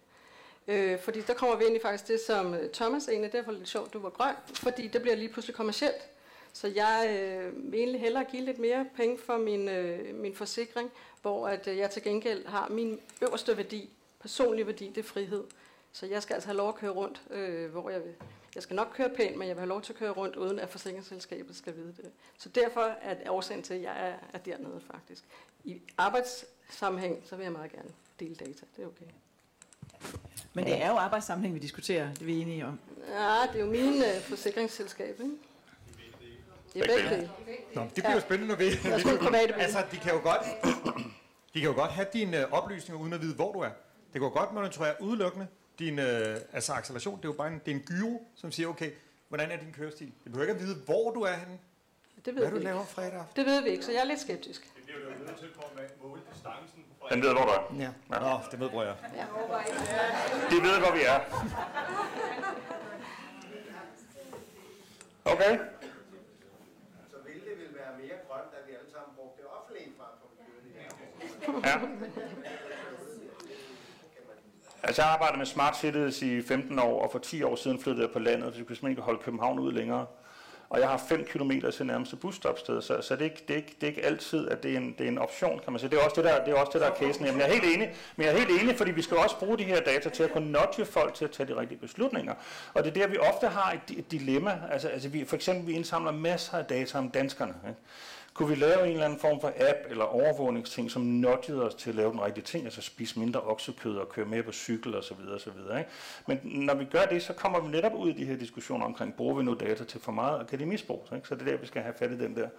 Øh, 0.67 0.99
fordi 0.99 1.21
der 1.21 1.34
kommer 1.34 1.55
vi 1.55 1.65
ind 1.65 1.76
i 1.76 1.80
faktisk 1.82 2.07
det, 2.07 2.19
som 2.28 2.53
øh, 2.53 2.69
Thomas 2.69 3.07
egentlig, 3.07 3.34
derfor 3.34 3.51
lidt 3.51 3.69
sjovt, 3.69 3.93
du 3.93 3.99
var 3.99 4.09
grøn, 4.09 4.36
fordi 4.53 4.88
det 4.88 5.01
bliver 5.01 5.15
lige 5.15 5.30
pludselig 5.30 5.55
kommercielt. 5.55 6.14
Så 6.56 6.68
jeg 6.68 7.08
øh, 7.10 7.72
vil 7.72 7.80
egentlig 7.80 8.01
hellere 8.01 8.24
give 8.24 8.45
lidt 8.45 8.60
mere 8.60 8.86
penge 8.95 9.18
for 9.18 9.38
min, 9.38 9.70
øh, 9.70 10.16
min 10.16 10.36
forsikring, 10.36 10.91
hvor 11.22 11.47
at, 11.47 11.68
øh, 11.68 11.78
jeg 11.78 11.91
til 11.91 12.03
gengæld 12.03 12.45
har 12.45 12.70
min 12.70 12.99
øverste 13.22 13.58
værdi, 13.58 13.89
personlig 14.20 14.68
værdi, 14.68 14.88
det 14.88 14.97
er 14.97 15.03
frihed. 15.03 15.43
Så 15.91 16.06
jeg 16.06 16.24
skal 16.24 16.34
altså 16.34 16.47
have 16.47 16.58
lov 16.58 16.70
at 16.70 16.76
køre 16.76 16.91
rundt, 16.91 17.22
øh, 17.30 17.72
hvor 17.72 17.89
jeg 17.89 18.03
vil. 18.03 18.14
Jeg 18.56 18.64
skal 18.64 18.76
nok 18.76 18.91
køre 18.93 19.10
pænt, 19.10 19.38
men 19.38 19.47
jeg 19.47 19.56
vil 19.56 19.60
have 19.60 19.70
lov 19.70 19.82
til 19.82 19.93
at 19.93 19.99
køre 19.99 20.12
rundt, 20.12 20.36
uden 20.36 20.60
at 20.60 20.70
forsikringsselskabet 20.70 21.56
skal 21.56 21.76
vide 21.76 21.93
det. 21.97 22.12
Så 22.38 22.49
derfor 22.49 22.82
er 22.82 23.30
årsagen 23.30 23.64
til, 23.64 23.74
at 23.74 23.82
jeg 23.82 24.10
er, 24.10 24.16
er 24.34 24.38
dernede 24.38 24.82
faktisk. 24.91 25.24
I 25.64 25.82
arbejdssammenhæng, 25.97 27.24
så 27.26 27.36
vil 27.36 27.43
jeg 27.43 27.51
meget 27.51 27.72
gerne 27.72 27.89
dele 28.20 28.36
data. 28.36 28.66
Det 28.78 28.84
er 28.84 28.88
okay. 28.88 29.06
Men 30.53 30.66
det 30.66 30.82
er 30.82 30.89
jo 30.89 30.95
arbejdssammenhæng, 30.95 31.56
vi 31.56 31.60
diskuterer, 31.60 32.14
det 32.14 32.22
er 32.22 32.26
vi 32.26 32.41
enige 32.41 32.66
om. 32.66 32.80
Ja, 33.10 33.41
det 33.53 33.62
er 33.62 33.66
jo 33.66 33.72
min 33.72 33.93
øh, 33.93 34.22
forsikringsselskab, 34.22 35.20
ikke? 35.20 35.36
Det 36.76 36.84
er 36.84 36.95
begge 36.95 37.09
dele. 37.09 37.30
Nå, 37.76 37.82
det 37.82 37.93
bliver 37.93 38.13
jo 38.13 38.19
spændende, 38.19 38.47
når 38.47 38.55
vi... 38.55 38.65
altså, 39.59 39.84
de 39.91 39.97
kan 39.97 40.11
jo 40.13 40.19
godt... 40.23 40.41
De 41.53 41.59
kan 41.61 41.69
jo 41.69 41.76
godt 41.76 41.91
have 41.91 42.07
dine 42.13 42.47
uh, 42.47 42.53
oplysninger 42.53 43.01
uden 43.01 43.13
at 43.13 43.21
vide, 43.21 43.36
hvor 43.36 43.51
du 43.53 43.59
er. 43.59 43.69
Det 44.13 44.21
går 44.21 44.30
godt 44.30 44.53
monitorere 44.53 44.93
udelukkende 45.01 45.47
din 45.80 45.99
uh, 45.99 46.05
altså 46.53 46.73
acceleration. 46.73 47.17
Det 47.17 47.26
er 47.26 47.30
jo 47.30 47.34
bare 47.34 47.47
en, 47.47 47.61
det 47.65 47.71
er 47.71 47.76
en 47.76 47.82
gyro, 47.82 48.28
som 48.36 48.51
siger, 48.51 48.67
okay, 48.69 48.91
hvordan 49.30 49.51
er 49.51 49.57
din 49.57 49.73
kørestil? 49.73 50.07
Det 50.23 50.32
behøver 50.32 50.49
ikke 50.49 50.53
at 50.53 50.67
vide, 50.67 50.76
hvor 50.86 51.11
du 51.11 51.21
er 51.21 51.34
henne. 51.34 51.57
Det 52.26 52.36
ved 52.36 52.41
Hvad 52.41 52.51
vi 52.51 52.57
du 52.57 52.63
laver 52.63 52.82
ikke. 52.82 52.93
fredag 52.93 53.13
aften. 53.13 53.36
Det 53.36 53.45
ved 53.51 53.61
vi 53.63 53.69
ikke, 53.69 53.86
så 53.86 53.91
jeg 53.91 54.01
er 54.01 54.05
lidt 54.05 54.19
skeptisk. 54.19 54.61
Det 54.76 54.84
bliver 54.86 54.99
jo 54.99 55.26
nødt 55.26 55.39
til 55.39 55.47
på 55.55 55.61
at 55.78 56.01
måle 56.03 56.21
distancen. 56.34 56.84
Den 57.11 57.21
ved, 57.21 57.32
hvor 57.34 57.41
du 57.41 57.49
er. 57.49 57.76
Ja. 57.80 57.84
ja. 57.84 58.19
Nå, 58.19 58.39
det 58.51 58.59
ved 58.59 58.69
jeg. 58.73 58.95
Ja. 59.15 59.26
De 60.49 60.61
ved, 60.63 60.80
hvor 60.80 60.93
vi 60.93 61.01
er. 61.03 61.19
Okay. 65.26 65.59
Ja. 71.63 71.79
Altså 74.83 75.01
jeg 75.01 75.09
har 75.09 75.37
med 75.37 75.45
smart 75.45 75.77
cities 75.77 76.21
i 76.21 76.41
15 76.41 76.79
år, 76.79 77.03
og 77.03 77.11
for 77.11 77.19
10 77.19 77.43
år 77.43 77.55
siden 77.55 77.79
flyttede 77.79 78.05
jeg 78.05 78.13
på 78.13 78.19
landet, 78.19 78.53
så 78.53 78.59
jeg 78.59 78.67
kunne 78.67 78.75
simpelthen 78.75 78.89
ikke 78.89 79.01
holde 79.01 79.19
København 79.23 79.59
ud 79.59 79.71
længere. 79.71 80.05
Og 80.69 80.79
jeg 80.79 80.89
har 80.89 80.97
5 81.09 81.25
km 81.25 81.51
til 81.73 81.85
nærmeste 81.85 82.15
busstopsted, 82.15 82.81
så, 82.81 83.01
så 83.01 83.15
det, 83.15 83.21
er 83.21 83.25
ikke, 83.25 83.43
det, 83.47 83.53
er 83.53 83.57
ikke, 83.57 83.75
det 83.81 83.83
er 83.83 83.87
ikke 83.87 84.05
altid, 84.05 84.47
at 84.49 84.63
det 84.63 84.73
er, 84.73 84.77
en, 84.77 84.95
det 84.97 85.03
er 85.03 85.07
en 85.07 85.17
option, 85.17 85.59
kan 85.63 85.73
man 85.73 85.79
sige. 85.79 85.89
Det 85.89 85.99
er 85.99 86.03
også 86.03 86.15
det, 86.15 86.23
der, 86.23 86.45
det 86.45 86.53
er, 86.53 86.59
også 86.59 86.71
det, 86.73 86.81
der 86.81 86.87
er 86.87 86.95
casen. 86.95 87.25
Jamen, 87.25 87.41
jeg 87.41 87.49
er 87.49 87.53
helt 87.53 87.75
enig, 87.75 87.93
men 88.15 88.25
jeg 88.25 88.33
er 88.33 88.37
helt 88.37 88.61
enig, 88.61 88.75
fordi 88.75 88.91
vi 88.91 89.01
skal 89.01 89.17
også 89.17 89.39
bruge 89.39 89.57
de 89.57 89.63
her 89.63 89.81
data 89.81 90.09
til 90.09 90.23
at 90.23 90.31
kunne 90.31 90.51
nudge 90.51 90.85
folk 90.85 91.13
til 91.13 91.25
at 91.25 91.31
tage 91.31 91.47
de 91.47 91.59
rigtige 91.59 91.79
beslutninger. 91.79 92.33
Og 92.73 92.83
det 92.83 92.89
er 92.89 92.93
der, 92.93 93.07
vi 93.07 93.17
ofte 93.17 93.47
har 93.47 93.71
et, 93.71 93.97
et 93.97 94.11
dilemma. 94.11 94.59
Altså, 94.71 94.87
altså 94.87 95.09
vi, 95.09 95.25
for 95.25 95.35
eksempel, 95.35 95.67
vi 95.67 95.73
indsamler 95.73 96.11
masser 96.11 96.57
af 96.57 96.65
data 96.65 96.97
om 96.97 97.09
danskerne. 97.09 97.53
Ikke? 97.67 97.79
Kunne 98.36 98.49
vi 98.49 98.55
lave 98.55 98.86
en 98.86 98.91
eller 98.91 99.05
anden 99.05 99.19
form 99.19 99.41
for 99.41 99.47
app 99.47 99.77
eller 99.89 100.03
overvågningsting, 100.03 100.91
som 100.91 101.01
nudgede 101.01 101.63
os 101.63 101.75
til 101.75 101.89
at 101.89 101.95
lave 101.95 102.11
den 102.11 102.21
rigtige 102.21 102.43
ting, 102.43 102.65
altså 102.65 102.81
spise 102.81 103.19
mindre 103.19 103.41
oksekød 103.41 103.97
og 103.97 104.09
køre 104.09 104.25
mere 104.25 104.43
på 104.43 104.51
cykel 104.51 104.95
osv. 104.95 105.17
osv. 105.36 105.77
Ikke? 105.77 105.89
Men 106.27 106.39
når 106.43 106.73
vi 106.73 106.86
gør 106.86 107.05
det, 107.05 107.23
så 107.23 107.33
kommer 107.33 107.59
vi 107.59 107.67
netop 107.67 107.93
ud 107.93 108.09
i 108.09 108.13
de 108.13 108.25
her 108.25 108.38
diskussioner 108.38 108.86
omkring, 108.86 109.15
bruger 109.15 109.36
vi 109.36 109.43
nu 109.43 109.53
data 109.53 109.83
til 109.83 110.01
for 110.01 110.11
meget, 110.11 110.39
og 110.39 110.47
kan 110.47 110.59
de 110.59 110.65
misbruges? 110.65 111.11
Ikke? 111.15 111.27
Så 111.27 111.36
det 111.36 111.41
er 111.41 111.45
der, 111.45 111.57
vi 111.57 111.67
skal 111.67 111.81
have 111.81 111.95
fat 111.99 112.11
i 112.11 112.19
den 112.19 112.36
der. 112.36 112.49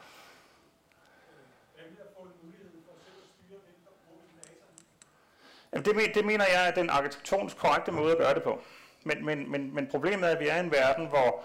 Jamen 5.72 5.84
det, 5.84 6.14
det 6.14 6.24
mener 6.24 6.44
jeg 6.44 6.68
er 6.68 6.74
den 6.74 6.90
arkitektonisk 6.90 7.56
korrekte 7.56 7.92
måde 7.92 8.12
at 8.12 8.18
gøre 8.18 8.34
det 8.34 8.42
på. 8.42 8.62
Men, 9.04 9.24
men, 9.24 9.50
men, 9.50 9.74
men 9.74 9.86
problemet 9.86 10.28
er, 10.28 10.34
at 10.34 10.40
vi 10.40 10.48
er 10.48 10.56
i 10.56 10.60
en 10.60 10.72
verden, 10.72 11.06
hvor 11.06 11.44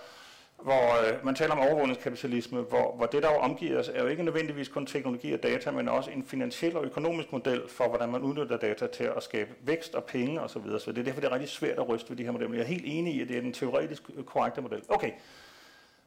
hvor 0.64 1.08
øh, 1.08 1.26
man 1.26 1.36
taler 1.36 1.54
om 1.54 1.60
overvågningskapitalisme, 1.60 2.62
hvor, 2.62 2.96
hvor 2.96 3.06
det, 3.06 3.24
der 3.24 3.32
jo 3.32 3.38
omgiver 3.38 3.80
os, 3.80 3.90
er 3.90 4.02
jo 4.02 4.08
ikke 4.08 4.24
nødvendigvis 4.24 4.68
kun 4.68 4.86
teknologi 4.86 5.34
og 5.34 5.44
data, 5.44 5.72
men 5.72 5.90
også 5.90 6.12
en 6.12 6.24
finansiel 6.24 6.78
og 6.78 6.86
økonomisk 6.86 7.32
model 7.32 7.62
for, 7.70 7.88
hvordan 7.88 8.10
man 8.10 8.22
udnytter 8.22 8.58
data 8.58 8.88
til 8.88 9.04
at 9.04 9.24
skabe 9.24 9.50
vækst 9.62 9.96
og 9.96 10.04
penge 10.04 10.42
osv. 10.42 10.62
Så, 10.72 10.80
så 10.80 10.92
det 10.92 11.00
er 11.00 11.04
derfor, 11.04 11.22
det 11.22 11.28
er 11.28 11.34
rigtig 11.34 11.50
svært 11.50 11.78
at 11.80 11.90
ryste 11.90 12.10
ved 12.10 12.18
de 12.18 12.24
her 12.24 12.32
modeller. 12.32 12.56
Jeg 12.56 12.64
er 12.64 12.68
helt 12.68 12.84
enig 12.86 13.16
i, 13.16 13.22
at 13.22 13.28
det 13.28 13.38
er 13.38 13.42
den 13.42 13.54
teoretisk 13.54 14.04
korrekte 14.26 14.62
model. 14.62 14.82
Okay, 14.90 15.12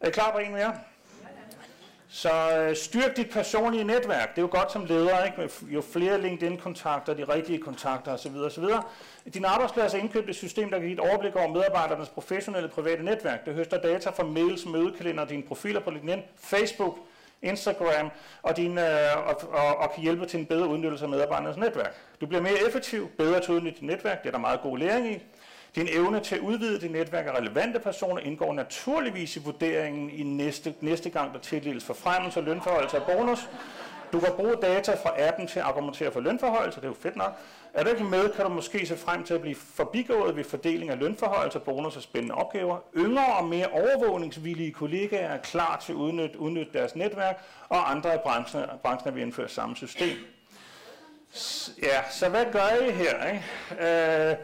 er 0.00 0.08
I 0.08 0.10
klar 0.10 0.32
på 0.32 0.38
en 0.38 0.52
mere? 0.52 0.74
Så 2.16 2.58
øh, 2.58 2.76
styrk 2.76 3.16
dit 3.16 3.30
personlige 3.30 3.84
netværk. 3.84 4.30
Det 4.30 4.38
er 4.38 4.42
jo 4.42 4.48
godt 4.50 4.72
som 4.72 4.84
leder, 4.84 5.24
ikke? 5.24 5.50
jo 5.62 5.80
flere 5.80 6.20
LinkedIn-kontakter, 6.20 7.14
de 7.14 7.24
rigtige 7.24 7.58
kontakter 7.58 8.12
osv. 8.12 8.36
osv. 8.36 8.64
Din 9.34 9.44
arbejdsplads 9.44 9.94
er 9.94 9.98
indkøbt 9.98 10.30
et 10.30 10.36
system, 10.36 10.70
der 10.70 10.78
kan 10.78 10.88
give 10.88 10.92
et 10.92 11.10
overblik 11.10 11.36
over 11.36 11.48
medarbejdernes 11.48 12.08
professionelle 12.08 12.68
private 12.68 13.02
netværk. 13.02 13.44
Det 13.46 13.54
høster 13.54 13.80
data 13.80 14.10
fra 14.10 14.24
mails, 14.24 14.66
mødekalender, 14.66 15.24
dine 15.24 15.42
profiler 15.42 15.80
på 15.80 15.90
LinkedIn, 15.90 16.22
Facebook, 16.36 16.98
Instagram, 17.42 18.10
og, 18.42 18.56
din, 18.56 18.78
øh, 18.78 19.28
og, 19.28 19.40
og, 19.50 19.76
og 19.76 19.92
kan 19.94 20.02
hjælpe 20.02 20.26
til 20.26 20.40
en 20.40 20.46
bedre 20.46 20.68
udnyttelse 20.68 21.04
af 21.04 21.08
medarbejdernes 21.08 21.56
netværk. 21.56 21.94
Du 22.20 22.26
bliver 22.26 22.42
mere 22.42 22.66
effektiv, 22.66 23.10
bedre 23.18 23.40
til 23.40 23.52
at 23.52 23.56
udnytte 23.56 23.80
dit 23.80 23.86
netværk, 23.86 24.22
det 24.22 24.28
er 24.28 24.32
der 24.32 24.38
meget 24.38 24.60
god 24.60 24.78
læring 24.78 25.12
i. 25.12 25.22
Din 25.76 25.88
evne 25.90 26.20
til 26.20 26.34
at 26.34 26.40
udvide 26.40 26.80
dit 26.80 26.90
netværk 26.90 27.26
af 27.26 27.38
relevante 27.38 27.78
personer 27.78 28.20
indgår 28.20 28.52
naturligvis 28.52 29.36
i 29.36 29.40
vurderingen 29.40 30.10
i 30.10 30.22
næste, 30.22 30.74
næste 30.80 31.10
gang, 31.10 31.32
der 31.34 31.38
tildeles 31.38 31.84
forfremmelse, 31.84 32.40
lønforholdelse 32.40 33.02
og 33.02 33.16
bonus. 33.16 33.48
Du 34.12 34.20
kan 34.20 34.32
bruge 34.36 34.56
data 34.62 34.94
fra 34.94 35.28
appen 35.28 35.46
til 35.46 35.58
at 35.58 35.64
argumentere 35.64 36.12
for 36.12 36.20
lønforholdelse, 36.20 36.80
det 36.80 36.84
er 36.84 36.90
jo 36.90 36.96
fedt 37.00 37.16
nok. 37.16 37.32
Er 37.74 37.84
du 37.84 37.90
ikke 37.90 38.04
med, 38.04 38.28
kan 38.28 38.44
du 38.44 38.50
måske 38.50 38.86
se 38.86 38.96
frem 38.96 39.24
til 39.24 39.34
at 39.34 39.40
blive 39.40 39.54
forbigået 39.54 40.36
ved 40.36 40.44
fordeling 40.44 40.90
af 40.90 40.98
lønforholdelse, 40.98 41.58
bonus 41.58 41.96
og 41.96 42.02
spændende 42.02 42.34
opgaver. 42.34 42.78
Yngre 42.96 43.36
og 43.38 43.44
mere 43.44 43.66
overvågningsvillige 43.66 44.72
kollegaer 44.72 45.28
er 45.28 45.38
klar 45.38 45.82
til 45.86 45.92
at 45.92 45.96
udnytte, 45.96 46.38
udnytte 46.38 46.72
deres 46.72 46.96
netværk, 46.96 47.44
og 47.68 47.90
andre 47.90 48.14
i 48.14 48.18
branchen, 48.18 48.62
branchen 48.82 49.14
vil 49.14 49.22
indføre 49.22 49.48
samme 49.48 49.76
system. 49.76 50.16
Ja, 51.82 52.10
så 52.10 52.28
hvad 52.28 52.44
gør 52.52 52.86
I 52.86 52.90
her? 52.90 53.26
Ikke? 53.26 54.30
Øh, 54.30 54.36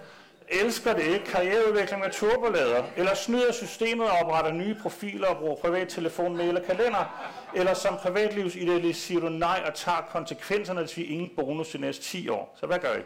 elsker 0.51 0.93
det 0.93 1.03
ikke, 1.03 1.25
karriereudvikling 1.25 2.03
med 2.03 2.11
turbolader, 2.11 2.85
eller 2.97 3.15
snyder 3.15 3.53
systemet 3.53 4.11
og 4.11 4.17
opretter 4.19 4.53
nye 4.53 4.77
profiler 4.83 5.27
og 5.27 5.37
bruger 5.37 5.57
privat 5.57 5.89
telefon, 5.89 6.37
mail 6.37 6.57
og 6.57 6.63
kalender, 6.63 7.31
eller 7.55 7.75
som 7.75 7.97
privatlivsidealist 7.97 9.01
siger 9.01 9.21
du 9.21 9.29
nej 9.29 9.63
og 9.67 9.75
tager 9.75 10.09
konsekvenserne, 10.13 10.81
hvis 10.81 10.97
vi 10.97 11.03
ingen 11.03 11.31
bonus 11.37 11.69
de 11.69 11.79
næste 11.79 12.03
10 12.03 12.29
år. 12.29 12.57
Så 12.61 12.67
hvad 12.67 12.79
gør 12.79 12.95
I? 12.95 13.01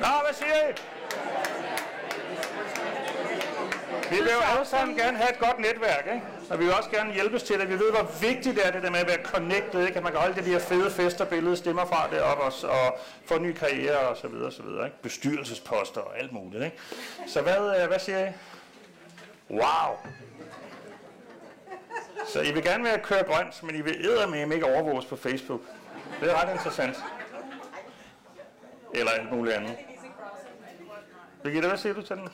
Nå, 0.00 0.06
hvad 0.24 0.34
siger 0.34 0.68
I? 0.68 0.72
Vi 4.10 4.16
vil 4.16 4.32
jo 4.32 4.40
alle 4.52 4.66
sammen 4.66 4.96
gerne 4.96 5.16
have 5.16 5.30
et 5.30 5.38
godt 5.56 5.74
netværk, 5.74 6.06
ikke? 6.14 6.26
Og 6.50 6.58
vi 6.58 6.64
vil 6.64 6.74
også 6.74 6.90
gerne 6.90 7.12
hjælpes 7.12 7.42
til 7.42 7.60
det. 7.60 7.68
Vi 7.68 7.74
ved, 7.74 7.90
hvor 7.90 8.10
vigtigt 8.20 8.56
det 8.56 8.66
er 8.66 8.70
det 8.70 8.82
der 8.82 8.90
med 8.90 9.00
at 9.00 9.06
være 9.06 9.22
connected, 9.24 9.86
ikke? 9.86 9.96
At 9.96 10.02
man 10.02 10.12
kan 10.12 10.20
holde 10.20 10.34
det 10.34 10.44
de 10.44 10.50
her 10.50 10.58
fede 10.58 10.90
fester, 10.90 11.24
billeder, 11.24 11.56
stemmer 11.56 11.84
fra 11.84 12.08
deroppe 12.10 12.42
også, 12.42 12.66
og 12.66 12.98
få 13.26 13.38
ny 13.38 13.52
karriere 13.52 13.98
og 13.98 14.16
så 14.16 14.28
videre, 14.28 14.46
og 14.46 14.52
så 14.52 14.62
videre, 14.62 14.84
ikke? 14.84 15.02
Bestyrelsesposter 15.02 16.00
og 16.00 16.18
alt 16.18 16.32
muligt, 16.32 16.64
ikke? 16.64 16.76
Så 17.26 17.40
hvad, 17.42 17.80
øh, 17.80 17.88
hvad 17.88 17.98
siger 17.98 18.28
I? 18.28 18.30
Wow! 19.50 19.96
Så 22.28 22.40
I 22.40 22.52
vil 22.52 22.62
gerne 22.62 22.84
være 22.84 22.94
at 22.94 23.02
køre 23.02 23.24
grønt, 23.24 23.62
men 23.62 23.74
I 23.74 23.80
vil 23.80 24.06
eddermame 24.06 24.54
ikke 24.54 24.66
overvåges 24.66 25.04
på 25.04 25.16
Facebook. 25.16 25.60
Det 26.20 26.30
er 26.30 26.42
ret 26.42 26.52
interessant. 26.52 26.96
Eller 28.94 29.12
alt 29.12 29.32
muligt 29.32 29.56
andet. 29.56 29.76
Birgitte, 31.42 31.68
hvad 31.68 31.78
siger 31.78 31.94
du 31.94 32.02
til 32.02 32.16
den? 32.16 32.28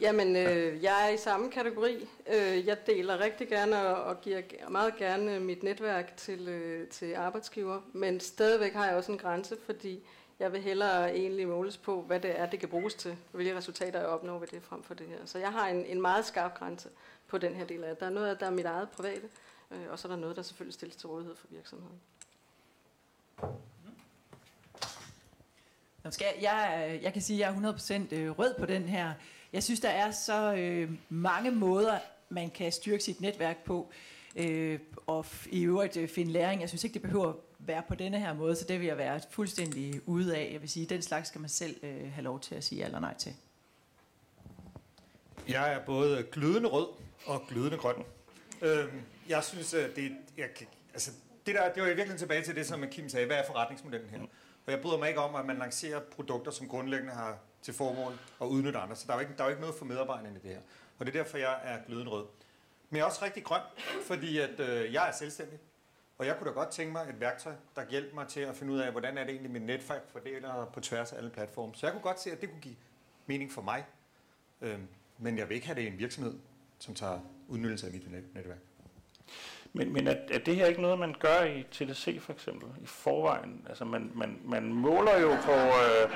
Jamen, 0.00 0.36
øh, 0.36 0.82
jeg 0.82 1.06
er 1.06 1.08
i 1.08 1.16
samme 1.16 1.50
kategori. 1.50 2.08
Øh, 2.26 2.66
jeg 2.66 2.86
deler 2.86 3.20
rigtig 3.20 3.48
gerne 3.48 3.86
og, 3.86 4.04
og 4.04 4.20
giver 4.20 4.42
meget 4.68 4.96
gerne 4.96 5.40
mit 5.40 5.62
netværk 5.62 6.16
til, 6.16 6.48
øh, 6.48 6.88
til 6.88 7.14
arbejdsgiver, 7.14 7.80
men 7.92 8.20
stadigvæk 8.20 8.72
har 8.72 8.86
jeg 8.86 8.96
også 8.96 9.12
en 9.12 9.18
grænse, 9.18 9.56
fordi 9.66 10.06
jeg 10.38 10.52
vil 10.52 10.62
hellere 10.62 11.16
egentlig 11.16 11.48
måles 11.48 11.76
på, 11.76 12.02
hvad 12.02 12.20
det 12.20 12.40
er, 12.40 12.46
det 12.46 12.60
kan 12.60 12.68
bruges 12.68 12.94
til, 12.94 13.16
hvilke 13.32 13.56
resultater 13.56 13.98
jeg 13.98 14.08
opnår 14.08 14.38
ved 14.38 14.48
det 14.48 14.62
frem 14.62 14.82
for 14.82 14.94
det 14.94 15.06
her. 15.06 15.18
Så 15.24 15.38
jeg 15.38 15.52
har 15.52 15.68
en, 15.68 15.86
en 15.86 16.00
meget 16.00 16.24
skarp 16.24 16.54
grænse 16.58 16.88
på 17.28 17.38
den 17.38 17.54
her 17.54 17.64
del 17.64 17.84
af 17.84 17.90
det. 17.90 18.00
Der 18.00 18.06
er 18.06 18.10
noget 18.10 18.40
der 18.40 18.46
er 18.46 18.50
mit 18.50 18.66
eget 18.66 18.88
private, 18.90 19.28
øh, 19.70 19.90
og 19.90 19.98
så 19.98 20.08
er 20.08 20.12
der 20.12 20.18
noget, 20.18 20.36
der 20.36 20.42
selvfølgelig 20.42 20.74
stilles 20.74 20.96
til 20.96 21.08
rådighed 21.08 21.36
for 21.36 21.46
virksomheden. 21.50 22.00
Mm-hmm. 23.42 23.94
Skal 26.10 26.26
jeg, 26.34 26.42
jeg, 26.42 27.00
jeg 27.02 27.12
kan 27.12 27.22
sige, 27.22 27.46
at 27.46 27.54
jeg 27.54 27.68
er 27.68 27.72
100% 28.10 28.14
øh, 28.14 28.38
rød 28.38 28.54
på 28.58 28.66
den 28.66 28.82
her. 28.82 29.12
Jeg 29.54 29.62
synes, 29.62 29.80
der 29.80 29.88
er 29.88 30.10
så 30.10 30.54
øh, 30.54 30.90
mange 31.08 31.50
måder, 31.50 31.98
man 32.28 32.50
kan 32.50 32.72
styrke 32.72 33.04
sit 33.04 33.20
netværk 33.20 33.64
på, 33.64 33.90
øh, 34.36 34.78
og 35.06 35.26
i 35.46 35.62
øvrigt 35.62 35.96
øh, 35.96 36.08
finde 36.08 36.32
læring. 36.32 36.60
Jeg 36.60 36.68
synes 36.68 36.84
ikke, 36.84 36.94
det 36.94 37.02
behøver 37.02 37.28
at 37.28 37.34
være 37.58 37.82
på 37.88 37.94
denne 37.94 38.18
her 38.18 38.34
måde, 38.34 38.56
så 38.56 38.64
det 38.64 38.80
vil 38.80 38.86
jeg 38.86 38.98
være 38.98 39.20
fuldstændig 39.30 40.08
ude 40.08 40.36
af. 40.36 40.50
Jeg 40.52 40.60
vil 40.60 40.68
sige, 40.68 40.86
den 40.86 41.02
slags 41.02 41.28
skal 41.28 41.40
man 41.40 41.50
selv 41.50 41.76
øh, 41.82 42.12
have 42.12 42.24
lov 42.24 42.40
til 42.40 42.54
at 42.54 42.64
sige 42.64 42.78
ja 42.78 42.86
eller 42.86 43.00
nej 43.00 43.14
til. 43.14 43.32
Jeg 45.48 45.72
er 45.72 45.84
både 45.86 46.22
glødende 46.32 46.68
rød 46.68 46.88
og 47.26 47.42
glødende 47.48 47.76
grøn. 47.76 48.04
Øhm, 48.62 49.02
jeg 49.28 49.44
synes, 49.44 49.74
at 49.74 49.96
det, 49.96 50.12
jeg, 50.36 50.48
altså, 50.92 51.10
det, 51.46 51.54
der, 51.54 51.72
det 51.72 51.82
var 51.82 51.88
i 51.88 51.90
virkeligheden 51.90 52.18
tilbage 52.18 52.42
til 52.42 52.56
det, 52.56 52.66
som 52.66 52.84
Kim 52.90 53.08
sagde. 53.08 53.26
Hvad 53.26 53.36
er 53.36 53.46
forretningsmodellen 53.46 54.10
her? 54.10 54.20
Og 54.66 54.72
jeg 54.72 54.80
bryder 54.80 54.98
mig 54.98 55.08
ikke 55.08 55.20
om, 55.20 55.34
at 55.34 55.46
man 55.46 55.58
lancerer 55.58 56.00
produkter, 56.00 56.50
som 56.50 56.68
grundlæggende 56.68 57.14
har 57.14 57.38
til 57.64 57.74
formål 57.74 58.18
og 58.38 58.50
udnytte 58.50 58.78
andre. 58.78 58.96
Så 58.96 59.04
der 59.06 59.12
er 59.12 59.16
jo 59.16 59.20
ikke, 59.20 59.32
der 59.36 59.42
er 59.42 59.48
jo 59.48 59.50
ikke 59.50 59.60
noget 59.60 59.76
for 59.76 59.84
medarbejderne 59.84 60.38
i 60.38 60.48
det 60.48 60.50
her. 60.50 60.60
Og 60.98 61.06
det 61.06 61.16
er 61.16 61.22
derfor, 61.22 61.38
jeg 61.38 61.60
er 61.62 61.78
glødende 61.86 62.10
rød. 62.10 62.26
Men 62.90 62.96
jeg 62.96 63.02
er 63.02 63.06
også 63.06 63.24
rigtig 63.24 63.44
grøn, 63.44 63.60
fordi 64.06 64.38
at, 64.38 64.60
øh, 64.60 64.92
jeg 64.92 65.08
er 65.08 65.12
selvstændig. 65.12 65.58
Og 66.18 66.26
jeg 66.26 66.36
kunne 66.38 66.50
da 66.50 66.54
godt 66.54 66.68
tænke 66.70 66.92
mig 66.92 67.08
et 67.08 67.20
værktøj, 67.20 67.52
der 67.76 67.86
hjælper 67.90 68.14
mig 68.14 68.28
til 68.28 68.40
at 68.40 68.56
finde 68.56 68.72
ud 68.72 68.78
af, 68.78 68.90
hvordan 68.90 69.18
er 69.18 69.24
det 69.24 69.30
egentlig, 69.30 69.50
mit 69.50 69.62
netværk 69.62 70.02
fordeler 70.08 70.70
på 70.74 70.80
tværs 70.80 71.12
af 71.12 71.16
alle 71.16 71.30
platforme. 71.30 71.74
Så 71.74 71.86
jeg 71.86 71.92
kunne 71.92 72.02
godt 72.02 72.20
se, 72.20 72.32
at 72.32 72.40
det 72.40 72.50
kunne 72.50 72.60
give 72.60 72.76
mening 73.26 73.52
for 73.52 73.62
mig. 73.62 73.84
Øhm, 74.60 74.88
men 75.18 75.38
jeg 75.38 75.48
vil 75.48 75.54
ikke 75.54 75.66
have 75.66 75.76
det 75.76 75.82
i 75.82 75.86
en 75.86 75.98
virksomhed, 75.98 76.34
som 76.78 76.94
tager 76.94 77.20
udnyttelse 77.48 77.86
af 77.86 77.92
mit 77.92 78.34
netværk. 78.34 78.58
Men, 79.76 79.92
men 79.92 80.06
er, 80.06 80.16
er 80.30 80.38
det 80.38 80.56
her 80.56 80.66
ikke 80.66 80.82
noget, 80.82 80.98
man 80.98 81.14
gør 81.18 81.42
i 81.44 81.62
TDC 81.72 82.20
for 82.20 82.32
eksempel, 82.32 82.68
i 82.82 82.86
forvejen? 82.86 83.66
Altså 83.68 83.84
man, 83.84 84.10
man, 84.14 84.38
man 84.44 84.72
måler 84.72 85.20
jo 85.20 85.28
på 85.28 85.52
øh, 85.52 86.10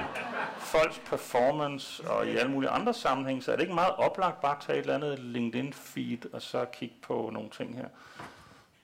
folks 0.58 0.98
performance 0.98 2.10
og 2.10 2.26
i 2.26 2.36
alle 2.36 2.52
mulige 2.52 2.70
andre 2.70 2.94
sammenhænge, 2.94 3.42
så 3.42 3.52
er 3.52 3.56
det 3.56 3.62
ikke 3.62 3.74
meget 3.74 3.94
oplagt 3.94 4.40
bare 4.40 4.56
at 4.56 4.62
tage 4.66 4.78
et 4.78 4.82
eller 4.82 4.94
andet 4.94 5.18
LinkedIn-feed 5.18 6.34
og 6.34 6.42
så 6.42 6.64
kigge 6.72 6.94
på 7.02 7.30
nogle 7.32 7.50
ting 7.50 7.76
her? 7.76 7.88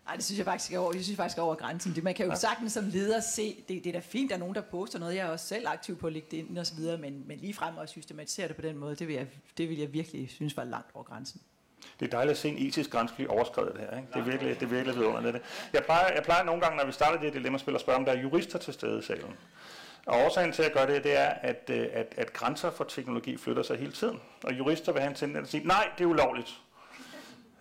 Nej, 0.05 0.17
det 0.17 0.25
synes 0.25 0.39
jeg 0.39 0.47
faktisk 0.47 0.73
er 0.73 0.79
over, 0.79 0.93
jeg 0.95 1.05
synes 1.05 1.17
faktisk 1.17 1.39
er 1.39 1.43
over 1.43 1.55
grænsen. 1.55 1.95
Det, 1.95 2.05
man 2.05 2.15
kan 2.15 2.27
jo 2.27 2.37
sagtens 2.37 2.73
som 2.73 2.85
leder 2.89 3.21
se, 3.21 3.65
det, 3.69 3.85
det 3.85 3.87
er 3.87 3.93
da 3.93 3.99
fint, 3.99 4.25
at 4.25 4.29
der 4.31 4.37
er 4.37 4.41
nogen, 4.41 4.55
der 4.55 4.61
poster 4.61 4.99
noget. 4.99 5.15
Jeg 5.15 5.27
er 5.27 5.31
også 5.31 5.47
selv 5.47 5.69
aktiv 5.69 5.97
på 5.99 6.09
LinkedIn 6.09 6.57
og 6.57 6.67
så 6.67 6.75
videre, 6.75 6.99
men, 6.99 7.25
men 7.27 7.39
lige 7.39 7.55
frem 7.55 7.77
og 7.77 7.89
systematisere 7.89 8.49
det 8.49 8.57
på 8.57 8.63
den 8.63 8.77
måde, 8.77 8.97
det 8.97 9.09
vil, 9.09 9.17
jeg, 9.17 9.27
det 9.59 9.69
vil 9.69 9.79
jeg 9.79 9.93
virkelig 9.93 10.31
synes 10.31 10.57
var 10.57 10.65
langt 10.65 10.91
over 10.95 11.05
grænsen. 11.05 11.41
Det 12.01 12.07
er 12.07 12.11
dejligt 12.11 12.31
at 12.31 12.39
se 12.39 12.49
en 12.49 12.59
etisk 12.59 12.91
grænse 12.91 13.15
blive 13.15 13.31
overskrevet 13.31 13.77
her. 13.79 13.97
Ikke? 13.97 14.09
Det 14.15 14.21
er 14.21 14.25
virkelig, 14.25 14.61
det 14.61 14.67
er 14.67 14.71
virkelig 14.71 14.97
vidunderligt. 14.97 15.35
Det. 15.35 15.43
Jeg 15.73 15.85
plejer, 15.85 16.15
jeg 16.15 16.23
plejer 16.23 16.45
nogle 16.45 16.61
gange, 16.61 16.77
når 16.77 16.87
vi 16.87 16.93
starter 16.93 17.21
det 17.21 17.25
her 17.25 17.33
dilemma-spil, 17.33 17.75
at 17.75 17.81
spørge, 17.81 17.99
om 17.99 18.05
der 18.05 18.13
er 18.13 18.21
jurister 18.21 18.59
til 18.59 18.75
stede 18.75 18.99
i 18.99 19.03
salen. 19.03 19.37
Og 20.07 20.19
årsagen 20.25 20.53
til 20.53 20.63
at 20.63 20.73
gøre 20.73 20.87
det, 20.87 21.05
det 21.05 21.19
er, 21.19 21.29
at, 21.29 21.71
øh, 21.71 21.87
at, 21.93 22.15
at 22.17 22.33
grænser 22.33 22.71
for 22.71 22.85
teknologi 22.85 23.37
flytter 23.37 23.63
sig 23.63 23.79
hele 23.79 23.93
tiden. 23.93 24.21
Og 24.45 24.59
jurister 24.59 24.93
vil 24.93 25.01
have 25.01 25.11
en 25.11 25.17
tendens 25.17 25.47
at 25.47 25.51
sige, 25.51 25.67
nej, 25.67 25.89
det 25.99 26.05
er 26.05 26.09
ulovligt. 26.09 26.55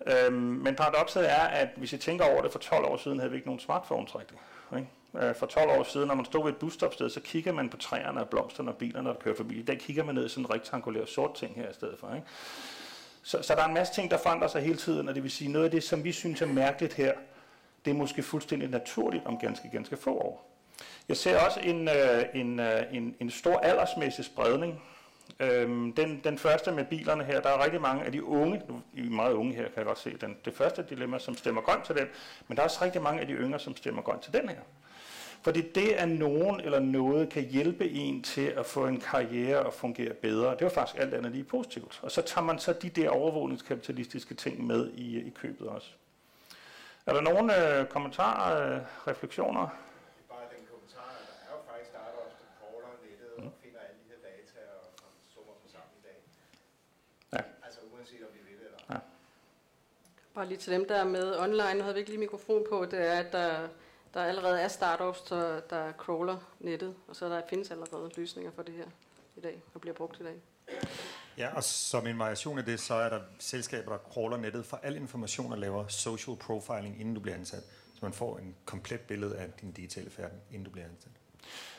Øhm, 0.07 0.33
men 0.35 0.75
paradokset 0.75 1.31
er, 1.31 1.41
at 1.41 1.69
hvis 1.77 1.93
I 1.93 1.97
tænker 1.97 2.25
over 2.25 2.41
det, 2.41 2.51
for 2.51 2.59
12 2.59 2.85
år 2.85 2.97
siden 2.97 3.19
havde 3.19 3.31
vi 3.31 3.35
ikke 3.37 3.47
nogen 3.47 3.59
smartphones 3.59 4.15
rigtigt. 4.15 4.39
Ikke? 4.75 4.87
Øh, 5.27 5.35
for 5.35 5.45
12 5.45 5.69
år 5.69 5.83
siden, 5.83 6.07
når 6.07 6.15
man 6.15 6.25
stod 6.25 6.43
ved 6.43 6.51
et 6.51 6.57
busstopsted, 6.57 7.09
så 7.09 7.19
kigger 7.19 7.51
man 7.51 7.69
på 7.69 7.77
træerne 7.77 8.21
og 8.21 8.29
blomsterne 8.29 8.71
og 8.71 8.77
bilerne, 8.77 9.09
der 9.09 9.15
kører 9.15 9.35
forbi. 9.35 9.61
Der 9.61 9.75
kigger 9.75 10.03
man 10.03 10.15
ned 10.15 10.25
i 10.25 10.29
sådan 10.29 10.43
en 10.43 10.49
rektangulær 10.49 11.05
sort 11.05 11.35
ting 11.35 11.55
her 11.55 11.69
i 11.69 11.73
stedet 11.73 11.99
for. 11.99 12.13
Ikke? 12.15 12.27
Så, 13.23 13.41
så 13.41 13.55
der 13.55 13.61
er 13.61 13.67
en 13.67 13.73
masse 13.73 13.93
ting, 13.93 14.11
der 14.11 14.17
forandrer 14.17 14.47
sig 14.47 14.61
hele 14.61 14.77
tiden, 14.77 15.09
og 15.09 15.15
det 15.15 15.23
vil 15.23 15.31
sige, 15.31 15.51
noget 15.51 15.65
af 15.65 15.71
det, 15.71 15.83
som 15.83 16.03
vi 16.03 16.11
synes 16.11 16.41
er 16.41 16.45
mærkeligt 16.45 16.93
her, 16.93 17.13
det 17.85 17.91
er 17.91 17.95
måske 17.95 18.23
fuldstændig 18.23 18.69
naturligt 18.69 19.25
om 19.25 19.37
ganske, 19.37 19.69
ganske 19.69 19.97
få 19.97 20.17
år. 20.17 20.49
Jeg 21.07 21.17
ser 21.17 21.39
også 21.39 21.59
en, 21.59 21.87
øh, 21.87 22.25
en, 22.33 22.59
øh, 22.59 22.81
en, 22.91 23.15
en 23.19 23.29
stor 23.29 23.57
aldersmæssig 23.57 24.25
spredning. 24.25 24.81
Øhm, 25.39 25.93
den, 25.93 26.21
den 26.23 26.37
første 26.37 26.71
med 26.71 26.85
bilerne 26.85 27.23
her, 27.23 27.41
der 27.41 27.49
er 27.49 27.63
rigtig 27.63 27.81
mange 27.81 28.05
af 28.05 28.11
de 28.11 28.23
unge, 28.23 28.61
nu 28.69 28.81
I 28.93 29.05
er 29.05 29.09
meget 29.09 29.33
unge 29.33 29.53
her, 29.53 29.63
kan 29.63 29.77
jeg 29.77 29.85
godt 29.85 29.99
se, 29.99 30.17
den, 30.21 30.37
det 30.45 30.55
første 30.55 30.85
dilemma, 30.89 31.19
som 31.19 31.37
stemmer 31.37 31.61
grønt 31.61 31.85
til 31.85 31.95
den, 31.95 32.07
men 32.47 32.57
der 32.57 32.63
er 32.63 32.67
også 32.67 32.85
rigtig 32.85 33.01
mange 33.01 33.21
af 33.21 33.27
de 33.27 33.33
yngre, 33.33 33.59
som 33.59 33.77
stemmer 33.77 34.01
grønt 34.01 34.21
til 34.21 34.33
den 34.33 34.49
her. 34.49 34.59
Fordi 35.43 35.61
det, 35.61 35.89
at 35.89 36.09
nogen 36.09 36.59
eller 36.59 36.79
noget 36.79 37.29
kan 37.29 37.43
hjælpe 37.43 37.89
en 37.89 38.23
til 38.23 38.45
at 38.45 38.65
få 38.65 38.87
en 38.87 38.99
karriere 38.99 39.59
og 39.59 39.73
fungere 39.73 40.13
bedre, 40.13 40.51
det 40.51 40.61
er 40.61 40.69
faktisk 40.69 41.01
alt 41.01 41.13
andet 41.13 41.31
lige 41.31 41.43
positivt. 41.43 41.99
Og 42.03 42.11
så 42.11 42.21
tager 42.21 42.45
man 42.45 42.59
så 42.59 42.73
de 42.73 42.89
der 42.89 43.09
overvågningskapitalistiske 43.09 44.35
ting 44.35 44.67
med 44.67 44.91
i, 44.93 45.19
i 45.19 45.29
købet 45.29 45.67
også. 45.67 45.87
Er 47.05 47.13
der 47.13 47.21
nogle 47.21 47.79
øh, 47.79 47.87
kommentarer, 47.87 48.75
øh, 48.75 48.81
refleksioner? 49.07 49.67
bare 50.29 50.45
den 50.55 50.63
kommentar, 50.71 51.09
der 51.27 51.51
er 51.51 51.55
jo 51.57 51.61
faktisk 51.69 51.89
startups, 51.89 52.33
der 52.41 52.47
crawler 52.59 52.93
nettet 53.05 53.31
og 53.37 53.51
finder 53.63 53.79
alle 53.87 53.97
de 54.01 54.07
her 54.11 54.19
data 54.29 54.59
og, 54.77 54.85
og 55.03 55.09
summer 55.33 55.53
dem 55.59 55.67
sammen 55.75 55.93
i 55.99 56.03
dag. 56.07 56.19
Ja. 57.35 57.41
Altså 57.65 57.79
uanset 57.93 58.21
om 58.27 58.31
de 58.35 58.41
vil 58.47 58.57
det 58.59 58.65
eller 58.69 58.81
ej. 58.95 59.01
Bare 60.35 60.47
lige 60.47 60.61
til 60.65 60.73
dem, 60.73 60.87
der 60.87 60.95
er 60.95 61.09
med 61.17 61.27
online, 61.45 61.73
nu 61.77 61.81
havde 61.85 61.95
vi 61.95 61.99
ikke 61.99 62.11
lige 62.11 62.25
mikrofon 62.27 62.63
på, 62.69 62.85
det 62.91 62.99
er, 63.11 63.19
at 63.25 63.31
der, 63.31 63.67
der 64.13 64.23
allerede 64.23 64.61
er 64.61 64.67
startups, 64.67 65.21
der, 65.21 65.59
der 65.59 65.91
crawler 65.91 66.37
nettet, 66.59 66.95
og 67.07 67.15
så 67.15 67.29
der 67.29 67.41
findes 67.49 67.71
allerede 67.71 68.11
løsninger 68.17 68.51
for 68.55 68.63
det 68.63 68.73
her 68.73 68.85
i 69.35 69.41
dag, 69.41 69.61
og 69.73 69.81
bliver 69.81 69.93
brugt 69.93 70.19
i 70.19 70.23
dag. 70.23 70.35
Ja, 71.37 71.55
og 71.55 71.63
som 71.63 72.07
en 72.07 72.19
variation 72.19 72.57
af 72.57 72.65
det, 72.65 72.79
så 72.79 72.93
er 72.93 73.09
der 73.09 73.19
selskaber, 73.39 73.91
der 73.91 73.97
crawler 73.97 74.37
nettet 74.37 74.65
for 74.65 74.79
al 74.83 74.95
information 74.95 75.51
og 75.51 75.57
laver 75.57 75.87
social 75.87 76.37
profiling, 76.37 76.99
inden 76.99 77.13
du 77.13 77.21
bliver 77.21 77.35
ansat. 77.35 77.63
Så 77.93 77.99
man 78.01 78.13
får 78.13 78.37
en 78.37 78.55
komplet 78.65 78.99
billede 78.99 79.37
af 79.37 79.51
din 79.61 79.71
digitale 79.71 80.09
færden, 80.09 80.37
inden 80.51 80.63
du 80.63 80.71
bliver 80.71 80.85
ansat. 80.85 81.11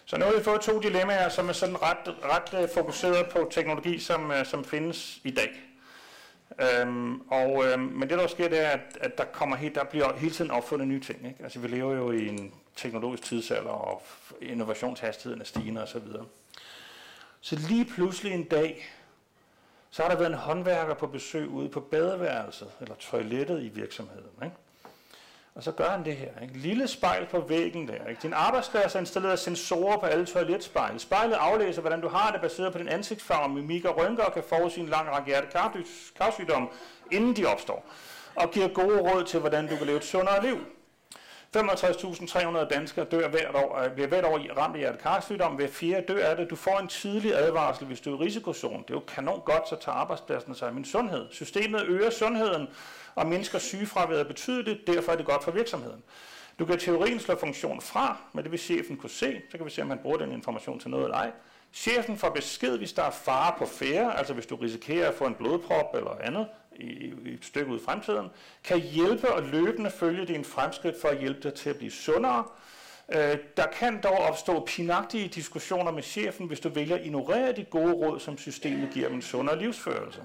Så 0.05 0.17
nu 0.17 0.25
har 0.25 0.33
vi 0.33 0.43
fået 0.45 0.61
to 0.61 0.81
dilemmaer, 0.81 1.29
som 1.29 1.49
er 1.49 1.53
sådan 1.53 1.83
ret, 1.83 2.15
ret 2.23 2.63
øh, 2.63 2.69
fokuseret 2.75 3.29
på 3.31 3.49
teknologi, 3.51 3.99
som, 3.99 4.31
øh, 4.31 4.47
som 4.47 4.65
findes 4.65 5.21
i 5.25 5.31
dag. 5.31 5.74
Øhm, 6.61 7.21
og, 7.21 7.65
øhm, 7.65 7.81
men 7.81 8.11
det 8.11 8.19
der 8.19 8.27
sker, 8.27 8.49
det 8.49 8.61
er, 8.61 8.69
at, 8.69 8.99
at 9.01 9.19
der, 9.19 9.25
kommer 9.25 9.57
helt, 9.57 9.75
der 9.75 9.85
bliver 9.85 10.17
hele 10.17 10.35
tiden 10.35 10.51
opfundet 10.51 10.89
nye 10.89 11.01
ting. 11.01 11.27
Ikke? 11.27 11.43
Altså 11.43 11.59
vi 11.59 11.69
lever 11.69 11.95
jo 11.95 12.11
i 12.11 12.29
en 12.29 12.55
teknologisk 12.77 13.23
tidsalder, 13.23 13.71
og 13.71 14.03
innovationshastigheden 14.43 15.41
er 15.41 15.45
stigende 15.45 15.83
osv. 15.83 16.03
Så 17.41 17.57
lige 17.69 17.85
pludselig 17.85 18.33
en 18.33 18.45
dag, 18.45 18.87
så 19.91 20.03
har 20.03 20.11
der 20.11 20.17
været 20.17 20.31
en 20.31 20.39
håndværker 20.39 20.95
på 20.95 21.07
besøg 21.07 21.49
ude 21.49 21.69
på 21.69 21.81
badeværelset, 21.81 22.71
eller 22.81 22.95
toilettet 22.95 23.63
i 23.63 23.69
virksomheden. 23.69 24.31
Ikke? 24.45 24.57
Og 25.55 25.63
så 25.63 25.73
gør 25.73 25.89
han 25.89 26.05
det 26.05 26.17
her. 26.17 26.41
Ikke? 26.43 26.59
Lille 26.59 26.89
spejl 26.89 27.27
på 27.27 27.41
væggen 27.41 27.89
der. 27.89 28.09
Ikke? 28.09 28.23
Din 28.23 28.33
arbejdsplads 28.33 28.95
er 28.95 29.01
installeret 29.01 29.39
sensorer 29.39 29.97
på 29.97 30.07
alle 30.07 30.27
toiletspejle. 30.27 30.99
Spejlet 30.99 31.35
aflæser, 31.35 31.81
hvordan 31.81 32.01
du 32.01 32.09
har 32.09 32.31
det, 32.33 32.41
baseret 32.41 32.73
på 32.73 32.79
din 32.79 32.89
ansigtsfarve, 32.89 33.55
mimik 33.55 33.85
og 33.85 33.99
rynker, 33.99 34.25
og 34.25 34.35
kan 34.35 34.43
forudse 34.49 34.81
en 34.81 34.87
lang 34.89 35.09
række 35.09 35.27
hjertekarsygdomme, 35.27 36.69
inden 37.13 37.37
de 37.37 37.47
opstår. 37.47 37.87
Og 38.35 38.51
giver 38.51 38.69
gode 38.69 39.01
råd 39.01 39.25
til, 39.25 39.41
hvordan 39.41 39.69
du 39.69 39.77
kan 39.77 39.87
leve 39.87 39.97
et 39.97 40.05
sundere 40.05 40.43
liv. 40.43 40.59
65.300 41.57 42.65
danskere 42.65 43.05
dør 43.05 43.29
hvert 43.29 43.55
år, 43.55 43.79
øh, 43.79 43.91
bliver 43.91 44.09
hvert 44.09 44.25
år 44.25 44.59
ramt 44.59 44.75
af 44.75 44.81
hjertekarsygdom. 44.81 45.53
Hver 45.53 45.69
fjerde 45.69 46.07
dør 46.13 46.27
af 46.27 46.37
det. 46.37 46.51
Du 46.51 46.57
får 46.57 46.79
en 46.79 46.89
tidlig 46.89 47.35
advarsel, 47.35 47.87
hvis 47.87 48.01
du 48.01 48.17
er 48.17 48.21
i 48.21 48.25
risikozonen. 48.25 48.83
Det 48.83 48.91
er 48.91 48.95
jo 48.95 49.03
kanon 49.09 49.43
godt, 49.45 49.69
så 49.69 49.77
tager 49.77 49.97
arbejdspladsen 49.97 50.55
sig 50.55 50.69
af 50.69 50.75
min 50.75 50.85
sundhed. 50.85 51.27
Systemet 51.31 51.83
øger 51.87 52.11
sundheden 52.11 52.69
og 53.15 53.27
sygefravær 53.27 53.59
sygefraværet 53.59 54.27
betydeligt. 54.27 54.87
Derfor 54.87 55.13
er 55.13 55.17
det 55.17 55.27
godt 55.27 55.45
for 55.45 55.51
virksomheden. 55.51 56.03
Du 56.59 56.65
kan 56.65 56.79
teorien 56.79 57.21
slå 57.21 57.37
funktion 57.39 57.81
fra, 57.81 58.17
men 58.33 58.45
det 58.45 58.53
vil 58.53 58.61
chefen 58.61 58.97
kunne 58.97 59.11
se. 59.11 59.43
Så 59.51 59.57
kan 59.57 59.67
vi 59.67 59.71
se, 59.71 59.83
om 59.83 59.89
han 59.89 59.99
bruger 59.99 60.19
den 60.19 60.33
information 60.33 60.81
til 60.81 60.91
noget 60.91 61.05
eller 61.05 61.17
ej. 61.17 61.31
Chefen 61.73 62.19
får 62.19 62.31
besked, 62.31 62.79
hvis 62.79 62.93
der 62.93 63.03
er 63.03 63.11
fare 63.11 63.55
på 63.59 63.67
færre, 63.67 64.19
altså 64.19 64.35
hvis 64.35 64.47
du 64.47 64.57
risikerer 64.57 65.09
at 65.09 65.15
få 65.15 65.25
en 65.25 65.35
blodprop 65.35 65.95
eller 65.95 66.19
andet 66.21 66.47
i, 66.77 67.13
i 67.25 67.35
et 67.35 67.45
stykke 67.45 67.73
ud 67.73 67.79
i 67.81 67.85
fremtiden, 67.85 68.29
kan 68.65 68.81
hjælpe 68.81 69.33
og 69.33 69.43
løbende 69.43 69.91
følge 69.91 70.27
dine 70.27 70.45
fremskridt 70.45 71.01
for 71.01 71.09
at 71.09 71.19
hjælpe 71.19 71.41
dig 71.41 71.55
til 71.55 71.71
at 71.71 71.77
blive 71.77 71.91
sundere. 71.91 72.45
Øh, 73.15 73.39
der 73.57 73.67
kan 73.73 74.01
dog 74.03 74.19
opstå 74.19 74.65
pinagtige 74.67 75.29
diskussioner 75.29 75.91
med 75.91 76.03
chefen, 76.03 76.47
hvis 76.47 76.61
du 76.61 76.69
vælger 76.69 76.97
at 76.97 77.05
ignorere 77.05 77.53
de 77.53 77.65
gode 77.65 77.93
råd, 77.93 78.21
som 78.21 78.39
systemet 78.39 78.91
giver 78.93 79.09
om 79.09 79.15
en 79.15 79.23
sundere 79.23 79.59
livsførelse. 79.59 80.23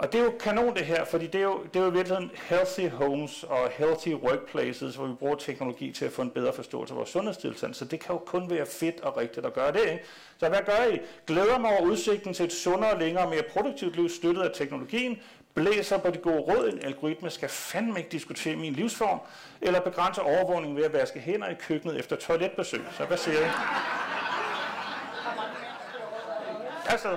Og 0.00 0.12
det 0.12 0.20
er 0.20 0.24
jo 0.24 0.32
kanon 0.40 0.74
det 0.74 0.86
her, 0.86 1.04
fordi 1.04 1.26
det 1.26 1.38
er 1.38 1.42
jo, 1.42 1.62
det 1.74 1.80
er 1.80 1.84
jo 1.84 1.90
i 1.90 1.92
virkeligheden 1.92 2.30
healthy 2.48 2.90
homes 2.90 3.42
og 3.42 3.68
healthy 3.70 4.14
workplaces, 4.14 4.96
hvor 4.96 5.06
vi 5.06 5.14
bruger 5.14 5.34
teknologi 5.34 5.92
til 5.92 6.04
at 6.04 6.12
få 6.12 6.22
en 6.22 6.30
bedre 6.30 6.52
forståelse 6.52 6.94
af 6.94 6.98
vores 6.98 7.10
sundhedstilstand. 7.10 7.74
Så 7.74 7.84
det 7.84 8.00
kan 8.00 8.14
jo 8.14 8.18
kun 8.18 8.50
være 8.50 8.66
fedt 8.66 9.00
og 9.00 9.16
rigtigt 9.16 9.46
at 9.46 9.52
gøre 9.52 9.72
det. 9.72 9.80
Ikke? 9.80 10.04
Så 10.38 10.48
hvad 10.48 10.58
gør 10.66 10.94
I? 10.94 10.98
Glæder 11.26 11.58
mig 11.58 11.70
over 11.70 11.82
udsigten 11.82 12.34
til 12.34 12.44
et 12.44 12.52
sundere, 12.52 12.98
længere 12.98 13.24
og 13.24 13.30
mere 13.30 13.42
produktivt 13.42 13.96
liv 13.96 14.08
støttet 14.08 14.42
af 14.42 14.50
teknologien, 14.54 15.18
blæser 15.54 15.98
på 15.98 16.10
de 16.10 16.18
gode 16.18 16.40
råd, 16.40 16.68
en 16.72 16.84
algoritme 16.84 17.30
skal 17.30 17.48
fandme 17.48 17.98
ikke 17.98 18.10
diskutere 18.10 18.56
min 18.56 18.72
livsform, 18.72 19.20
eller 19.60 19.80
begrænse 19.80 20.22
overvågningen 20.22 20.76
ved 20.76 20.84
at 20.84 20.92
vaske 20.92 21.20
hænder 21.20 21.48
i 21.48 21.54
køkkenet 21.54 21.98
efter 21.98 22.16
toiletbesøg. 22.16 22.80
Så 22.96 23.04
hvad 23.04 23.16
siger 23.16 23.40
I? 23.40 23.50
Altså, 26.86 27.16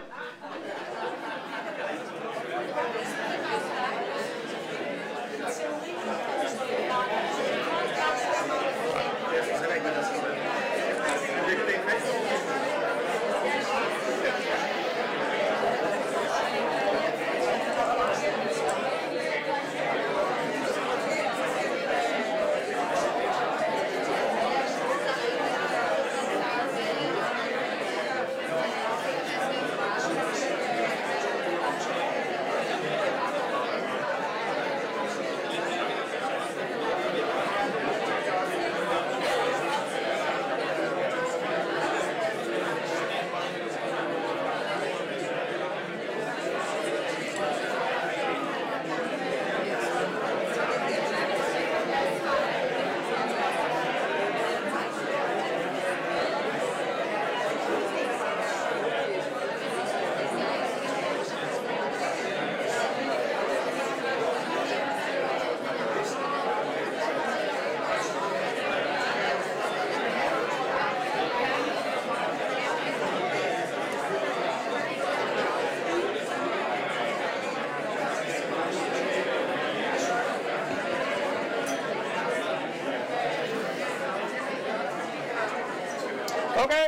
Okay. 86.63 86.87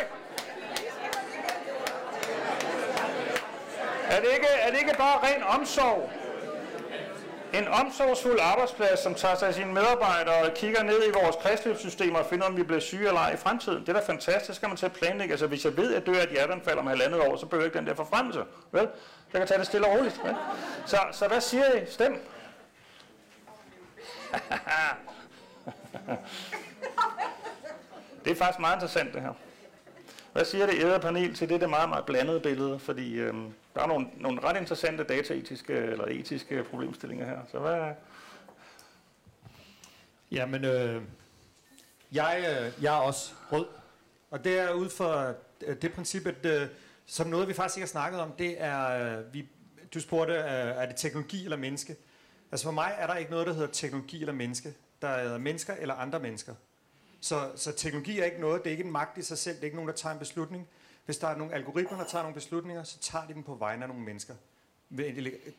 Er 4.09 4.19
det 4.19 4.27
ikke, 4.33 4.47
er 4.47 4.71
det 4.71 4.79
ikke 4.79 4.95
bare 4.97 5.19
ren 5.23 5.43
omsorg? 5.65 6.09
En 7.53 7.67
omsorgsfuld 7.67 8.39
arbejdsplads, 8.41 8.99
som 8.99 9.15
tager 9.15 9.35
sig 9.35 9.47
af 9.47 9.53
sine 9.53 9.73
medarbejdere 9.73 10.43
og 10.43 10.53
kigger 10.55 10.83
ned 10.83 11.07
i 11.07 11.11
vores 11.13 11.35
kredsløbssystemer 11.35 12.19
og 12.19 12.25
finder, 12.25 12.45
om 12.45 12.57
vi 12.57 12.63
bliver 12.63 12.79
syge 12.79 13.07
eller 13.07 13.19
ej 13.19 13.33
i 13.33 13.37
fremtiden. 13.37 13.79
Det 13.79 13.89
er 13.89 13.93
da 13.93 13.99
fantastisk, 13.99 14.55
skal 14.55 14.69
man 14.69 14.77
til 14.77 14.85
at 14.85 14.93
planlægge. 14.93 15.33
Altså, 15.33 15.47
hvis 15.47 15.65
jeg 15.65 15.77
ved, 15.77 15.93
at 15.93 15.93
jeg 15.93 16.05
dør 16.05 16.19
af 16.19 16.23
et 16.23 16.29
hjerteanfald 16.29 16.77
om 16.77 16.87
halvandet 16.87 17.21
år, 17.21 17.35
så 17.37 17.45
behøver 17.45 17.63
jeg 17.63 17.67
ikke 17.67 17.77
den 17.79 17.87
der 17.87 17.93
forfremmelse. 17.93 18.43
Vel? 18.71 18.89
Jeg 19.33 19.41
kan 19.41 19.47
tage 19.47 19.57
det 19.57 19.67
stille 19.67 19.87
og 19.87 19.97
roligt. 19.97 20.21
Vel? 20.23 20.35
Så, 20.85 20.97
så 21.11 21.27
hvad 21.27 21.41
siger 21.41 21.75
I? 21.75 21.85
Stem. 21.89 22.13
det 28.25 28.31
er 28.31 28.35
faktisk 28.35 28.59
meget 28.59 28.75
interessant, 28.75 29.13
det 29.13 29.21
her. 29.21 29.33
Hvad 30.33 30.45
siger 30.45 30.65
det 30.65 30.75
æderpanel 30.83 31.35
til 31.35 31.49
det 31.49 31.61
der 31.61 31.67
meget, 31.67 31.89
meget 31.89 32.05
blandede 32.05 32.39
billede? 32.39 32.79
Fordi 32.79 33.13
øhm, 33.13 33.53
der 33.75 33.81
er 33.81 33.87
nogle, 33.87 34.07
nogle 34.17 34.43
ret 34.43 34.57
interessante 34.57 35.03
dataetiske 35.03 35.73
eller 35.73 36.05
etiske 36.05 36.63
problemstillinger 36.63 37.25
her. 37.25 37.39
Så 37.51 37.59
hvad, 37.59 37.93
Jamen, 40.31 40.65
øh, 40.65 41.01
jeg, 42.11 42.45
øh, 42.49 42.83
jeg 42.83 42.95
er 42.95 42.99
også 42.99 43.33
rød. 43.51 43.65
Og 44.31 44.43
det 44.43 44.59
er 44.59 44.71
ud 44.71 44.89
fra 44.89 45.33
øh, 45.61 45.81
det 45.81 45.93
princip, 45.93 46.27
at 46.27 46.45
øh, 46.45 46.67
som 47.05 47.27
noget, 47.27 47.47
vi 47.47 47.53
faktisk 47.53 47.77
ikke 47.77 47.85
har 47.85 47.87
snakket 47.87 48.19
om, 48.19 48.31
det 48.31 48.61
er, 48.61 49.17
øh, 49.17 49.33
vi, 49.33 49.47
du 49.93 49.99
spurgte, 49.99 50.33
øh, 50.33 50.41
er 50.41 50.85
det 50.85 50.95
teknologi 50.95 51.43
eller 51.43 51.57
menneske? 51.57 51.95
Altså 52.51 52.63
for 52.63 52.71
mig 52.71 52.95
er 52.97 53.07
der 53.07 53.15
ikke 53.15 53.31
noget, 53.31 53.47
der 53.47 53.53
hedder 53.53 53.67
teknologi 53.67 54.19
eller 54.19 54.33
menneske. 54.33 54.73
Der 55.01 55.07
er 55.07 55.37
mennesker 55.37 55.73
eller 55.73 55.95
andre 55.95 56.19
mennesker. 56.19 56.55
Så, 57.21 57.51
så 57.55 57.71
teknologi 57.71 58.19
er 58.19 58.25
ikke 58.25 58.41
noget, 58.41 58.63
det 58.63 58.69
er 58.69 58.71
ikke 58.71 58.83
en 58.83 58.91
magt 58.91 59.17
i 59.17 59.21
sig 59.21 59.37
selv, 59.37 59.55
det 59.55 59.61
er 59.61 59.65
ikke 59.65 59.77
nogen, 59.77 59.89
der 59.89 59.95
tager 59.95 60.13
en 60.13 60.19
beslutning. 60.19 60.67
Hvis 61.05 61.17
der 61.17 61.27
er 61.27 61.37
nogle 61.37 61.53
algoritmer, 61.53 61.97
der 61.97 62.05
tager 62.05 62.21
nogle 62.23 62.33
beslutninger, 62.33 62.83
så 62.83 62.99
tager 62.99 63.27
de 63.27 63.33
dem 63.33 63.43
på 63.43 63.55
vegne 63.55 63.83
af 63.83 63.89
nogle 63.89 64.03
mennesker. 64.03 64.35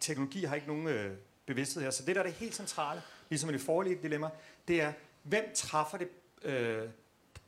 Teknologi 0.00 0.44
har 0.44 0.54
ikke 0.54 0.66
nogen 0.66 0.88
øh, 0.88 1.16
bevidsthed 1.46 1.82
her. 1.82 1.90
Så 1.90 2.04
det, 2.04 2.16
der 2.16 2.22
er 2.22 2.26
det 2.26 2.34
helt 2.34 2.54
centrale, 2.54 3.02
ligesom 3.28 3.50
i 3.50 3.52
det 3.52 3.60
forlige 3.60 3.98
dilemma, 4.02 4.30
det 4.68 4.80
er, 4.80 4.92
hvem 5.22 5.44
træffer 5.54 5.98
det 5.98 6.08
øh, 6.42 6.88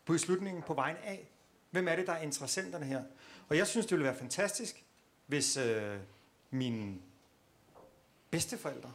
på 0.05 0.13
beslutningen 0.13 0.63
på 0.63 0.75
vejen 0.75 0.97
af? 1.05 1.29
Hvem 1.71 1.89
er 1.89 1.97
det, 1.97 2.07
der 2.07 2.13
er 2.13 2.23
interessenterne 2.23 2.85
her? 2.85 3.03
Og 3.49 3.57
jeg 3.57 3.67
synes, 3.67 3.87
det 3.87 3.93
ville 3.93 4.05
være 4.05 4.17
fantastisk, 4.17 4.85
hvis 5.27 5.57
øh, 5.57 5.99
mine 6.51 6.99
bedsteforældre, 8.31 8.93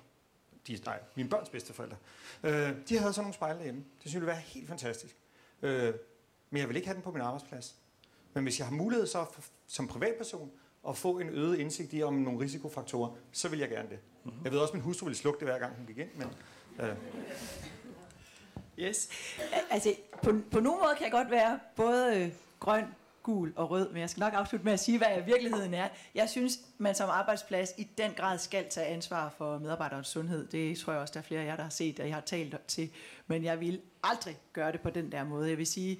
de, 0.68 0.80
nej, 0.86 1.00
mine 1.16 1.30
børns 1.30 1.50
bedsteforældre, 1.50 1.98
øh, 2.44 2.76
de 2.90 2.98
havde 2.98 3.14
sådan 3.14 3.24
nogle 3.24 3.34
spejle 3.34 3.58
derhjemme. 3.58 3.82
Det 3.82 4.02
synes 4.02 4.14
jeg 4.14 4.22
ville 4.22 4.32
være 4.32 4.42
helt 4.42 4.68
fantastisk. 4.68 5.16
Øh, 5.62 5.94
men 6.50 6.60
jeg 6.60 6.68
vil 6.68 6.76
ikke 6.76 6.88
have 6.88 6.96
den 6.96 7.04
på 7.04 7.12
min 7.12 7.22
arbejdsplads. 7.22 7.76
Men 8.34 8.44
hvis 8.44 8.60
jeg 8.60 8.68
har 8.68 8.76
mulighed 8.76 9.08
så 9.08 9.26
som 9.68 9.88
privatperson 9.88 10.52
at 10.90 10.98
få 10.98 11.20
en 11.20 11.30
øget 11.30 11.60
indsigt 11.60 11.94
i 11.94 12.04
om 12.04 12.14
nogle 12.14 12.40
risikofaktorer, 12.40 13.10
så 13.32 13.50
vil 13.50 13.60
jeg 13.60 13.70
gerne 13.70 13.90
det. 13.90 14.00
Mm-hmm. 14.24 14.44
Jeg 14.44 14.52
ved 14.52 14.60
også, 14.60 14.72
at 14.72 14.74
min 14.74 14.84
hustru 14.84 15.06
ville 15.06 15.18
slukke 15.18 15.40
det 15.40 15.48
hver 15.48 15.60
gang 15.60 15.76
hun 15.76 15.86
gik 15.86 15.98
ind, 15.98 16.10
men... 16.16 16.28
Øh. 16.80 16.96
Yes. 18.80 19.10
Altså, 19.70 19.96
på, 20.24 20.34
på 20.52 20.60
nogle 20.60 20.82
måder 20.82 20.94
kan 20.94 21.04
jeg 21.04 21.12
godt 21.12 21.32
være 21.32 21.60
både 21.76 22.18
øh, 22.18 22.32
grøn, 22.60 22.86
gul 23.24 23.54
og 23.56 23.72
rød, 23.72 23.90
men 23.90 24.02
jeg 24.02 24.10
skal 24.10 24.22
nok 24.22 24.34
afslutte 24.34 24.64
med 24.66 24.74
at 24.74 24.80
sige, 24.80 24.98
hvad 24.98 25.22
virkeligheden 25.26 25.74
er. 25.74 25.88
Jeg 26.16 26.30
synes, 26.30 26.60
man 26.78 26.96
som 26.96 27.10
arbejdsplads 27.10 27.74
i 27.78 27.88
den 27.98 28.12
grad 28.12 28.38
skal 28.38 28.70
tage 28.70 28.88
ansvar 28.88 29.34
for 29.38 29.60
medarbejderens 29.60 30.08
sundhed. 30.08 30.48
Det 30.48 30.78
tror 30.78 30.94
jeg 30.94 31.02
også, 31.02 31.12
der 31.14 31.20
er 31.20 31.24
flere 31.24 31.42
af 31.42 31.46
jer, 31.46 31.56
der 31.56 31.64
har 31.64 31.70
set, 31.70 32.00
og 32.00 32.08
jeg 32.08 32.16
har 32.16 32.22
talt 32.22 32.56
til. 32.68 32.90
Men 33.28 33.44
jeg 33.44 33.60
vil 33.60 33.82
aldrig 34.04 34.38
gøre 34.54 34.72
det 34.72 34.82
på 34.82 34.90
den 34.90 35.12
der 35.12 35.24
måde. 35.24 35.50
Jeg 35.50 35.58
vil 35.58 35.68
sige, 35.68 36.00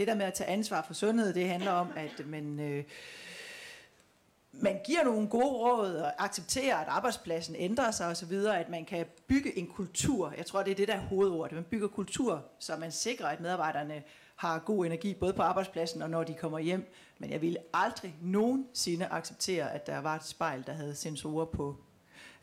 det 0.00 0.08
der 0.08 0.14
med 0.14 0.26
at 0.26 0.34
tage 0.34 0.50
ansvar 0.50 0.82
for 0.86 0.94
sundhed, 0.94 1.34
det 1.34 1.48
handler 1.48 1.70
om, 1.70 1.88
at 1.96 2.26
man... 2.26 2.60
Øh, 2.60 2.84
man 4.52 4.80
giver 4.84 5.04
nogle 5.04 5.28
gode 5.28 5.46
råd 5.46 5.94
og 5.94 6.24
accepterer, 6.24 6.76
at 6.76 6.88
arbejdspladsen 6.88 7.54
ændrer 7.58 7.90
sig 7.90 8.06
osv., 8.06 8.32
at 8.32 8.68
man 8.68 8.84
kan 8.84 9.06
bygge 9.26 9.58
en 9.58 9.66
kultur. 9.66 10.34
Jeg 10.36 10.46
tror, 10.46 10.62
det 10.62 10.70
er 10.70 10.74
det 10.74 10.88
der 10.88 10.94
er 10.94 11.00
hovedordet. 11.00 11.52
Man 11.52 11.64
bygger 11.64 11.88
kultur, 11.88 12.44
så 12.58 12.76
man 12.76 12.92
sikrer, 12.92 13.26
at 13.26 13.40
medarbejderne 13.40 14.02
har 14.36 14.58
god 14.58 14.86
energi, 14.86 15.14
både 15.14 15.32
på 15.32 15.42
arbejdspladsen 15.42 16.02
og 16.02 16.10
når 16.10 16.24
de 16.24 16.34
kommer 16.34 16.58
hjem. 16.58 16.92
Men 17.18 17.30
jeg 17.30 17.40
ville 17.40 17.58
aldrig 17.74 18.14
nogensinde 18.22 19.06
acceptere, 19.06 19.72
at 19.72 19.86
der 19.86 19.98
var 19.98 20.16
et 20.16 20.24
spejl, 20.24 20.64
der 20.66 20.72
havde 20.72 20.94
sensorer 20.94 21.44
på 21.44 21.76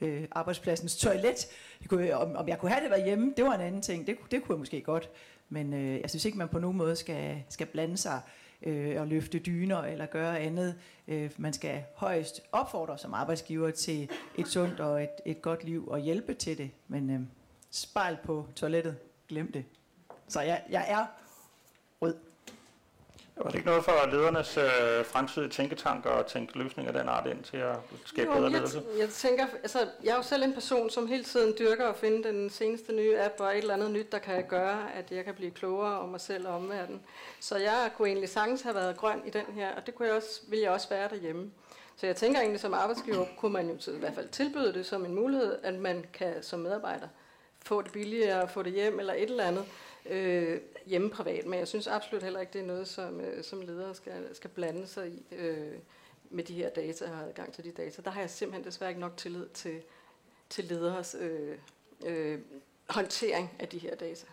øh, 0.02 0.28
arbejdspladsens 0.32 0.98
toilet. 0.98 1.48
Jeg 1.82 1.90
kunne, 1.90 2.16
om, 2.16 2.36
om 2.36 2.48
jeg 2.48 2.60
kunne 2.60 2.72
have 2.72 2.84
det 2.84 2.92
derhjemme, 2.92 3.34
det 3.38 3.46
var 3.46 3.54
en 3.54 3.62
anden 3.62 3.82
ting. 3.82 4.08
Det, 4.08 4.18
det 4.32 4.44
kunne 4.44 4.54
jeg 4.54 4.60
måske 4.60 4.82
godt. 4.82 5.10
Men 5.50 5.74
øh, 5.74 6.02
jeg 6.02 6.10
synes 6.10 6.26
ikke, 6.26 6.38
man 6.38 6.50
på 6.50 6.60
nogen 6.60 6.78
måde 6.78 6.96
skal, 6.96 7.44
skal 7.50 7.68
blande 7.68 7.98
sig 7.98 8.22
øh, 8.62 9.02
og 9.02 9.08
løfte 9.08 9.40
dyner 9.40 9.78
eller 9.78 10.06
gøre 10.06 10.40
andet. 10.40 10.76
Øh, 11.08 11.32
man 11.38 11.54
skal 11.54 11.84
højst 11.96 12.42
opfordre 12.52 12.98
som 12.98 13.14
arbejdsgiver 13.14 13.72
til 13.72 14.10
et 14.38 14.48
sundt 14.48 14.80
og 14.80 15.04
et, 15.04 15.10
et 15.26 15.42
godt 15.42 15.64
liv 15.64 15.88
og 15.88 16.00
hjælpe 16.00 16.34
til 16.34 16.58
det. 16.58 16.72
Men 16.88 17.10
øh, 17.10 17.20
spejl 17.72 18.18
på 18.24 18.48
toilettet, 18.56 18.98
glem 19.28 19.52
det. 19.52 19.66
Så 20.28 20.42
jeg, 20.42 20.64
jeg 20.70 20.86
er 20.88 21.06
rød. 22.02 22.27
Var 23.38 23.50
det 23.50 23.56
ikke 23.56 23.68
noget 23.68 23.84
for 23.84 24.10
ledernes 24.12 24.58
øh, 24.58 25.06
fremtidige 25.06 25.50
tænketanker 25.50 26.10
og 26.10 26.28
tænke 26.28 26.58
løsninger 26.58 26.94
af 26.94 27.00
den 27.00 27.10
art 27.10 27.28
ind 27.28 27.44
til 27.44 27.58
at 27.58 27.76
skabe 28.06 28.30
jo, 28.30 28.36
bedre 28.36 28.44
jeg, 28.44 28.52
ledelse? 28.52 28.84
jeg 29.00 29.10
tænker, 29.10 29.46
altså, 29.64 29.80
jeg 30.04 30.12
er 30.12 30.16
jo 30.16 30.22
selv 30.22 30.44
en 30.44 30.54
person, 30.54 30.90
som 30.90 31.08
hele 31.08 31.24
tiden 31.24 31.54
dyrker 31.60 31.90
at 31.90 31.96
finde 31.96 32.24
den 32.24 32.50
seneste 32.50 32.94
nye 32.94 33.20
app 33.20 33.40
og 33.40 33.52
et 33.52 33.58
eller 33.58 33.74
andet 33.74 33.92
nyt, 33.92 34.12
der 34.12 34.20
kan 34.20 34.46
gøre, 34.48 34.94
at 34.94 35.12
jeg 35.12 35.26
kan 35.26 35.34
blive 35.34 35.52
klogere 35.52 36.00
om 36.00 36.10
mig 36.10 36.22
selv 36.22 36.48
og 36.48 36.56
omverdenen. 36.56 37.02
Så 37.40 37.58
jeg 37.58 37.92
kunne 37.98 38.08
egentlig 38.08 38.30
sagtens 38.30 38.62
have 38.62 38.76
været 38.76 38.98
grøn 38.98 39.22
i 39.26 39.30
den 39.30 39.46
her, 39.56 39.76
og 39.76 39.86
det 39.86 39.96
kunne 39.96 40.08
jeg 40.08 40.16
også, 40.16 40.42
ville 40.48 40.64
jeg 40.64 40.72
også 40.72 40.90
være 40.90 41.10
derhjemme. 41.10 41.52
Så 41.96 42.06
jeg 42.06 42.16
tænker 42.16 42.40
egentlig, 42.40 42.60
som 42.60 42.74
arbejdsgiver 42.74 43.26
kunne 43.38 43.54
man 43.54 43.70
jo 43.70 43.92
i 43.92 44.00
hvert 44.00 44.16
fald 44.16 44.30
tilbyde 44.30 44.74
det 44.74 44.86
som 44.86 45.06
en 45.06 45.16
mulighed, 45.16 45.56
at 45.64 45.74
man 45.74 46.06
kan 46.14 46.44
som 46.44 46.60
medarbejder 46.60 47.08
få 47.66 47.82
det 47.82 47.92
billigere, 47.92 48.48
få 48.48 48.64
det 48.64 48.74
hjem 48.74 49.00
eller 49.00 49.14
et 49.14 49.30
eller 49.30 49.44
andet 49.44 49.66
øh, 50.10 50.62
hjemme 50.86 51.10
privat. 51.10 51.46
Men 51.46 51.60
jeg 51.60 51.68
synes 51.68 51.88
absolut 51.88 52.24
heller 52.24 52.40
ikke, 52.40 52.54
det 52.54 52.62
er 52.62 52.66
noget, 52.66 52.88
som, 52.88 53.22
øh, 53.22 53.44
som 53.44 53.62
ledere 53.62 53.96
skal, 53.96 54.36
skal 54.36 54.50
blande 54.50 54.88
sig 54.88 55.08
i 55.08 55.26
øh, 55.36 55.74
med 56.30 56.44
de 56.44 56.54
her 56.54 56.70
data 56.70 57.06
og 57.06 57.12
have 57.12 57.28
adgang 57.28 57.54
til 57.54 57.64
de 57.64 57.72
data. 57.72 58.02
Der 58.02 58.12
har 58.12 58.22
jeg 58.22 58.30
simpelthen 58.30 58.66
desværre 58.66 58.90
ikke 58.90 59.02
nok 59.02 59.18
tillid 59.18 59.48
til, 59.54 59.82
til 60.50 60.64
lederes 60.64 61.16
øh, 61.20 61.58
øh, 62.06 62.40
håndtering 62.90 63.56
af 63.60 63.68
de 63.68 63.78
her 63.78 63.96
data. 63.96 64.26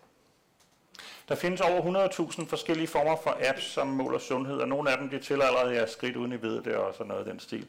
Der 1.28 1.34
findes 1.34 1.60
over 1.60 2.09
100.000 2.09 2.46
forskellige 2.46 2.86
former 2.86 3.16
for 3.22 3.38
apps, 3.48 3.64
som 3.64 3.86
måler 3.86 4.18
sundhed, 4.18 4.56
og 4.56 4.68
nogle 4.68 4.90
af 4.90 4.98
dem 4.98 5.10
de 5.10 5.18
tæller 5.18 5.44
allerede 5.44 5.74
jeres 5.74 5.90
skridt 5.90 6.16
uden 6.16 6.32
I 6.32 6.42
ved 6.42 6.62
det 6.62 6.74
og 6.74 6.94
sådan 6.94 7.06
noget 7.06 7.26
i 7.26 7.30
den 7.30 7.40
stil. 7.40 7.68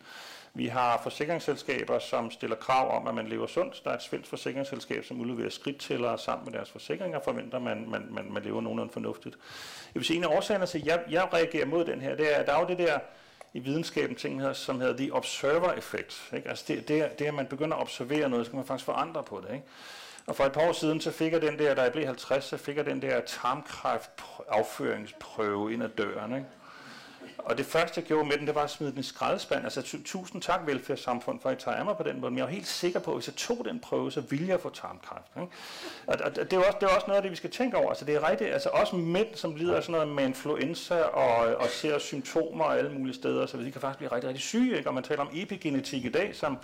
Vi 0.57 0.67
har 0.67 0.99
forsikringsselskaber, 1.03 1.99
som 1.99 2.31
stiller 2.31 2.55
krav 2.55 2.97
om, 2.97 3.07
at 3.07 3.15
man 3.15 3.27
lever 3.27 3.47
sundt. 3.47 3.81
Der 3.83 3.89
er 3.89 3.95
et 3.95 4.03
svensk 4.03 4.29
forsikringsselskab, 4.29 5.05
som 5.05 5.21
udleverer 5.21 5.49
skridttællere 5.49 6.17
sammen 6.17 6.45
med 6.45 6.53
deres 6.53 6.71
forsikringer, 6.71 7.19
forventer 7.19 7.59
man, 7.59 7.89
man, 7.89 8.07
man, 8.11 8.31
man 8.31 8.43
lever 8.43 8.61
nogenlunde 8.61 8.93
fornuftigt. 8.93 9.35
Jeg 9.93 9.99
vil 9.99 10.05
sige, 10.05 10.17
en 10.17 10.23
af 10.23 10.27
årsagerne 10.27 10.65
til, 10.65 10.79
at 10.79 10.85
jeg, 10.85 10.99
jeg 11.09 11.33
reagerer 11.33 11.65
mod 11.65 11.85
den 11.85 12.01
her, 12.01 12.15
det 12.15 12.35
er, 12.35 12.39
at 12.39 12.47
der 12.47 12.53
er 12.53 12.59
jo 12.59 12.67
det 12.67 12.77
der 12.77 12.99
i 13.53 13.59
videnskaben 13.59 14.15
ting, 14.15 14.41
her, 14.41 14.53
som 14.53 14.81
hedder 14.81 14.97
the 14.97 15.13
observer 15.13 15.73
effect. 15.73 16.31
Ikke? 16.35 16.49
Altså 16.49 16.65
det, 16.67 16.87
det, 16.87 17.19
det, 17.19 17.25
at 17.25 17.33
man 17.33 17.45
begynder 17.45 17.77
at 17.77 17.81
observere 17.81 18.29
noget, 18.29 18.45
så 18.45 18.51
kan 18.51 18.57
man 18.57 18.65
faktisk 18.65 18.85
forandre 18.85 19.23
på 19.23 19.43
det. 19.47 19.53
Ikke? 19.53 19.65
Og 20.27 20.35
for 20.35 20.43
et 20.43 20.51
par 20.51 20.67
år 20.67 20.71
siden, 20.71 21.01
så 21.01 21.11
fik 21.11 21.31
jeg 21.33 21.41
den 21.41 21.59
der, 21.59 21.73
da 21.75 21.81
jeg 21.81 21.91
blev 21.91 22.05
50, 22.05 22.45
så 22.45 22.57
fik 22.57 22.77
jeg 22.77 22.85
den 22.85 23.01
der 23.01 23.21
tarmkræft 23.21 24.11
afføringsprøve 24.49 25.73
ind 25.73 25.83
ad 25.83 25.89
døren. 25.89 26.35
Ikke? 26.35 26.45
Og 27.37 27.57
det 27.57 27.65
første, 27.65 27.99
jeg 27.99 28.07
gjorde 28.07 28.27
med 28.27 28.37
den, 28.37 28.47
det 28.47 28.55
var 28.55 28.63
at 28.63 28.69
smide 28.69 28.91
den 28.91 28.99
i 28.99 29.03
skraldespand. 29.03 29.63
Altså 29.63 29.97
tusind 30.05 30.41
tak 30.41 30.61
velfærdssamfund 30.65 31.39
for, 31.39 31.49
at 31.49 31.61
I 31.61 31.63
tager 31.63 31.83
mig 31.83 31.97
på 31.97 32.03
den 32.03 32.21
måde. 32.21 32.31
Men 32.31 32.37
jeg 32.37 32.45
var 32.45 32.51
helt 32.51 32.67
sikker 32.67 32.99
på, 32.99 33.11
at 33.11 33.17
hvis 33.17 33.27
jeg 33.27 33.35
tog 33.35 33.65
den 33.65 33.79
prøve, 33.79 34.11
så 34.11 34.21
ville 34.21 34.47
jeg 34.47 34.59
få 34.59 34.69
tarmkræft. 34.69 35.31
Ikke? 35.35 35.47
Og, 36.07 36.15
og 36.25 36.35
det, 36.35 36.53
er 36.53 36.57
også, 36.57 36.77
det 36.81 36.89
er 36.89 36.95
også 36.95 37.07
noget 37.07 37.17
af 37.17 37.21
det, 37.21 37.31
vi 37.31 37.35
skal 37.35 37.51
tænke 37.51 37.77
over. 37.77 37.89
Altså 37.89 38.05
det 38.05 38.15
er 38.15 38.29
rigtigt, 38.29 38.53
altså 38.53 38.69
også 38.69 38.95
mænd, 38.95 39.27
som 39.35 39.55
lider 39.55 39.75
af 39.75 39.83
sådan 39.83 39.93
noget 39.93 40.15
med 40.15 40.25
influenza 40.25 41.01
og, 41.01 41.55
og 41.55 41.67
ser 41.69 41.99
symptomer 41.99 42.65
alle 42.65 42.91
mulige 42.91 43.15
steder, 43.15 43.45
så 43.45 43.57
de 43.57 43.71
kan 43.71 43.81
faktisk 43.81 43.97
blive 43.97 44.11
rigtig, 44.11 44.27
rigtig 44.27 44.43
syge. 44.43 44.77
Ikke? 44.77 44.89
Og 44.89 44.93
man 44.93 45.03
taler 45.03 45.21
om 45.21 45.29
epigenetik 45.33 46.05
i 46.05 46.09
dag, 46.09 46.35
som, 46.35 46.57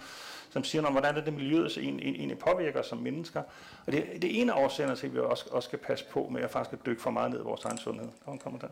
som 0.49 0.63
siger 0.63 0.81
noget 0.81 0.95
om, 0.95 1.01
hvordan 1.01 1.17
er 1.17 1.25
det 1.25 1.33
miljøet 1.33 1.77
egentlig 1.77 2.39
påvirker 2.39 2.81
som 2.81 2.97
mennesker. 2.97 3.41
Og 3.85 3.91
det, 3.91 4.05
det 4.21 4.37
er 4.37 4.41
en 4.41 4.49
af 4.49 4.63
årsagerne 4.63 4.95
til, 4.95 5.07
at 5.07 5.13
vi 5.13 5.19
også, 5.19 5.45
også 5.51 5.67
skal 5.67 5.79
passe 5.79 6.05
på 6.05 6.29
med 6.31 6.41
at 6.41 6.51
faktisk 6.51 6.73
at 6.73 6.85
dykke 6.85 7.01
for 7.01 7.11
meget 7.11 7.31
ned 7.31 7.39
i 7.39 7.43
vores 7.43 7.65
egen 7.65 7.77
sundhed. 7.77 8.07
Der 8.25 8.37
kommer 8.37 8.59
der. 8.59 8.67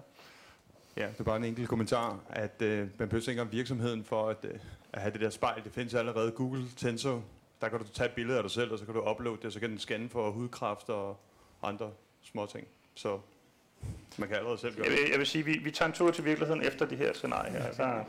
Ja, 0.98 1.08
det 1.08 1.20
er 1.20 1.24
bare 1.24 1.38
en 1.38 1.44
enkelt 1.44 1.70
kommentar, 1.70 2.20
at 2.30 2.62
øh, 2.62 2.88
man 3.00 3.10
behøver 3.10 3.30
ikke 3.30 3.42
om 3.42 3.52
virksomheden 3.52 4.04
for 4.04 4.30
at, 4.30 4.38
øh, 4.44 4.60
at 4.94 5.02
have 5.02 5.14
det 5.14 5.22
der 5.22 5.30
spejl. 5.30 5.64
Det 5.64 5.72
findes 5.72 5.94
allerede. 5.94 6.32
Google 6.32 6.66
Tensor, 6.78 7.24
der 7.62 7.70
kan 7.70 7.80
du 7.80 7.86
tage 7.88 8.10
et 8.10 8.16
billede 8.16 8.38
af 8.38 8.44
dig 8.44 8.52
selv, 8.52 8.72
og 8.72 8.80
så 8.80 8.86
kan 8.86 8.94
du 8.94 9.10
uploade 9.10 9.38
det, 9.38 9.46
og 9.46 9.52
så 9.52 9.60
kan 9.60 9.70
den 9.70 9.80
scanne 9.80 10.10
for 10.10 10.32
hudkræft 10.32 10.90
og 10.90 11.18
andre 11.64 11.92
små 12.24 12.46
ting. 12.46 12.68
Så 12.96 13.20
man 14.18 14.28
kan 14.28 14.38
allerede 14.38 14.58
selv 14.58 14.76
gøre 14.76 14.86
jeg 14.86 14.92
vil, 14.92 15.02
det. 15.02 15.10
Jeg 15.12 15.20
vil 15.20 15.28
sige, 15.28 15.46
vi, 15.46 15.58
vi 15.64 15.72
tager 15.72 15.90
en 15.90 15.94
tur 15.96 16.12
til 16.12 16.26
virkeligheden 16.26 16.62
efter 16.64 16.86
de 16.86 16.96
her 16.96 17.14
scenarier. 17.14 17.52
her. 17.52 17.64
Altså, 17.64 18.04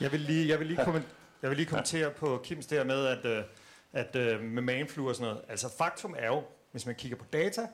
Jeg 0.00 0.12
vil 0.12 0.20
lige, 0.20 0.48
jeg 0.48 0.58
vil 0.58 0.66
lige, 0.66 0.84
komment, 0.84 1.06
jeg 1.42 1.50
vil 1.50 1.56
lige 1.56 1.66
kommentere 1.68 2.10
på 2.10 2.40
Kims 2.44 2.66
der 2.66 2.84
med, 2.84 3.06
at, 3.06 3.24
øh, 3.24 3.44
at 3.92 4.16
øh, 4.16 4.42
med 4.42 4.62
manflu 4.62 5.08
og 5.08 5.14
sådan 5.14 5.28
noget. 5.32 5.44
Altså 5.48 5.76
faktum 5.78 6.14
er 6.18 6.26
jo, 6.26 6.42
hvis 6.72 6.86
man 6.86 6.94
kigger 6.94 7.16
på 7.18 7.24
data, 7.32 7.68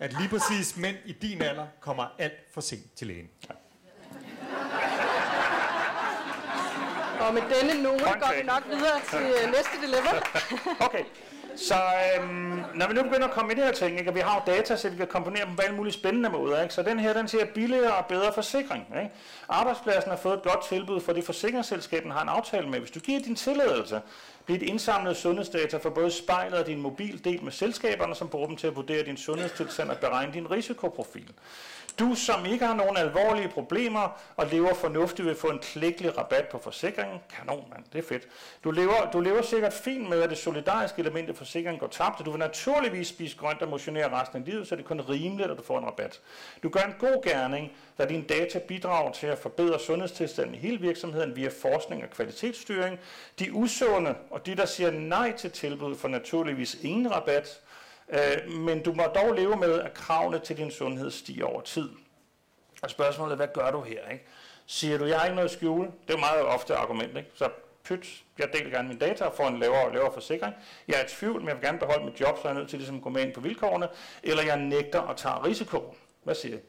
at 0.00 0.12
lige 0.18 0.28
præcis 0.28 0.76
mænd 0.76 0.96
i 1.04 1.12
din 1.12 1.42
alder 1.42 1.66
kommer 1.80 2.14
alt 2.18 2.52
for 2.54 2.60
sent 2.60 2.94
til 2.96 3.06
lægen. 3.06 3.28
Og 7.20 7.34
med 7.34 7.42
denne 7.42 7.82
note 7.82 8.04
går 8.04 8.36
vi 8.40 8.42
nok 8.42 8.62
videre 8.68 9.00
til 9.10 9.18
øh, 9.18 9.52
næste 9.52 9.76
dilemma. 9.86 10.10
Okay, 10.86 11.04
Så 11.56 11.74
øhm, 11.74 12.62
når 12.74 12.88
vi 12.88 12.94
nu 12.94 13.02
begynder 13.02 13.26
at 13.28 13.34
komme 13.34 13.52
i 13.52 13.54
det 13.54 13.64
her 13.64 13.72
ting, 13.72 13.98
ikke, 13.98 14.10
og 14.10 14.14
vi 14.14 14.20
har 14.20 14.34
jo 14.46 14.52
data, 14.52 14.76
så 14.76 14.88
vi 14.90 14.96
kan 14.96 15.06
komponere 15.06 15.46
dem 15.46 15.56
på 15.56 15.62
alle 15.62 15.76
mulige 15.76 15.92
spændende 15.92 16.30
måder, 16.30 16.62
ikke? 16.62 16.74
så 16.74 16.82
den 16.82 16.98
her, 17.00 17.12
den 17.12 17.28
siger 17.28 17.44
billigere 17.54 17.94
og 17.96 18.06
bedre 18.06 18.32
forsikring. 18.32 18.86
Ikke? 18.96 19.10
Arbejdspladsen 19.48 20.10
har 20.10 20.16
fået 20.16 20.34
et 20.36 20.42
godt 20.42 20.64
tilbud, 20.68 21.00
fordi 21.00 21.22
forsikringsselskaben 21.22 22.10
har 22.10 22.22
en 22.22 22.28
aftale 22.28 22.68
med. 22.68 22.78
Hvis 22.78 22.90
du 22.90 23.00
giver 23.00 23.20
din 23.20 23.36
tilladelse, 23.36 24.00
dit 24.48 24.62
indsamlede 24.62 25.14
sundhedsdata 25.14 25.76
for 25.76 25.90
både 25.90 26.10
spejlet 26.10 26.58
og 26.58 26.66
din 26.66 26.80
mobil 26.80 27.24
delt 27.24 27.42
med 27.42 27.52
selskaberne, 27.52 28.14
som 28.14 28.28
bruger 28.28 28.46
dem 28.46 28.56
til 28.56 28.66
at 28.66 28.76
vurdere 28.76 29.04
din 29.04 29.16
sundhedstilstand 29.16 29.90
og 29.90 29.98
beregne 29.98 30.32
din 30.32 30.50
risikoprofil. 30.50 31.32
Du, 31.98 32.14
som 32.14 32.46
ikke 32.46 32.66
har 32.66 32.74
nogen 32.74 32.96
alvorlige 32.96 33.48
problemer 33.48 34.20
og 34.36 34.46
lever 34.46 34.74
fornuftigt, 34.74 35.26
vil 35.28 35.34
få 35.36 35.46
en 35.46 35.58
klækkelig 35.58 36.18
rabat 36.18 36.48
på 36.48 36.58
forsikringen. 36.58 37.18
Kanon, 37.36 37.64
mand. 37.70 37.84
Det 37.92 37.98
er 37.98 38.08
fedt. 38.08 38.28
Du 38.64 38.70
lever, 38.70 39.10
du 39.12 39.20
lever 39.20 39.42
sikkert 39.42 39.72
fint 39.72 40.08
med, 40.08 40.22
at 40.22 40.30
det 40.30 40.38
solidariske 40.38 41.00
element 41.00 41.28
i 41.28 41.32
forsikringen 41.32 41.80
går 41.80 41.86
tabt, 41.86 42.20
og 42.20 42.26
du 42.26 42.30
vil 42.30 42.38
naturligvis 42.38 43.08
spise 43.08 43.36
grønt 43.36 43.62
og 43.62 43.68
motionere 43.68 44.20
resten 44.20 44.38
af 44.38 44.44
livet, 44.44 44.68
så 44.68 44.76
det 44.76 44.82
er 44.82 44.86
kun 44.86 45.00
rimeligt, 45.00 45.50
at 45.50 45.58
du 45.58 45.62
får 45.62 45.78
en 45.78 45.84
rabat. 45.84 46.20
Du 46.62 46.68
gør 46.68 46.80
en 46.80 46.94
god 46.98 47.22
gerning, 47.24 47.72
da 47.98 48.04
dine 48.04 48.24
data 48.24 48.58
bidrager 48.58 49.12
til 49.12 49.26
at 49.26 49.38
forbedre 49.38 49.80
sundhedstilstanden 49.80 50.54
i 50.54 50.58
hele 50.58 50.80
virksomheden 50.80 51.36
via 51.36 51.50
forskning 51.62 52.02
og 52.02 52.10
kvalitetsstyring. 52.10 52.98
De 53.38 53.52
usunde 53.52 54.14
og 54.30 54.46
de, 54.46 54.54
der 54.54 54.66
siger 54.66 54.90
nej 54.90 55.32
til 55.36 55.50
tilbud, 55.50 55.96
får 55.96 56.08
naturligvis 56.08 56.74
ingen 56.82 57.12
rabat, 57.12 57.60
Øh, 58.10 58.52
men 58.52 58.82
du 58.82 58.92
må 58.92 59.02
dog 59.02 59.34
leve 59.34 59.56
med, 59.56 59.80
at 59.80 59.94
kravene 59.94 60.38
til 60.38 60.56
din 60.56 60.70
sundhed 60.70 61.10
stiger 61.10 61.44
over 61.44 61.60
tid. 61.60 61.88
Og 62.82 62.90
spørgsmålet 62.90 63.32
er, 63.32 63.36
hvad 63.36 63.48
gør 63.54 63.70
du 63.70 63.80
her? 63.80 64.08
Ikke? 64.08 64.24
Siger 64.66 64.98
du, 64.98 65.04
jeg 65.04 65.18
har 65.18 65.24
ikke 65.26 65.34
noget 65.34 65.48
at 65.48 65.54
skjule? 65.54 65.86
Det 66.06 66.14
er 66.14 66.14
jo 66.14 66.20
meget 66.20 66.42
ofte 66.42 66.74
argument. 66.74 67.16
Ikke? 67.16 67.30
Så 67.34 67.48
pyt, 67.84 68.24
jeg 68.38 68.48
deler 68.52 68.70
gerne 68.70 68.88
mine 68.88 69.00
data 69.00 69.24
og 69.24 69.34
får 69.34 69.48
en 69.48 69.58
lavere 69.58 69.84
og 69.84 69.92
lavere 69.92 70.12
forsikring. 70.12 70.54
Jeg 70.88 70.96
er 71.00 71.04
i 71.04 71.08
tvivl, 71.08 71.40
men 71.40 71.48
jeg 71.48 71.56
vil 71.56 71.64
gerne 71.64 71.78
beholde 71.78 72.04
mit 72.04 72.20
job, 72.20 72.38
så 72.38 72.42
er 72.48 72.52
jeg 72.52 72.58
nødt 72.58 72.70
til 72.70 72.78
ligesom 72.78 72.96
at 72.96 73.02
gå 73.02 73.08
med 73.08 73.22
ind 73.22 73.34
på 73.34 73.40
vilkårene. 73.40 73.88
Eller 74.22 74.42
jeg 74.42 74.56
nægter 74.56 75.02
at 75.02 75.16
tage 75.16 75.44
risiko. 75.44 75.94
Hvad 76.22 76.34
siger 76.34 76.56
I? 76.56 76.60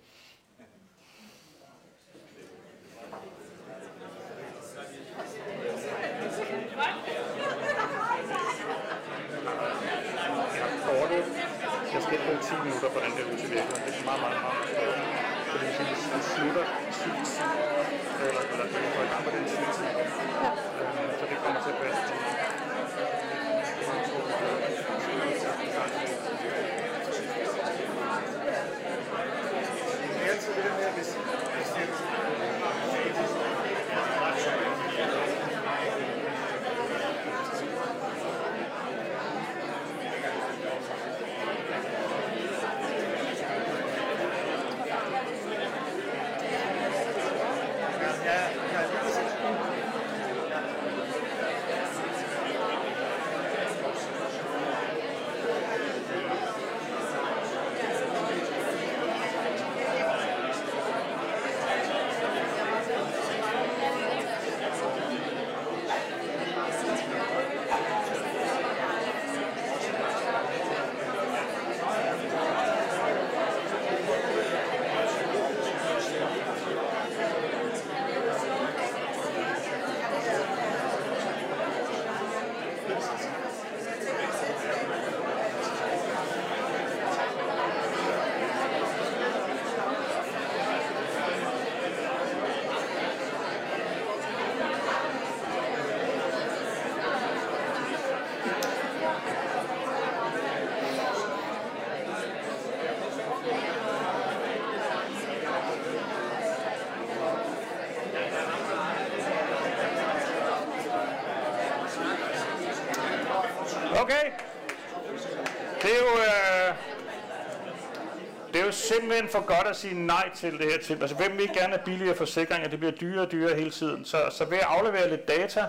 Simpelthen 119.19 119.41
for 119.41 119.55
godt 119.55 119.67
at 119.67 119.75
sige 119.75 120.05
nej 120.05 120.29
til 120.35 120.51
det 120.51 120.71
her 120.71 120.79
til. 120.79 121.01
Altså, 121.01 121.15
hvem 121.15 121.37
vil 121.37 121.47
gerne 121.47 121.73
have 121.73 121.85
billigere 121.85 122.15
forsikringer? 122.15 122.69
Det 122.69 122.79
bliver 122.79 122.91
dyrere 122.91 123.25
og 123.25 123.31
dyrere 123.31 123.55
hele 123.55 123.71
tiden. 123.71 124.05
Så, 124.05 124.17
så 124.31 124.45
ved 124.45 124.57
at 124.57 124.65
aflevere 124.67 125.09
lidt 125.09 125.27
data 125.27 125.65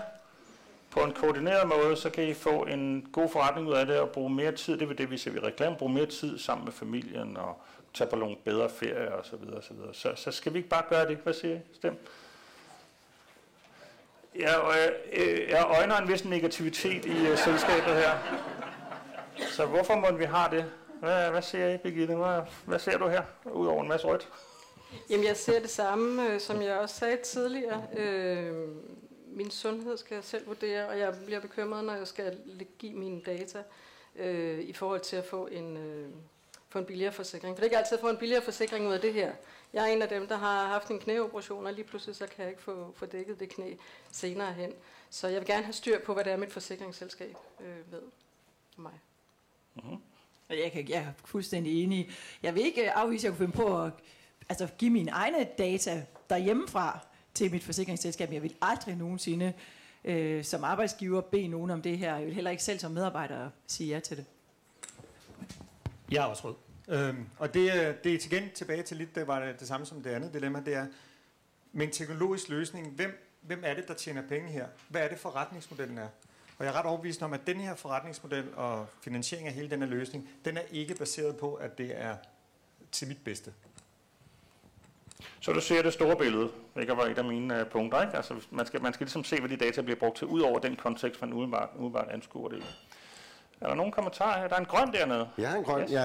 på 0.91 0.99
en 0.99 1.11
koordineret 1.11 1.67
måde, 1.67 1.97
så 1.97 2.09
kan 2.09 2.23
I 2.23 2.33
få 2.33 2.63
en 2.65 3.07
god 3.11 3.29
forretning 3.29 3.67
ud 3.67 3.73
af 3.73 3.85
det 3.85 3.99
og 3.99 4.09
bruge 4.09 4.29
mere 4.29 4.51
tid. 4.51 4.77
Det 4.77 4.89
er 4.89 4.93
det, 4.93 5.11
vi 5.11 5.17
ser 5.17 5.31
vi 5.31 5.39
reklame. 5.39 5.75
Bruge 5.75 5.93
mere 5.93 6.05
tid 6.05 6.39
sammen 6.39 6.65
med 6.65 6.73
familien 6.73 7.37
og 7.37 7.61
tage 7.93 8.09
på 8.09 8.15
nogle 8.15 8.35
bedre 8.45 8.69
ferier 8.69 9.11
og 9.11 9.25
så 9.25 9.35
videre. 9.35 9.57
Og 9.57 9.63
så, 9.63 9.73
videre. 9.73 9.93
Så, 9.93 10.13
så 10.15 10.31
skal 10.31 10.53
vi 10.53 10.57
ikke 10.57 10.69
bare 10.69 10.83
gøre 10.89 11.07
det? 11.07 11.17
Hvad 11.17 11.33
siger 11.33 11.55
I? 11.55 11.59
Stem. 11.73 11.97
Jeg, 14.35 14.55
øh, 14.67 15.23
øh 15.23 15.49
jeg 15.49 15.65
øjner 15.77 15.97
en 15.97 16.07
vis 16.07 16.25
negativitet 16.25 17.05
i 17.05 17.27
øh, 17.27 17.37
selskabet 17.37 17.93
her. 17.95 18.11
Så 19.37 19.65
hvorfor 19.65 19.95
må 19.95 20.11
vi 20.11 20.23
have 20.23 20.57
det? 20.57 20.65
Hvad, 21.01 21.31
hvad 21.31 21.41
ser 21.41 21.67
I, 21.67 21.77
Birgitte? 21.77 22.15
Hvad, 22.15 22.41
hvad 22.65 22.79
ser 22.79 22.97
du 22.97 23.07
her, 23.07 23.23
udover 23.45 23.81
en 23.81 23.87
masse 23.87 24.07
rødt? 24.07 24.29
Jamen, 25.09 25.25
jeg 25.25 25.37
ser 25.37 25.59
det 25.59 25.69
samme, 25.69 26.29
øh, 26.29 26.39
som 26.39 26.61
jeg 26.61 26.77
også 26.77 26.95
sagde 26.95 27.17
tidligere. 27.23 27.87
Øh, 27.97 28.67
min 29.27 29.51
sundhed 29.51 29.97
skal 29.97 30.15
jeg 30.15 30.23
selv 30.23 30.47
vurdere, 30.47 30.87
og 30.87 30.99
jeg 30.99 31.15
bliver 31.25 31.39
bekymret, 31.39 31.83
når 31.83 31.93
jeg 31.93 32.07
skal 32.07 32.37
give 32.79 32.93
mine 32.93 33.21
data 33.21 33.63
øh, 34.15 34.59
i 34.59 34.73
forhold 34.73 34.99
til 34.99 35.15
at 35.15 35.25
få 35.25 35.47
en, 35.47 35.77
øh, 35.77 36.09
få 36.69 36.79
en 36.79 36.85
billigere 36.85 37.13
forsikring. 37.13 37.55
For 37.55 37.59
det 37.59 37.61
er 37.61 37.65
ikke 37.65 37.77
altid 37.77 37.97
at 37.97 38.01
få 38.01 38.09
en 38.09 38.17
billigere 38.17 38.43
forsikring 38.43 38.87
ud 38.87 38.93
af 38.93 39.01
det 39.01 39.13
her. 39.13 39.31
Jeg 39.73 39.83
er 39.83 39.93
en 39.93 40.01
af 40.01 40.09
dem, 40.09 40.27
der 40.27 40.37
har 40.37 40.67
haft 40.67 40.87
en 40.87 40.99
knæoperation, 40.99 41.65
og 41.65 41.73
lige 41.73 41.85
pludselig 41.85 42.15
så 42.15 42.27
kan 42.27 42.43
jeg 42.43 42.49
ikke 42.49 42.61
få, 42.61 42.93
få 42.95 43.05
dækket 43.05 43.39
det 43.39 43.49
knæ 43.49 43.73
senere 44.11 44.53
hen. 44.53 44.73
Så 45.09 45.27
jeg 45.27 45.41
vil 45.41 45.47
gerne 45.47 45.63
have 45.63 45.73
styr 45.73 45.99
på, 45.99 46.13
hvad 46.13 46.23
det 46.23 46.33
er, 46.33 46.37
mit 46.37 46.53
forsikringsselskab 46.53 47.35
øh, 47.59 47.91
ved 47.91 48.01
mig. 48.77 48.99
Mm-hmm. 49.75 49.97
Jeg, 50.51 50.71
kan, 50.71 50.89
jeg 50.89 50.97
er 50.97 51.11
fuldstændig 51.25 51.83
enig. 51.83 52.09
Jeg 52.43 52.55
vil 52.55 52.65
ikke 52.65 52.91
afvise, 52.91 53.27
at 53.27 53.31
jeg 53.31 53.37
kunne 53.37 53.47
finde 53.47 53.67
på 53.67 53.83
at 53.83 53.91
altså, 54.49 54.67
give 54.77 54.91
mine 54.91 55.11
egne 55.11 55.47
data 55.57 56.05
derhjemmefra 56.29 56.99
til 57.33 57.51
mit 57.51 57.63
forsikringsselskab. 57.63 58.31
Jeg 58.33 58.43
vil 58.43 58.55
aldrig 58.61 58.95
nogensinde 58.95 59.53
øh, 60.03 60.43
som 60.43 60.63
arbejdsgiver 60.63 61.21
bede 61.21 61.47
nogen 61.47 61.71
om 61.71 61.81
det 61.81 61.97
her. 61.97 62.15
Jeg 62.15 62.25
vil 62.25 62.33
heller 62.33 62.51
ikke 62.51 62.63
selv 62.63 62.79
som 62.79 62.91
medarbejder 62.91 63.49
sige 63.67 63.93
ja 63.93 63.99
til 63.99 64.17
det. 64.17 64.25
Jeg 66.11 66.23
er 66.23 66.25
også 66.25 66.47
rød. 66.47 66.55
Øhm, 66.87 67.25
og 67.37 67.53
det, 67.53 67.71
det 68.03 68.13
er 68.13 68.19
til 68.19 68.33
igen 68.33 68.49
tilbage 68.55 68.83
til 68.83 68.97
lidt, 68.97 69.15
det 69.15 69.27
var 69.27 69.45
det, 69.45 69.59
det 69.59 69.67
samme 69.67 69.85
som 69.85 70.03
det 70.03 70.09
andet 70.09 70.33
dilemma, 70.33 70.61
det 70.65 70.73
er, 70.73 70.87
med 71.71 71.85
en 71.85 71.91
teknologisk 71.91 72.49
løsning, 72.49 72.87
hvem, 72.87 73.37
hvem 73.41 73.61
er 73.65 73.73
det, 73.73 73.87
der 73.87 73.93
tjener 73.93 74.21
penge 74.27 74.49
her? 74.49 74.67
Hvad 74.89 75.01
er 75.01 75.07
det 75.07 75.19
forretningsmodellen 75.19 75.97
er? 75.97 76.07
Og 76.61 76.65
jeg 76.65 76.73
er 76.73 76.79
ret 76.79 76.85
overbevist 76.85 77.21
om, 77.23 77.33
at 77.33 77.39
den 77.47 77.59
her 77.59 77.75
forretningsmodel 77.75 78.45
og 78.55 78.87
finansiering 79.03 79.47
af 79.47 79.53
hele 79.53 79.69
den 79.69 79.79
her 79.81 79.89
løsning, 79.89 80.29
den 80.45 80.57
er 80.57 80.61
ikke 80.71 80.95
baseret 80.95 81.37
på, 81.37 81.53
at 81.53 81.77
det 81.77 81.91
er 82.01 82.15
til 82.91 83.07
mit 83.07 83.17
bedste. 83.25 83.53
Så 85.39 85.53
du 85.53 85.61
ser 85.61 85.81
det 85.81 85.93
store 85.93 86.15
billede, 86.15 86.49
hvilket 86.73 86.97
var 86.97 87.03
et 87.05 87.17
af 87.17 87.23
mine 87.23 87.61
uh, 87.61 87.67
punkter. 87.67 88.01
Ikke? 88.01 88.15
Altså, 88.15 88.33
man, 88.51 88.65
skal, 88.65 88.81
man 88.81 88.93
skal 88.93 89.05
ligesom 89.05 89.23
se, 89.23 89.39
hvad 89.39 89.49
de 89.49 89.55
data 89.57 89.81
bliver 89.81 89.99
brugt 89.99 90.17
til, 90.17 90.27
ud 90.27 90.41
over 90.41 90.59
den 90.59 90.75
kontekst, 90.75 91.21
man 91.21 91.33
umiddelbart, 91.33 91.69
umiddelbart 91.75 92.07
anskuer 92.11 92.49
det 92.49 92.57
i. 92.57 92.63
Er 93.61 93.67
der 93.67 93.75
nogen 93.75 93.91
kommentarer 93.91 94.41
her? 94.41 94.47
Der 94.47 94.55
er 94.55 94.59
en 94.59 94.65
grøn 94.65 94.93
dernede. 94.93 95.29
Jeg 95.37 95.49
har 95.49 95.57
en 95.57 95.63
grøn, 95.63 95.81
Yes. 95.83 95.91
ja. 95.91 96.03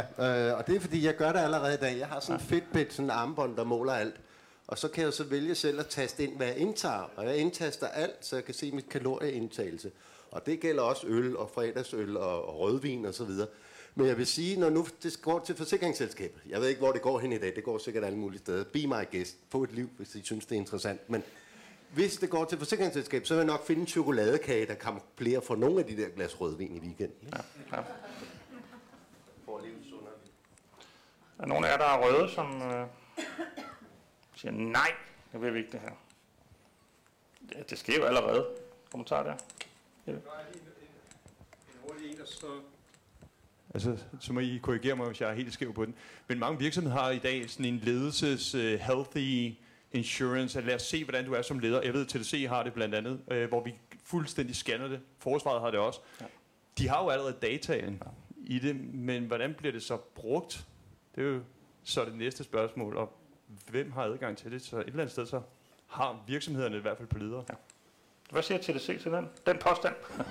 Øh, 0.50 0.58
og 0.58 0.66
det 0.66 0.76
er 0.76 0.80
fordi, 0.80 1.06
jeg 1.06 1.16
gør 1.16 1.32
det 1.32 1.38
allerede 1.40 1.74
i 1.74 1.76
dag. 1.76 1.98
Jeg 1.98 2.06
har 2.06 2.20
sådan 2.20 2.40
en 2.40 2.46
Fitbit, 2.46 2.92
sådan 2.92 3.04
en 3.04 3.10
armbånd, 3.10 3.56
der 3.56 3.64
måler 3.64 3.92
alt. 3.92 4.20
Og 4.66 4.78
så 4.78 4.88
kan 4.88 5.04
jeg 5.04 5.12
så 5.12 5.24
vælge 5.24 5.54
selv 5.54 5.80
at 5.80 5.86
taste 5.86 6.24
ind, 6.24 6.36
hvad 6.36 6.46
jeg 6.46 6.56
indtager. 6.56 7.10
Og 7.16 7.26
jeg 7.26 7.36
indtaster 7.36 7.88
alt, 7.88 8.26
så 8.26 8.36
jeg 8.36 8.44
kan 8.44 8.54
se 8.54 8.72
mit 8.72 8.88
kalorieindtagelse. 8.88 9.90
Og 10.30 10.46
det 10.46 10.60
gælder 10.60 10.82
også 10.82 11.06
øl 11.06 11.36
og 11.36 11.50
fredagsøl 11.50 12.16
og, 12.16 12.48
og 12.48 12.58
rødvin 12.58 13.06
og 13.06 13.14
så 13.14 13.24
videre. 13.24 13.48
Men 13.94 14.06
jeg 14.06 14.18
vil 14.18 14.26
sige, 14.26 14.60
når 14.60 14.70
nu 14.70 14.86
det 15.02 15.18
går 15.22 15.38
til 15.38 15.56
forsikringsselskabet, 15.56 16.42
jeg 16.48 16.60
ved 16.60 16.68
ikke, 16.68 16.78
hvor 16.78 16.92
det 16.92 17.02
går 17.02 17.18
hen 17.18 17.32
i 17.32 17.38
dag, 17.38 17.56
det 17.56 17.64
går 17.64 17.78
sikkert 17.78 18.04
alle 18.04 18.18
mulige 18.18 18.38
steder. 18.38 18.64
Be 18.64 18.86
my 18.86 19.10
guest, 19.12 19.36
få 19.50 19.62
et 19.62 19.72
liv, 19.72 19.88
hvis 19.96 20.14
I 20.14 20.22
synes, 20.22 20.46
det 20.46 20.54
er 20.54 20.60
interessant. 20.60 21.10
Men 21.10 21.22
hvis 21.94 22.16
det 22.16 22.30
går 22.30 22.44
til 22.44 22.58
forsikringsselskab, 22.58 23.26
så 23.26 23.34
vil 23.34 23.38
jeg 23.38 23.46
nok 23.46 23.66
finde 23.66 23.80
en 23.80 23.86
chokoladekage, 23.86 24.66
der 24.66 24.74
kan 24.74 25.00
flere 25.16 25.42
for 25.42 25.56
nogle 25.56 25.80
af 25.80 25.84
de 25.86 25.96
der 25.96 26.08
glas 26.08 26.40
rødvin 26.40 26.76
i 26.76 26.80
weekenden. 26.80 27.26
ikke? 27.26 27.38
Ja. 27.72 27.80
For 29.44 29.58
at 29.58 29.64
leve 29.64 29.74
sundere. 29.90 30.12
Er 31.38 31.46
nogen 31.46 31.64
af 31.64 31.68
jer, 31.70 31.76
der 31.76 31.84
er 31.84 32.04
røde, 32.04 32.30
som 32.30 32.62
øh, 32.62 32.86
siger, 34.34 34.52
nej, 34.52 34.92
det 35.32 35.42
vil 35.42 35.54
vi 35.54 35.58
ikke 35.58 35.72
det 35.72 35.80
her. 35.80 35.92
Ja, 37.54 37.62
det 37.70 37.78
sker 37.78 37.96
jo 37.96 38.04
allerede. 38.04 38.46
Kommentar 38.90 39.22
der. 39.22 39.34
Så 40.06 40.12
Altså, 43.74 43.96
så 44.20 44.32
må 44.32 44.40
I 44.40 44.60
korrigere 44.62 44.96
mig, 44.96 45.06
hvis 45.06 45.20
jeg 45.20 45.30
er 45.30 45.34
helt 45.34 45.52
skæv 45.52 45.74
på 45.74 45.84
den. 45.84 45.94
Men 46.28 46.38
mange 46.38 46.58
virksomheder 46.58 46.96
har 46.96 47.10
i 47.10 47.18
dag 47.18 47.50
sådan 47.50 47.66
en 47.66 47.78
ledelses 47.78 48.54
uh, 48.54 48.60
healthy 48.60 49.54
insurance. 49.92 50.58
At 50.58 50.64
lad 50.64 50.74
os 50.74 50.82
se, 50.82 51.04
hvordan 51.04 51.24
du 51.24 51.32
er 51.32 51.42
som 51.42 51.58
leder. 51.58 51.82
Jeg 51.82 51.92
ved, 51.92 52.00
at 52.00 52.08
TDC 52.08 52.46
har 52.48 52.62
det 52.62 52.72
blandt 52.72 52.94
andet, 52.94 53.20
uh, 53.30 53.48
hvor 53.48 53.64
vi 53.64 53.74
fuldstændig 54.04 54.56
scanner 54.56 54.88
det. 54.88 55.00
Forsvaret 55.18 55.60
har 55.60 55.70
det 55.70 55.80
også. 55.80 56.00
Ja. 56.20 56.26
De 56.78 56.88
har 56.88 57.02
jo 57.02 57.08
allerede 57.08 57.36
dataen 57.42 58.02
ja. 58.04 58.10
i 58.54 58.58
det, 58.58 58.94
men 58.94 59.24
hvordan 59.24 59.54
bliver 59.54 59.72
det 59.72 59.82
så 59.82 59.96
brugt? 59.96 60.66
Det 61.14 61.24
er 61.24 61.28
jo 61.28 61.40
så 61.84 62.04
det 62.04 62.14
næste 62.14 62.44
spørgsmål. 62.44 62.96
Og 62.96 63.12
hvem 63.70 63.92
har 63.92 64.02
adgang 64.02 64.36
til 64.36 64.52
det? 64.52 64.62
Så 64.62 64.76
et 64.76 64.86
eller 64.86 65.00
andet 65.00 65.12
sted, 65.12 65.26
så 65.26 65.42
har 65.86 66.24
virksomhederne 66.26 66.76
i 66.76 66.80
hvert 66.80 66.96
fald 66.96 67.08
på 67.08 67.18
ledere. 67.18 67.44
Ja. 67.48 67.54
Hvad 68.30 68.42
siger 68.42 68.58
TDC 68.58 68.86
til 68.86 69.12
den? 69.12 69.28
Den 69.46 69.56
påstand? 69.58 69.94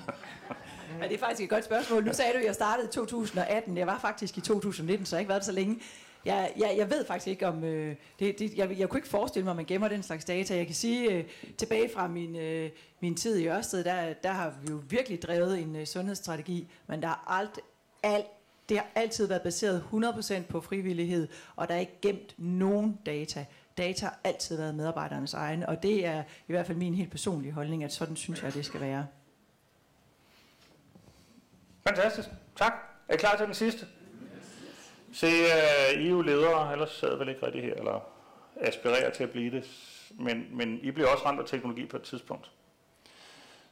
Ja, 1.02 1.08
det 1.08 1.14
er 1.14 1.20
faktisk 1.20 1.44
et 1.44 1.50
godt 1.50 1.66
spørgsmål. 1.66 2.04
Nu 2.04 2.14
sagde 2.14 2.34
du, 2.34 2.38
at 2.38 2.46
jeg 2.46 2.56
startede 2.56 2.88
i 2.88 2.92
2018. 2.92 3.78
Jeg 3.78 3.88
var 3.88 4.00
faktisk 4.00 4.38
i 4.38 4.42
2019, 4.42 5.06
så 5.06 5.16
jeg 5.16 5.18
har 5.18 5.20
ikke 5.20 5.30
været 5.30 5.42
der 5.42 5.46
så 5.46 5.52
længe. 5.52 5.80
Jeg, 6.26 6.54
jeg, 6.58 6.76
jeg 6.78 6.90
ved 6.92 7.06
faktisk 7.06 7.28
ikke 7.28 7.48
om... 7.48 7.64
Øh, 7.64 7.96
det, 8.20 8.40
det, 8.40 8.58
jeg, 8.58 8.80
jeg 8.80 8.90
kunne 8.90 8.98
ikke 8.98 9.08
forestille 9.08 9.44
mig, 9.44 9.52
at 9.52 9.56
man 9.56 9.66
gemmer 9.66 9.88
den 9.88 10.04
slags 10.04 10.26
data. 10.26 10.56
Jeg 10.56 10.66
kan 10.66 10.76
sige, 10.76 11.12
øh, 11.12 11.24
tilbage 11.58 11.90
fra 11.94 12.08
min, 12.08 12.36
øh, 12.36 12.70
min 13.00 13.16
tid 13.16 13.38
i 13.38 13.48
Ørsted, 13.48 13.84
der, 13.84 14.14
der 14.14 14.32
har 14.32 14.54
vi 14.62 14.72
jo 14.72 14.82
virkelig 14.90 15.22
drevet 15.22 15.60
en 15.60 15.76
øh, 15.76 15.86
sundhedsstrategi, 15.86 16.68
men 16.88 17.02
der 17.02 17.08
har 17.08 17.40
alt, 17.40 17.60
alt, 18.04 18.26
det 18.70 18.78
har 18.78 18.88
altid 18.96 19.28
været 19.28 19.42
baseret 19.42 19.84
100% 19.94 20.42
på 20.50 20.62
frivillighed, 20.62 21.28
og 21.56 21.68
der 21.68 21.76
er 21.76 21.80
ikke 21.80 22.02
gemt 22.02 22.36
nogen 22.38 23.00
data. 23.06 23.46
Data 23.78 24.06
har 24.06 24.20
altid 24.24 24.58
været 24.58 24.76
medarbejdernes 24.76 25.34
egne, 25.34 25.70
og 25.70 25.84
det 25.84 26.06
er 26.06 26.24
i 26.48 26.52
hvert 26.52 26.66
fald 26.66 26.78
min 26.78 26.96
helt 26.96 27.12
personlige 27.12 27.52
holdning, 27.52 27.84
at 27.84 27.94
sådan 27.94 28.16
synes 28.16 28.44
jeg, 28.44 28.54
det 28.54 28.66
skal 28.66 28.82
være. 28.82 29.08
Fantastisk. 31.88 32.30
Tak. 32.56 32.74
Er 33.08 33.14
I 33.14 33.18
klar 33.18 33.38
til 33.38 33.46
den 33.46 33.54
sidste? 33.54 33.88
Se, 35.14 35.28
uh, 35.28 36.02
I 36.02 36.06
er 36.06 36.10
jo 36.10 36.22
ledere, 36.22 36.72
ellers 36.72 36.92
sad 36.92 37.18
vel 37.18 37.30
ikke 37.30 37.46
rigtig 37.46 37.62
her, 37.62 37.74
eller 37.74 38.08
aspirerer 38.62 39.10
til 39.10 39.24
at 39.24 39.32
blive 39.32 39.52
det. 39.52 39.70
Men, 40.20 40.48
men 40.52 40.80
I 40.80 40.92
bliver 40.92 41.10
også 41.10 41.26
ramt 41.26 41.40
af 41.40 41.46
teknologi 41.46 41.86
på 41.86 41.98
et 41.98 42.04
tidspunkt. 42.04 42.52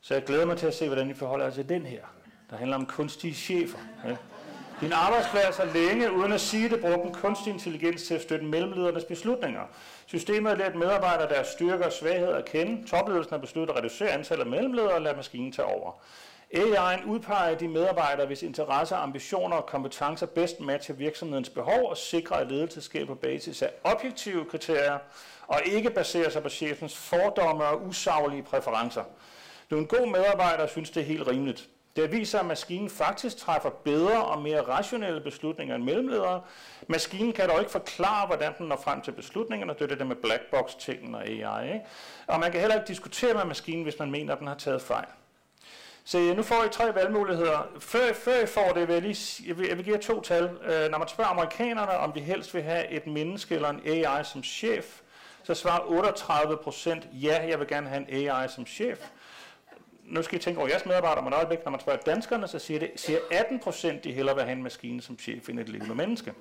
Så 0.01 0.13
jeg 0.13 0.23
glæder 0.23 0.45
mig 0.45 0.57
til 0.57 0.67
at 0.67 0.73
se, 0.73 0.87
hvordan 0.87 1.09
I 1.09 1.13
forholder 1.13 1.45
jer 1.45 1.51
til 1.53 1.69
den 1.69 1.85
her, 1.85 2.01
der 2.49 2.57
handler 2.57 2.77
om 2.77 2.85
kunstige 2.85 3.33
chefer. 3.33 3.79
Ja. 4.05 4.15
Din 4.81 4.93
arbejdsplads 4.93 5.57
har 5.57 5.65
længe, 5.65 6.11
uden 6.11 6.31
at 6.31 6.41
sige 6.41 6.69
det, 6.69 6.81
brugt 6.81 7.05
en 7.05 7.13
kunstig 7.13 7.53
intelligens 7.53 8.03
til 8.03 8.13
at 8.13 8.21
støtte 8.21 8.45
mellemledernes 8.45 9.03
beslutninger. 9.03 9.61
Systemet 10.05 10.49
har 10.49 10.57
lært 10.57 10.75
medarbejdere 10.75 11.29
deres 11.29 11.47
styrker 11.47 11.85
og 11.85 11.93
svagheder 11.93 12.35
at 12.35 12.45
kende. 12.45 12.87
Topledelsen 12.87 13.33
har 13.33 13.37
besluttet 13.37 13.73
at 13.73 13.79
reducere 13.79 14.09
antallet 14.09 14.43
af 14.43 14.49
mellemledere 14.49 14.93
og 14.93 15.01
lade 15.01 15.15
maskinen 15.15 15.51
tage 15.51 15.65
over. 15.65 15.91
AI'en 16.55 17.05
udpeger 17.07 17.55
de 17.55 17.67
medarbejdere, 17.67 18.27
hvis 18.27 18.43
interesser, 18.43 18.95
ambitioner 18.95 19.55
og 19.55 19.65
kompetencer 19.65 20.25
bedst 20.25 20.59
matcher 20.59 20.95
virksomhedens 20.95 21.49
behov 21.49 21.89
og 21.89 21.97
sikrer, 21.97 22.37
at 22.37 22.51
ledelse 22.51 22.81
sker 22.81 23.05
på 23.05 23.15
basis 23.15 23.61
af 23.61 23.69
objektive 23.83 24.45
kriterier 24.45 24.97
og 25.47 25.59
ikke 25.65 25.89
baserer 25.89 26.29
sig 26.29 26.43
på 26.43 26.49
chefens 26.49 26.97
fordomme 26.97 27.63
og 27.65 27.87
usaglige 27.87 28.43
præferencer. 28.43 29.03
Du 29.69 29.75
er 29.75 29.79
en 29.79 29.87
god 29.87 30.07
medarbejder 30.07 30.67
synes, 30.67 30.89
det 30.89 31.01
er 31.01 31.05
helt 31.05 31.27
rimeligt. 31.27 31.69
Det 31.95 32.11
viser, 32.11 32.39
at 32.39 32.45
maskinen 32.45 32.89
faktisk 32.89 33.37
træffer 33.37 33.69
bedre 33.69 34.25
og 34.25 34.41
mere 34.41 34.61
rationelle 34.61 35.21
beslutninger 35.21 35.75
end 35.75 35.83
mellemledere. 35.83 36.41
Maskinen 36.87 37.33
kan 37.33 37.49
dog 37.49 37.59
ikke 37.59 37.71
forklare, 37.71 38.27
hvordan 38.27 38.53
den 38.57 38.67
når 38.67 38.81
frem 38.83 39.01
til 39.01 39.11
beslutningerne. 39.11 39.73
Det 39.73 39.81
er 39.81 39.87
det 39.87 39.99
der 39.99 40.05
med 40.05 40.15
black 40.15 40.41
box 40.51 40.71
tingen 40.79 41.15
og 41.15 41.27
AI. 41.27 41.73
Ikke? 41.73 41.85
Og 42.27 42.39
man 42.39 42.51
kan 42.51 42.59
heller 42.59 42.75
ikke 42.75 42.87
diskutere 42.87 43.33
med 43.33 43.45
maskinen, 43.45 43.83
hvis 43.83 43.99
man 43.99 44.11
mener, 44.11 44.33
at 44.33 44.39
den 44.39 44.47
har 44.47 44.55
taget 44.55 44.81
fejl. 44.81 45.07
Så 46.03 46.33
nu 46.35 46.43
får 46.43 46.63
I 46.63 46.69
tre 46.69 46.95
valgmuligheder. 46.95 47.67
Før, 47.79 48.13
før 48.13 48.39
I 48.39 48.45
får 48.45 48.71
det, 48.73 48.87
vil 48.87 48.93
jeg, 48.93 49.01
lige, 49.01 49.43
jeg, 49.47 49.57
vil, 49.57 49.67
jeg 49.67 49.77
vil 49.77 49.85
give 49.85 49.95
jer 49.95 50.01
to 50.01 50.21
tal. 50.21 50.43
Øh, 50.43 50.91
når 50.91 50.97
man 50.97 51.07
spørger 51.07 51.29
amerikanerne, 51.29 51.97
om 51.97 52.11
de 52.11 52.19
helst 52.19 52.53
vil 52.53 52.63
have 52.63 52.87
et 52.89 53.07
menneske 53.07 53.55
eller 53.55 53.69
en 53.69 53.81
AI 53.85 54.23
som 54.23 54.43
chef, 54.43 55.01
så 55.43 55.53
svarer 55.53 55.79
38 55.87 56.57
procent, 56.57 57.07
ja, 57.13 57.47
jeg 57.47 57.59
vil 57.59 57.67
gerne 57.67 57.89
have 57.89 58.07
en 58.09 58.29
AI 58.29 58.47
som 58.47 58.65
chef. 58.65 58.99
Nu 60.03 60.21
skal 60.21 60.39
I 60.39 60.41
tænke 60.41 60.59
over 60.59 60.69
jeres 60.69 60.85
medarbejdere, 60.85 61.23
men 61.23 61.33
øjeblik, 61.33 61.59
når 61.65 61.71
man 61.71 61.79
spørger 61.79 61.99
danskerne, 61.99 62.47
så 62.47 62.59
siger, 62.59 62.79
det, 62.79 62.91
siger 62.95 63.19
18 63.31 63.59
procent, 63.59 64.03
de 64.03 64.11
hellere 64.11 64.35
vil 64.35 64.43
have 64.43 64.55
en 64.55 64.63
maskine 64.63 65.01
som 65.01 65.19
chef 65.19 65.49
end 65.49 65.59
et 65.59 65.69
levende 65.69 65.95
menneske. 65.95 66.33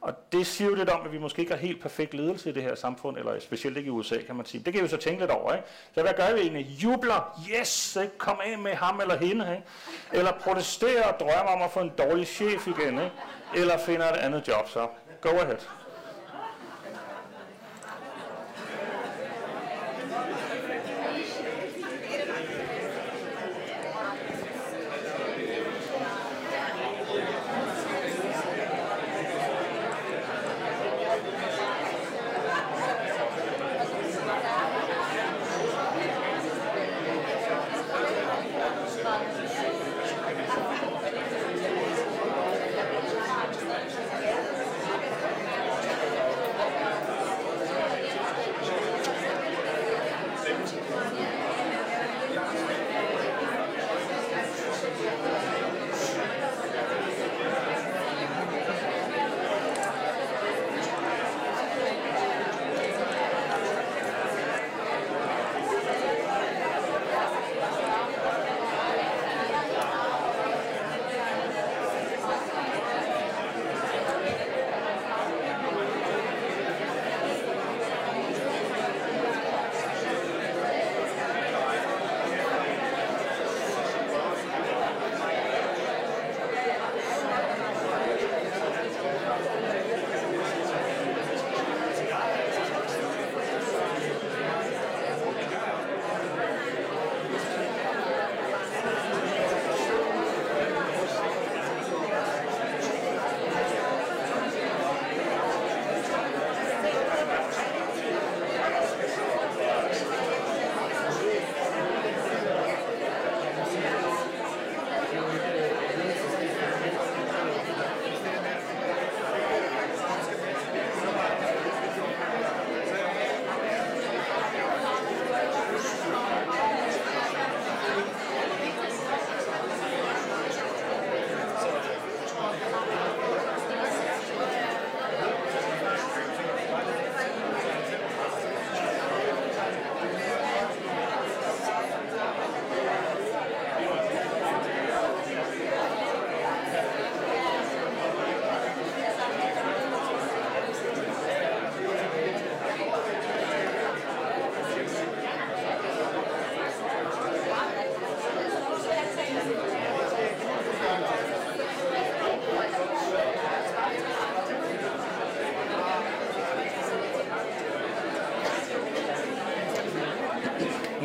Og 0.00 0.32
det 0.32 0.46
siger 0.46 0.68
jo 0.70 0.74
lidt 0.74 0.90
om, 0.90 1.06
at 1.06 1.12
vi 1.12 1.18
måske 1.18 1.40
ikke 1.40 1.52
har 1.52 1.58
helt 1.58 1.82
perfekt 1.82 2.14
ledelse 2.14 2.50
i 2.50 2.52
det 2.52 2.62
her 2.62 2.74
samfund, 2.74 3.18
eller 3.18 3.40
specielt 3.40 3.76
ikke 3.76 3.86
i 3.86 3.90
USA, 3.90 4.16
kan 4.26 4.36
man 4.36 4.46
sige. 4.46 4.64
Det 4.64 4.72
kan 4.72 4.82
vi 4.82 4.88
så 4.88 4.96
tænke 4.96 5.20
lidt 5.20 5.30
over, 5.30 5.52
ikke? 5.52 5.68
Så 5.94 6.02
hvad 6.02 6.12
gør 6.16 6.34
vi 6.34 6.40
egentlig? 6.40 6.66
Jubler, 6.66 7.44
yes, 7.50 7.96
ikke? 8.02 8.18
kom 8.18 8.40
af 8.44 8.58
med 8.58 8.74
ham 8.74 9.00
eller 9.00 9.16
hende, 9.16 9.50
ikke? 9.50 9.64
Eller 10.12 10.32
protesterer 10.32 11.12
og 11.12 11.20
drømmer 11.20 11.52
om 11.52 11.62
at 11.62 11.70
få 11.70 11.80
en 11.80 11.92
dårlig 11.98 12.26
chef 12.26 12.66
igen, 12.66 12.94
ikke? 12.94 13.12
Eller 13.56 13.78
finder 13.78 14.12
et 14.12 14.16
andet 14.16 14.48
job, 14.48 14.68
så 14.68 14.88
go 15.20 15.28
ahead. 15.28 15.58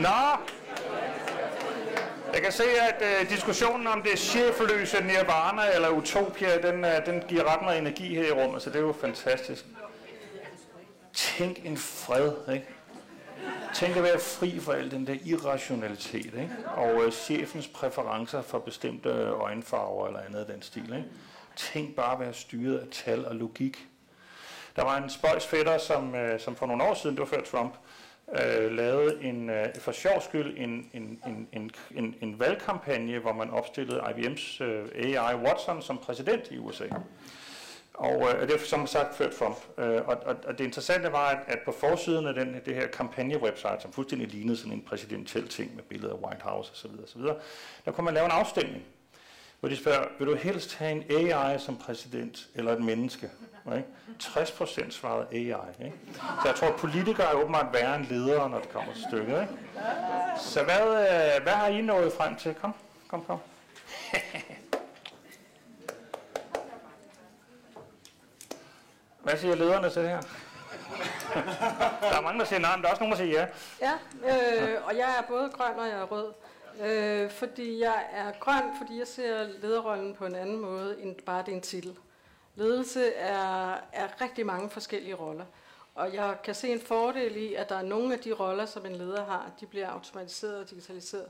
Nå, 0.04 0.10
jeg 2.34 2.42
kan 2.42 2.52
se, 2.52 2.64
at 2.64 3.02
øh, 3.02 3.30
diskussionen 3.30 3.88
om 3.88 4.02
det 4.02 4.20
chefløse 4.20 5.04
nirvana 5.04 5.62
eller 5.76 5.90
utopia, 5.90 6.62
den, 6.62 6.86
øh, 6.86 7.06
den 7.06 7.24
giver 7.28 7.54
ret 7.54 7.62
meget 7.62 7.80
energi 7.80 8.16
her 8.16 8.28
i 8.28 8.32
rummet, 8.32 8.62
så 8.62 8.70
det 8.70 8.76
er 8.76 8.82
jo 8.82 8.96
fantastisk. 9.02 9.66
Tænk 11.14 11.66
en 11.66 11.78
fred, 11.78 12.32
ikke? 12.54 12.68
Tænk 13.74 13.98
at 13.98 14.04
være 14.04 14.20
fri 14.20 14.60
for 14.60 14.72
al 14.72 14.92
den 14.92 15.08
der 15.08 15.16
irrationalitet, 15.26 16.26
ikke? 16.26 16.52
Og 16.76 17.04
øh, 17.04 17.12
chefens 17.12 17.68
præferencer 17.68 18.42
for 18.42 18.60
bestemte 18.60 19.10
øjenfarver 19.30 20.08
eller 20.08 20.20
andet 20.20 20.40
af 20.40 20.46
den 20.46 20.62
stil, 20.62 20.84
ikke? 20.84 21.06
Tænk 21.56 21.96
bare 21.96 22.14
at 22.14 22.20
være 22.20 22.34
styret 22.34 22.78
af 22.78 22.88
tal 22.92 23.26
og 23.26 23.36
logik. 23.36 23.88
Der 24.76 24.84
var 24.84 24.98
en 24.98 25.10
spøjsfætter, 25.10 25.78
som, 25.78 26.16
øh, 26.16 26.40
som 26.40 26.56
for 26.56 26.66
nogle 26.66 26.84
år 26.84 26.94
siden, 26.94 27.16
det 27.16 27.20
var 27.20 27.38
før 27.38 27.42
Trump, 27.42 27.74
øh, 28.32 28.72
lavede 28.72 29.24
en, 29.24 29.50
øh, 29.50 29.66
for 29.80 29.92
sjov 29.92 30.22
skyld 30.22 30.58
en, 30.58 30.90
en, 30.94 31.20
en, 31.28 31.48
en, 31.52 31.72
en, 31.92 32.16
en 32.22 32.40
valgkampagne, 32.40 33.20
hvor 33.20 33.34
man 33.34 33.50
opstillede 33.50 34.00
IBM's 34.00 34.64
øh, 34.64 34.88
AI 34.96 35.36
Watson 35.36 35.82
som 35.82 35.98
præsident 35.98 36.52
i 36.52 36.58
USA. 36.58 36.86
Og 37.94 38.30
øh, 38.30 38.48
det 38.48 38.56
er 38.56 38.60
som 38.60 38.88
sagt 38.88 39.16
ført 39.16 39.32
Trump. 39.32 39.58
Øh, 39.78 40.02
og, 40.08 40.18
og, 40.26 40.36
og 40.48 40.58
det 40.58 40.64
interessante 40.64 41.12
var, 41.12 41.28
at, 41.28 41.40
at 41.48 41.60
på 41.66 41.72
forsiden 41.72 42.28
af 42.28 42.34
den, 42.34 42.56
det 42.66 42.76
her 42.76 42.88
kampagne-website, 42.88 43.82
som 43.82 43.92
fuldstændig 43.92 44.28
lignede 44.28 44.58
sådan 44.58 44.74
en 44.74 44.82
præsidentiel 44.82 45.48
ting 45.48 45.76
med 45.76 45.84
billeder 45.84 46.14
af 46.14 46.20
White 46.20 46.44
House 46.44 46.72
osv., 46.72 46.92
osv., 47.04 47.22
der 47.86 47.92
kunne 47.92 48.06
man 48.06 48.14
lave 48.14 48.26
en 48.26 48.32
afstemning, 48.32 48.84
hvor 49.60 49.70
de 49.70 49.78
spørger, 49.78 50.08
vil 50.20 50.28
du 50.28 50.36
helst 50.36 50.76
have 50.76 50.92
en 50.92 51.04
AI 51.10 51.60
som 51.60 51.78
præsident, 51.78 52.48
eller 52.56 52.74
et 52.74 52.82
menneske? 52.82 53.30
Ikke? 53.68 53.88
60 54.20 54.52
procent 54.52 54.94
svarede 54.94 55.28
AI. 55.32 55.86
Ikke? 55.86 55.98
Så 56.16 56.42
jeg 56.46 56.56
tror, 56.56 56.68
at 56.68 56.76
politikere 56.76 57.32
er 57.32 57.34
åbenbart 57.34 57.74
værre 57.74 57.96
end 57.96 58.06
ledere, 58.06 58.50
når 58.50 58.60
det 58.60 58.70
kommer 58.70 58.94
til 58.94 59.04
stykket. 59.10 59.42
Ikke? 59.42 59.54
Så 60.40 60.64
hvad, 60.64 60.82
øh, 60.82 61.44
hvad 61.44 61.54
har 61.54 61.68
I 61.68 61.82
nået 61.82 62.14
frem 62.14 62.36
til? 62.36 62.54
Kom, 62.54 62.74
kom, 63.08 63.26
kom. 63.26 63.40
Hvad 69.24 69.38
siger 69.38 69.56
lederne 69.56 69.90
til 69.90 70.02
det 70.02 70.10
her? 70.10 70.22
der 72.10 72.18
er 72.18 72.22
mange, 72.22 72.40
der 72.40 72.46
siger 72.46 72.60
nej, 72.60 72.76
men 72.76 72.84
der 72.84 72.88
er 72.88 72.92
også 72.92 73.04
nogen, 73.04 73.12
der 73.12 73.18
siger 73.18 73.40
ja. 73.42 73.48
Ja, 73.82 74.74
øh, 74.74 74.88
og 74.88 74.98
jeg 74.98 75.16
er 75.20 75.22
både 75.28 75.50
grøn 75.50 75.80
og 75.80 75.88
jeg 75.88 76.00
er 76.00 76.04
rød. 76.04 76.34
Øh, 76.82 77.32
fordi 77.32 77.82
jeg 77.82 78.06
er 78.12 78.32
grøn, 78.40 78.64
fordi 78.78 79.00
jeg 79.00 79.08
ser 79.08 79.48
lederrollen 79.62 80.16
på 80.16 80.26
en 80.26 80.36
anden 80.36 80.60
måde, 80.60 81.02
end 81.02 81.16
bare 81.26 81.44
det 81.46 81.52
er 81.52 81.56
en 81.56 81.62
titel. 81.62 81.98
Ledelse 82.56 83.14
er, 83.14 83.78
er 83.94 84.22
rigtig 84.22 84.46
mange 84.46 84.70
forskellige 84.70 85.14
roller. 85.14 85.46
Og 85.96 86.14
jeg 86.14 86.38
kan 86.44 86.56
se 86.56 86.68
en 86.68 86.82
fordel 86.82 87.36
i, 87.36 87.54
at 87.54 87.70
der 87.70 87.76
er 87.76 87.82
nogle 87.82 88.14
af 88.14 88.20
de 88.20 88.32
roller, 88.32 88.66
som 88.66 88.86
en 88.86 88.96
leder 88.96 89.26
har, 89.26 89.52
de 89.60 89.66
bliver 89.66 89.88
automatiseret 89.88 90.60
og 90.60 90.70
digitaliseret, 90.70 91.30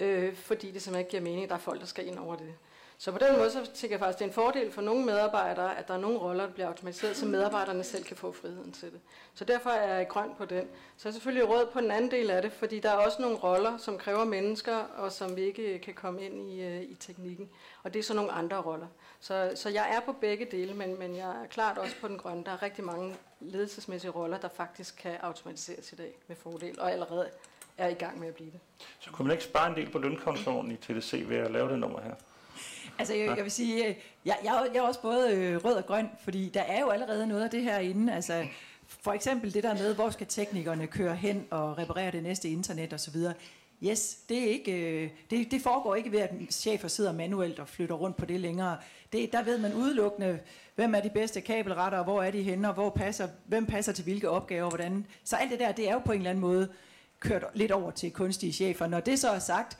øh, 0.00 0.36
fordi 0.36 0.70
det 0.70 0.82
simpelthen 0.82 0.98
ikke 0.98 1.10
giver 1.10 1.22
mening, 1.22 1.42
at 1.42 1.48
der 1.48 1.54
er 1.54 1.60
folk, 1.60 1.80
der 1.80 1.86
skal 1.86 2.06
ind 2.06 2.18
over 2.18 2.36
det. 2.36 2.54
Så 3.00 3.12
på 3.12 3.18
den 3.18 3.36
måde, 3.36 3.50
så 3.50 3.70
tænker 3.74 3.96
jeg 3.96 4.00
faktisk, 4.00 4.18
det 4.18 4.24
er 4.24 4.28
en 4.28 4.34
fordel 4.34 4.72
for 4.72 4.82
nogle 4.82 5.04
medarbejdere, 5.04 5.78
at 5.78 5.88
der 5.88 5.94
er 5.94 5.98
nogle 5.98 6.18
roller, 6.18 6.46
der 6.46 6.52
bliver 6.52 6.68
automatiseret, 6.68 7.16
så 7.16 7.26
medarbejderne 7.26 7.84
selv 7.84 8.04
kan 8.04 8.16
få 8.16 8.32
friheden 8.32 8.72
til 8.72 8.92
det. 8.92 9.00
Så 9.34 9.44
derfor 9.44 9.70
er 9.70 9.96
jeg 9.96 10.08
grøn 10.08 10.30
på 10.38 10.44
den. 10.44 10.68
Så 10.96 11.08
er 11.08 11.10
jeg 11.10 11.14
selvfølgelig 11.14 11.48
rød 11.48 11.66
på 11.66 11.80
den 11.80 11.90
anden 11.90 12.10
del 12.10 12.30
af 12.30 12.42
det, 12.42 12.52
fordi 12.52 12.80
der 12.80 12.90
er 12.90 12.96
også 12.96 13.22
nogle 13.22 13.36
roller, 13.36 13.76
som 13.76 13.98
kræver 13.98 14.24
mennesker, 14.24 14.76
og 14.76 15.12
som 15.12 15.36
vi 15.36 15.42
ikke 15.42 15.78
kan 15.78 15.94
komme 15.94 16.22
ind 16.22 16.50
i, 16.50 16.62
øh, 16.62 16.82
i 16.82 16.94
teknikken. 16.94 17.50
Og 17.82 17.94
det 17.94 17.98
er 17.98 18.04
så 18.04 18.14
nogle 18.14 18.32
andre 18.32 18.56
roller. 18.56 18.86
Så, 19.20 19.52
så 19.54 19.68
jeg 19.68 19.96
er 19.96 20.00
på 20.00 20.12
begge 20.12 20.46
dele, 20.50 20.74
men, 20.74 20.98
men 20.98 21.16
jeg 21.16 21.28
er 21.28 21.46
klart 21.50 21.78
også 21.78 21.94
på 22.00 22.08
den 22.08 22.18
grønne. 22.18 22.44
Der 22.44 22.50
er 22.50 22.62
rigtig 22.62 22.84
mange 22.84 23.14
ledelsesmæssige 23.40 24.10
roller, 24.10 24.38
der 24.38 24.48
faktisk 24.48 24.96
kan 24.96 25.16
automatiseres 25.20 25.92
i 25.92 25.96
dag 25.96 26.12
med 26.26 26.36
fordel, 26.36 26.80
og 26.80 26.92
allerede 26.92 27.28
er 27.78 27.88
i 27.88 27.94
gang 27.94 28.20
med 28.20 28.28
at 28.28 28.34
blive 28.34 28.50
det. 28.50 28.60
Så 29.00 29.10
kunne 29.10 29.28
man 29.28 29.32
ikke 29.32 29.44
spare 29.44 29.70
en 29.70 29.76
del 29.76 29.90
på 29.90 29.98
lønkontoen 29.98 30.70
i 30.70 30.76
TDC 30.76 31.24
ved 31.28 31.36
at 31.36 31.50
lave 31.50 31.70
det 31.70 31.78
nummer 31.78 32.00
her? 32.00 32.14
Altså, 32.98 33.14
jeg, 33.14 33.36
jeg 33.36 33.44
vil 33.44 33.52
sige, 33.52 33.86
øh, 33.86 33.94
jeg, 34.24 34.38
jeg, 34.44 34.68
jeg 34.74 34.78
er 34.78 34.82
også 34.82 35.00
både 35.00 35.34
øh, 35.34 35.64
rød 35.64 35.74
og 35.74 35.86
grøn, 35.86 36.10
fordi 36.24 36.48
der 36.48 36.62
er 36.62 36.80
jo 36.80 36.88
allerede 36.88 37.26
noget 37.26 37.44
af 37.44 37.50
det 37.50 37.62
her 37.62 37.78
inde. 37.78 38.14
Altså, 38.14 38.46
for 38.86 39.12
eksempel 39.12 39.54
det 39.54 39.62
der 39.62 39.74
med, 39.74 39.94
hvor 39.94 40.10
skal 40.10 40.26
teknikerne 40.26 40.86
køre 40.86 41.16
hen 41.16 41.46
og 41.50 41.78
reparere 41.78 42.10
det 42.10 42.22
næste 42.22 42.48
internet 42.48 42.92
osv. 42.92 43.16
Yes, 43.82 44.18
det, 44.28 44.38
er 44.38 44.50
ikke, 44.50 44.72
øh, 44.72 45.10
det, 45.30 45.50
det 45.50 45.62
foregår 45.62 45.94
ikke 45.94 46.12
ved, 46.12 46.20
at 46.20 46.30
chefer 46.50 46.88
sidder 46.88 47.12
manuelt 47.12 47.58
og 47.58 47.68
flytter 47.68 47.94
rundt 47.94 48.16
på 48.16 48.26
det 48.26 48.40
længere. 48.40 48.76
Det, 49.12 49.32
der 49.32 49.42
ved 49.42 49.58
man 49.58 49.74
udelukkende, 49.74 50.38
hvem 50.74 50.94
er 50.94 51.00
de 51.00 51.10
bedste 51.10 51.40
kabelretter, 51.40 51.98
og 51.98 52.04
hvor 52.04 52.22
er 52.22 52.30
de 52.30 52.42
henne, 52.42 52.68
og 52.68 52.74
hvor 52.74 52.90
passer, 52.90 53.28
hvem 53.46 53.66
passer 53.66 53.92
til 53.92 54.04
hvilke 54.04 54.30
opgaver, 54.30 54.68
hvordan. 54.68 55.06
Så 55.24 55.36
alt 55.36 55.50
det 55.50 55.58
der, 55.58 55.72
det 55.72 55.88
er 55.88 55.92
jo 55.92 55.98
på 55.98 56.12
en 56.12 56.18
eller 56.18 56.30
anden 56.30 56.40
måde 56.40 56.68
kørt 57.20 57.44
lidt 57.54 57.72
over 57.72 57.90
til 57.90 58.10
kunstige 58.10 58.52
chefer. 58.52 58.86
Når 58.86 59.00
det 59.00 59.18
så 59.18 59.30
er 59.30 59.38
sagt, 59.38 59.78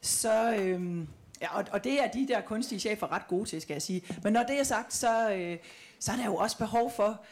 så... 0.00 0.54
Øhm, 0.58 1.08
Ja, 1.40 1.56
og, 1.56 1.64
og 1.70 1.84
det 1.84 2.02
er 2.02 2.08
de 2.08 2.28
der 2.28 2.40
kunstige 2.40 2.80
chefer 2.80 3.12
ret 3.12 3.28
gode 3.28 3.48
til, 3.48 3.60
skal 3.60 3.74
jeg 3.74 3.82
sige. 3.82 4.02
Men 4.22 4.32
når 4.32 4.42
det 4.42 4.58
er 4.58 4.62
sagt, 4.62 4.94
så, 4.94 5.30
øh, 5.34 5.58
så 6.00 6.12
er 6.12 6.16
der 6.16 6.24
jo 6.24 6.36
også 6.36 6.58
behov 6.58 6.92
for, 6.96 7.24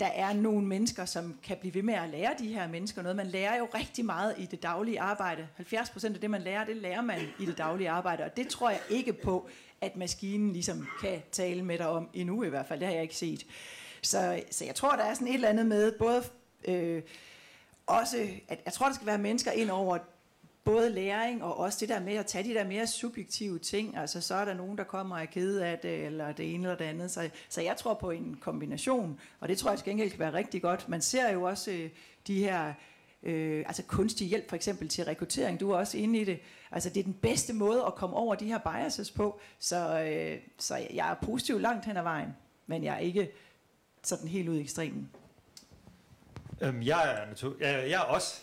der 0.00 0.06
er 0.06 0.32
nogle 0.32 0.66
mennesker, 0.66 1.04
som 1.04 1.38
kan 1.42 1.56
blive 1.60 1.74
ved 1.74 1.82
med 1.82 1.94
at 1.94 2.08
lære 2.08 2.34
de 2.38 2.54
her 2.54 2.68
mennesker 2.68 3.02
noget. 3.02 3.16
Man 3.16 3.26
lærer 3.26 3.58
jo 3.58 3.68
rigtig 3.74 4.04
meget 4.04 4.34
i 4.38 4.46
det 4.46 4.62
daglige 4.62 5.00
arbejde. 5.00 5.48
70% 5.58 6.06
af 6.06 6.20
det, 6.20 6.30
man 6.30 6.42
lærer, 6.42 6.64
det 6.64 6.76
lærer 6.76 7.02
man 7.02 7.20
i 7.38 7.46
det 7.46 7.58
daglige 7.58 7.90
arbejde. 7.90 8.24
Og 8.24 8.36
det 8.36 8.48
tror 8.48 8.70
jeg 8.70 8.80
ikke 8.90 9.12
på, 9.12 9.48
at 9.80 9.96
maskinen 9.96 10.52
ligesom 10.52 10.86
kan 11.02 11.22
tale 11.32 11.62
med 11.62 11.78
dig 11.78 11.88
om 11.88 12.08
endnu 12.14 12.42
i 12.42 12.48
hvert 12.48 12.66
fald. 12.66 12.80
Det 12.80 12.88
har 12.88 12.94
jeg 12.94 13.02
ikke 13.02 13.16
set. 13.16 13.46
Så, 14.02 14.42
så 14.50 14.64
jeg 14.64 14.74
tror, 14.74 14.96
der 14.96 15.04
er 15.04 15.14
sådan 15.14 15.28
et 15.28 15.34
eller 15.34 15.48
andet 15.48 15.66
med, 15.66 15.92
både 15.92 16.22
øh, 16.64 17.02
også, 17.86 18.28
at 18.48 18.60
jeg 18.64 18.72
tror, 18.72 18.86
der 18.86 18.94
skal 18.94 19.06
være 19.06 19.18
mennesker 19.18 19.50
ind 19.50 19.70
over 19.70 19.98
både 20.72 20.90
læring 20.90 21.44
og 21.44 21.58
også 21.58 21.78
det 21.80 21.88
der 21.88 22.00
med 22.00 22.14
at 22.14 22.26
tage 22.26 22.44
de 22.44 22.54
der 22.54 22.64
mere 22.64 22.86
subjektive 22.86 23.58
ting. 23.58 23.96
Altså 23.96 24.20
så 24.20 24.34
er 24.34 24.44
der 24.44 24.54
nogen, 24.54 24.78
der 24.78 24.84
kommer 24.84 25.16
og 25.16 25.22
er 25.22 25.26
ked 25.26 25.58
af 25.58 25.78
det, 25.78 26.04
eller 26.06 26.32
det 26.32 26.54
ene 26.54 26.62
eller 26.64 26.76
det 26.76 26.84
andet. 26.84 27.10
Så, 27.10 27.30
så 27.48 27.60
jeg 27.60 27.76
tror 27.76 27.94
på 27.94 28.10
en 28.10 28.38
kombination, 28.40 29.20
og 29.40 29.48
det 29.48 29.58
tror 29.58 29.70
jeg 29.70 29.78
til 29.78 29.88
gengæld 29.88 30.10
kan 30.10 30.18
være 30.18 30.32
rigtig 30.32 30.62
godt. 30.62 30.88
Man 30.88 31.00
ser 31.00 31.32
jo 31.32 31.42
også 31.42 31.70
øh, 31.70 31.90
de 32.26 32.38
her 32.38 32.72
øh, 33.22 33.64
altså 33.66 33.82
kunstig 33.82 34.28
hjælp 34.28 34.48
for 34.48 34.56
eksempel 34.56 34.88
til 34.88 35.04
rekruttering. 35.04 35.60
Du 35.60 35.70
er 35.70 35.76
også 35.76 35.98
inde 35.98 36.18
i 36.18 36.24
det. 36.24 36.38
Altså 36.70 36.90
det 36.90 37.00
er 37.00 37.04
den 37.04 37.14
bedste 37.22 37.52
måde 37.52 37.84
at 37.86 37.94
komme 37.94 38.16
over 38.16 38.34
de 38.34 38.46
her 38.46 38.58
biases 38.58 39.10
på. 39.10 39.40
Så, 39.58 40.00
øh, 40.00 40.38
så 40.58 40.76
jeg 40.94 41.10
er 41.10 41.14
positiv 41.14 41.60
langt 41.60 41.84
hen 41.84 41.96
ad 41.96 42.02
vejen, 42.02 42.28
men 42.66 42.84
jeg 42.84 42.94
er 42.94 42.98
ikke 42.98 43.30
sådan 44.02 44.28
helt 44.28 44.48
ud 44.48 44.56
i 44.56 44.60
ekstremen. 44.60 45.10
Øhm, 46.60 46.82
jeg, 46.82 47.12
er 47.12 47.26
natur- 47.26 47.56
jeg, 47.60 47.90
jeg 47.90 47.96
er 47.96 48.04
også 48.04 48.42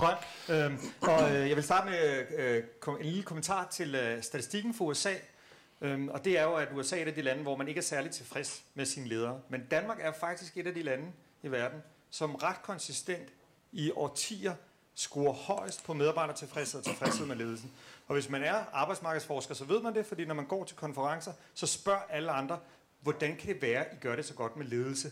grøn. 0.00 0.16
Øhm, 0.48 0.78
og 1.00 1.30
øh, 1.30 1.48
jeg 1.48 1.56
vil 1.56 1.64
starte 1.64 1.90
med 1.90 2.26
øh, 2.38 2.62
en 3.00 3.06
lille 3.06 3.22
kommentar 3.22 3.68
til 3.70 3.94
øh, 3.94 4.22
statistikken 4.22 4.74
for 4.74 4.84
USA. 4.84 5.14
Øhm, 5.80 6.08
og 6.08 6.24
det 6.24 6.38
er 6.38 6.42
jo, 6.42 6.54
at 6.54 6.68
USA 6.74 6.96
er 6.98 7.02
et 7.02 7.08
af 7.08 7.14
de 7.14 7.22
lande, 7.22 7.42
hvor 7.42 7.56
man 7.56 7.68
ikke 7.68 7.78
er 7.78 7.82
særlig 7.82 8.10
tilfreds 8.10 8.62
med 8.74 8.86
sine 8.86 9.08
ledere. 9.08 9.40
Men 9.48 9.66
Danmark 9.70 9.98
er 10.00 10.12
faktisk 10.12 10.56
et 10.56 10.66
af 10.66 10.74
de 10.74 10.82
lande 10.82 11.04
i 11.42 11.48
verden, 11.48 11.82
som 12.10 12.34
ret 12.34 12.62
konsistent 12.62 13.28
i 13.72 13.90
årtier 13.90 14.54
scorer 14.94 15.32
højst 15.32 15.84
på 15.84 15.92
medarbejdertilfredshed 15.92 16.80
og 16.80 16.84
tilfredshed 16.84 17.26
med 17.26 17.36
ledelsen. 17.36 17.70
Og 18.08 18.14
hvis 18.14 18.28
man 18.28 18.42
er 18.42 18.64
arbejdsmarkedsforsker, 18.72 19.54
så 19.54 19.64
ved 19.64 19.82
man 19.82 19.94
det, 19.94 20.06
fordi 20.06 20.24
når 20.24 20.34
man 20.34 20.46
går 20.46 20.64
til 20.64 20.76
konferencer, 20.76 21.32
så 21.54 21.66
spørger 21.66 22.00
alle 22.10 22.30
andre, 22.30 22.58
hvordan 23.00 23.36
kan 23.36 23.48
det 23.54 23.62
være, 23.62 23.84
I 23.92 23.96
gør 24.00 24.16
det 24.16 24.24
så 24.24 24.34
godt 24.34 24.56
med 24.56 24.66
ledelse 24.66 25.10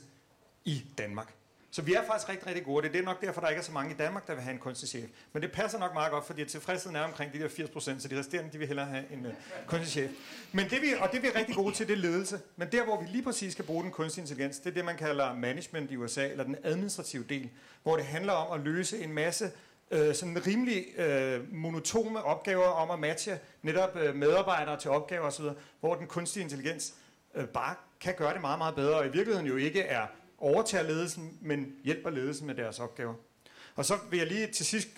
i 0.64 0.84
Danmark? 0.98 1.37
Så 1.70 1.82
vi 1.82 1.94
er 1.94 2.04
faktisk 2.06 2.28
rigtig, 2.28 2.46
rigtig 2.46 2.64
gode. 2.64 2.88
Det 2.88 2.96
er 2.96 3.02
nok 3.02 3.20
derfor, 3.20 3.40
der 3.40 3.48
ikke 3.48 3.58
er 3.58 3.64
så 3.64 3.72
mange 3.72 3.94
i 3.94 3.96
Danmark, 3.96 4.26
der 4.26 4.34
vil 4.34 4.42
have 4.42 4.52
en 4.54 4.60
kunstig 4.60 4.88
chef. 4.88 5.08
Men 5.32 5.42
det 5.42 5.52
passer 5.52 5.78
nok 5.78 5.94
meget 5.94 6.10
godt, 6.12 6.26
fordi 6.26 6.44
tilfredsheden 6.44 6.96
er 6.96 7.00
omkring 7.00 7.32
de 7.32 7.38
der 7.38 7.48
80 7.48 7.70
procent, 7.70 8.02
så 8.02 8.08
de 8.08 8.18
resterende 8.18 8.52
de 8.52 8.58
vil 8.58 8.66
hellere 8.66 8.86
have 8.86 9.04
en 9.12 9.26
uh, 9.26 9.32
kunstig 9.66 9.90
chef. 9.90 10.10
Men 10.52 10.70
det 10.70 10.82
vi, 10.82 10.86
og 11.00 11.08
det 11.12 11.22
vi 11.22 11.28
er 11.28 11.34
rigtig 11.34 11.54
gode 11.54 11.74
til, 11.74 11.88
det 11.88 11.92
er 11.92 11.98
ledelse. 11.98 12.40
Men 12.56 12.68
der, 12.72 12.84
hvor 12.84 13.00
vi 13.00 13.06
lige 13.06 13.22
præcis 13.22 13.52
skal 13.52 13.64
bruge 13.64 13.82
den 13.82 13.90
kunstige 13.90 14.22
intelligens, 14.22 14.58
det 14.58 14.70
er 14.70 14.74
det, 14.74 14.84
man 14.84 14.96
kalder 14.96 15.34
management 15.34 15.90
i 15.90 15.96
USA, 15.96 16.28
eller 16.28 16.44
den 16.44 16.56
administrative 16.62 17.24
del, 17.28 17.50
hvor 17.82 17.96
det 17.96 18.04
handler 18.04 18.32
om 18.32 18.60
at 18.60 18.66
løse 18.66 18.98
en 18.98 19.12
masse 19.12 19.50
øh, 19.90 20.14
sådan 20.14 20.46
rimelig 20.46 20.98
øh, 20.98 21.54
monotone 21.54 22.22
opgaver 22.22 22.66
om 22.66 22.90
at 22.90 22.98
matche 22.98 23.38
netop 23.62 23.96
øh, 23.96 24.14
medarbejdere 24.14 24.80
til 24.80 24.90
opgaver 24.90 25.26
osv., 25.26 25.44
hvor 25.80 25.94
den 25.94 26.06
kunstige 26.06 26.42
intelligens 26.42 26.94
øh, 27.34 27.46
bare 27.46 27.74
kan 28.00 28.14
gøre 28.16 28.32
det 28.32 28.40
meget, 28.40 28.58
meget 28.58 28.74
bedre, 28.74 28.96
og 28.96 29.06
i 29.06 29.10
virkeligheden 29.10 29.46
jo 29.46 29.56
ikke 29.56 29.80
er 29.80 30.06
overtager 30.38 30.84
ledelsen, 30.84 31.38
men 31.40 31.72
hjælper 31.84 32.10
ledelsen 32.10 32.46
med 32.46 32.54
deres 32.54 32.78
opgaver. 32.80 33.14
Og 33.76 33.84
så 33.84 33.94
vil 34.10 34.18
jeg 34.18 34.26
lige 34.26 34.46
til 34.46 34.66
sidst 34.66 34.88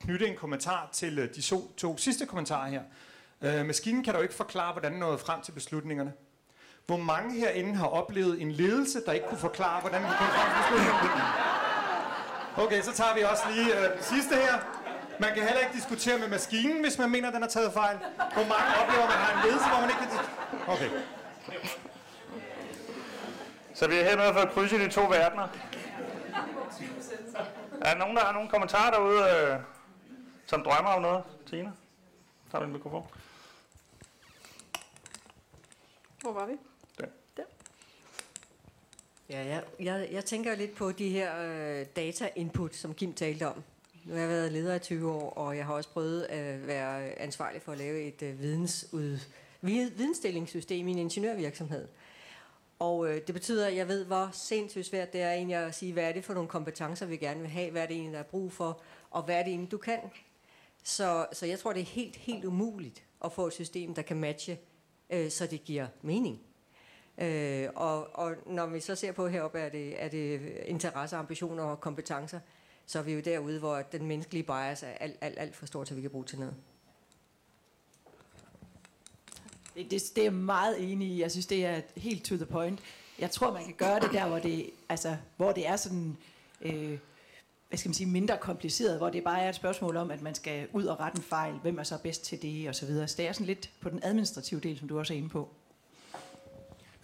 knytte 0.00 0.26
en 0.26 0.36
kommentar 0.36 0.88
til 0.92 1.18
øh, 1.18 1.34
de 1.34 1.40
to, 1.40 1.72
to 1.76 1.96
sidste 1.96 2.26
kommentarer 2.26 2.68
her. 2.68 2.82
Øh, 3.42 3.66
maskinen 3.66 4.04
kan 4.04 4.14
da 4.14 4.20
ikke 4.20 4.34
forklare, 4.34 4.72
hvordan 4.72 4.92
den 4.92 5.00
nåede 5.00 5.18
frem 5.18 5.40
til 5.42 5.52
beslutningerne. 5.52 6.12
Hvor 6.86 6.96
mange 6.96 7.40
herinde 7.40 7.74
har 7.74 7.86
oplevet 7.86 8.42
en 8.42 8.52
ledelse, 8.52 9.02
der 9.06 9.12
ikke 9.12 9.26
kunne 9.28 9.38
forklare, 9.38 9.80
hvordan 9.80 10.00
den 10.02 10.10
kom 10.10 10.26
frem 10.26 10.48
til 10.52 10.62
beslutningerne? 10.62 11.22
Okay, 12.56 12.82
så 12.82 12.92
tager 12.92 13.14
vi 13.14 13.22
også 13.22 13.42
lige 13.54 13.78
øh, 13.78 13.94
den 13.94 14.02
sidste 14.02 14.34
her. 14.34 14.54
Man 15.20 15.34
kan 15.34 15.42
heller 15.42 15.60
ikke 15.60 15.74
diskutere 15.74 16.18
med 16.18 16.28
maskinen, 16.28 16.80
hvis 16.82 16.98
man 16.98 17.10
mener, 17.10 17.30
den 17.30 17.42
har 17.42 17.48
taget 17.48 17.72
fejl. 17.72 17.96
Hvor 18.16 18.46
mange 18.54 18.70
oplever, 18.80 19.06
man 19.14 19.18
har 19.24 19.30
en 19.36 19.40
ledelse, 19.46 19.68
hvor 19.68 19.80
man 19.80 19.90
ikke 19.92 20.02
kan... 20.02 20.10
Okay. 20.74 20.90
Så 23.80 23.88
vi 23.88 23.94
er 23.94 24.04
hermed 24.04 24.32
for 24.32 24.40
at 24.40 24.50
krydse 24.52 24.78
de 24.78 24.90
to 24.90 25.00
verdener. 25.00 25.48
Er 27.82 27.92
der 27.92 27.98
nogen, 27.98 28.16
der 28.16 28.24
har 28.24 28.32
nogle 28.32 28.48
kommentarer 28.48 28.90
derude, 28.90 29.52
øh, 29.54 29.60
som 30.46 30.62
drømmer 30.62 30.90
om 30.90 31.02
noget? 31.02 31.24
Tina? 31.46 31.70
Tager 32.50 32.60
vi 32.64 32.66
en 32.66 32.72
mikrofon? 32.72 33.06
Hvor 36.20 36.32
var 36.32 36.46
vi? 36.46 36.52
Ja, 39.28 39.42
ja. 39.44 39.60
Jeg, 39.80 40.08
jeg 40.12 40.24
tænker 40.24 40.54
lidt 40.54 40.74
på 40.76 40.92
de 40.92 41.08
her 41.08 41.32
øh, 41.42 41.86
data-input, 41.96 42.74
som 42.76 42.94
Kim 42.94 43.12
talte 43.14 43.46
om. 43.48 43.62
Nu 44.04 44.12
har 44.14 44.20
jeg 44.20 44.28
været 44.28 44.52
leder 44.52 44.74
i 44.74 44.78
20 44.78 45.12
år, 45.12 45.30
og 45.30 45.56
jeg 45.56 45.66
har 45.66 45.74
også 45.74 45.88
prøvet 45.90 46.22
at 46.22 46.66
være 46.66 47.18
ansvarlig 47.18 47.62
for 47.62 47.72
at 47.72 47.78
lave 47.78 48.02
et 48.02 48.22
øh, 48.22 48.40
vidensud, 48.40 49.18
vid- 49.62 49.90
vidensdelingssystem 49.96 50.88
i 50.88 50.90
en 50.90 50.98
ingeniørvirksomhed. 50.98 51.88
Og 52.80 53.08
øh, 53.08 53.20
det 53.26 53.34
betyder, 53.34 53.66
at 53.66 53.76
jeg 53.76 53.88
ved, 53.88 54.04
hvor 54.04 54.28
sindssygt 54.32 54.86
svært 54.86 55.12
det 55.12 55.20
er 55.20 55.32
egentlig 55.32 55.56
at 55.56 55.74
sige, 55.74 55.92
hvad 55.92 56.04
er 56.04 56.12
det 56.12 56.24
for 56.24 56.34
nogle 56.34 56.48
kompetencer, 56.48 57.06
vi 57.06 57.16
gerne 57.16 57.40
vil 57.40 57.50
have, 57.50 57.70
hvad 57.70 57.82
er 57.82 57.86
det 57.86 57.94
egentlig, 57.94 58.12
der 58.12 58.18
er 58.18 58.22
brug 58.30 58.52
for, 58.52 58.80
og 59.10 59.22
hvad 59.22 59.38
er 59.38 59.42
det 59.42 59.50
egentlig, 59.50 59.70
du 59.70 59.78
kan. 59.78 59.98
Så, 60.84 61.26
så 61.32 61.46
jeg 61.46 61.58
tror, 61.58 61.72
det 61.72 61.80
er 61.80 61.84
helt, 61.84 62.16
helt 62.16 62.44
umuligt 62.44 63.04
at 63.24 63.32
få 63.32 63.46
et 63.46 63.52
system, 63.52 63.94
der 63.94 64.02
kan 64.02 64.16
matche, 64.16 64.58
øh, 65.10 65.30
så 65.30 65.46
det 65.46 65.64
giver 65.64 65.86
mening. 66.02 66.40
Øh, 67.18 67.68
og, 67.74 68.16
og 68.16 68.34
når 68.46 68.66
vi 68.66 68.80
så 68.80 68.94
ser 68.94 69.12
på 69.12 69.28
heroppe, 69.28 69.58
er 69.58 69.68
det, 69.68 70.02
er 70.02 70.08
det 70.08 70.40
interesse, 70.64 71.16
ambitioner 71.16 71.62
og 71.62 71.80
kompetencer, 71.80 72.40
så 72.86 72.98
er 72.98 73.02
vi 73.02 73.12
jo 73.12 73.20
derude, 73.20 73.58
hvor 73.58 73.82
den 73.82 74.06
menneskelige 74.06 74.42
bias 74.42 74.82
er 74.82 74.86
alt, 75.00 75.16
alt, 75.20 75.38
alt 75.38 75.56
for 75.56 75.66
stor, 75.66 75.84
til 75.84 75.96
vi 75.96 76.00
kan 76.00 76.10
bruge 76.10 76.24
til 76.24 76.38
noget. 76.38 76.54
Det, 79.82 79.90
det, 79.90 80.02
det 80.16 80.22
er 80.22 80.24
jeg 80.24 80.32
meget 80.32 80.92
enig 80.92 81.08
i. 81.08 81.20
Jeg 81.20 81.30
synes, 81.30 81.46
det 81.46 81.66
er 81.66 81.80
helt 81.96 82.24
to 82.24 82.36
the 82.36 82.46
point. 82.46 82.80
Jeg 83.18 83.30
tror, 83.30 83.52
man 83.52 83.64
kan 83.64 83.74
gøre 83.74 84.00
det 84.00 84.10
der, 84.12 84.28
hvor 84.28 84.38
det, 84.38 84.70
altså, 84.88 85.16
hvor 85.36 85.52
det 85.52 85.66
er 85.66 85.76
sådan... 85.76 86.16
Øh, 86.62 86.98
hvad 87.68 87.78
skal 87.78 87.88
man 87.88 87.94
sige, 87.94 88.06
mindre 88.06 88.38
kompliceret, 88.40 88.98
hvor 88.98 89.10
det 89.10 89.24
bare 89.24 89.42
er 89.42 89.48
et 89.48 89.54
spørgsmål 89.54 89.96
om, 89.96 90.10
at 90.10 90.22
man 90.22 90.34
skal 90.34 90.68
ud 90.72 90.84
og 90.84 91.00
rette 91.00 91.16
en 91.16 91.22
fejl, 91.22 91.54
hvem 91.54 91.78
er 91.78 91.82
så 91.82 91.98
bedst 92.02 92.24
til 92.24 92.42
det, 92.42 92.68
og 92.68 92.74
så 92.74 92.86
videre. 92.86 93.08
Så 93.08 93.14
det 93.16 93.28
er 93.28 93.32
sådan 93.32 93.46
lidt 93.46 93.70
på 93.80 93.90
den 93.90 94.00
administrative 94.02 94.60
del, 94.60 94.78
som 94.78 94.88
du 94.88 94.98
også 94.98 95.14
er 95.14 95.18
inde 95.18 95.28
på. 95.28 95.48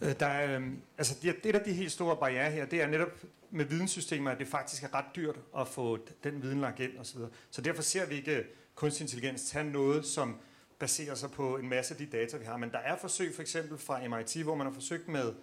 Øh, 0.00 0.20
der 0.20 0.26
er, 0.26 0.56
øhm, 0.56 0.78
altså 0.98 1.16
det, 1.22 1.44
det, 1.44 1.54
der 1.54 1.60
er 1.60 1.64
de 1.64 1.72
helt 1.72 1.92
store 1.92 2.16
barriere 2.16 2.50
her, 2.50 2.66
det 2.66 2.82
er 2.82 2.86
netop 2.86 3.08
med 3.50 3.64
videnssystemer, 3.64 4.30
at 4.30 4.38
det 4.38 4.48
faktisk 4.48 4.82
er 4.82 4.94
ret 4.94 5.16
dyrt 5.16 5.36
at 5.58 5.68
få 5.68 5.98
den 6.24 6.42
viden 6.42 6.60
lagt 6.60 6.80
ind 6.80 6.98
osv. 6.98 7.18
Så, 7.18 7.28
så 7.50 7.62
derfor 7.62 7.82
ser 7.82 8.06
vi 8.06 8.14
ikke 8.14 8.44
kunstig 8.74 9.04
intelligens 9.04 9.50
tage 9.50 9.64
noget, 9.64 10.06
som 10.06 10.36
baserer 10.78 11.14
sig 11.14 11.30
på 11.30 11.56
en 11.56 11.68
masse 11.68 11.94
af 11.94 11.98
de 11.98 12.06
data, 12.06 12.36
vi 12.36 12.44
har. 12.44 12.56
Men 12.56 12.70
der 12.70 12.78
er 12.78 12.96
forsøg 12.96 13.34
for 13.34 13.42
eksempel 13.42 13.78
fra 13.78 14.08
MIT, 14.08 14.36
hvor 14.36 14.54
man 14.54 14.66
har 14.66 14.74
forsøgt 14.74 15.08
med 15.08 15.34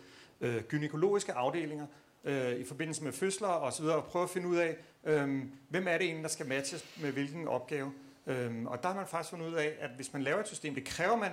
øh, 0.42 0.64
gynækologiske 0.64 1.34
afdelinger 1.34 1.86
øh, 2.24 2.52
i 2.52 2.66
forbindelse 2.66 3.04
med 3.04 3.12
fødsler 3.12 3.48
og 3.48 3.74
så 3.74 3.82
videre, 3.82 3.98
og 3.98 4.06
prøve 4.06 4.24
at 4.24 4.30
finde 4.30 4.48
ud 4.48 4.58
af, 4.58 4.78
øh, 5.04 5.44
hvem 5.70 5.88
er 5.88 5.98
det 5.98 6.06
egentlig, 6.06 6.24
der 6.24 6.30
skal 6.30 6.48
matches 6.48 6.86
med 7.02 7.12
hvilken 7.12 7.48
opgave. 7.48 7.94
Øh, 8.28 8.66
og 8.66 8.84
der 8.84 8.88
har 8.90 8.96
man 8.96 9.08
faktisk 9.08 9.30
fundet 9.30 9.48
ud 9.48 9.54
af, 9.54 9.76
at 9.80 9.90
hvis 9.90 10.14
man 10.14 10.22
laver 10.22 10.40
et 10.40 10.48
system, 10.48 10.76
det 10.76 10.86
kræver 10.86 11.16
man 11.16 11.32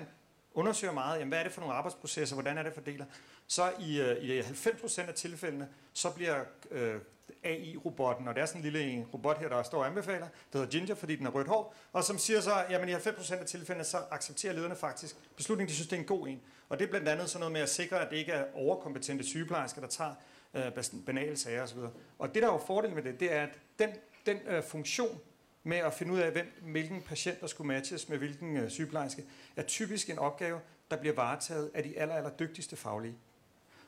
undersøger 0.55 0.93
meget, 0.93 1.19
jamen, 1.19 1.29
hvad 1.29 1.39
er 1.39 1.43
det 1.43 1.53
for 1.53 1.61
nogle 1.61 1.75
arbejdsprocesser, 1.75 2.37
hvordan 2.37 2.59
er 2.59 2.63
det 2.63 2.73
fordelt, 2.75 3.03
så 3.47 3.73
i, 3.81 4.01
øh, 4.01 4.17
i 4.17 4.41
90% 4.41 5.01
af 5.01 5.15
tilfældene, 5.15 5.69
så 5.93 6.11
bliver 6.11 6.45
øh, 6.71 6.97
AI-robotten, 7.45 8.29
og 8.29 8.35
der 8.35 8.43
er 8.43 8.47
sådan 8.47 8.65
en 8.65 8.73
lille 8.73 9.07
robot 9.15 9.39
her, 9.39 9.49
der 9.49 9.63
står 9.63 9.79
og 9.79 9.87
anbefaler, 9.87 10.29
der 10.53 10.59
hedder 10.59 10.71
Ginger, 10.71 10.95
fordi 10.95 11.17
den 11.17 11.27
er 11.27 11.31
rødt 11.31 11.49
hår, 11.49 11.75
og 11.93 12.05
som 12.05 12.19
siger 12.19 12.41
så, 12.41 12.65
jamen 12.71 12.89
i 12.89 12.93
90% 12.93 13.35
af 13.35 13.47
tilfældene, 13.47 13.85
så 13.85 13.99
accepterer 14.11 14.53
lederne 14.53 14.77
faktisk 14.77 15.17
beslutningen, 15.37 15.69
de 15.69 15.75
synes, 15.75 15.89
det 15.89 15.97
er 15.97 16.01
en 16.01 16.07
god 16.07 16.29
en. 16.29 16.41
Og 16.69 16.79
det 16.79 16.85
er 16.85 16.91
blandt 16.91 17.09
andet 17.09 17.31
sådan 17.31 17.41
noget 17.41 17.53
med 17.53 17.61
at 17.61 17.69
sikre, 17.69 18.01
at 18.01 18.11
det 18.11 18.17
ikke 18.17 18.33
er 18.33 18.45
overkompetente 18.55 19.25
sygeplejersker, 19.25 19.81
der 19.81 19.89
tager 19.89 20.15
øh, 20.55 21.05
banale 21.07 21.37
sager 21.37 21.63
osv. 21.63 21.79
Og 22.19 22.35
det, 22.35 22.43
der 22.43 22.49
er 22.49 22.53
jo 22.53 22.61
fordelen 22.67 22.95
med 22.95 23.03
det, 23.03 23.21
det 23.21 23.33
er, 23.33 23.43
at 23.43 23.59
den, 23.79 23.91
den 24.27 24.39
øh, 24.47 24.63
funktion 24.63 25.21
med 25.63 25.77
at 25.77 25.95
finde 25.95 26.13
ud 26.13 26.19
af, 26.19 26.33
hvem, 26.33 26.63
hvilken 26.63 27.03
patient, 27.03 27.41
der 27.41 27.47
skulle 27.47 27.69
matches 27.69 28.09
med 28.09 28.19
hvilken 28.19 28.57
øh, 28.57 28.71
sygeplejerske, 28.71 29.25
er 29.57 29.63
typisk 29.63 30.11
en 30.11 30.19
opgave, 30.19 30.61
der 30.91 30.97
bliver 30.97 31.15
varetaget 31.15 31.71
af 31.75 31.83
de 31.83 31.99
aller, 31.99 32.15
aller 32.15 32.31
dygtigste 32.31 32.77
faglige. 32.77 33.15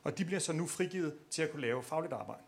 Og 0.04 0.18
de 0.18 0.24
bliver 0.24 0.40
så 0.40 0.52
nu 0.52 0.66
frigivet 0.66 1.14
til 1.30 1.42
at 1.42 1.50
kunne 1.50 1.62
lave 1.62 1.82
fagligt 1.82 2.12
arbejde. 2.12 2.42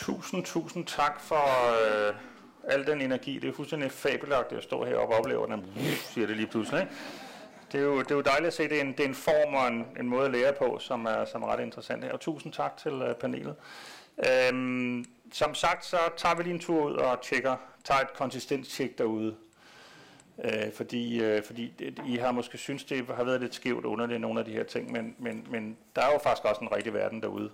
Tusind, 0.00 0.44
tusind 0.44 0.86
tak 0.86 1.20
for 1.20 1.44
øh, 2.08 2.14
al 2.64 2.86
den 2.86 3.00
energi. 3.00 3.38
Det 3.38 3.48
er 3.48 3.52
fuldstændig 3.52 3.92
fabelagtigt 3.92 4.58
at 4.58 4.64
stå 4.64 4.84
heroppe 4.84 5.14
og 5.14 5.18
opleve 5.18 5.46
den, 5.46 5.66
siger 6.12 6.26
det 6.26 6.36
lige 6.36 6.46
pludselig. 6.46 6.80
Ikke? 6.80 6.92
Det 7.72 7.80
er, 7.80 7.84
jo, 7.84 7.98
det 7.98 8.10
er 8.10 8.14
jo 8.14 8.20
dejligt 8.20 8.46
at 8.46 8.54
se, 8.54 8.68
det 8.68 8.76
er 8.76 8.80
en, 8.80 8.92
det 8.92 9.00
er 9.00 9.08
en 9.08 9.14
form 9.14 9.54
og 9.54 9.68
en, 9.68 9.86
en 10.00 10.08
måde 10.08 10.24
at 10.24 10.30
lære 10.30 10.52
på, 10.52 10.78
som 10.80 11.04
er, 11.04 11.24
som 11.24 11.42
er 11.42 11.46
ret 11.46 11.60
interessant 11.60 12.04
her. 12.04 12.12
Og 12.12 12.20
tusind 12.20 12.52
tak 12.52 12.76
til 12.76 12.92
øh, 12.92 13.14
panelet. 13.14 13.54
Øhm, 14.28 15.04
som 15.32 15.54
sagt, 15.54 15.84
så 15.84 15.98
tager 16.16 16.34
vi 16.34 16.42
lige 16.42 16.54
en 16.54 16.60
tur 16.60 16.84
ud 16.84 16.94
og 16.94 17.22
tjekker, 17.22 17.56
tager 17.84 18.00
et 18.00 18.14
konsistenstjek 18.14 18.98
derude. 18.98 19.36
Øh, 20.44 20.72
fordi 20.74 21.22
øh, 21.22 21.42
fordi 21.42 21.72
det, 21.78 22.02
I 22.06 22.16
har 22.16 22.32
måske 22.32 22.58
synes 22.58 22.84
det 22.84 23.06
har 23.06 23.24
været 23.24 23.40
lidt 23.40 23.54
skævt 23.54 23.84
under 23.84 24.06
det, 24.06 24.20
nogle 24.20 24.40
af 24.40 24.46
de 24.46 24.52
her 24.52 24.64
ting, 24.64 24.92
men, 24.92 25.16
men, 25.18 25.46
men 25.50 25.76
der 25.96 26.02
er 26.02 26.12
jo 26.12 26.18
faktisk 26.18 26.44
også 26.44 26.60
en 26.60 26.72
rigtig 26.76 26.94
verden 26.94 27.22
derude 27.22 27.50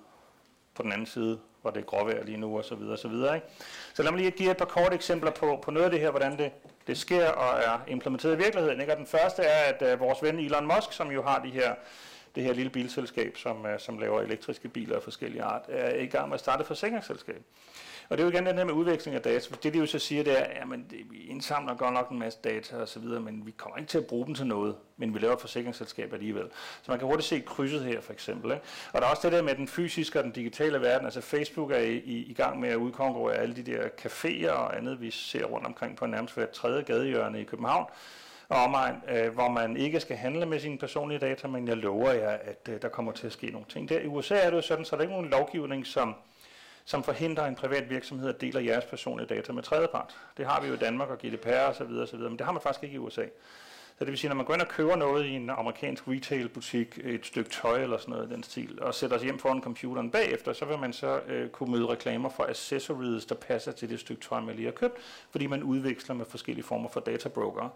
på 0.75 0.83
den 0.83 0.93
anden 0.93 1.07
side, 1.07 1.39
hvor 1.67 1.73
det 1.73 1.81
er 1.81 1.85
gråvejr 1.85 2.25
lige 2.25 2.37
nu, 2.37 2.59
og 2.59 2.65
så 2.65 2.75
videre, 2.75 2.93
og 2.93 2.99
så 2.99 3.09
videre. 3.09 3.35
Ikke? 3.35 3.47
Så 3.95 4.03
lad 4.03 4.13
mig 4.13 4.21
lige 4.21 4.31
give 4.31 4.51
et 4.51 4.57
par 4.57 4.65
korte 4.65 4.95
eksempler 4.95 5.31
på, 5.31 5.59
på 5.63 5.71
noget 5.71 5.85
af 5.85 5.91
det 5.91 6.01
her, 6.01 6.11
hvordan 6.11 6.39
det, 6.39 6.51
det 6.87 6.99
sker 6.99 7.29
og 7.29 7.63
er 7.63 7.79
implementeret 7.89 8.35
i 8.35 8.37
virkeligheden. 8.37 8.81
Ikke? 8.81 8.93
Og 8.93 8.99
den 8.99 9.07
første 9.07 9.43
er, 9.43 9.73
at 9.73 9.95
uh, 9.95 10.01
vores 10.01 10.23
ven 10.23 10.39
Elon 10.39 10.67
Musk, 10.67 10.93
som 10.93 11.11
jo 11.11 11.23
har 11.23 11.43
de 11.43 11.51
her, 11.51 11.75
det 12.35 12.43
her 12.43 12.53
lille 12.53 12.71
bilselskab, 12.71 13.37
som, 13.37 13.61
uh, 13.61 13.71
som 13.79 13.99
laver 13.99 14.21
elektriske 14.21 14.69
biler 14.69 14.97
af 14.97 15.03
forskellige 15.03 15.43
art, 15.43 15.63
er 15.69 16.01
i 16.01 16.07
gang 16.07 16.29
med 16.29 16.35
at 16.35 16.41
starte 16.41 16.61
et 16.61 16.67
forsikringsselskab. 16.67 17.43
Og 18.09 18.19
det 18.19 18.25
er 18.25 18.27
jo 18.27 18.33
igen 18.33 18.47
den 18.47 18.59
her 18.59 18.65
med 18.65 18.75
udveksling 18.75 19.17
af 19.17 19.23
data. 19.23 19.55
Det 19.63 19.75
de 19.75 19.79
jo 19.79 19.87
så 19.87 19.99
siger, 19.99 20.25
det 20.25 20.41
er, 20.41 20.45
at 20.45 20.67
vi 21.11 21.27
indsamler 21.29 21.75
godt 21.75 21.95
nok 21.95 22.11
en 22.11 22.19
masse 22.19 22.39
data 22.45 22.77
og 22.77 22.89
så 22.89 23.01
videre, 23.01 23.21
men 23.21 23.47
vi 23.47 23.51
kommer 23.51 23.79
ikke 23.79 23.89
til 23.89 23.99
at 23.99 24.07
bruge 24.07 24.27
dem 24.27 24.35
til 24.35 24.47
noget, 24.47 24.77
men 24.97 25.15
vi 25.15 25.19
laver 25.19 25.35
et 25.35 25.41
forsikringsselskab 25.41 26.13
alligevel. 26.13 26.45
Så 26.83 26.91
man 26.91 26.99
kan 26.99 27.09
hurtigt 27.09 27.29
se 27.29 27.41
krydset 27.41 27.85
her 27.85 28.01
for 28.01 28.13
eksempel. 28.13 28.51
Ikke? 28.51 28.65
Og 28.93 29.01
der 29.01 29.07
er 29.07 29.11
også 29.11 29.29
det 29.29 29.33
der 29.33 29.43
med 29.43 29.55
den 29.55 29.69
fysiske 29.69 30.19
og 30.19 30.25
den 30.25 30.33
digitale 30.33 30.81
verden. 30.81 31.07
Altså 31.07 31.21
Facebook 31.21 31.71
er 31.71 31.79
i, 31.79 31.97
i, 31.97 32.31
i 32.31 32.35
gang 32.35 32.61
med 32.61 32.69
at 32.69 32.77
udkonkurrere 32.77 33.37
alle 33.37 33.57
de 33.57 33.63
der 33.63 33.83
caféer 34.01 34.51
og 34.51 34.77
andet, 34.77 35.01
vi 35.01 35.11
ser 35.11 35.45
rundt 35.45 35.67
omkring 35.67 35.97
på 35.97 36.07
nærmest 36.07 36.35
hver 36.35 36.47
tredje 36.47 36.83
gadehjørne 36.83 37.41
i 37.41 37.45
København 37.45 37.87
og 38.49 38.65
omegn, 38.65 38.97
øh, 39.09 39.35
hvor 39.35 39.49
man 39.49 39.77
ikke 39.77 40.01
skal 40.01 40.17
handle 40.17 40.47
med 40.47 40.61
sine 40.61 40.79
personlige 40.79 41.19
data, 41.19 41.49
men 41.49 41.69
jeg 41.69 41.77
lover 41.77 42.13
jer, 42.13 42.31
at 42.31 42.69
øh, 42.69 42.83
der 42.83 42.89
kommer 42.89 43.13
til 43.13 43.27
at 43.27 43.33
ske 43.33 43.47
nogle 43.47 43.67
ting. 43.69 43.89
Der 43.89 44.01
i 44.01 44.07
USA 44.07 44.37
er 44.37 44.51
det 44.51 44.57
jo 44.57 44.63
sådan, 44.63 44.85
så 44.85 44.97
der 44.97 45.01
er 45.01 45.03
ikke 45.03 45.15
nogen 45.15 45.31
lovgivning, 45.31 45.87
som 45.87 46.15
som 46.87 47.05
forhindrer 47.05 47.47
en 47.47 47.55
privat 47.55 47.91
virksomhed 47.91 48.29
at 48.29 48.41
dele 48.41 48.65
jeres 48.65 48.85
personlige 48.85 49.27
data 49.27 49.53
med 49.53 49.63
tredjepart. 49.63 50.17
Det 50.37 50.47
har 50.47 50.61
vi 50.61 50.69
jo 50.69 50.75
i 50.75 50.77
Danmark 50.77 51.09
og 51.09 51.19
GDPR 51.19 51.69
osv., 51.69 51.83
osv. 51.83 52.19
men 52.19 52.39
det 52.39 52.41
har 52.41 52.53
man 52.53 52.63
faktisk 52.63 52.85
ikke 52.85 52.95
i 52.95 52.99
USA. 52.99 53.25
Så 53.99 54.05
det 54.05 54.11
vil 54.11 54.19
sige, 54.19 54.29
når 54.29 54.37
man 54.37 54.45
går 54.47 54.55
ind 54.55 54.63
og 54.63 54.69
køber 54.69 54.97
noget 54.97 55.25
i 55.25 55.31
en 55.31 55.51
amerikansk 55.51 56.09
retail-butik, 56.09 56.99
et 57.05 57.27
stykke 57.27 57.51
tøj 57.51 57.83
eller 57.83 57.99
sådan 57.99 58.13
noget 58.13 58.31
i 58.31 58.35
den 58.35 58.43
stil, 58.43 58.83
og 58.83 58.95
sætter 58.95 59.19
sig 59.19 59.25
hjem 59.25 59.39
foran 59.39 59.63
computeren 59.63 60.11
bagefter, 60.11 60.53
så 60.53 60.65
vil 60.65 60.79
man 60.79 60.93
så 60.93 61.21
øh, 61.29 61.49
kunne 61.49 61.73
møde 61.73 61.87
reklamer 61.87 62.29
for 62.29 62.45
accessories, 62.49 63.25
der 63.25 63.35
passer 63.35 63.73
til 63.73 63.91
det 63.91 64.01
stykke 64.01 64.23
tøj, 64.23 64.41
man 64.41 64.57
lige 64.57 64.65
har 64.65 64.73
købt, 64.73 64.95
fordi 65.31 65.47
man 65.47 65.63
udveksler 65.63 66.15
med 66.15 66.27
forskellige 66.27 66.65
former 66.65 66.89
for 66.89 67.01
databrokere. 67.01 67.71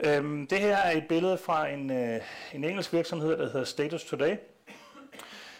Øhm, 0.00 0.46
det 0.46 0.60
her 0.60 0.76
er 0.76 0.96
et 0.96 1.08
billede 1.08 1.38
fra 1.38 1.68
en, 1.68 1.90
øh, 1.90 2.20
en 2.54 2.64
engelsk 2.64 2.92
virksomhed, 2.92 3.36
der 3.38 3.44
hedder 3.44 3.64
Status 3.64 4.04
Today, 4.04 4.36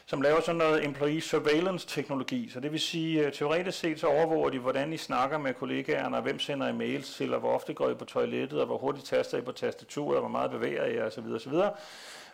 som 0.08 0.22
laver 0.22 0.40
sådan 0.40 0.56
noget 0.56 0.84
employee 0.84 1.20
surveillance 1.20 1.86
teknologi. 1.86 2.50
Så 2.50 2.60
det 2.60 2.72
vil 2.72 2.80
sige, 2.80 3.26
øh, 3.26 3.32
teoretisk 3.32 3.78
set 3.78 4.00
så 4.00 4.06
overvåger 4.06 4.50
de, 4.50 4.58
hvordan 4.58 4.92
I 4.92 4.96
snakker 4.96 5.38
med 5.38 5.54
kollegaerne, 5.54 6.16
og 6.16 6.22
hvem 6.22 6.38
sender 6.38 6.68
I 6.68 6.72
mails 6.72 7.14
til, 7.14 7.34
og 7.34 7.40
hvor 7.40 7.54
ofte 7.54 7.74
går 7.74 7.90
I 7.90 7.94
på 7.94 8.04
toilettet, 8.04 8.60
og 8.60 8.66
hvor 8.66 8.78
hurtigt 8.78 9.06
taster 9.06 9.38
I 9.38 9.40
på 9.40 9.52
tastaturet, 9.52 10.16
og 10.16 10.20
hvor 10.20 10.28
meget 10.28 10.50
bevæger 10.50 10.84
I 10.84 11.00
osv. 11.00 11.24
osv. 11.34 11.52
Og, 11.52 11.72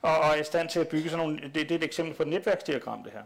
og 0.02 0.10
er 0.10 0.34
i 0.34 0.44
stand 0.44 0.68
til 0.68 0.80
at 0.80 0.88
bygge 0.88 1.10
sådan 1.10 1.26
nogle, 1.26 1.40
det, 1.42 1.54
det 1.54 1.70
er 1.70 1.74
et 1.74 1.84
eksempel 1.84 2.14
på 2.14 2.22
et 2.22 2.28
netværksdiagram 2.28 3.02
det 3.02 3.12
her. 3.12 3.22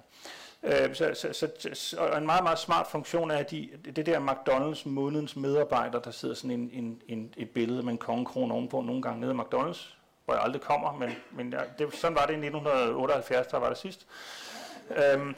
Øh, 0.62 0.94
så, 0.94 1.10
så, 1.14 1.32
så, 1.32 1.48
så, 1.74 1.96
og 1.96 2.18
en 2.18 2.26
meget, 2.26 2.42
meget 2.42 2.58
smart 2.58 2.86
funktion 2.86 3.30
er, 3.30 3.36
at 3.36 3.50
de, 3.50 3.68
det 3.96 4.06
der 4.06 4.20
McDonald's 4.20 4.88
månedens 4.88 5.36
medarbejder, 5.36 6.00
der 6.00 6.10
sidder 6.10 6.34
sådan 6.34 6.50
en, 6.50 6.70
en, 6.72 7.02
en, 7.08 7.34
et 7.36 7.50
billede 7.50 7.82
med 7.82 7.92
en 7.92 7.98
kongekrone 7.98 8.54
ovenpå 8.54 8.80
nogle 8.80 9.02
gange 9.02 9.20
nede 9.20 9.32
i 9.32 9.36
McDonald's, 9.36 9.97
hvor 10.28 10.34
jeg 10.34 10.44
aldrig 10.44 10.62
kommer, 10.62 10.92
men, 10.92 11.16
men 11.30 11.52
jeg, 11.52 11.66
det, 11.78 11.94
sådan 11.94 12.14
var 12.14 12.26
det 12.26 12.32
i 12.32 12.36
1978, 12.36 13.46
der 13.46 13.58
var 13.58 13.68
det 13.68 13.78
sidst. 13.78 14.06
Øhm, 14.96 15.34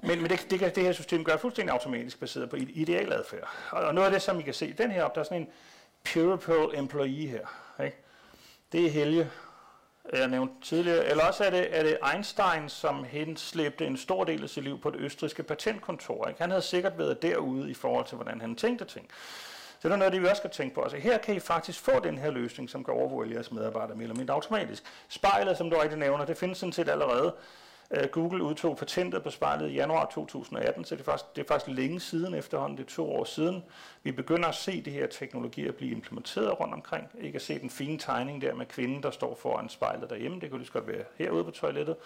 men, 0.00 0.22
men 0.22 0.30
det, 0.30 0.46
det 0.50 0.58
kan 0.58 0.74
det 0.74 0.82
her 0.82 0.92
system 0.92 1.24
gør 1.24 1.36
fuldstændig 1.36 1.72
automatisk 1.72 2.20
baseret 2.20 2.50
på 2.50 2.56
idealadfærd. 2.56 3.48
Og, 3.70 3.82
og 3.82 3.94
noget 3.94 4.06
af 4.06 4.12
det, 4.12 4.22
som 4.22 4.40
I 4.40 4.42
kan 4.42 4.54
se, 4.54 4.72
den 4.72 4.90
her 4.90 5.02
op, 5.02 5.14
der 5.14 5.20
er 5.20 5.24
sådan 5.24 5.42
en 5.42 5.48
Purple 6.12 6.78
employee 6.78 7.26
her. 7.26 7.46
Ikke? 7.84 7.96
Det 8.72 8.86
er 8.86 8.90
Helge, 8.90 9.30
jeg 10.12 10.28
nævnte 10.28 10.54
tidligere. 10.62 11.06
Eller 11.06 11.24
også 11.24 11.44
er 11.44 11.50
det, 11.50 11.78
er 11.78 11.82
det 11.82 11.98
Einstein, 12.14 12.68
som 12.68 13.04
henslæbte 13.04 13.86
en 13.86 13.96
stor 13.96 14.24
del 14.24 14.42
af 14.42 14.50
sit 14.50 14.64
liv 14.64 14.80
på 14.80 14.90
det 14.90 15.00
østriske 15.00 15.42
patentkontor. 15.42 16.28
Ikke? 16.28 16.40
Han 16.40 16.50
havde 16.50 16.62
sikkert 16.62 16.98
været 16.98 17.22
derude 17.22 17.70
i 17.70 17.74
forhold 17.74 18.06
til, 18.06 18.16
hvordan 18.16 18.40
han 18.40 18.56
tænkte 18.56 18.84
ting. 18.84 19.08
Så 19.84 19.88
det 19.88 19.94
er 19.94 19.98
noget, 19.98 20.12
det 20.12 20.22
vi 20.22 20.26
også 20.26 20.40
skal 20.40 20.50
tænke 20.50 20.74
på. 20.74 20.82
Altså 20.82 20.98
her 20.98 21.18
kan 21.18 21.36
I 21.36 21.40
faktisk 21.40 21.80
få 21.80 22.00
den 22.00 22.18
her 22.18 22.30
løsning, 22.30 22.70
som 22.70 22.84
kan 22.84 22.94
overvåge 22.94 23.30
jeres 23.30 23.52
medarbejdere 23.52 23.96
mere 23.96 24.02
eller 24.02 24.16
mindre 24.16 24.34
automatisk. 24.34 24.82
Spejlet, 25.08 25.56
som 25.56 25.70
du 25.70 25.76
rigtig 25.76 25.98
nævner, 25.98 26.24
det 26.24 26.36
findes 26.36 26.58
sådan 26.58 26.72
set 26.72 26.88
allerede. 26.88 27.34
Øh, 27.90 28.08
Google 28.08 28.42
udtog 28.42 28.76
patentet 28.76 29.22
på 29.22 29.30
spejlet 29.30 29.70
i 29.70 29.74
januar 29.74 30.10
2018, 30.14 30.84
så 30.84 30.94
det 30.94 31.00
er, 31.00 31.04
faktisk, 31.04 31.36
det 31.36 31.42
er 31.42 31.48
faktisk 31.48 31.76
længe 31.76 32.00
siden 32.00 32.34
efterhånden, 32.34 32.78
det 32.78 32.84
er 32.84 32.88
to 32.88 33.12
år 33.12 33.24
siden. 33.24 33.64
Vi 34.02 34.12
begynder 34.12 34.48
at 34.48 34.54
se 34.54 34.80
de 34.80 34.90
her 34.90 35.06
teknologier 35.06 35.72
blive 35.72 35.92
implementeret 35.92 36.60
rundt 36.60 36.74
omkring. 36.74 37.08
Ikke 37.20 37.36
at 37.36 37.42
se 37.42 37.58
den 37.58 37.70
fine 37.70 37.98
tegning 37.98 38.42
der 38.42 38.54
med 38.54 38.66
kvinden, 38.66 39.02
der 39.02 39.10
står 39.10 39.34
foran 39.34 39.68
spejlet 39.68 40.10
derhjemme. 40.10 40.40
Det 40.40 40.50
kunne 40.50 40.58
lige 40.58 40.66
så 40.66 40.72
godt 40.72 40.88
være 40.88 41.04
herude 41.18 41.44
på 41.44 41.50
toilettet. 41.50 41.96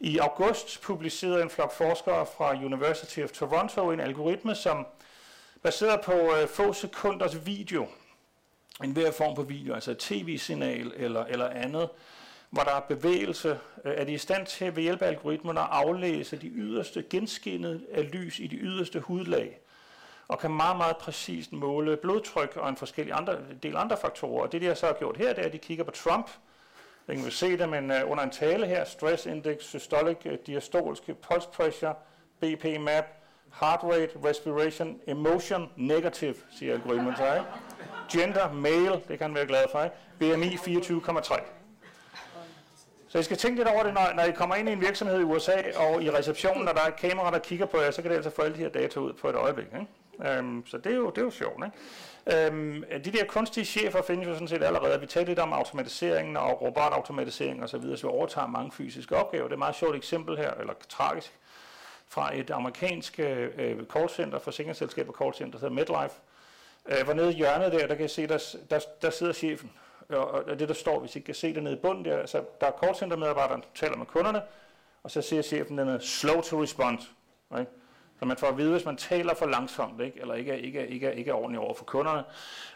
I 0.00 0.18
august 0.18 0.82
publicerede 0.82 1.42
en 1.42 1.50
flok 1.50 1.72
forskere 1.72 2.26
fra 2.36 2.54
University 2.54 3.20
of 3.20 3.30
Toronto 3.30 3.90
en 3.90 4.00
algoritme, 4.00 4.54
som 4.54 4.86
baseret 5.62 6.00
på 6.00 6.12
øh, 6.12 6.48
få 6.48 6.72
sekunders 6.72 7.46
video, 7.46 7.86
en 8.84 8.92
hver 8.92 9.10
form 9.10 9.34
på 9.34 9.42
video, 9.42 9.74
altså 9.74 9.90
et 9.90 9.98
tv-signal 9.98 10.92
eller, 10.96 11.24
eller 11.24 11.48
andet, 11.48 11.88
hvor 12.50 12.62
der 12.62 12.74
er 12.74 12.80
bevægelse, 12.80 13.58
øh, 13.84 13.94
er 13.96 14.04
de 14.04 14.12
i 14.12 14.18
stand 14.18 14.46
til 14.46 14.76
ved 14.76 14.82
hjælp 14.82 15.02
af 15.02 15.08
algoritmerne 15.08 15.60
at 15.60 15.68
aflæse 15.70 16.36
de 16.36 16.48
yderste 16.48 17.04
genskinnede 17.10 17.80
af 17.92 18.02
øh, 18.02 18.06
lys 18.06 18.38
i 18.38 18.46
de 18.46 18.56
yderste 18.56 19.00
hudlag, 19.00 19.60
og 20.28 20.38
kan 20.38 20.50
meget, 20.50 20.76
meget 20.76 20.96
præcist 20.96 21.52
måle 21.52 21.96
blodtryk 21.96 22.56
og 22.56 22.68
en 22.68 22.76
forskellig 22.76 23.14
andre, 23.14 23.38
del 23.62 23.76
andre 23.76 23.96
faktorer. 23.96 24.42
Og 24.42 24.52
det, 24.52 24.60
de 24.60 24.66
har 24.66 24.74
så 24.74 24.92
gjort 24.98 25.16
her, 25.16 25.32
det 25.32 25.42
er, 25.42 25.46
at 25.46 25.52
de 25.52 25.58
kigger 25.58 25.84
på 25.84 25.90
Trump, 25.90 26.30
ingen 27.08 27.24
vil 27.24 27.32
se 27.32 27.58
det, 27.58 27.68
men 27.68 27.90
uh, 27.90 28.10
under 28.10 28.24
en 28.24 28.30
tale 28.30 28.66
her, 28.66 28.84
stress 28.84 29.26
index, 29.26 29.62
systolic, 29.62 30.16
øh, 30.24 30.38
diastolisk, 30.46 31.02
pulse 31.02 31.48
pressure, 31.52 31.94
BP 32.40 32.64
map, 32.80 33.04
heart 33.60 33.80
rate, 33.82 34.10
respiration, 34.24 35.00
emotion, 35.06 35.70
negative, 35.76 36.34
siger 36.58 36.74
algoritmen 36.74 37.16
så, 37.16 37.34
ikke? 37.34 37.46
Gender, 38.12 38.52
male, 38.52 39.00
det 39.08 39.18
kan 39.18 39.30
man 39.30 39.34
være 39.34 39.46
glad 39.46 39.64
for, 39.72 39.82
ikke? 39.82 39.96
BMI 40.18 40.54
24,3. 40.54 41.40
Så 43.08 43.18
I 43.18 43.22
skal 43.22 43.36
tænke 43.36 43.56
lidt 43.58 43.68
over 43.68 43.82
det, 43.82 43.94
når, 43.94 44.12
når 44.16 44.22
I 44.22 44.30
kommer 44.30 44.54
ind 44.54 44.68
i 44.68 44.72
en 44.72 44.80
virksomhed 44.80 45.20
i 45.20 45.22
USA, 45.22 45.56
og 45.76 46.02
i 46.02 46.10
receptionen, 46.10 46.64
når 46.64 46.72
der 46.72 46.80
er 46.80 46.88
et 46.88 46.96
kamera, 46.96 47.30
der 47.30 47.38
kigger 47.38 47.66
på 47.66 47.80
jer, 47.80 47.90
så 47.90 48.02
kan 48.02 48.10
det 48.10 48.16
altså 48.16 48.30
få 48.30 48.42
alle 48.42 48.56
de 48.56 48.62
her 48.62 48.68
data 48.68 49.00
ud 49.00 49.12
på 49.12 49.28
et 49.28 49.34
øjeblik. 49.34 49.66
Ikke? 49.66 50.38
Øhm, 50.38 50.66
så 50.66 50.78
det 50.78 50.92
er 50.92 50.96
jo, 50.96 51.10
det 51.10 51.18
er 51.18 51.22
jo 51.22 51.30
sjovt. 51.30 51.64
Ikke? 51.64 52.46
Øhm, 52.46 52.84
de 53.04 53.12
der 53.12 53.24
kunstige 53.24 53.64
chefer 53.64 54.02
findes 54.02 54.26
jo 54.26 54.32
sådan 54.32 54.48
set 54.48 54.62
allerede. 54.62 55.00
Vi 55.00 55.06
talte 55.06 55.30
lidt 55.30 55.38
om 55.38 55.52
automatiseringen 55.52 56.36
og 56.36 56.62
robotautomatisering 56.62 57.62
osv., 57.62 57.82
så, 57.82 57.96
så 57.96 58.06
vi 58.06 58.12
overtager 58.12 58.46
mange 58.46 58.72
fysiske 58.72 59.16
opgaver. 59.16 59.44
Det 59.44 59.50
er 59.50 59.54
et 59.54 59.58
meget 59.58 59.74
sjovt 59.74 59.96
eksempel 59.96 60.36
her, 60.36 60.50
eller 60.60 60.74
tragisk, 60.88 61.32
fra 62.12 62.36
et 62.36 62.50
amerikansk 62.50 63.20
øh, 63.20 63.84
callcenter, 63.92 64.38
forsikringsselskab 64.38 65.08
og 65.08 65.14
callcenter, 65.22 65.58
der 65.58 65.68
hedder 65.68 65.82
MedLife. 65.82 66.14
Uh, 66.84 67.00
øh, 67.00 67.06
var 67.08 67.14
nede 67.14 67.32
i 67.32 67.36
hjørnet 67.36 67.72
der, 67.72 67.86
der 67.86 67.94
kan 67.94 68.04
I 68.04 68.08
se, 68.08 68.26
der, 68.26 68.56
der, 68.70 68.80
der 69.02 69.10
sidder 69.10 69.32
chefen 69.32 69.70
og 70.08 70.58
det 70.58 70.68
der 70.68 70.74
står, 70.74 71.00
hvis 71.00 71.16
I 71.16 71.20
kan 71.20 71.34
se 71.34 71.54
det 71.54 71.62
nede 71.62 71.74
i 71.74 71.78
bunden, 71.78 72.04
der, 72.04 72.18
altså, 72.18 72.44
der 72.60 72.66
er 72.66 72.70
callcenter-medarbejderen, 72.84 73.60
der 73.60 73.66
taler 73.74 73.96
med 73.96 74.06
kunderne, 74.06 74.42
og 75.02 75.10
så 75.10 75.22
siger 75.22 75.42
chefen 75.42 75.78
den 75.78 75.88
er 75.88 75.98
slow 75.98 76.40
to 76.40 76.62
respond. 76.62 76.98
Right? 77.54 77.68
Så 78.18 78.24
man 78.24 78.36
får 78.36 78.46
at 78.46 78.58
vide, 78.58 78.72
hvis 78.72 78.84
man 78.84 78.96
taler 78.96 79.34
for 79.34 79.46
langsomt, 79.46 80.00
ikke? 80.00 80.20
eller 80.20 80.34
ikke 80.34 80.52
er, 80.52 80.56
ikke, 80.56 80.80
er, 80.80 80.84
ikke, 80.84 81.06
er, 81.06 81.10
ikke 81.10 81.30
er 81.30 81.34
ordentligt 81.34 81.60
over 81.60 81.74
for 81.74 81.84
kunderne. 81.84 82.24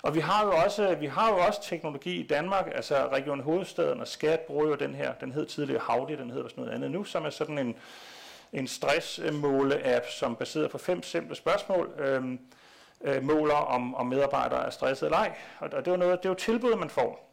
Og 0.03 0.15
vi 0.15 0.21
har 0.21 0.45
jo 0.45 0.53
også, 0.65 0.95
vi 0.95 1.07
har 1.07 1.31
jo 1.31 1.37
også 1.39 1.63
teknologi 1.63 2.21
i 2.21 2.27
Danmark, 2.27 2.73
altså 2.75 3.09
Region 3.13 3.41
Hovedstaden 3.41 4.01
og 4.01 4.09
Skat 4.09 4.41
bruger 4.41 4.67
jo 4.67 4.75
den 4.75 4.95
her, 4.95 5.15
den 5.15 5.33
hed 5.33 5.47
tidligere 5.47 5.83
Havdi, 5.83 6.17
den 6.17 6.31
hedder 6.31 6.49
sådan 6.49 6.65
noget 6.65 6.77
andet 6.77 6.91
nu, 6.91 7.05
som 7.05 7.25
er 7.25 7.31
sådan 7.31 7.59
en, 7.59 7.77
en 8.57 8.67
stressmåle-app, 8.67 10.11
som 10.11 10.37
baseret 10.37 10.71
på 10.71 10.79
fem 10.79 11.03
simple 11.03 11.37
spørgsmål, 11.37 11.91
øhm, 11.99 12.39
øh, 13.01 13.23
måler 13.23 13.55
om, 13.55 13.95
om 13.95 14.07
medarbejdere 14.07 14.67
er 14.67 14.71
stresset 14.71 15.07
eller 15.07 15.19
ej. 15.19 15.37
Og 15.61 15.71
det 15.71 15.93
er 15.93 15.97
noget, 15.97 16.19
det 16.19 16.25
er 16.25 16.31
jo 16.31 16.35
tilbud, 16.35 16.77
man 16.77 16.91
får. 16.91 17.27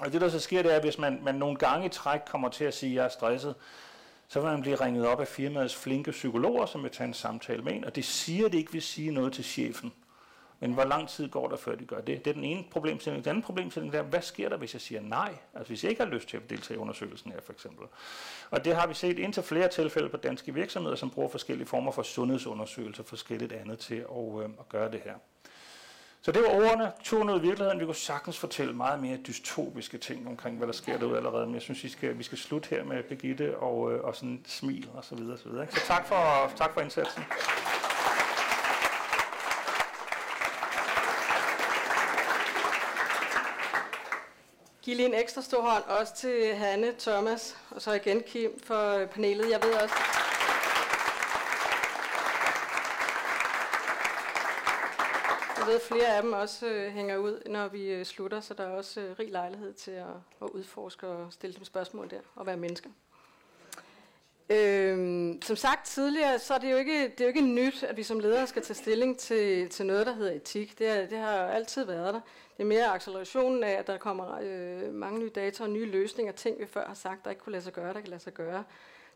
Og 0.00 0.12
det 0.12 0.20
der 0.20 0.28
så 0.28 0.40
sker, 0.40 0.62
det 0.62 0.72
er, 0.72 0.76
at 0.76 0.82
hvis 0.82 0.98
man, 0.98 1.20
man 1.22 1.34
nogle 1.34 1.56
gange 1.56 1.86
i 1.86 1.88
træk 1.88 2.20
kommer 2.26 2.48
til 2.48 2.64
at 2.64 2.74
sige, 2.74 2.90
at 2.90 2.96
jeg 2.96 3.04
er 3.04 3.08
stresset, 3.08 3.54
så 4.28 4.40
vil 4.40 4.50
man 4.50 4.60
blive 4.60 4.76
ringet 4.76 5.06
op 5.06 5.20
af 5.20 5.28
firmaets 5.28 5.76
flinke 5.76 6.10
psykologer, 6.10 6.66
som 6.66 6.82
vil 6.82 6.90
tage 6.90 7.08
en 7.08 7.14
samtale 7.14 7.62
med 7.62 7.72
en, 7.72 7.84
og 7.84 7.96
det 7.96 8.04
siger, 8.04 8.48
det 8.48 8.58
ikke 8.58 8.72
vil 8.72 8.82
sige 8.82 9.10
noget 9.10 9.32
til 9.32 9.44
chefen. 9.44 9.92
Men 10.60 10.72
hvor 10.72 10.84
lang 10.84 11.08
tid 11.08 11.28
går 11.28 11.48
der, 11.48 11.56
før 11.56 11.74
de 11.74 11.84
gør 11.84 12.00
det? 12.00 12.24
Det 12.24 12.30
er 12.30 12.34
den 12.34 12.44
ene 12.44 12.64
problemstilling. 12.70 13.24
Den 13.24 13.30
anden 13.30 13.42
problemstilling 13.42 13.94
er, 13.94 14.02
hvad 14.02 14.22
sker 14.22 14.48
der, 14.48 14.56
hvis 14.56 14.74
jeg 14.74 14.80
siger 14.80 15.00
nej? 15.00 15.34
Altså 15.54 15.68
hvis 15.70 15.84
jeg 15.84 15.90
ikke 15.90 16.02
har 16.02 16.10
lyst 16.10 16.28
til 16.28 16.36
at 16.36 16.50
deltage 16.50 16.76
i 16.76 16.80
undersøgelsen 16.80 17.32
her, 17.32 17.40
for 17.40 17.52
eksempel. 17.52 17.86
Og 18.50 18.64
det 18.64 18.76
har 18.76 18.86
vi 18.86 18.94
set 18.94 19.18
indtil 19.18 19.42
flere 19.42 19.68
tilfælde 19.68 20.08
på 20.08 20.16
danske 20.16 20.54
virksomheder, 20.54 20.96
som 20.96 21.10
bruger 21.10 21.28
forskellige 21.28 21.66
former 21.66 21.92
for 21.92 22.02
sundhedsundersøgelser, 22.02 23.02
forskelligt 23.02 23.52
andet 23.52 23.78
til 23.78 23.94
at, 23.94 24.42
øh, 24.42 24.44
at 24.44 24.68
gøre 24.68 24.90
det 24.92 25.00
her. 25.04 25.14
Så 26.20 26.32
det 26.32 26.42
var 26.42 26.48
ordene, 26.48 26.92
tog 27.04 27.20
ud 27.20 27.38
i 27.38 27.42
virkeligheden. 27.42 27.80
Vi 27.80 27.84
kunne 27.84 27.94
sagtens 27.94 28.38
fortælle 28.38 28.72
meget 28.72 29.00
mere 29.00 29.16
dystopiske 29.16 29.98
ting 29.98 30.28
omkring, 30.28 30.56
hvad 30.56 30.66
der 30.66 30.72
sker 30.72 30.98
derude 30.98 31.16
allerede. 31.16 31.46
Men 31.46 31.54
jeg 31.54 31.62
synes, 31.62 31.84
vi 31.84 31.88
skal, 31.88 32.18
vi 32.18 32.22
skal 32.22 32.38
slutte 32.38 32.68
her 32.68 32.84
med 32.84 33.02
Birgitte 33.02 33.58
og, 33.58 33.92
øh, 33.92 34.04
og 34.04 34.16
sådan 34.16 34.44
smil 34.46 34.88
og 34.94 35.04
så 35.04 35.14
videre. 35.14 35.32
Og 35.32 35.38
så, 35.38 35.48
videre. 35.48 35.66
så 35.70 35.80
tak 35.86 36.06
for, 36.06 36.52
tak 36.56 36.74
for 36.74 36.80
indsatsen. 36.80 37.22
Giv 44.88 44.96
lige 44.96 45.08
en 45.08 45.14
ekstra 45.14 45.42
stor 45.42 45.62
hånd 45.62 45.84
også 45.84 46.14
til 46.14 46.54
Hanne, 46.54 46.94
Thomas 46.98 47.56
og 47.70 47.82
så 47.82 47.92
igen 47.92 48.22
Kim 48.22 48.60
for 48.60 48.96
øh, 48.96 49.08
panelet. 49.08 49.50
Jeg 49.50 49.60
ved 49.62 49.74
også, 49.74 49.94
ved, 55.66 55.74
at 55.74 55.82
flere 55.82 56.16
af 56.16 56.22
dem 56.22 56.32
også 56.32 56.66
øh, 56.66 56.92
hænger 56.92 57.16
ud, 57.16 57.42
når 57.46 57.68
vi 57.68 57.82
øh, 57.82 58.04
slutter, 58.04 58.40
så 58.40 58.54
der 58.54 58.64
er 58.64 58.70
også 58.70 59.00
øh, 59.00 59.18
rig 59.18 59.30
lejlighed 59.30 59.72
til 59.72 59.90
at, 59.90 60.06
at 60.42 60.48
udforske 60.48 61.06
og 61.06 61.32
stille 61.32 61.56
dem 61.56 61.64
spørgsmål 61.64 62.10
der, 62.10 62.20
og 62.34 62.46
være 62.46 62.56
mennesker. 62.56 62.90
Øhm, 64.50 65.42
som 65.42 65.56
sagt 65.56 65.86
tidligere, 65.86 66.38
så 66.38 66.54
er 66.54 66.58
det 66.58 66.72
jo 66.72 66.76
ikke, 66.76 67.02
det 67.02 67.20
er 67.20 67.24
jo 67.24 67.28
ikke 67.28 67.40
nyt, 67.40 67.82
at 67.82 67.96
vi 67.96 68.02
som 68.02 68.20
ledere 68.20 68.46
skal 68.46 68.62
tage 68.62 68.74
stilling 68.74 69.18
til, 69.18 69.68
til 69.68 69.86
noget, 69.86 70.06
der 70.06 70.14
hedder 70.14 70.32
etik. 70.32 70.78
Det, 70.78 70.88
er, 70.88 71.06
det 71.06 71.18
har 71.18 71.46
altid 71.46 71.84
været 71.84 72.14
der. 72.14 72.20
Det 72.56 72.62
er 72.62 72.66
mere 72.66 72.86
accelerationen 72.86 73.64
af, 73.64 73.70
at 73.72 73.86
der 73.86 73.98
kommer 73.98 74.38
øh, 74.42 74.94
mange 74.94 75.18
nye 75.18 75.30
data 75.34 75.62
og 75.62 75.70
nye 75.70 75.86
løsninger, 75.86 76.32
ting 76.32 76.60
vi 76.60 76.66
før 76.66 76.86
har 76.86 76.94
sagt, 76.94 77.24
der 77.24 77.30
ikke 77.30 77.42
kunne 77.42 77.52
lade 77.52 77.64
sig 77.64 77.72
gøre, 77.72 77.94
der 77.94 78.00
kan 78.00 78.10
lade 78.10 78.22
sig 78.22 78.34
gøre, 78.34 78.64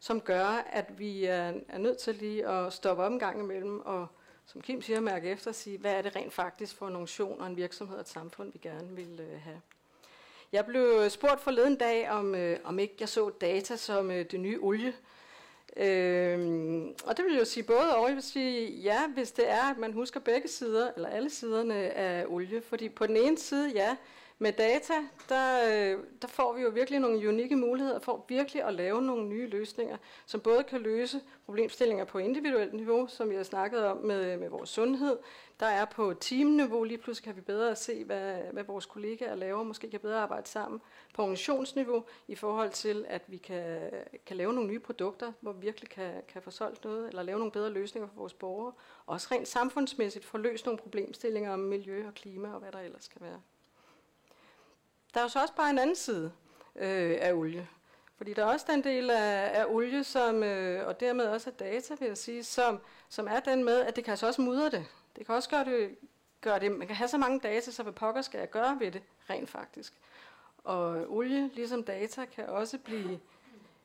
som 0.00 0.20
gør, 0.20 0.64
at 0.72 0.98
vi 0.98 1.24
er, 1.24 1.52
er 1.68 1.78
nødt 1.78 1.98
til 1.98 2.14
lige 2.14 2.48
at 2.48 2.72
stoppe 2.72 3.02
op 3.02 3.12
en 3.12 3.18
gang 3.18 3.40
imellem 3.40 3.80
og 3.80 4.06
som 4.46 4.60
Kim 4.60 4.82
siger, 4.82 5.00
mærke 5.00 5.30
efter 5.30 5.50
og 5.50 5.54
sige, 5.54 5.78
hvad 5.78 5.92
er 5.92 6.02
det 6.02 6.16
rent 6.16 6.32
faktisk 6.32 6.76
for 6.76 6.88
en 6.88 6.94
funktion 6.94 7.40
og 7.40 7.46
en 7.46 7.56
virksomhed 7.56 7.94
og 7.94 8.00
et 8.00 8.08
samfund, 8.08 8.52
vi 8.52 8.58
gerne 8.58 8.96
vil 8.96 9.20
øh, 9.20 9.40
have. 9.40 9.60
Jeg 10.52 10.66
blev 10.66 11.10
spurgt 11.10 11.40
forleden 11.40 11.76
dag, 11.76 12.10
om, 12.10 12.34
øh, 12.34 12.58
om 12.64 12.78
ikke 12.78 12.94
jeg 13.00 13.08
så 13.08 13.30
data 13.30 13.76
som 13.76 14.10
øh, 14.10 14.24
det 14.30 14.40
nye 14.40 14.58
olie. 14.60 14.94
Øhm, 15.76 16.88
og 17.04 17.16
det 17.16 17.24
vil 17.24 17.38
jo 17.38 17.44
sige 17.44 17.64
både 17.64 17.96
og. 17.96 18.08
Jeg 18.08 18.14
vil 18.14 18.22
sige 18.22 18.70
ja, 18.70 19.06
hvis 19.06 19.32
det 19.32 19.50
er, 19.50 19.70
at 19.70 19.78
man 19.78 19.92
husker 19.92 20.20
begge 20.20 20.48
sider, 20.48 20.90
eller 20.96 21.08
alle 21.08 21.30
siderne 21.30 21.74
af 21.74 22.24
olie. 22.28 22.62
Fordi 22.62 22.88
på 22.88 23.06
den 23.06 23.16
ene 23.16 23.38
side, 23.38 23.72
ja, 23.74 23.96
med 24.42 24.52
data, 24.52 24.94
der, 25.28 25.46
øh, 25.64 26.04
der 26.22 26.28
får 26.28 26.52
vi 26.52 26.62
jo 26.62 26.68
virkelig 26.68 27.00
nogle 27.00 27.28
unikke 27.28 27.56
muligheder 27.56 27.98
for 27.98 28.24
virkelig 28.28 28.64
at 28.64 28.74
lave 28.74 29.02
nogle 29.02 29.28
nye 29.28 29.46
løsninger, 29.46 29.96
som 30.26 30.40
både 30.40 30.62
kan 30.62 30.80
løse 30.80 31.20
problemstillinger 31.44 32.04
på 32.04 32.18
individuelt 32.18 32.74
niveau, 32.74 33.06
som 33.06 33.30
vi 33.30 33.34
har 33.34 33.42
snakket 33.42 33.84
om 33.84 33.96
med, 33.96 34.36
med 34.36 34.48
vores 34.48 34.70
sundhed. 34.70 35.18
Der 35.60 35.66
er 35.66 35.84
på 35.84 36.14
teamniveau, 36.20 36.84
lige 36.84 36.98
pludselig 36.98 37.24
kan 37.24 37.36
vi 37.36 37.40
bedre 37.40 37.76
se, 37.76 38.04
hvad, 38.04 38.34
hvad 38.52 38.64
vores 38.64 38.86
kollegaer 38.86 39.34
laver, 39.34 39.62
måske 39.62 39.90
kan 39.90 40.00
bedre 40.00 40.20
arbejde 40.20 40.48
sammen. 40.48 40.80
På 41.14 41.22
organisationsniveau, 41.22 42.04
i 42.28 42.34
forhold 42.34 42.70
til, 42.70 43.04
at 43.08 43.22
vi 43.26 43.36
kan, 43.36 43.90
kan 44.26 44.36
lave 44.36 44.52
nogle 44.52 44.68
nye 44.68 44.80
produkter, 44.80 45.32
hvor 45.40 45.52
vi 45.52 45.60
virkelig 45.60 45.90
kan, 45.90 46.12
kan 46.28 46.42
få 46.42 46.50
solgt 46.50 46.84
noget, 46.84 47.08
eller 47.08 47.22
lave 47.22 47.38
nogle 47.38 47.52
bedre 47.52 47.70
løsninger 47.70 48.08
for 48.08 48.16
vores 48.16 48.34
borgere. 48.34 48.72
Også 49.06 49.28
rent 49.30 49.48
samfundsmæssigt 49.48 50.24
få 50.24 50.38
løst 50.38 50.66
nogle 50.66 50.78
problemstillinger 50.78 51.52
om 51.52 51.58
miljø 51.58 52.06
og 52.06 52.14
klima 52.14 52.52
og 52.52 52.60
hvad 52.60 52.72
der 52.72 52.80
ellers 52.80 53.08
kan 53.08 53.20
være. 53.20 53.40
Der 55.14 55.20
er 55.20 55.24
jo 55.24 55.28
så 55.28 55.40
også 55.40 55.54
bare 55.54 55.70
en 55.70 55.78
anden 55.78 55.96
side 55.96 56.32
øh, 56.76 57.18
af 57.20 57.32
olie. 57.32 57.68
Fordi 58.16 58.34
der 58.34 58.42
er 58.42 58.52
også 58.52 58.66
den 58.68 58.84
del 58.84 59.10
af, 59.10 59.60
af 59.60 59.64
olie, 59.68 60.04
som, 60.04 60.42
øh, 60.42 60.86
og 60.86 61.00
dermed 61.00 61.24
også 61.24 61.50
af 61.50 61.56
data, 61.56 61.94
vil 61.98 62.08
jeg 62.08 62.18
sige, 62.18 62.44
som, 62.44 62.80
som 63.08 63.28
er 63.28 63.40
den 63.40 63.64
med, 63.64 63.80
at 63.80 63.96
det 63.96 64.04
kan 64.04 64.10
altså 64.10 64.26
også 64.26 64.42
mudre 64.42 64.70
det. 64.70 64.86
Det 65.16 65.26
kan 65.26 65.34
også 65.34 65.50
gøre 65.50 65.64
det, 65.64 65.96
gøre 66.40 66.58
det, 66.58 66.72
man 66.72 66.86
kan 66.86 66.96
have 66.96 67.08
så 67.08 67.18
mange 67.18 67.40
data, 67.40 67.70
så 67.70 67.82
hvad 67.82 67.92
pokker 67.92 68.22
skal 68.22 68.38
jeg 68.38 68.50
gøre 68.50 68.76
ved 68.80 68.90
det, 68.90 69.02
rent 69.30 69.50
faktisk. 69.50 69.92
Og 70.64 70.90
olie, 71.08 71.50
ligesom 71.54 71.84
data, 71.84 72.24
kan 72.24 72.46
også 72.46 72.78
blive 72.78 73.20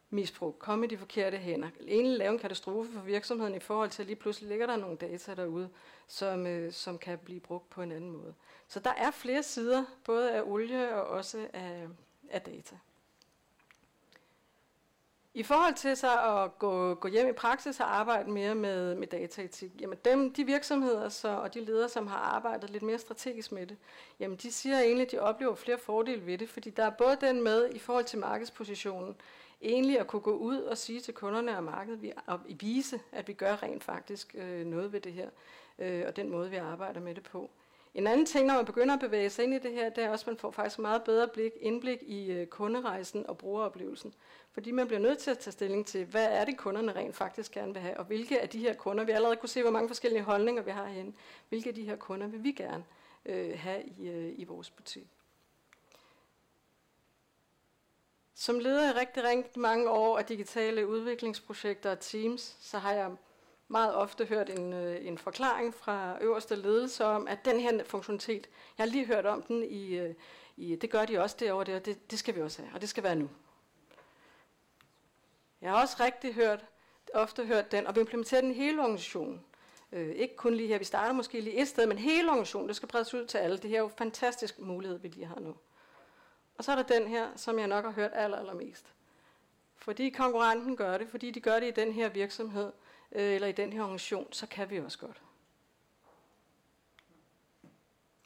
misbrug, 0.09 0.59
komme 0.59 0.85
i 0.85 0.89
de 0.89 0.97
forkerte 0.97 1.37
hænder. 1.37 1.69
Egentlig 1.87 2.17
lave 2.17 2.33
en 2.33 2.39
katastrofe 2.39 2.91
for 2.93 3.01
virksomheden 3.01 3.55
i 3.55 3.59
forhold 3.59 3.89
til, 3.89 4.03
at 4.03 4.07
lige 4.07 4.15
pludselig 4.15 4.49
ligger 4.49 4.65
der 4.65 4.75
nogle 4.75 4.97
data 4.97 5.35
derude, 5.35 5.69
som, 6.07 6.47
øh, 6.47 6.73
som 6.73 6.97
kan 6.97 7.17
blive 7.17 7.39
brugt 7.39 7.69
på 7.69 7.81
en 7.81 7.91
anden 7.91 8.11
måde. 8.11 8.33
Så 8.67 8.79
der 8.79 8.93
er 8.97 9.11
flere 9.11 9.43
sider, 9.43 9.85
både 10.05 10.31
af 10.31 10.41
olie 10.45 10.95
og 10.95 11.07
også 11.07 11.47
af, 11.53 11.87
af 12.29 12.41
data. 12.41 12.77
I 15.37 15.43
forhold 15.43 15.73
til 15.73 15.97
så 15.97 16.43
at 16.43 16.59
gå, 16.59 16.93
gå 16.93 17.07
hjem 17.07 17.29
i 17.29 17.31
praksis 17.31 17.79
og 17.79 17.95
arbejde 17.95 18.31
mere 18.31 18.55
med, 18.55 18.95
med 18.95 19.07
dataetik, 19.07 19.71
jamen 19.79 19.97
dem, 20.05 20.33
de 20.33 20.45
virksomheder 20.45 21.09
så, 21.09 21.27
og 21.27 21.53
de 21.53 21.65
ledere, 21.65 21.89
som 21.89 22.07
har 22.07 22.17
arbejdet 22.17 22.69
lidt 22.69 22.83
mere 22.83 22.99
strategisk 22.99 23.51
med 23.51 23.67
det, 23.67 23.77
jamen 24.19 24.37
de 24.37 24.51
siger 24.51 24.79
egentlig, 24.79 25.05
at 25.05 25.11
de 25.11 25.19
oplever 25.19 25.55
flere 25.55 25.77
fordele 25.77 26.25
ved 26.25 26.37
det, 26.37 26.49
fordi 26.49 26.69
der 26.69 26.83
er 26.83 26.89
både 26.89 27.17
den 27.21 27.43
med 27.43 27.69
i 27.73 27.79
forhold 27.79 28.05
til 28.05 28.19
markedspositionen, 28.19 29.15
egentlig 29.61 29.99
at 29.99 30.07
kunne 30.07 30.21
gå 30.21 30.37
ud 30.37 30.57
og 30.57 30.77
sige 30.77 30.99
til 30.99 31.13
kunderne 31.13 31.57
og 31.57 31.63
markedet, 31.63 32.01
vi, 32.01 32.11
og 32.25 32.39
vise, 32.59 32.99
at 33.11 33.27
vi 33.27 33.33
gør 33.33 33.63
rent 33.63 33.83
faktisk 33.83 34.35
øh, 34.37 34.65
noget 34.65 34.93
ved 34.93 35.01
det 35.01 35.13
her, 35.13 35.29
øh, 35.79 36.03
og 36.07 36.15
den 36.15 36.29
måde, 36.29 36.49
vi 36.49 36.55
arbejder 36.55 36.99
med 36.99 37.15
det 37.15 37.23
på. 37.23 37.49
En 37.93 38.07
anden 38.07 38.25
ting, 38.25 38.47
når 38.47 38.53
man 38.53 38.65
begynder 38.65 38.93
at 38.93 38.99
bevæge 38.99 39.29
sig 39.29 39.43
ind 39.43 39.53
i 39.53 39.59
det 39.59 39.71
her, 39.71 39.89
det 39.89 40.03
er 40.03 40.09
også, 40.09 40.23
at 40.23 40.27
man 40.27 40.37
får 40.37 40.51
faktisk 40.51 40.79
meget 40.79 41.03
bedre 41.03 41.27
blik, 41.27 41.51
indblik 41.59 41.97
i 42.01 42.31
øh, 42.31 42.47
kunderejsen 42.47 43.27
og 43.27 43.37
brugeroplevelsen. 43.37 44.13
Fordi 44.51 44.71
man 44.71 44.87
bliver 44.87 44.99
nødt 44.99 45.17
til 45.17 45.31
at 45.31 45.39
tage 45.39 45.51
stilling 45.51 45.85
til, 45.85 46.05
hvad 46.05 46.25
er 46.25 46.45
det, 46.45 46.57
kunderne 46.57 46.95
rent 46.95 47.15
faktisk 47.15 47.51
gerne 47.51 47.73
vil 47.73 47.81
have, 47.81 47.97
og 47.97 48.05
hvilke 48.05 48.41
af 48.41 48.49
de 48.49 48.59
her 48.59 48.73
kunder, 48.73 49.03
vi 49.03 49.11
allerede 49.11 49.35
kunne 49.35 49.49
se, 49.49 49.61
hvor 49.61 49.71
mange 49.71 49.89
forskellige 49.89 50.23
holdninger 50.23 50.61
vi 50.61 50.71
har 50.71 50.85
herinde, 50.85 51.13
hvilke 51.49 51.69
af 51.69 51.75
de 51.75 51.83
her 51.83 51.95
kunder 51.95 52.27
vil 52.27 52.43
vi 52.43 52.51
gerne 52.51 52.83
øh, 53.25 53.59
have 53.59 53.83
i, 53.83 54.09
øh, 54.09 54.33
i 54.39 54.43
vores 54.43 54.69
butik. 54.69 55.16
Som 58.39 58.59
leder 58.59 58.89
i 58.89 58.99
rigtig, 58.99 59.23
rigtig 59.23 59.61
mange 59.61 59.89
år 59.89 60.17
af 60.17 60.25
digitale 60.25 60.87
udviklingsprojekter 60.87 61.91
og 61.91 61.99
teams, 61.99 62.57
så 62.59 62.77
har 62.77 62.93
jeg 62.93 63.11
meget 63.67 63.95
ofte 63.95 64.25
hørt 64.25 64.49
en, 64.49 64.73
øh, 64.73 65.05
en 65.05 65.17
forklaring 65.17 65.73
fra 65.73 66.17
øverste 66.21 66.55
ledelse 66.55 67.05
om, 67.05 67.27
at 67.27 67.45
den 67.45 67.59
her 67.59 67.83
funktionalitet, 67.83 68.49
jeg 68.77 68.83
har 68.83 68.91
lige 68.91 69.05
hørt 69.05 69.25
om 69.25 69.41
den 69.41 69.63
i, 69.63 69.97
øh, 69.97 70.15
i 70.57 70.75
det 70.75 70.89
gør 70.89 71.05
de 71.05 71.19
også 71.19 71.35
derovre, 71.39 71.63
det, 71.65 71.75
og 71.75 71.85
det, 71.85 72.11
det 72.11 72.19
skal 72.19 72.35
vi 72.35 72.41
også 72.41 72.61
have, 72.61 72.75
og 72.75 72.81
det 72.81 72.89
skal 72.89 73.03
være 73.03 73.15
nu. 73.15 73.29
Jeg 75.61 75.71
har 75.71 75.81
også 75.81 75.97
rigtig 75.99 76.33
hørt, 76.33 76.65
ofte 77.13 77.45
hørt 77.45 77.71
den, 77.71 77.87
og 77.87 77.95
vi 77.95 77.99
implementerer 77.99 78.41
den 78.41 78.51
i 78.51 78.53
hele 78.53 78.81
organisationen. 78.81 79.45
Øh, 79.91 80.09
ikke 80.09 80.35
kun 80.35 80.53
lige 80.53 80.67
her, 80.67 80.77
vi 80.77 80.85
starter 80.85 81.13
måske 81.13 81.41
lige 81.41 81.61
et 81.61 81.67
sted, 81.67 81.85
men 81.85 81.97
hele 81.97 82.29
organisationen, 82.29 82.67
det 82.67 82.75
skal 82.75 82.89
bredes 82.89 83.13
ud 83.13 83.25
til 83.25 83.37
alle. 83.37 83.57
Det 83.57 83.69
her 83.69 83.77
er 83.77 83.81
jo 83.81 83.87
en 83.87 83.93
fantastisk 83.97 84.59
mulighed, 84.59 84.99
vi 84.99 85.07
lige 85.07 85.25
har 85.25 85.39
nu. 85.39 85.55
Og 86.57 86.63
så 86.63 86.71
er 86.71 86.75
der 86.75 86.83
den 86.83 87.07
her, 87.07 87.27
som 87.35 87.59
jeg 87.59 87.67
nok 87.67 87.85
har 87.85 87.91
hørt 87.91 88.11
aller, 88.13 88.37
allermest. 88.37 88.93
Fordi 89.75 90.09
konkurrenten 90.09 90.75
gør 90.75 90.97
det, 90.97 91.09
fordi 91.09 91.31
de 91.31 91.39
gør 91.39 91.59
det 91.59 91.67
i 91.67 91.71
den 91.71 91.93
her 91.93 92.09
virksomhed, 92.09 92.71
øh, 93.11 93.33
eller 93.33 93.47
i 93.47 93.51
den 93.51 93.73
her 93.73 93.81
organisation, 93.81 94.33
så 94.33 94.47
kan 94.47 94.69
vi 94.69 94.79
også 94.79 94.97
godt. 94.97 95.21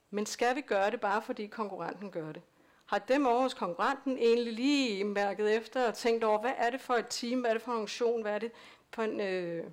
Men 0.10 0.26
skal 0.26 0.56
vi 0.56 0.62
gøre 0.62 0.92
det 0.92 1.02
bare 1.02 1.22
fordi 1.22 1.48
konkurrenten 1.48 2.12
gør 2.12 2.32
det? 2.32 2.42
Har 2.86 3.00
dem 3.00 3.26
over 3.26 3.42
hos 3.42 3.54
konkurrenten 3.54 4.18
egentlig 4.18 4.54
lige 4.54 5.04
mærket 5.04 5.56
efter 5.56 5.88
og 5.88 5.94
tænkt 5.94 6.24
over, 6.24 6.40
hvad 6.40 6.54
er 6.58 6.70
det 6.70 6.82
for 6.82 6.94
et 6.94 7.06
team, 7.10 7.40
hvad 7.40 7.50
er 7.50 7.54
det 7.54 7.62
for 7.62 7.72
en 7.72 7.76
organisation, 7.76 8.22
hvad 8.22 8.36
er 8.36 8.40
det 8.40 8.52
for 8.90 9.04
en, 9.04 9.20
øh, 9.20 9.72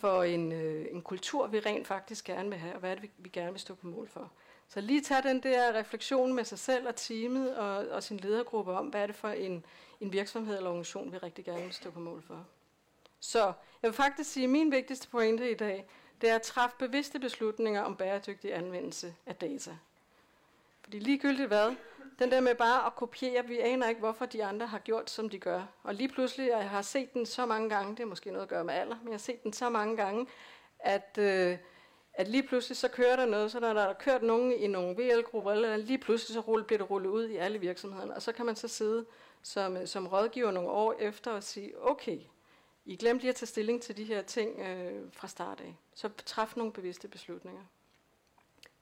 for 0.00 0.22
en, 0.22 0.52
øh, 0.52 0.86
en 0.90 1.02
kultur, 1.02 1.46
vi 1.46 1.60
rent 1.60 1.86
faktisk 1.86 2.24
gerne 2.24 2.48
vil 2.48 2.58
have, 2.58 2.74
og 2.74 2.80
hvad 2.80 2.90
er 2.90 2.94
det, 2.94 3.10
vi 3.18 3.28
gerne 3.28 3.50
vil 3.50 3.60
stå 3.60 3.74
på 3.74 3.86
mål 3.86 4.08
for? 4.08 4.32
Så 4.72 4.80
lige 4.80 5.00
tage 5.00 5.22
den 5.22 5.42
der 5.42 5.74
refleksion 5.74 6.34
med 6.34 6.44
sig 6.44 6.58
selv 6.58 6.88
og 6.88 6.96
teamet 6.96 7.56
og, 7.56 7.88
og 7.88 8.02
sin 8.02 8.16
ledergruppe 8.16 8.72
om, 8.72 8.86
hvad 8.86 9.02
er 9.02 9.06
det 9.06 9.16
for 9.16 9.28
en, 9.28 9.64
en 10.00 10.12
virksomhed 10.12 10.56
eller 10.56 10.70
organisation, 10.70 11.12
vi 11.12 11.18
rigtig 11.18 11.44
gerne 11.44 11.62
vil 11.62 11.72
stå 11.72 11.90
på 11.90 12.00
mål 12.00 12.22
for. 12.26 12.46
Så 13.20 13.40
jeg 13.82 13.88
vil 13.88 13.92
faktisk 13.92 14.32
sige, 14.32 14.44
at 14.44 14.50
min 14.50 14.70
vigtigste 14.70 15.08
pointe 15.08 15.50
i 15.50 15.54
dag, 15.54 15.86
det 16.20 16.30
er 16.30 16.34
at 16.34 16.42
træffe 16.42 16.76
bevidste 16.78 17.18
beslutninger 17.18 17.82
om 17.82 17.96
bæredygtig 17.96 18.56
anvendelse 18.56 19.14
af 19.26 19.36
data. 19.36 19.76
Fordi 20.82 20.98
ligegyldigt 20.98 21.48
hvad, 21.48 21.74
den 22.18 22.30
der 22.30 22.40
med 22.40 22.54
bare 22.54 22.86
at 22.86 22.94
kopiere, 22.96 23.46
vi 23.46 23.58
aner 23.58 23.88
ikke, 23.88 23.98
hvorfor 23.98 24.26
de 24.26 24.44
andre 24.44 24.66
har 24.66 24.78
gjort, 24.78 25.10
som 25.10 25.28
de 25.28 25.38
gør. 25.38 25.62
Og 25.82 25.94
lige 25.94 26.08
pludselig, 26.08 26.48
jeg 26.48 26.70
har 26.70 26.82
set 26.82 27.14
den 27.14 27.26
så 27.26 27.46
mange 27.46 27.70
gange, 27.70 27.96
det 27.96 28.00
er 28.00 28.06
måske 28.06 28.30
noget 28.30 28.42
at 28.42 28.48
gøre 28.48 28.64
med 28.64 28.74
alder, 28.74 28.96
men 28.96 29.08
jeg 29.08 29.14
har 29.14 29.18
set 29.18 29.42
den 29.42 29.52
så 29.52 29.68
mange 29.68 29.96
gange, 29.96 30.26
at, 30.78 31.18
øh, 31.18 31.58
at 32.14 32.28
lige 32.28 32.42
pludselig 32.42 32.76
så 32.76 32.88
kører 32.88 33.16
der 33.16 33.26
noget, 33.26 33.52
så 33.52 33.60
når 33.60 33.72
der 33.72 33.82
er 33.82 33.92
kørt 33.92 34.22
nogen 34.22 34.52
i 34.52 34.66
nogle 34.66 34.96
VL-grupper, 34.96 35.52
eller 35.52 35.76
lige 35.76 35.98
pludselig 35.98 36.34
så 36.34 36.40
rulle, 36.40 36.64
bliver 36.64 36.78
det 36.78 36.90
rullet 36.90 37.10
ud 37.10 37.28
i 37.28 37.36
alle 37.36 37.58
virksomhederne, 37.58 38.14
og 38.14 38.22
så 38.22 38.32
kan 38.32 38.46
man 38.46 38.56
så 38.56 38.68
sidde 38.68 39.06
som, 39.42 39.76
øh, 39.76 39.86
som 39.86 40.06
rådgiver 40.06 40.50
nogle 40.50 40.70
år 40.70 40.94
efter 40.98 41.30
og 41.30 41.42
sige, 41.42 41.82
okay, 41.82 42.18
I 42.84 42.96
glemte 42.96 43.22
lige 43.22 43.30
at 43.30 43.36
tage 43.36 43.46
stilling 43.46 43.82
til 43.82 43.96
de 43.96 44.04
her 44.04 44.22
ting 44.22 44.60
øh, 44.60 45.12
fra 45.12 45.28
start 45.28 45.60
af. 45.60 45.76
Så 45.94 46.10
træf 46.26 46.56
nogle 46.56 46.72
bevidste 46.72 47.08
beslutninger. 47.08 47.62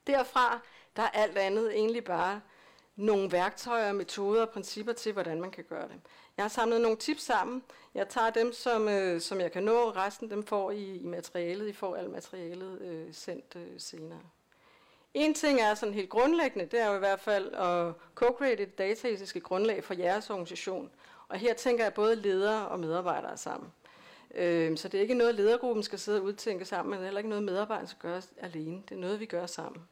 Derfra, 0.07 0.61
der 0.97 1.03
er 1.03 1.09
alt 1.09 1.39
andet 1.39 1.75
egentlig 1.75 2.05
bare 2.05 2.41
nogle 2.97 3.33
værktøjer, 3.33 3.93
metoder 3.93 4.43
og 4.43 4.51
principper 4.51 4.93
til, 4.93 5.13
hvordan 5.13 5.41
man 5.41 5.51
kan 5.51 5.65
gøre 5.65 5.89
det. 5.89 6.01
Jeg 6.41 6.45
har 6.45 6.49
samlet 6.49 6.81
nogle 6.81 6.97
tips 6.97 7.23
sammen. 7.23 7.63
Jeg 7.95 8.09
tager 8.09 8.31
dem, 8.31 8.53
som, 8.53 8.89
øh, 8.89 9.21
som 9.21 9.41
jeg 9.41 9.53
kan 9.53 9.63
nå. 9.63 9.91
Resten 9.91 10.31
dem 10.31 10.47
får 10.47 10.71
I 10.71 10.97
i 10.97 11.07
materialet. 11.07 11.69
I 11.69 11.73
får 11.73 11.97
alt 11.97 12.11
materialet 12.11 12.81
øh, 12.81 13.15
sendt 13.15 13.57
øh, 13.57 13.67
senere. 13.79 14.21
En 15.15 15.35
ting 15.35 15.61
er 15.61 15.75
sådan 15.75 15.95
helt 15.95 16.11
grundlæggende, 16.11 16.67
det 16.67 16.81
er 16.81 16.89
jo 16.89 16.97
i 16.97 16.99
hvert 16.99 17.21
fald 17.21 17.55
at 17.55 17.93
co-create 18.21 18.63
et 18.63 18.79
dataetiske 18.79 19.41
grundlag 19.41 19.85
for 19.85 19.95
jeres 19.95 20.31
organisation. 20.31 20.91
Og 21.29 21.39
her 21.39 21.55
tænker 21.55 21.85
jeg 21.85 21.95
både 21.95 22.17
ledere 22.17 22.69
og 22.69 22.81
medarbejdere 22.81 23.37
sammen. 23.37 23.73
Øh, 24.35 24.77
så 24.77 24.89
det 24.89 24.99
er 24.99 25.03
ikke 25.03 25.15
noget, 25.15 25.35
ledergruppen 25.35 25.83
skal 25.83 25.99
sidde 25.99 26.19
og 26.19 26.25
udtænke 26.25 26.65
sammen, 26.65 26.91
men 26.91 26.99
det 26.99 27.05
er 27.05 27.07
heller 27.07 27.19
ikke 27.19 27.31
noget, 27.31 27.45
medarbejderne 27.45 27.89
skal 27.89 28.11
gøre 28.11 28.23
alene. 28.39 28.83
Det 28.89 28.95
er 28.95 29.01
noget, 29.01 29.21
vi 29.21 29.27
gør 29.27 29.47
sammen. 29.47 29.83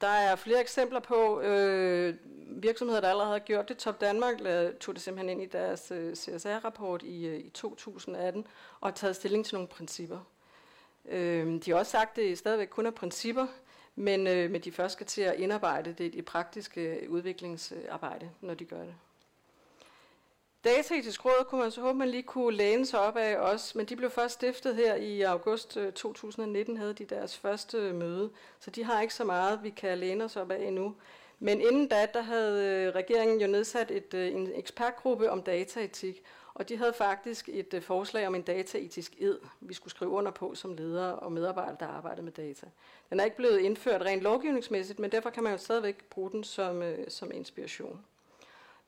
Der 0.00 0.08
er 0.08 0.36
flere 0.36 0.60
eksempler 0.60 1.00
på 1.00 1.40
øh, 1.40 2.14
virksomheder, 2.62 3.00
der 3.00 3.08
allerede 3.08 3.32
har 3.32 3.38
gjort 3.38 3.68
det. 3.68 3.76
Top 3.76 4.00
Danmark 4.00 4.36
tog 4.80 4.94
det 4.94 5.02
simpelthen 5.02 5.28
ind 5.28 5.42
i 5.42 5.46
deres 5.46 5.90
øh, 5.90 6.14
CSR-rapport 6.14 7.02
i, 7.02 7.26
øh, 7.26 7.38
i 7.38 7.50
2018 7.50 8.46
og 8.80 8.88
har 8.88 8.94
taget 8.94 9.16
stilling 9.16 9.46
til 9.46 9.54
nogle 9.54 9.68
principper. 9.68 10.18
Øh, 11.08 11.62
de 11.64 11.70
har 11.70 11.78
også 11.78 11.92
sagt, 11.92 12.10
at 12.10 12.16
det 12.16 12.38
stadigvæk 12.38 12.68
kun 12.68 12.86
er 12.86 12.90
principper, 12.90 13.46
men, 13.94 14.26
øh, 14.26 14.50
men 14.50 14.60
de 14.60 14.72
først 14.72 14.92
skal 14.92 15.06
til 15.06 15.22
at 15.22 15.34
indarbejde 15.34 15.92
det 15.92 16.14
i 16.14 16.22
praktiske 16.22 16.80
øh, 16.80 17.10
udviklingsarbejde, 17.10 18.30
når 18.40 18.54
de 18.54 18.64
gør 18.64 18.82
det. 18.84 18.94
Dataetisk 20.64 21.24
Råd 21.24 21.44
kunne 21.44 21.60
man 21.60 21.70
så 21.70 21.80
håbe, 21.80 21.98
man 21.98 22.08
lige 22.08 22.22
kunne 22.22 22.56
læne 22.56 22.86
sig 22.86 23.00
op 23.00 23.16
af 23.16 23.36
også, 23.36 23.78
men 23.78 23.86
de 23.86 23.96
blev 23.96 24.10
først 24.10 24.34
stiftet 24.34 24.76
her 24.76 24.94
i 24.94 25.20
august 25.20 25.76
øh, 25.76 25.92
2019, 25.92 26.76
havde 26.76 26.94
de 26.94 27.04
deres 27.04 27.38
første 27.38 27.78
øh, 27.78 27.94
møde, 27.94 28.30
så 28.58 28.70
de 28.70 28.84
har 28.84 29.00
ikke 29.00 29.14
så 29.14 29.24
meget, 29.24 29.62
vi 29.62 29.70
kan 29.70 29.98
læne 29.98 30.24
os 30.24 30.36
op 30.36 30.50
af 30.50 30.66
endnu. 30.66 30.94
Men 31.38 31.60
inden 31.60 31.88
da, 31.88 32.06
der 32.14 32.22
havde 32.22 32.64
øh, 32.66 32.94
regeringen 32.94 33.40
jo 33.40 33.46
nedsat 33.46 33.90
et, 33.90 34.14
en 34.14 34.50
ekspertgruppe 34.54 35.30
om 35.30 35.42
dataetik, 35.42 36.22
og 36.54 36.68
de 36.68 36.76
havde 36.76 36.92
faktisk 36.92 37.48
et 37.52 37.82
forslag 37.82 38.26
om 38.26 38.34
en 38.34 38.42
dataetisk 38.42 39.14
ed, 39.18 39.38
vi 39.60 39.74
skulle 39.74 39.90
skrive 39.90 40.10
under 40.10 40.30
på 40.30 40.54
som 40.54 40.74
ledere 40.74 41.14
og 41.16 41.32
medarbejdere, 41.32 41.76
der 41.80 41.86
arbejdede 41.86 42.22
med 42.22 42.32
data. 42.32 42.66
Den 43.10 43.20
er 43.20 43.24
ikke 43.24 43.36
blevet 43.36 43.58
indført 43.58 44.02
rent 44.02 44.22
lovgivningsmæssigt, 44.22 44.98
men 44.98 45.12
derfor 45.12 45.30
kan 45.30 45.42
man 45.42 45.52
jo 45.52 45.58
stadigvæk 45.58 46.04
bruge 46.04 46.30
den 46.30 46.44
som, 46.44 46.82
som 47.08 47.30
inspiration. 47.34 48.04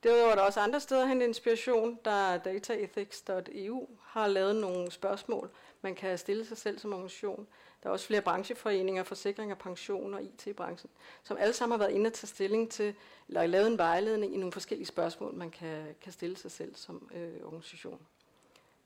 Derudover 0.03 0.31
er 0.31 0.35
der 0.35 0.41
også 0.41 0.59
andre 0.59 0.79
steder 0.79 1.05
hen 1.05 1.21
inspiration, 1.21 1.99
der 2.05 2.37
dataethics.eu 2.37 3.89
har 4.01 4.27
lavet 4.27 4.55
nogle 4.55 4.91
spørgsmål, 4.91 5.49
man 5.81 5.95
kan 5.95 6.17
stille 6.17 6.45
sig 6.45 6.57
selv 6.57 6.79
som 6.79 6.93
organisation. 6.93 7.47
Der 7.83 7.89
er 7.89 7.93
også 7.93 8.05
flere 8.05 8.21
brancheforeninger, 8.21 9.03
forsikring 9.03 9.51
og 9.51 9.57
pension 9.57 10.13
og 10.13 10.23
IT-branchen, 10.23 10.89
som 11.23 11.37
alle 11.37 11.53
sammen 11.53 11.79
har 11.79 11.85
været 11.85 11.95
inde 11.95 12.07
og 12.07 12.13
tage 12.13 12.27
stilling 12.27 12.71
til, 12.71 12.95
eller 13.27 13.45
lavet 13.45 13.67
en 13.67 13.77
vejledning 13.77 14.33
i 14.33 14.37
nogle 14.37 14.51
forskellige 14.51 14.87
spørgsmål, 14.87 15.33
man 15.33 15.51
kan, 15.51 15.95
kan 16.01 16.11
stille 16.11 16.37
sig 16.37 16.51
selv 16.51 16.75
som 16.75 17.09
øh, 17.15 17.45
organisation. 17.45 17.99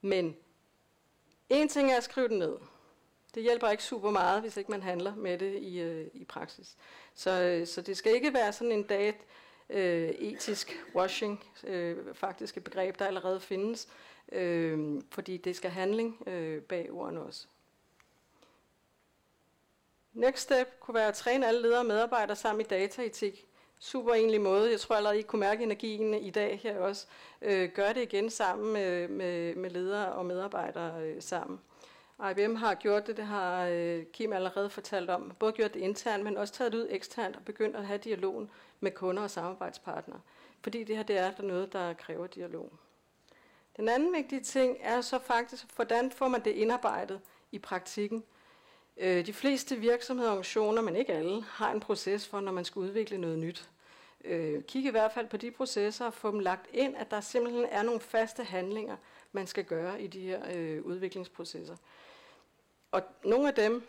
Men 0.01 0.35
en 1.49 1.69
ting 1.69 1.91
er 1.91 1.97
at 1.97 2.03
skrive 2.03 2.27
det 2.27 2.37
ned. 2.37 2.57
Det 3.35 3.43
hjælper 3.43 3.69
ikke 3.69 3.83
super 3.83 4.11
meget, 4.11 4.41
hvis 4.41 4.57
ikke 4.57 4.71
man 4.71 4.83
handler 4.83 5.15
med 5.15 5.37
det 5.37 5.61
i, 5.61 5.79
øh, 5.79 6.07
i 6.13 6.23
praksis. 6.25 6.75
Så, 7.15 7.41
øh, 7.41 7.67
så 7.67 7.81
det 7.81 7.97
skal 7.97 8.13
ikke 8.13 8.33
være 8.33 8.53
sådan 8.53 8.71
en 8.71 8.83
dag, 8.83 9.21
øh, 9.69 10.09
etisk 10.09 10.85
washing, 10.95 11.43
øh, 11.63 11.97
faktisk 12.13 12.57
et 12.57 12.63
begreb, 12.63 12.99
der 12.99 13.05
allerede 13.05 13.39
findes, 13.39 13.87
øh, 14.31 15.01
fordi 15.09 15.37
det 15.37 15.55
skal 15.55 15.71
handling 15.71 16.23
øh, 16.27 16.61
bag 16.61 16.91
ordene 16.91 17.21
også. 17.21 17.47
Next 20.13 20.43
step 20.43 20.79
kunne 20.79 20.95
være 20.95 21.07
at 21.07 21.13
træne 21.13 21.47
alle 21.47 21.61
ledere 21.61 21.79
og 21.79 21.85
medarbejdere 21.85 22.35
sammen 22.35 22.61
i 22.61 22.67
dataetik. 22.69 23.47
Super 23.79 24.13
egentlig 24.13 24.41
måde. 24.41 24.71
Jeg 24.71 24.79
tror 24.79 24.95
allerede, 24.95 25.19
I 25.19 25.21
kunne 25.21 25.39
mærke 25.39 25.63
energien 25.63 26.13
i 26.13 26.29
dag 26.29 26.59
her 26.63 26.79
også. 26.79 27.07
Øh, 27.41 27.69
gør 27.69 27.93
det 27.93 28.01
igen 28.01 28.29
sammen 28.29 28.73
med, 28.73 29.07
med, 29.07 29.55
med 29.55 29.69
ledere 29.69 30.13
og 30.13 30.25
medarbejdere 30.25 31.01
øh, 31.01 31.21
sammen. 31.21 31.59
IBM 32.19 32.55
har 32.55 32.75
gjort 32.75 33.07
det, 33.07 33.17
det 33.17 33.25
har 33.25 33.67
øh, 33.71 34.05
Kim 34.13 34.33
allerede 34.33 34.69
fortalt 34.69 35.09
om. 35.09 35.31
Både 35.39 35.51
gjort 35.51 35.73
det 35.73 35.79
internt, 35.79 36.23
men 36.23 36.37
også 36.37 36.53
taget 36.53 36.71
det 36.71 36.77
ud 36.77 36.87
eksternt 36.89 37.35
og 37.35 37.41
begyndt 37.45 37.75
at 37.75 37.85
have 37.85 37.97
dialogen 37.97 38.49
med 38.79 38.91
kunder 38.91 39.23
og 39.23 39.31
samarbejdspartnere. 39.31 40.19
Fordi 40.61 40.83
det 40.83 40.95
her 40.95 41.03
det 41.03 41.17
er 41.17 41.31
der 41.31 41.43
noget, 41.43 41.73
der 41.73 41.93
kræver 41.93 42.27
dialog. 42.27 42.71
Den 43.77 43.89
anden 43.89 44.13
vigtige 44.13 44.41
ting 44.41 44.77
er 44.81 45.01
så 45.01 45.19
faktisk, 45.19 45.65
hvordan 45.75 46.11
får 46.11 46.27
man 46.27 46.45
det 46.45 46.51
indarbejdet 46.51 47.21
i 47.51 47.59
praktikken. 47.59 48.23
Øh, 48.97 49.25
de 49.25 49.33
fleste 49.33 49.75
virksomheder 49.75 50.29
og 50.29 50.33
organisationer, 50.33 50.81
men 50.81 50.95
ikke 50.95 51.13
alle, 51.13 51.43
har 51.43 51.71
en 51.71 51.79
proces 51.79 52.27
for, 52.27 52.39
når 52.39 52.51
man 52.51 52.65
skal 52.65 52.79
udvikle 52.79 53.17
noget 53.17 53.39
nyt. 53.39 53.69
Øh, 54.25 54.63
kig 54.63 54.85
i 54.85 54.89
hvert 54.89 55.11
fald 55.11 55.27
på 55.27 55.37
de 55.37 55.51
processer 55.51 56.05
og 56.05 56.13
få 56.13 56.31
dem 56.31 56.39
lagt 56.39 56.67
ind, 56.73 56.95
at 56.95 57.11
der 57.11 57.21
simpelthen 57.21 57.65
er 57.65 57.83
nogle 57.83 57.99
faste 57.99 58.43
handlinger, 58.43 58.95
man 59.31 59.47
skal 59.47 59.63
gøre 59.63 60.01
i 60.01 60.07
de 60.07 60.19
her 60.19 60.41
øh, 60.53 60.81
udviklingsprocesser. 60.81 61.75
Og 62.91 63.01
nogle 63.23 63.47
af 63.47 63.53
dem, 63.53 63.83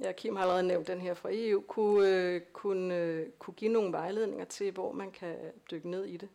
ja, 0.00 0.12
Kim 0.12 0.36
har 0.36 0.42
allerede 0.42 0.62
nævnt 0.62 0.86
den 0.86 1.00
her 1.00 1.14
fra 1.14 1.28
EU, 1.32 1.60
kunne, 1.60 2.08
øh, 2.08 2.40
kunne, 2.52 2.96
øh, 2.96 3.28
kunne 3.38 3.54
give 3.54 3.72
nogle 3.72 3.92
vejledninger 3.92 4.44
til, 4.44 4.72
hvor 4.72 4.92
man 4.92 5.10
kan 5.10 5.36
dykke 5.70 5.90
ned 5.90 6.04
i 6.04 6.16
det. 6.16 6.28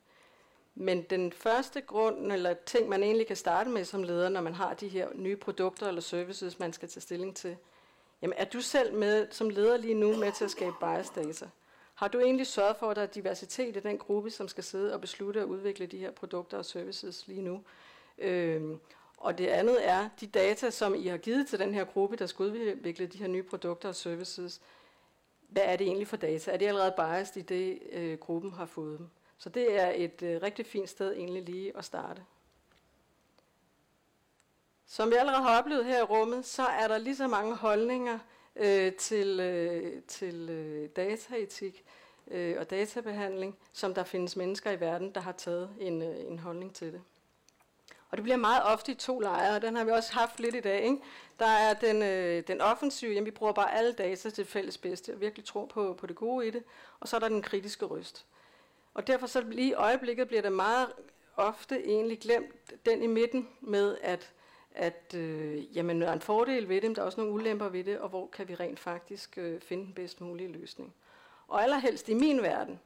Men 0.75 1.01
den 1.01 1.31
første 1.31 1.81
grund, 1.81 2.31
eller 2.31 2.53
ting, 2.53 2.89
man 2.89 3.03
egentlig 3.03 3.27
kan 3.27 3.35
starte 3.35 3.69
med 3.69 3.85
som 3.85 4.03
leder, 4.03 4.29
når 4.29 4.41
man 4.41 4.53
har 4.53 4.73
de 4.73 4.87
her 4.87 5.09
nye 5.13 5.35
produkter 5.35 5.87
eller 5.87 6.01
services, 6.01 6.59
man 6.59 6.73
skal 6.73 6.89
tage 6.89 7.01
stilling 7.01 7.35
til, 7.35 7.57
jamen 8.21 8.37
er 8.37 8.45
du 8.45 8.61
selv 8.61 8.93
med 8.93 9.27
som 9.31 9.49
leder 9.49 9.77
lige 9.77 9.93
nu 9.93 10.15
med 10.15 10.31
til 10.31 10.45
at 10.45 10.51
skabe 10.51 10.75
bias 10.79 11.09
data? 11.09 11.49
Har 11.95 12.07
du 12.07 12.19
egentlig 12.19 12.47
sørget 12.47 12.77
for, 12.77 12.89
at 12.89 12.95
der 12.95 13.01
er 13.01 13.05
diversitet 13.05 13.77
i 13.77 13.79
den 13.79 13.97
gruppe, 13.97 14.31
som 14.31 14.47
skal 14.47 14.63
sidde 14.63 14.93
og 14.93 15.01
beslutte 15.01 15.39
at 15.39 15.45
udvikle 15.45 15.85
de 15.85 15.97
her 15.97 16.11
produkter 16.11 16.57
og 16.57 16.65
services 16.65 17.27
lige 17.27 17.41
nu? 17.41 17.63
Øhm, 18.17 18.79
og 19.25 19.37
det 19.37 19.47
andet 19.47 19.87
er, 19.87 20.09
de 20.19 20.27
data, 20.27 20.69
som 20.69 20.95
I 20.95 21.07
har 21.07 21.17
givet 21.17 21.47
til 21.47 21.59
den 21.59 21.73
her 21.73 21.83
gruppe, 21.83 22.15
der 22.15 22.25
skal 22.25 22.45
udvikle 22.45 23.05
de 23.05 23.17
her 23.17 23.27
nye 23.27 23.43
produkter 23.43 23.89
og 23.89 23.95
services, 23.95 24.61
hvad 25.49 25.63
er 25.65 25.75
det 25.75 25.87
egentlig 25.87 26.07
for 26.07 26.17
data? 26.17 26.51
Er 26.51 26.57
det 26.57 26.67
allerede 26.67 26.93
biased 26.97 27.37
i 27.37 27.41
det, 27.41 27.79
øh, 27.91 28.17
gruppen 28.17 28.51
har 28.51 28.65
fået 28.65 28.99
dem? 28.99 29.09
Så 29.37 29.49
det 29.49 29.79
er 29.79 29.91
et 29.95 30.21
øh, 30.21 30.41
rigtig 30.41 30.65
fint 30.65 30.89
sted 30.89 31.13
egentlig 31.13 31.43
lige 31.43 31.77
at 31.77 31.85
starte. 31.85 32.21
Som 34.85 35.09
vi 35.09 35.15
allerede 35.15 35.43
har 35.43 35.59
oplevet 35.59 35.85
her 35.85 35.99
i 35.99 36.03
rummet, 36.03 36.45
så 36.45 36.63
er 36.63 36.87
der 36.87 36.97
lige 36.97 37.15
så 37.15 37.27
mange 37.27 37.55
holdninger 37.55 38.19
øh, 38.55 38.93
til, 38.93 39.39
øh, 39.39 40.01
til 40.07 40.49
øh, 40.49 40.89
dataetik 40.95 41.85
øh, 42.27 42.55
og 42.59 42.69
databehandling, 42.69 43.57
som 43.73 43.93
der 43.93 44.03
findes 44.03 44.35
mennesker 44.35 44.71
i 44.71 44.79
verden, 44.79 45.11
der 45.11 45.21
har 45.21 45.31
taget 45.31 45.69
en, 45.79 46.01
øh, 46.01 46.31
en 46.31 46.39
holdning 46.39 46.75
til 46.75 46.93
det. 46.93 47.01
Og 48.15 48.17
det 48.17 48.23
bliver 48.23 48.37
meget 48.37 48.63
ofte 48.63 48.91
i 48.91 48.95
to 48.95 49.19
lejre, 49.19 49.55
og 49.55 49.61
den 49.61 49.75
har 49.75 49.83
vi 49.83 49.91
også 49.91 50.13
haft 50.13 50.39
lidt 50.39 50.55
i 50.55 50.59
dag. 50.59 50.83
Ikke? 50.83 50.97
Der 51.39 51.45
er 51.45 51.73
den, 51.73 52.01
øh, 52.01 52.43
den 52.47 52.61
offensive, 52.61 53.11
jamen 53.11 53.25
vi 53.25 53.31
bruger 53.31 53.53
bare 53.53 53.73
alle 53.73 53.93
data 53.93 54.29
til 54.29 54.45
fælles 54.45 54.77
bedste, 54.77 55.13
og 55.13 55.21
virkelig 55.21 55.45
tror 55.45 55.65
på, 55.65 55.93
på 55.99 56.07
det 56.07 56.15
gode 56.15 56.47
i 56.47 56.51
det. 56.51 56.63
Og 56.99 57.07
så 57.07 57.15
er 57.15 57.19
der 57.19 57.29
den 57.29 57.41
kritiske 57.41 57.85
røst. 57.85 58.25
Og 58.93 59.07
derfor 59.07 59.27
så 59.27 59.41
lige 59.41 59.69
i 59.69 59.73
øjeblikket 59.73 60.27
bliver 60.27 60.41
det 60.41 60.51
meget 60.51 60.87
ofte 61.37 61.85
egentlig 61.85 62.19
glemt 62.19 62.85
den 62.85 63.03
i 63.03 63.07
midten 63.07 63.47
med, 63.61 63.97
at, 64.01 64.31
at 64.71 65.13
øh, 65.15 65.77
jamen, 65.77 66.01
der 66.01 66.07
er 66.07 66.13
en 66.13 66.21
fordel 66.21 66.69
ved 66.69 66.75
det, 66.75 66.89
men 66.89 66.95
der 66.95 67.01
er 67.01 67.05
også 67.05 67.19
nogle 67.19 67.33
ulemper 67.33 67.69
ved 67.69 67.83
det, 67.83 67.99
og 67.99 68.09
hvor 68.09 68.27
kan 68.27 68.47
vi 68.47 68.55
rent 68.55 68.79
faktisk 68.79 69.37
øh, 69.37 69.61
finde 69.61 69.85
den 69.85 69.93
bedst 69.93 70.21
mulige 70.21 70.51
løsning. 70.51 70.93
Og 71.47 71.63
allerhelst 71.63 72.09
i 72.09 72.13
min 72.13 72.41
verden, 72.41 72.79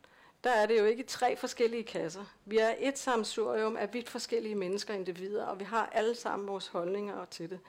der 0.44 0.50
er 0.50 0.66
det 0.66 0.80
jo 0.80 0.86
ikke 0.86 1.04
tre 1.04 1.36
forskellige 1.36 1.84
kasser. 1.84 2.26
Vi 2.46 2.58
er 2.58 2.76
et 2.80 2.98
samsurium 2.98 3.78
af 3.78 3.94
vidt 3.94 4.10
forskellige 4.10 4.56
mennesker 4.56 4.94
og 4.94 5.00
individer, 5.00 5.46
og 5.46 5.60
vi 5.60 5.64
har 5.64 5.90
alle 5.92 6.16
sammen 6.16 6.48
vores 6.48 6.68
holdninger 6.68 7.26
til 7.26 7.50
det. 7.50 7.60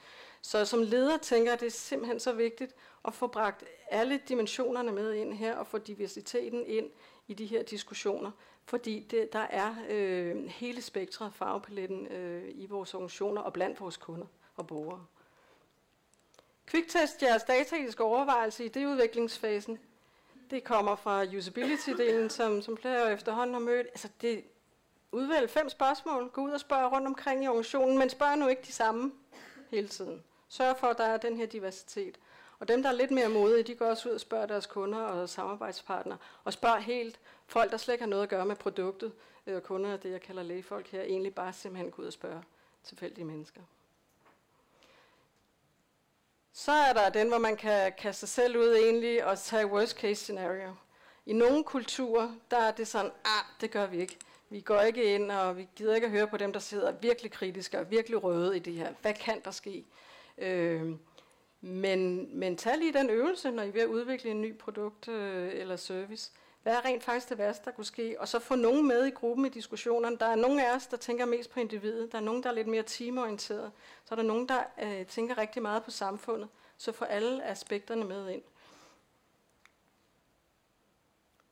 Så 0.42 0.64
som 0.64 0.82
leder 0.82 1.16
tænker 1.16 1.52
jeg, 1.52 1.60
det 1.60 1.66
er 1.66 1.70
simpelthen 1.70 2.20
så 2.20 2.32
vigtigt 2.32 2.74
at 3.04 3.14
få 3.14 3.26
bragt 3.26 3.64
alle 3.90 4.20
dimensionerne 4.28 4.92
med 4.92 5.12
ind 5.14 5.34
her, 5.34 5.56
og 5.56 5.66
få 5.66 5.78
diversiteten 5.78 6.66
ind 6.66 6.90
i 7.28 7.34
de 7.34 7.46
her 7.46 7.62
diskussioner, 7.62 8.30
fordi 8.64 9.06
det, 9.10 9.32
der 9.32 9.38
er 9.38 9.74
øh, 9.88 10.46
hele 10.46 10.82
spektret 10.82 11.26
af 11.26 11.32
farvepaletten 11.32 12.06
øh, 12.06 12.44
i 12.54 12.66
vores 12.66 12.94
organisationer 12.94 13.40
og 13.40 13.52
blandt 13.52 13.80
vores 13.80 13.96
kunder 13.96 14.26
og 14.56 14.66
borgere. 14.66 15.06
Kviktest 16.66 17.22
jeres 17.22 17.42
dataetiske 17.42 18.04
overvejelse 18.04 18.64
i 18.64 18.68
det 18.68 18.86
udviklingsfasen. 18.86 19.78
Det 20.50 20.64
kommer 20.64 20.96
fra 20.96 21.24
usability-delen, 21.24 22.28
som, 22.28 22.62
som 22.62 22.76
flere 22.76 23.12
efterhånden 23.12 23.54
har 23.54 23.60
mødt. 23.60 23.86
Altså 23.86 24.08
det 24.20 24.44
udvælg 25.12 25.50
fem 25.50 25.68
spørgsmål, 25.68 26.28
gå 26.28 26.40
ud 26.40 26.50
og 26.50 26.60
spørg 26.60 26.92
rundt 26.92 27.06
omkring 27.06 27.44
i 27.44 27.48
organisationen, 27.48 27.98
men 27.98 28.10
spørg 28.10 28.38
nu 28.38 28.48
ikke 28.48 28.62
de 28.62 28.72
samme 28.72 29.12
hele 29.70 29.88
tiden. 29.88 30.22
Sørg 30.48 30.76
for, 30.78 30.86
at 30.86 30.98
der 30.98 31.04
er 31.04 31.16
den 31.16 31.36
her 31.36 31.46
diversitet. 31.46 32.18
Og 32.58 32.68
dem, 32.68 32.82
der 32.82 32.88
er 32.88 32.94
lidt 32.94 33.10
mere 33.10 33.28
modige, 33.28 33.62
de 33.62 33.74
går 33.74 33.86
også 33.86 34.08
ud 34.08 34.14
og 34.14 34.20
spørger 34.20 34.46
deres 34.46 34.66
kunder 34.66 34.98
og 34.98 35.28
samarbejdspartnere, 35.28 36.18
og 36.44 36.52
spørger 36.52 36.78
helt 36.78 37.20
folk, 37.46 37.70
der 37.70 37.76
slet 37.76 37.94
ikke 37.94 38.04
har 38.04 38.10
noget 38.10 38.22
at 38.22 38.28
gøre 38.28 38.46
med 38.46 38.56
produktet, 38.56 39.12
øh, 39.46 39.56
og 39.56 39.62
kunder, 39.62 39.96
det 39.96 40.10
jeg 40.10 40.20
kalder 40.20 40.42
lægefolk 40.42 40.88
her, 40.88 41.02
egentlig 41.02 41.34
bare 41.34 41.52
simpelthen 41.52 41.90
gå 41.90 42.02
ud 42.02 42.06
og 42.06 42.12
spørge 42.12 42.42
tilfældige 42.84 43.24
mennesker. 43.24 43.60
Så 46.52 46.72
er 46.72 46.92
der 46.92 47.10
den, 47.10 47.28
hvor 47.28 47.38
man 47.38 47.56
kan 47.56 47.92
kaste 47.98 48.20
sig 48.20 48.28
selv 48.28 48.56
ud 48.56 48.74
egentlig 48.74 49.24
og 49.24 49.38
tage 49.38 49.66
worst 49.66 49.96
case 49.96 50.14
scenario. 50.14 50.74
I 51.26 51.32
nogle 51.32 51.64
kulturer, 51.64 52.32
der 52.50 52.56
er 52.56 52.70
det 52.70 52.88
sådan, 52.88 53.10
ah, 53.24 53.44
det 53.60 53.70
gør 53.70 53.86
vi 53.86 54.00
ikke. 54.00 54.16
Vi 54.50 54.60
går 54.60 54.80
ikke 54.80 55.14
ind, 55.14 55.30
og 55.30 55.56
vi 55.56 55.68
gider 55.76 55.94
ikke 55.94 56.04
at 56.04 56.10
høre 56.10 56.26
på 56.26 56.36
dem, 56.36 56.52
der 56.52 56.60
sidder 56.60 56.92
virkelig 56.92 57.32
kritiske 57.32 57.78
og 57.78 57.90
virkelig 57.90 58.24
røde 58.24 58.56
i 58.56 58.58
det 58.58 58.72
her. 58.72 58.92
Hvad 59.02 59.14
kan 59.14 59.40
der 59.44 59.50
ske? 59.50 59.84
Øh, 60.38 60.94
men, 61.60 62.28
men 62.38 62.56
tag 62.56 62.78
lige 62.78 62.92
den 62.92 63.10
øvelse, 63.10 63.50
når 63.50 63.62
I 63.62 63.68
er 63.68 63.72
ved 63.72 63.80
at 63.80 63.86
udvikle 63.86 64.30
en 64.30 64.40
ny 64.40 64.58
produkt 64.58 65.08
øh, 65.08 65.50
eller 65.52 65.76
service. 65.76 66.30
Hvad 66.62 66.74
er 66.74 66.84
rent 66.84 67.04
faktisk 67.04 67.28
det 67.28 67.38
værste, 67.38 67.64
der 67.64 67.70
kunne 67.70 67.84
ske? 67.84 68.20
Og 68.20 68.28
så 68.28 68.38
få 68.38 68.54
nogen 68.54 68.88
med 68.88 69.06
i 69.06 69.10
gruppen 69.10 69.46
i 69.46 69.48
diskussionerne. 69.48 70.16
Der 70.18 70.26
er 70.26 70.34
nogle 70.34 70.66
af 70.66 70.76
os, 70.76 70.86
der 70.86 70.96
tænker 70.96 71.24
mest 71.24 71.50
på 71.50 71.60
individet. 71.60 72.12
Der 72.12 72.18
er 72.18 72.22
nogen, 72.22 72.42
der 72.42 72.48
er 72.48 72.54
lidt 72.54 72.66
mere 72.66 72.82
teamorienteret. 72.82 73.72
Så 74.04 74.14
er 74.14 74.16
der 74.16 74.22
nogen, 74.22 74.48
der 74.48 74.62
øh, 74.82 75.06
tænker 75.06 75.38
rigtig 75.38 75.62
meget 75.62 75.82
på 75.82 75.90
samfundet. 75.90 76.48
Så 76.76 76.92
få 76.92 77.04
alle 77.04 77.44
aspekterne 77.44 78.04
med 78.04 78.28
ind. 78.28 78.42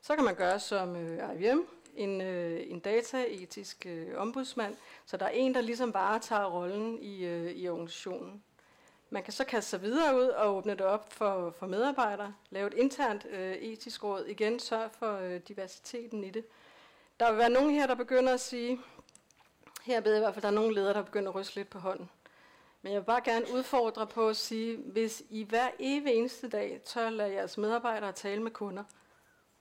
Så 0.01 0.17
kan 0.17 0.25
man 0.25 0.35
gøre 0.35 0.61
som 0.61 0.97
øh, 0.97 1.35
IBM, 1.35 1.61
en, 1.95 2.21
øh, 2.21 2.61
en 2.67 2.81
dataetisk 2.81 3.87
øh, 3.87 4.17
ombudsmand. 4.17 4.77
Så 5.07 5.17
der 5.17 5.27
er 5.27 5.31
en, 5.31 5.55
der 5.55 5.61
ligesom 5.61 5.95
varetager 5.95 6.45
rollen 6.45 6.99
i, 7.03 7.25
øh, 7.25 7.51
i 7.51 7.69
organisationen. 7.69 8.43
Man 9.11 9.23
kan 9.23 9.33
så 9.33 9.45
kaste 9.45 9.71
sig 9.71 9.83
videre 9.83 10.17
ud 10.17 10.27
og 10.27 10.57
åbne 10.57 10.73
det 10.73 10.81
op 10.81 11.13
for, 11.13 11.55
for 11.59 11.67
medarbejdere, 11.67 12.35
lave 12.51 12.67
et 12.67 12.75
internt 12.75 13.27
øh, 13.31 13.53
etisk 13.53 14.05
råd, 14.05 14.25
igen 14.25 14.61
sørge 14.61 14.91
for 14.99 15.17
øh, 15.17 15.41
diversiteten 15.49 16.25
i 16.25 16.31
det. 16.31 16.45
Der 17.21 17.31
vil 17.31 17.39
være 17.39 17.51
nogen 17.51 17.71
her, 17.71 17.87
der 17.87 17.95
begynder 17.95 18.35
at 18.35 18.41
sige, 18.41 18.81
her 19.83 20.01
ved 20.01 20.13
jeg 20.13 20.19
i 20.19 20.23
hvert 20.23 20.35
fald, 20.35 20.43
der 20.43 20.49
er 20.49 20.53
nogle 20.53 20.75
ledere, 20.75 20.95
der 20.95 21.03
begynder 21.03 21.29
at 21.29 21.35
ryste 21.35 21.57
lidt 21.57 21.71
på 21.71 21.79
hånden. 21.79 22.11
Men 22.83 22.93
jeg 22.93 23.01
vil 23.01 23.07
bare 23.07 23.21
gerne 23.25 23.47
udfordre 23.55 24.07
på 24.07 24.29
at 24.29 24.37
sige, 24.37 24.77
hvis 24.77 25.23
I 25.31 25.43
hver 25.43 25.69
evig 25.79 26.15
eneste 26.15 26.49
dag 26.49 26.81
tør 26.85 27.11
lade 27.11 27.33
jeres 27.33 27.59
medarbejdere 27.59 28.13
tale 28.13 28.43
med 28.43 28.51
kunder, 28.51 28.85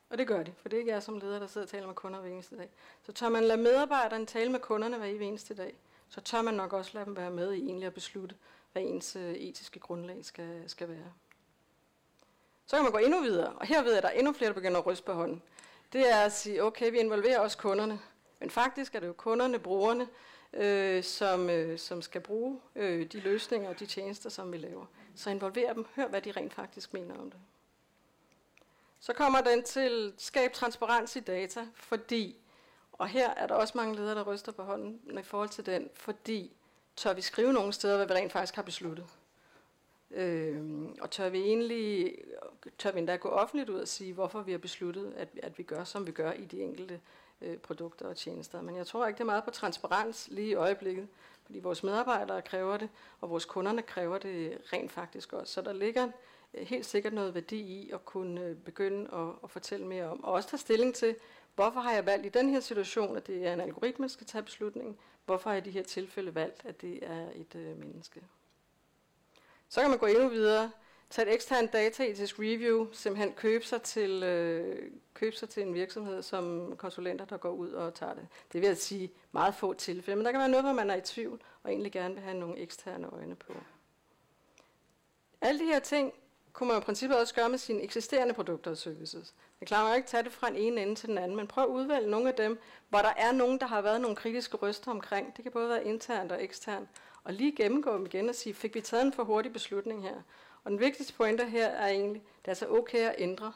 og 0.10 0.18
det 0.18 0.28
gør 0.28 0.44
de, 0.44 0.54
for 0.62 0.70
det 0.70 0.78
er 0.78 0.80
ikke 0.80 0.92
jeg 0.92 1.04
som 1.04 1.20
leder, 1.20 1.40
der 1.40 1.48
sidder 1.48 1.66
og 1.66 1.70
taler 1.70 1.88
med 1.88 1.96
kunder 1.96 2.20
hver 2.20 2.30
eneste 2.30 2.58
dag, 2.58 2.70
så 3.04 3.12
tør 3.12 3.30
man 3.30 3.44
lade 3.44 3.62
medarbejderne 3.62 4.26
tale 4.26 4.52
med 4.52 4.60
kunderne 4.60 4.98
hver 4.98 5.08
evig 5.08 5.28
eneste 5.28 5.54
dag, 5.56 5.76
så 6.10 6.22
tør 6.22 6.42
man 6.42 6.54
nok 6.54 6.74
også 6.74 6.92
lade 6.94 7.06
dem 7.06 7.16
være 7.16 7.32
med 7.32 7.54
i 7.54 7.66
egentlig 7.66 7.88
at 7.88 7.94
beslutte, 7.94 8.36
hvad 8.72 8.82
ens 8.82 9.16
øh, 9.16 9.34
etiske 9.34 9.80
grundlag 9.80 10.26
skal, 10.26 10.64
skal 10.68 10.90
være. 10.90 11.14
Så 12.66 12.76
kan 12.76 12.84
man 12.84 12.92
gå 12.92 12.98
endnu 12.98 13.22
videre, 13.22 13.54
og 13.54 13.66
her 13.66 13.84
ved 13.84 13.90
jeg, 13.90 13.98
at 13.98 14.04
der 14.04 14.10
er 14.10 14.14
endnu 14.14 14.34
flere, 14.34 14.50
der 14.50 14.54
begynder 14.54 14.80
at 14.80 14.86
ryste 14.86 15.06
på 15.06 15.14
hånden. 15.14 15.42
Det 15.94 16.12
er 16.12 16.16
at 16.16 16.32
sige, 16.32 16.64
okay, 16.64 16.92
vi 16.92 16.98
involverer 16.98 17.40
også 17.40 17.58
kunderne, 17.58 18.00
men 18.40 18.50
faktisk 18.50 18.96
er 18.96 19.00
det 19.00 19.08
jo 19.08 19.14
kunderne, 19.14 19.60
brugerne, 19.60 20.08
øh, 20.54 21.04
som, 21.04 21.50
øh, 21.50 21.80
som 21.80 22.02
skal 22.02 22.22
bruge 22.22 22.60
øh, 22.76 23.12
de 23.12 23.20
løsninger 23.20 23.70
og 23.70 23.80
de 23.80 23.86
tjenester, 23.86 24.30
som 24.30 24.52
vi 24.52 24.58
laver. 24.58 24.86
Så 25.16 25.30
involver 25.30 25.74
dem, 25.74 25.86
hør 25.96 26.08
hvad 26.08 26.22
de 26.22 26.32
rent 26.32 26.54
faktisk 26.54 26.94
mener 26.94 27.16
om 27.16 27.32
det. 27.32 27.40
Så 29.00 29.14
kommer 29.14 29.42
den 29.42 29.64
til 29.64 30.14
skab 30.18 30.54
transparens 30.54 31.16
i 31.16 31.20
data, 31.20 31.68
fordi, 31.76 32.38
og 32.94 33.08
her 33.08 33.30
er 33.30 33.48
der 33.48 33.56
også 33.56 33.74
mange 33.78 33.96
ledere, 33.96 34.16
der 34.16 34.24
ryster 34.24 34.52
på 34.52 34.64
hånden 34.64 35.20
i 35.20 35.24
forhold 35.24 35.50
til 35.50 35.66
den, 35.66 35.90
fordi 35.94 36.56
tør 36.98 37.14
vi 37.14 37.22
skrive 37.22 37.54
nogle 37.54 37.74
steder, 37.74 37.98
hvad 37.98 38.08
vi 38.08 38.14
rent 38.14 38.32
faktisk 38.32 38.56
har 38.56 38.64
besluttet. 38.64 39.06
Øh, 40.12 40.86
og 41.02 41.12
tør 41.12 41.30
vi 41.30 41.40
egentlig, 41.40 42.16
tør 42.78 42.92
vi 42.92 43.00
endda 43.00 43.16
gå 43.16 43.30
offentligt 43.30 43.70
ud 43.70 43.80
og 43.80 43.88
sige, 43.88 44.14
hvorfor 44.14 44.42
vi 44.42 44.52
har 44.52 44.58
besluttet, 44.58 45.14
at, 45.18 45.30
at 45.44 45.58
vi 45.58 45.64
gør, 45.64 45.84
som 45.84 46.08
vi 46.08 46.12
gør 46.12 46.32
i 46.32 46.46
de 46.46 46.62
enkelte 46.62 47.00
øh, 47.42 47.58
produkter 47.58 48.08
og 48.08 48.16
tjenester. 48.16 48.62
Men 48.62 48.76
jeg 48.76 48.88
tror 48.88 49.08
ikke, 49.08 49.18
det 49.18 49.22
er 49.22 49.26
meget 49.26 49.44
på 49.44 49.52
transparens 49.52 50.28
lige 50.32 50.50
i 50.50 50.54
øjeblikket, 50.54 51.08
fordi 51.46 51.60
vores 51.60 51.84
medarbejdere 51.84 52.42
kræver 52.42 52.78
det, 52.78 52.90
og 53.22 53.30
vores 53.30 53.46
kunderne 53.46 53.82
kræver 53.82 54.18
det 54.18 54.58
rent 54.74 54.92
faktisk 54.92 55.34
også. 55.34 55.54
Så 55.54 55.62
der 55.62 55.74
ligger 55.74 56.10
øh, 56.54 56.68
helt 56.68 56.86
sikkert 56.86 57.14
noget 57.14 57.36
værdi 57.36 57.60
i 57.60 57.92
at 57.94 58.06
kunne 58.06 58.42
øh, 58.42 58.56
begynde 58.56 59.10
at, 59.14 59.30
at 59.44 59.50
fortælle 59.50 59.88
mere 59.88 60.06
om, 60.06 60.24
og 60.24 60.34
også 60.34 60.50
tage 60.50 60.60
stilling 60.60 60.96
til, 60.96 61.16
hvorfor 61.58 61.80
har 61.80 61.92
jeg 61.92 62.06
valgt 62.06 62.26
i 62.26 62.30
den 62.30 62.50
her 62.50 62.60
situation, 62.60 63.18
at 63.18 63.28
det 63.28 63.48
er 63.48 63.54
en 63.54 63.62
algoritme, 63.62 64.04
der 64.04 64.10
skal 64.10 64.28
tage 64.28 64.44
beslutningen, 64.44 64.98
Hvorfor 65.28 65.50
har 65.50 65.56
jeg 65.56 65.68
i 65.68 65.70
de 65.70 65.74
her 65.74 65.84
tilfælde 65.84 66.36
valgt, 66.36 66.66
at 66.66 66.82
det 66.82 67.00
er 67.02 67.28
et 67.36 67.56
øh, 67.56 67.80
menneske? 67.80 68.22
Så 69.70 69.82
kan 69.82 69.90
man 69.90 70.00
gå 70.00 70.06
endnu 70.06 70.28
videre, 70.28 70.72
tage 71.10 71.28
et 71.28 71.34
eksternt 71.34 71.74
dataetisk 71.74 72.40
review, 72.40 72.88
simpelthen 72.92 73.34
købe 73.34 73.66
sig, 73.66 73.82
til, 73.82 74.24
øh, 74.24 74.92
købe 75.14 75.36
sig 75.36 75.50
til 75.50 75.64
en 75.64 75.74
virksomhed 75.74 76.22
som 76.22 76.74
konsulenter, 76.78 77.26
der 77.26 77.38
går 77.38 77.52
ud 77.52 77.72
og 77.72 77.94
tager 77.94 78.14
det. 78.14 78.28
Det 78.54 78.62
vil 78.62 78.68
jeg 78.68 78.78
sige 78.78 79.12
meget 79.32 79.56
få 79.56 79.74
tilfælde, 79.74 80.16
men 80.16 80.26
der 80.26 80.32
kan 80.32 80.40
være 80.40 80.50
noget, 80.50 80.66
hvor 80.66 80.74
man 80.74 80.90
er 80.90 80.96
i 80.96 81.02
tvivl, 81.02 81.42
og 81.64 81.72
egentlig 81.72 81.92
gerne 81.92 82.14
vil 82.14 82.24
have 82.24 82.40
nogle 82.40 82.58
eksterne 82.58 83.08
øjne 83.08 83.36
på. 83.36 83.54
Alle 85.42 85.60
de 85.60 85.66
her 85.66 85.80
ting 85.80 86.14
kunne 86.58 86.70
man 86.70 86.78
i 86.78 86.86
princippet 86.86 87.20
også 87.20 87.34
gøre 87.36 87.50
med 87.50 87.58
sine 87.58 87.82
eksisterende 87.82 88.34
produkter 88.34 88.72
og 88.72 88.78
services. 88.78 89.34
Jeg 89.62 89.68
klarer 89.68 89.96
ikke 89.96 90.08
tage 90.08 90.24
det 90.24 90.32
fra 90.32 90.48
en 90.48 90.56
ene 90.56 90.82
ende 90.82 90.96
til 90.96 91.10
den 91.10 91.18
anden, 91.18 91.38
men 91.38 91.48
prøv 91.48 91.64
at 91.64 91.70
udvælge 91.70 92.10
nogle 92.10 92.30
af 92.30 92.34
dem, 92.34 92.60
hvor 92.90 93.00
der 93.00 93.14
er 93.18 93.32
nogen, 93.32 93.60
der 93.60 93.68
har 93.68 93.82
været 93.82 94.02
nogle 94.02 94.16
kritiske 94.16 94.58
røster 94.58 94.92
omkring. 94.92 95.36
Det 95.36 95.44
kan 95.44 95.52
både 95.52 95.70
være 95.70 95.86
internt 95.86 96.32
og 96.32 96.44
eksternt. 96.44 96.90
Og 97.24 97.34
lige 97.34 97.52
gennemgå 97.52 97.94
dem 97.94 98.06
igen 98.06 98.30
og 98.30 98.36
sige, 98.36 98.54
fik 98.54 98.76
vi 98.76 98.82
taget 98.82 99.06
en 99.06 99.14
for 99.14 99.24
hurtig 99.24 99.54
beslutning 99.54 100.04
her? 100.04 100.16
Og 100.64 100.72
den 100.72 100.80
vigtigste 100.80 101.14
pointe 101.14 101.46
her 101.46 101.68
er 101.68 101.88
egentlig, 101.88 102.24
det 102.46 102.52
er 102.52 102.56
så 102.56 102.68
okay 102.70 103.10
at 103.10 103.16
ændre 103.18 103.54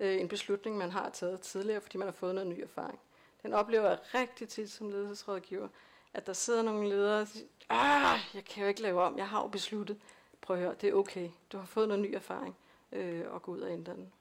øh, 0.00 0.20
en 0.20 0.28
beslutning, 0.28 0.76
man 0.78 0.90
har 0.90 1.10
taget 1.10 1.40
tidligere, 1.40 1.80
fordi 1.80 1.98
man 1.98 2.06
har 2.06 2.12
fået 2.12 2.34
noget 2.34 2.50
ny 2.50 2.62
erfaring. 2.62 2.98
Den 3.42 3.52
oplever 3.52 3.88
jeg 3.88 3.98
rigtig 4.14 4.48
tit 4.48 4.70
som 4.70 4.90
ledelsesrådgiver, 4.90 5.68
at 6.14 6.26
der 6.26 6.32
sidder 6.32 6.62
nogle 6.62 6.88
ledere 6.88 7.20
og 7.20 7.28
siger, 7.28 7.46
ah, 7.70 8.18
jeg 8.34 8.44
kan 8.44 8.62
jo 8.62 8.68
ikke 8.68 8.82
lave 8.82 9.02
om, 9.02 9.18
jeg 9.18 9.28
har 9.28 9.42
jo 9.42 9.48
besluttet. 9.48 9.96
Prøv 10.44 10.56
at 10.56 10.62
høre, 10.62 10.74
det 10.80 10.88
er 10.88 10.94
okay. 10.94 11.28
Du 11.52 11.58
har 11.58 11.66
fået 11.66 11.88
noget 11.88 12.02
ny 12.02 12.14
erfaring 12.14 12.56
øh, 12.92 13.24
og 13.30 13.42
gå 13.42 13.52
ud 13.52 13.60
og 13.60 13.70
ændre 13.72 13.94
den. 13.94 14.12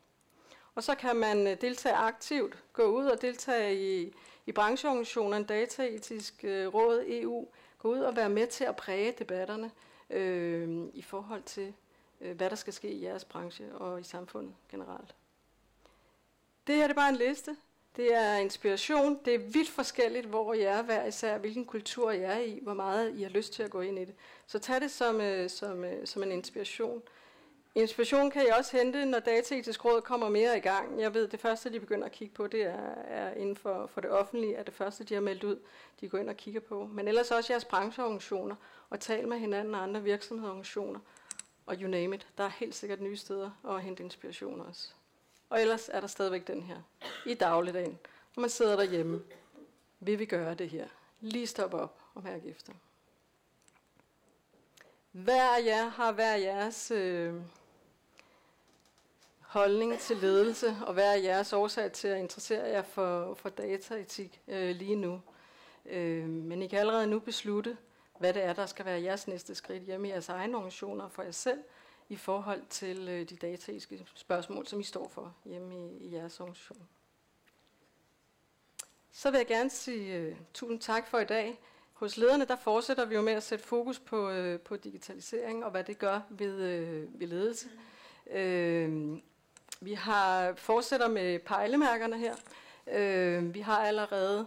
Og 0.76 0.84
så 0.84 0.96
kan 0.96 1.16
man 1.16 1.48
øh, 1.48 1.62
deltage 1.62 1.96
aktivt, 1.96 2.64
gå 2.74 2.84
ud 2.84 3.06
og 3.06 3.22
deltage 3.22 4.04
i, 4.04 4.14
i 4.46 4.52
brancheorganisationen 4.52 5.44
Dataetisk 5.44 6.44
øh, 6.44 6.74
Råd, 6.74 7.04
EU, 7.08 7.48
gå 7.78 7.92
ud 7.92 8.00
og 8.00 8.16
være 8.16 8.30
med 8.30 8.48
til 8.48 8.64
at 8.64 8.76
præge 8.76 9.14
debatterne 9.20 9.72
øh, 10.10 10.86
i 10.94 11.02
forhold 11.02 11.44
til, 11.44 11.74
øh, 12.22 12.38
hvad 12.38 12.50
der 12.50 12.56
skal 12.56 12.74
ske 12.74 12.92
i 12.92 13.04
jeres 13.04 13.26
branche 13.26 13.76
og 13.76 14.00
i 14.00 14.04
samfundet 14.04 14.56
generelt. 14.70 15.16
Det 16.68 16.76
her 16.76 16.84
det 16.84 16.92
er 16.92 16.96
bare 16.96 17.10
en 17.10 17.16
liste. 17.16 17.58
Det 17.96 18.14
er 18.14 18.36
inspiration. 18.36 19.20
Det 19.26 19.36
er 19.36 19.40
vidt 19.40 19.70
forskelligt, 19.70 20.26
hvor 20.26 20.54
jeg 20.54 20.80
er 20.80 20.82
hver 20.82 21.06
især, 21.06 21.38
hvilken 21.38 21.66
kultur 21.66 22.12
jeg 22.12 22.34
er 22.34 22.40
i, 22.40 22.60
hvor 22.62 22.74
meget 22.74 23.16
I 23.16 23.24
har 23.24 23.30
lyst 23.30 23.54
til 23.54 23.64
at 23.64 23.70
gå 23.70 23.82
ind 23.82 24.00
i 24.00 24.06
det. 24.06 24.16
Så 24.48 24.60
tag 24.60 24.82
det 24.82 24.92
som, 24.92 25.22
øh, 25.22 25.50
som, 25.50 25.84
øh, 25.84 26.08
som 26.08 26.24
en 26.24 26.32
inspiration. 26.32 27.02
Inspiration 27.76 28.32
kan 28.32 28.48
jeg 28.48 28.56
også 28.58 28.78
hente, 28.78 29.06
når 29.06 29.20
Dataetisk 29.20 29.86
Råd 29.86 30.02
kommer 30.02 30.30
mere 30.30 30.58
i 30.58 30.60
gang. 30.60 31.02
Jeg 31.02 31.14
ved, 31.14 31.28
det 31.28 31.40
første, 31.40 31.74
de 31.74 31.80
begynder 31.80 32.06
at 32.06 32.12
kigge 32.12 32.34
på, 32.34 32.48
det 32.48 32.62
er, 32.62 32.96
er 33.08 33.34
inden 33.34 33.56
for, 33.56 33.88
for 33.88 34.02
det 34.02 34.10
offentlige, 34.10 34.56
er 34.56 34.64
det 34.64 34.74
første, 34.74 35.04
de 35.04 35.14
har 35.14 35.22
meldt 35.22 35.44
ud, 35.44 35.60
de 36.02 36.10
går 36.10 36.18
ind 36.18 36.30
og 36.30 36.38
kigger 36.38 36.62
på. 36.62 36.90
Men 36.92 37.08
ellers 37.08 37.32
også 37.32 37.54
jeres 37.54 37.66
brancheorganisationer, 37.66 38.56
og 38.90 39.00
tal 39.00 39.28
med 39.28 39.38
hinanden 39.38 39.76
og 39.76 39.84
andre 39.84 40.04
virksomhedsorganisationer, 40.04 41.00
og 41.66 41.76
you 41.76 41.88
name 41.88 42.16
it. 42.16 42.28
Der 42.38 42.44
er 42.44 42.52
helt 42.60 42.76
sikkert 42.76 43.02
nye 43.02 43.18
steder 43.18 43.52
at 43.70 43.82
hente 43.82 44.04
inspiration 44.04 44.62
også. 44.62 44.90
Og 45.54 45.62
ellers 45.62 45.90
er 45.90 46.00
der 46.00 46.08
stadigvæk 46.08 46.48
den 46.48 46.62
her, 46.62 46.78
i 47.26 47.34
dagligdagen, 47.34 48.00
når 48.36 48.42
man 48.42 48.50
sidder 48.50 48.76
derhjemme. 48.76 49.22
Vil 50.00 50.20
vi 50.20 50.26
gøre 50.26 50.54
det 50.54 50.70
her? 50.70 50.88
Lige 51.22 51.48
stoppe 51.48 51.78
op 51.78 52.00
og 52.14 52.24
mærke 52.24 52.50
efter. 52.50 52.74
Hver 55.12 55.58
af 55.58 55.66
jer 55.66 55.90
har 55.90 56.12
hver 56.12 56.36
jeres 56.36 56.92
øh, 56.92 57.34
holdning 59.40 60.00
til 60.00 60.18
ledelse, 60.18 60.78
og 60.86 60.94
hvad 60.94 61.18
er 61.18 61.22
jeres 61.22 61.54
årsag 61.54 61.92
til 61.92 62.08
at 62.08 62.20
interessere 62.20 62.64
jer 62.64 62.82
for, 62.82 63.34
for 63.34 63.50
dataetik 63.50 64.42
øh, 64.48 64.76
lige 64.76 64.96
nu. 64.96 65.22
Øh, 65.86 66.30
men 66.30 66.62
I 66.62 66.68
kan 66.68 66.80
allerede 66.80 67.08
nu 67.08 67.20
beslutte, 67.20 67.78
hvad 68.20 68.34
det 68.34 68.44
er, 68.44 68.54
der 68.54 68.66
skal 68.66 68.86
være 68.86 69.02
jeres 69.02 69.28
næste 69.28 69.56
skridt 69.56 69.84
hjemme 69.84 70.08
i 70.08 70.12
jeres 70.12 70.30
egne 70.30 70.58
organisationer 70.58 71.10
for 71.10 71.24
jer 71.24 71.32
selv, 71.32 71.64
i 72.14 72.16
forhold 72.16 72.62
til 72.70 73.10
øh, 73.10 73.30
de 73.30 73.36
dataetiske 73.36 74.06
spørgsmål, 74.16 74.68
som 74.68 74.80
I 74.80 74.84
står 74.84 75.08
for 75.08 75.36
hjemme 75.46 75.76
i, 75.76 75.98
i 75.98 76.14
jeres 76.16 76.40
organisation. 76.40 76.88
Så 79.12 79.32
vil 79.32 79.38
jeg 79.38 79.48
gerne 79.48 79.70
sige 79.70 80.16
øh, 80.16 80.36
tusind 80.54 80.80
tak 80.80 81.08
for 81.08 81.20
i 81.20 81.26
dag. 81.26 81.60
Hos 81.94 82.18
lederne 82.18 82.46
der 82.46 82.56
fortsætter 82.56 83.06
vi 83.06 83.16
jo 83.16 83.22
med 83.22 83.34
at 83.34 83.44
sætte 83.44 83.66
fokus 83.66 84.00
på, 84.00 84.30
øh, 84.30 84.60
på 84.60 84.76
digitalisering 84.76 85.66
og 85.66 85.72
hvad 85.72 85.84
det 85.84 86.00
gør 86.00 86.22
ved, 86.30 86.62
øh, 86.62 87.20
ved 87.20 87.28
ledelse. 87.28 87.70
Øh, 88.32 89.18
vi 89.82 89.94
har 89.94 90.54
fortsætter 90.56 91.08
med 91.08 91.40
pejlemærkerne 91.40 92.18
her. 92.18 92.36
Øh, 92.88 93.54
vi 93.54 93.60
har 93.60 93.86
allerede 93.86 94.46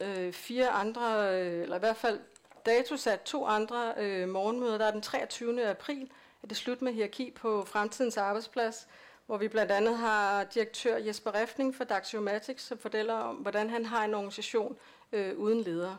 øh, 0.00 0.32
fire 0.32 0.68
andre, 0.68 1.34
øh, 1.40 1.62
eller 1.62 1.76
i 1.76 1.80
hvert 1.80 1.96
fald 1.96 2.20
datosat 2.66 3.20
to 3.20 3.46
andre 3.46 3.94
øh, 3.96 4.28
morgenmøder. 4.28 4.78
Der 4.78 4.86
er 4.86 4.90
den 4.90 5.02
23. 5.02 5.66
april, 5.66 6.10
at 6.42 6.48
det 6.48 6.56
slut 6.56 6.82
med 6.82 6.92
hierarki 6.92 7.30
på 7.30 7.64
fremtidens 7.64 8.16
arbejdsplads, 8.16 8.88
hvor 9.26 9.36
vi 9.36 9.48
blandt 9.48 9.72
andet 9.72 9.96
har 9.96 10.44
direktør 10.44 10.96
Jesper 10.96 11.34
Refning 11.34 11.74
fra 11.74 11.84
Daxiomatics, 11.84 12.64
som 12.64 12.78
fortæller 12.78 13.14
om, 13.14 13.36
hvordan 13.36 13.70
han 13.70 13.86
har 13.86 14.04
en 14.04 14.14
organisation 14.14 14.76
øh, 15.12 15.38
uden 15.38 15.60
ledere. 15.60 15.98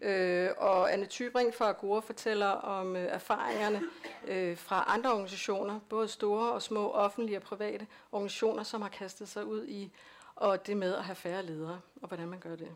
Øh, 0.00 0.50
og 0.56 0.92
Anne 0.92 1.06
Tybring 1.06 1.54
fra 1.54 1.68
Agora 1.68 2.00
fortæller 2.00 2.46
om 2.46 2.96
øh, 2.96 3.04
erfaringerne 3.04 3.82
øh, 4.26 4.56
fra 4.56 4.84
andre 4.88 5.10
organisationer, 5.10 5.80
både 5.88 6.08
store 6.08 6.52
og 6.52 6.62
små, 6.62 6.90
offentlige 6.90 7.38
og 7.38 7.42
private 7.42 7.86
organisationer, 8.12 8.62
som 8.62 8.82
har 8.82 8.88
kastet 8.88 9.28
sig 9.28 9.44
ud 9.44 9.66
i 9.66 9.92
og 10.38 10.66
det 10.66 10.76
med 10.76 10.94
at 10.94 11.04
have 11.04 11.14
færre 11.14 11.42
ledere, 11.42 11.80
og 12.02 12.08
hvordan 12.08 12.28
man 12.28 12.38
gør 12.38 12.56
det. 12.56 12.68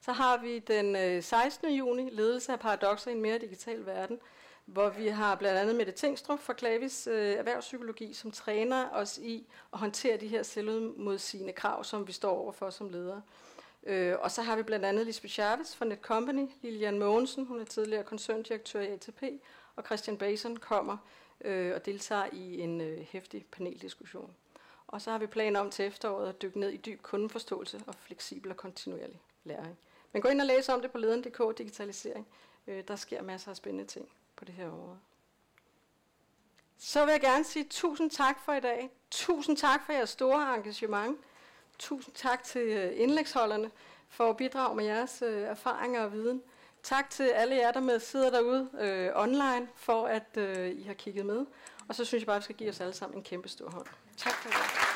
Så 0.00 0.12
har 0.12 0.38
vi 0.38 0.58
den 0.58 0.96
øh, 0.96 1.22
16. 1.22 1.70
juni 1.74 2.10
ledelse 2.10 2.52
af 2.52 2.60
paradoxer 2.60 3.10
i 3.10 3.14
en 3.14 3.20
mere 3.20 3.38
digital 3.38 3.86
verden, 3.86 4.18
hvor 4.64 4.88
vi 4.88 5.08
har 5.08 5.34
blandt 5.34 5.58
andet 5.58 5.76
Mette 5.76 5.92
Tingstrup 5.92 6.40
fra 6.40 6.52
Klavis 6.52 7.06
øh, 7.06 7.32
Erhvervspsykologi, 7.32 8.12
som 8.12 8.30
træner 8.30 8.88
os 8.90 9.18
i 9.18 9.46
at 9.72 9.78
håndtere 9.78 10.16
de 10.16 10.26
her 10.26 10.42
selvmodsigende 10.42 11.52
krav, 11.52 11.84
som 11.84 12.06
vi 12.06 12.12
står 12.12 12.38
overfor 12.38 12.70
som 12.70 12.88
ledere. 12.88 13.22
Øh, 13.82 14.16
og 14.20 14.30
så 14.30 14.42
har 14.42 14.56
vi 14.56 14.62
blandt 14.62 14.84
andet 14.84 15.06
Lisbeth 15.06 15.34
Chavez 15.34 15.76
fra 15.76 15.84
Netcompany, 15.84 16.48
Lilian 16.62 16.98
Mogensen, 16.98 17.46
hun 17.46 17.60
er 17.60 17.64
tidligere 17.64 18.04
koncerndirektør 18.04 18.80
i 18.80 18.92
ATP, 18.92 19.22
og 19.76 19.84
Christian 19.84 20.16
Bason 20.16 20.56
kommer 20.56 20.96
øh, 21.44 21.74
og 21.74 21.86
deltager 21.86 22.26
i 22.32 22.60
en 22.60 22.80
øh, 22.80 23.06
hæftig 23.10 23.46
paneldiskussion. 23.52 24.34
Og 24.86 25.02
så 25.02 25.10
har 25.10 25.18
vi 25.18 25.26
planer 25.26 25.60
om 25.60 25.70
til 25.70 25.84
efteråret 25.84 26.28
at 26.28 26.42
dykke 26.42 26.60
ned 26.60 26.70
i 26.70 26.76
dyb 26.76 27.02
kundeforståelse 27.02 27.80
og 27.86 27.94
fleksibel 27.94 28.50
og 28.50 28.56
kontinuerlig 28.56 29.20
læring. 29.44 29.78
Men 30.18 30.22
gå 30.22 30.28
ind 30.28 30.40
og 30.40 30.46
læs 30.46 30.68
om 30.68 30.80
det 30.82 30.90
på 30.90 30.98
leden.dk 30.98 31.58
digitalisering. 31.58 32.26
Øh, 32.66 32.84
der 32.88 32.96
sker 32.96 33.22
masser 33.22 33.50
af 33.50 33.56
spændende 33.56 33.84
ting 33.84 34.08
på 34.36 34.44
det 34.44 34.54
her 34.54 34.66
område. 34.66 34.98
Så 36.78 37.04
vil 37.04 37.12
jeg 37.12 37.20
gerne 37.20 37.44
sige 37.44 37.66
tusind 37.70 38.10
tak 38.10 38.44
for 38.44 38.52
i 38.52 38.60
dag. 38.60 38.90
Tusind 39.10 39.56
tak 39.56 39.86
for 39.86 39.92
jeres 39.92 40.10
store 40.10 40.54
engagement. 40.54 41.18
Tusind 41.78 42.14
tak 42.14 42.44
til 42.44 42.60
øh, 42.60 42.92
indlægsholderne 42.94 43.70
for 44.08 44.30
at 44.30 44.36
bidrage 44.36 44.76
med 44.76 44.84
jeres 44.84 45.22
øh, 45.22 45.42
erfaringer 45.42 46.04
og 46.04 46.12
viden. 46.12 46.42
Tak 46.82 47.10
til 47.10 47.28
alle 47.28 47.56
jer, 47.56 47.72
der 47.72 47.80
med 47.80 48.00
sidder 48.00 48.30
derude 48.30 48.70
øh, 48.80 49.10
online, 49.14 49.68
for 49.76 50.06
at 50.06 50.36
øh, 50.36 50.70
I 50.70 50.82
har 50.82 50.94
kigget 50.94 51.26
med. 51.26 51.46
Og 51.88 51.94
så 51.94 52.04
synes 52.04 52.22
jeg 52.22 52.26
bare, 52.26 52.36
at 52.36 52.40
vi 52.40 52.44
skal 52.44 52.56
give 52.56 52.70
os 52.70 52.80
alle 52.80 52.94
sammen 52.94 53.18
en 53.18 53.24
kæmpe 53.24 53.48
stor 53.48 53.70
hånd. 53.70 53.86
Tak 54.16 54.32
for 54.32 54.48
det. 54.48 54.87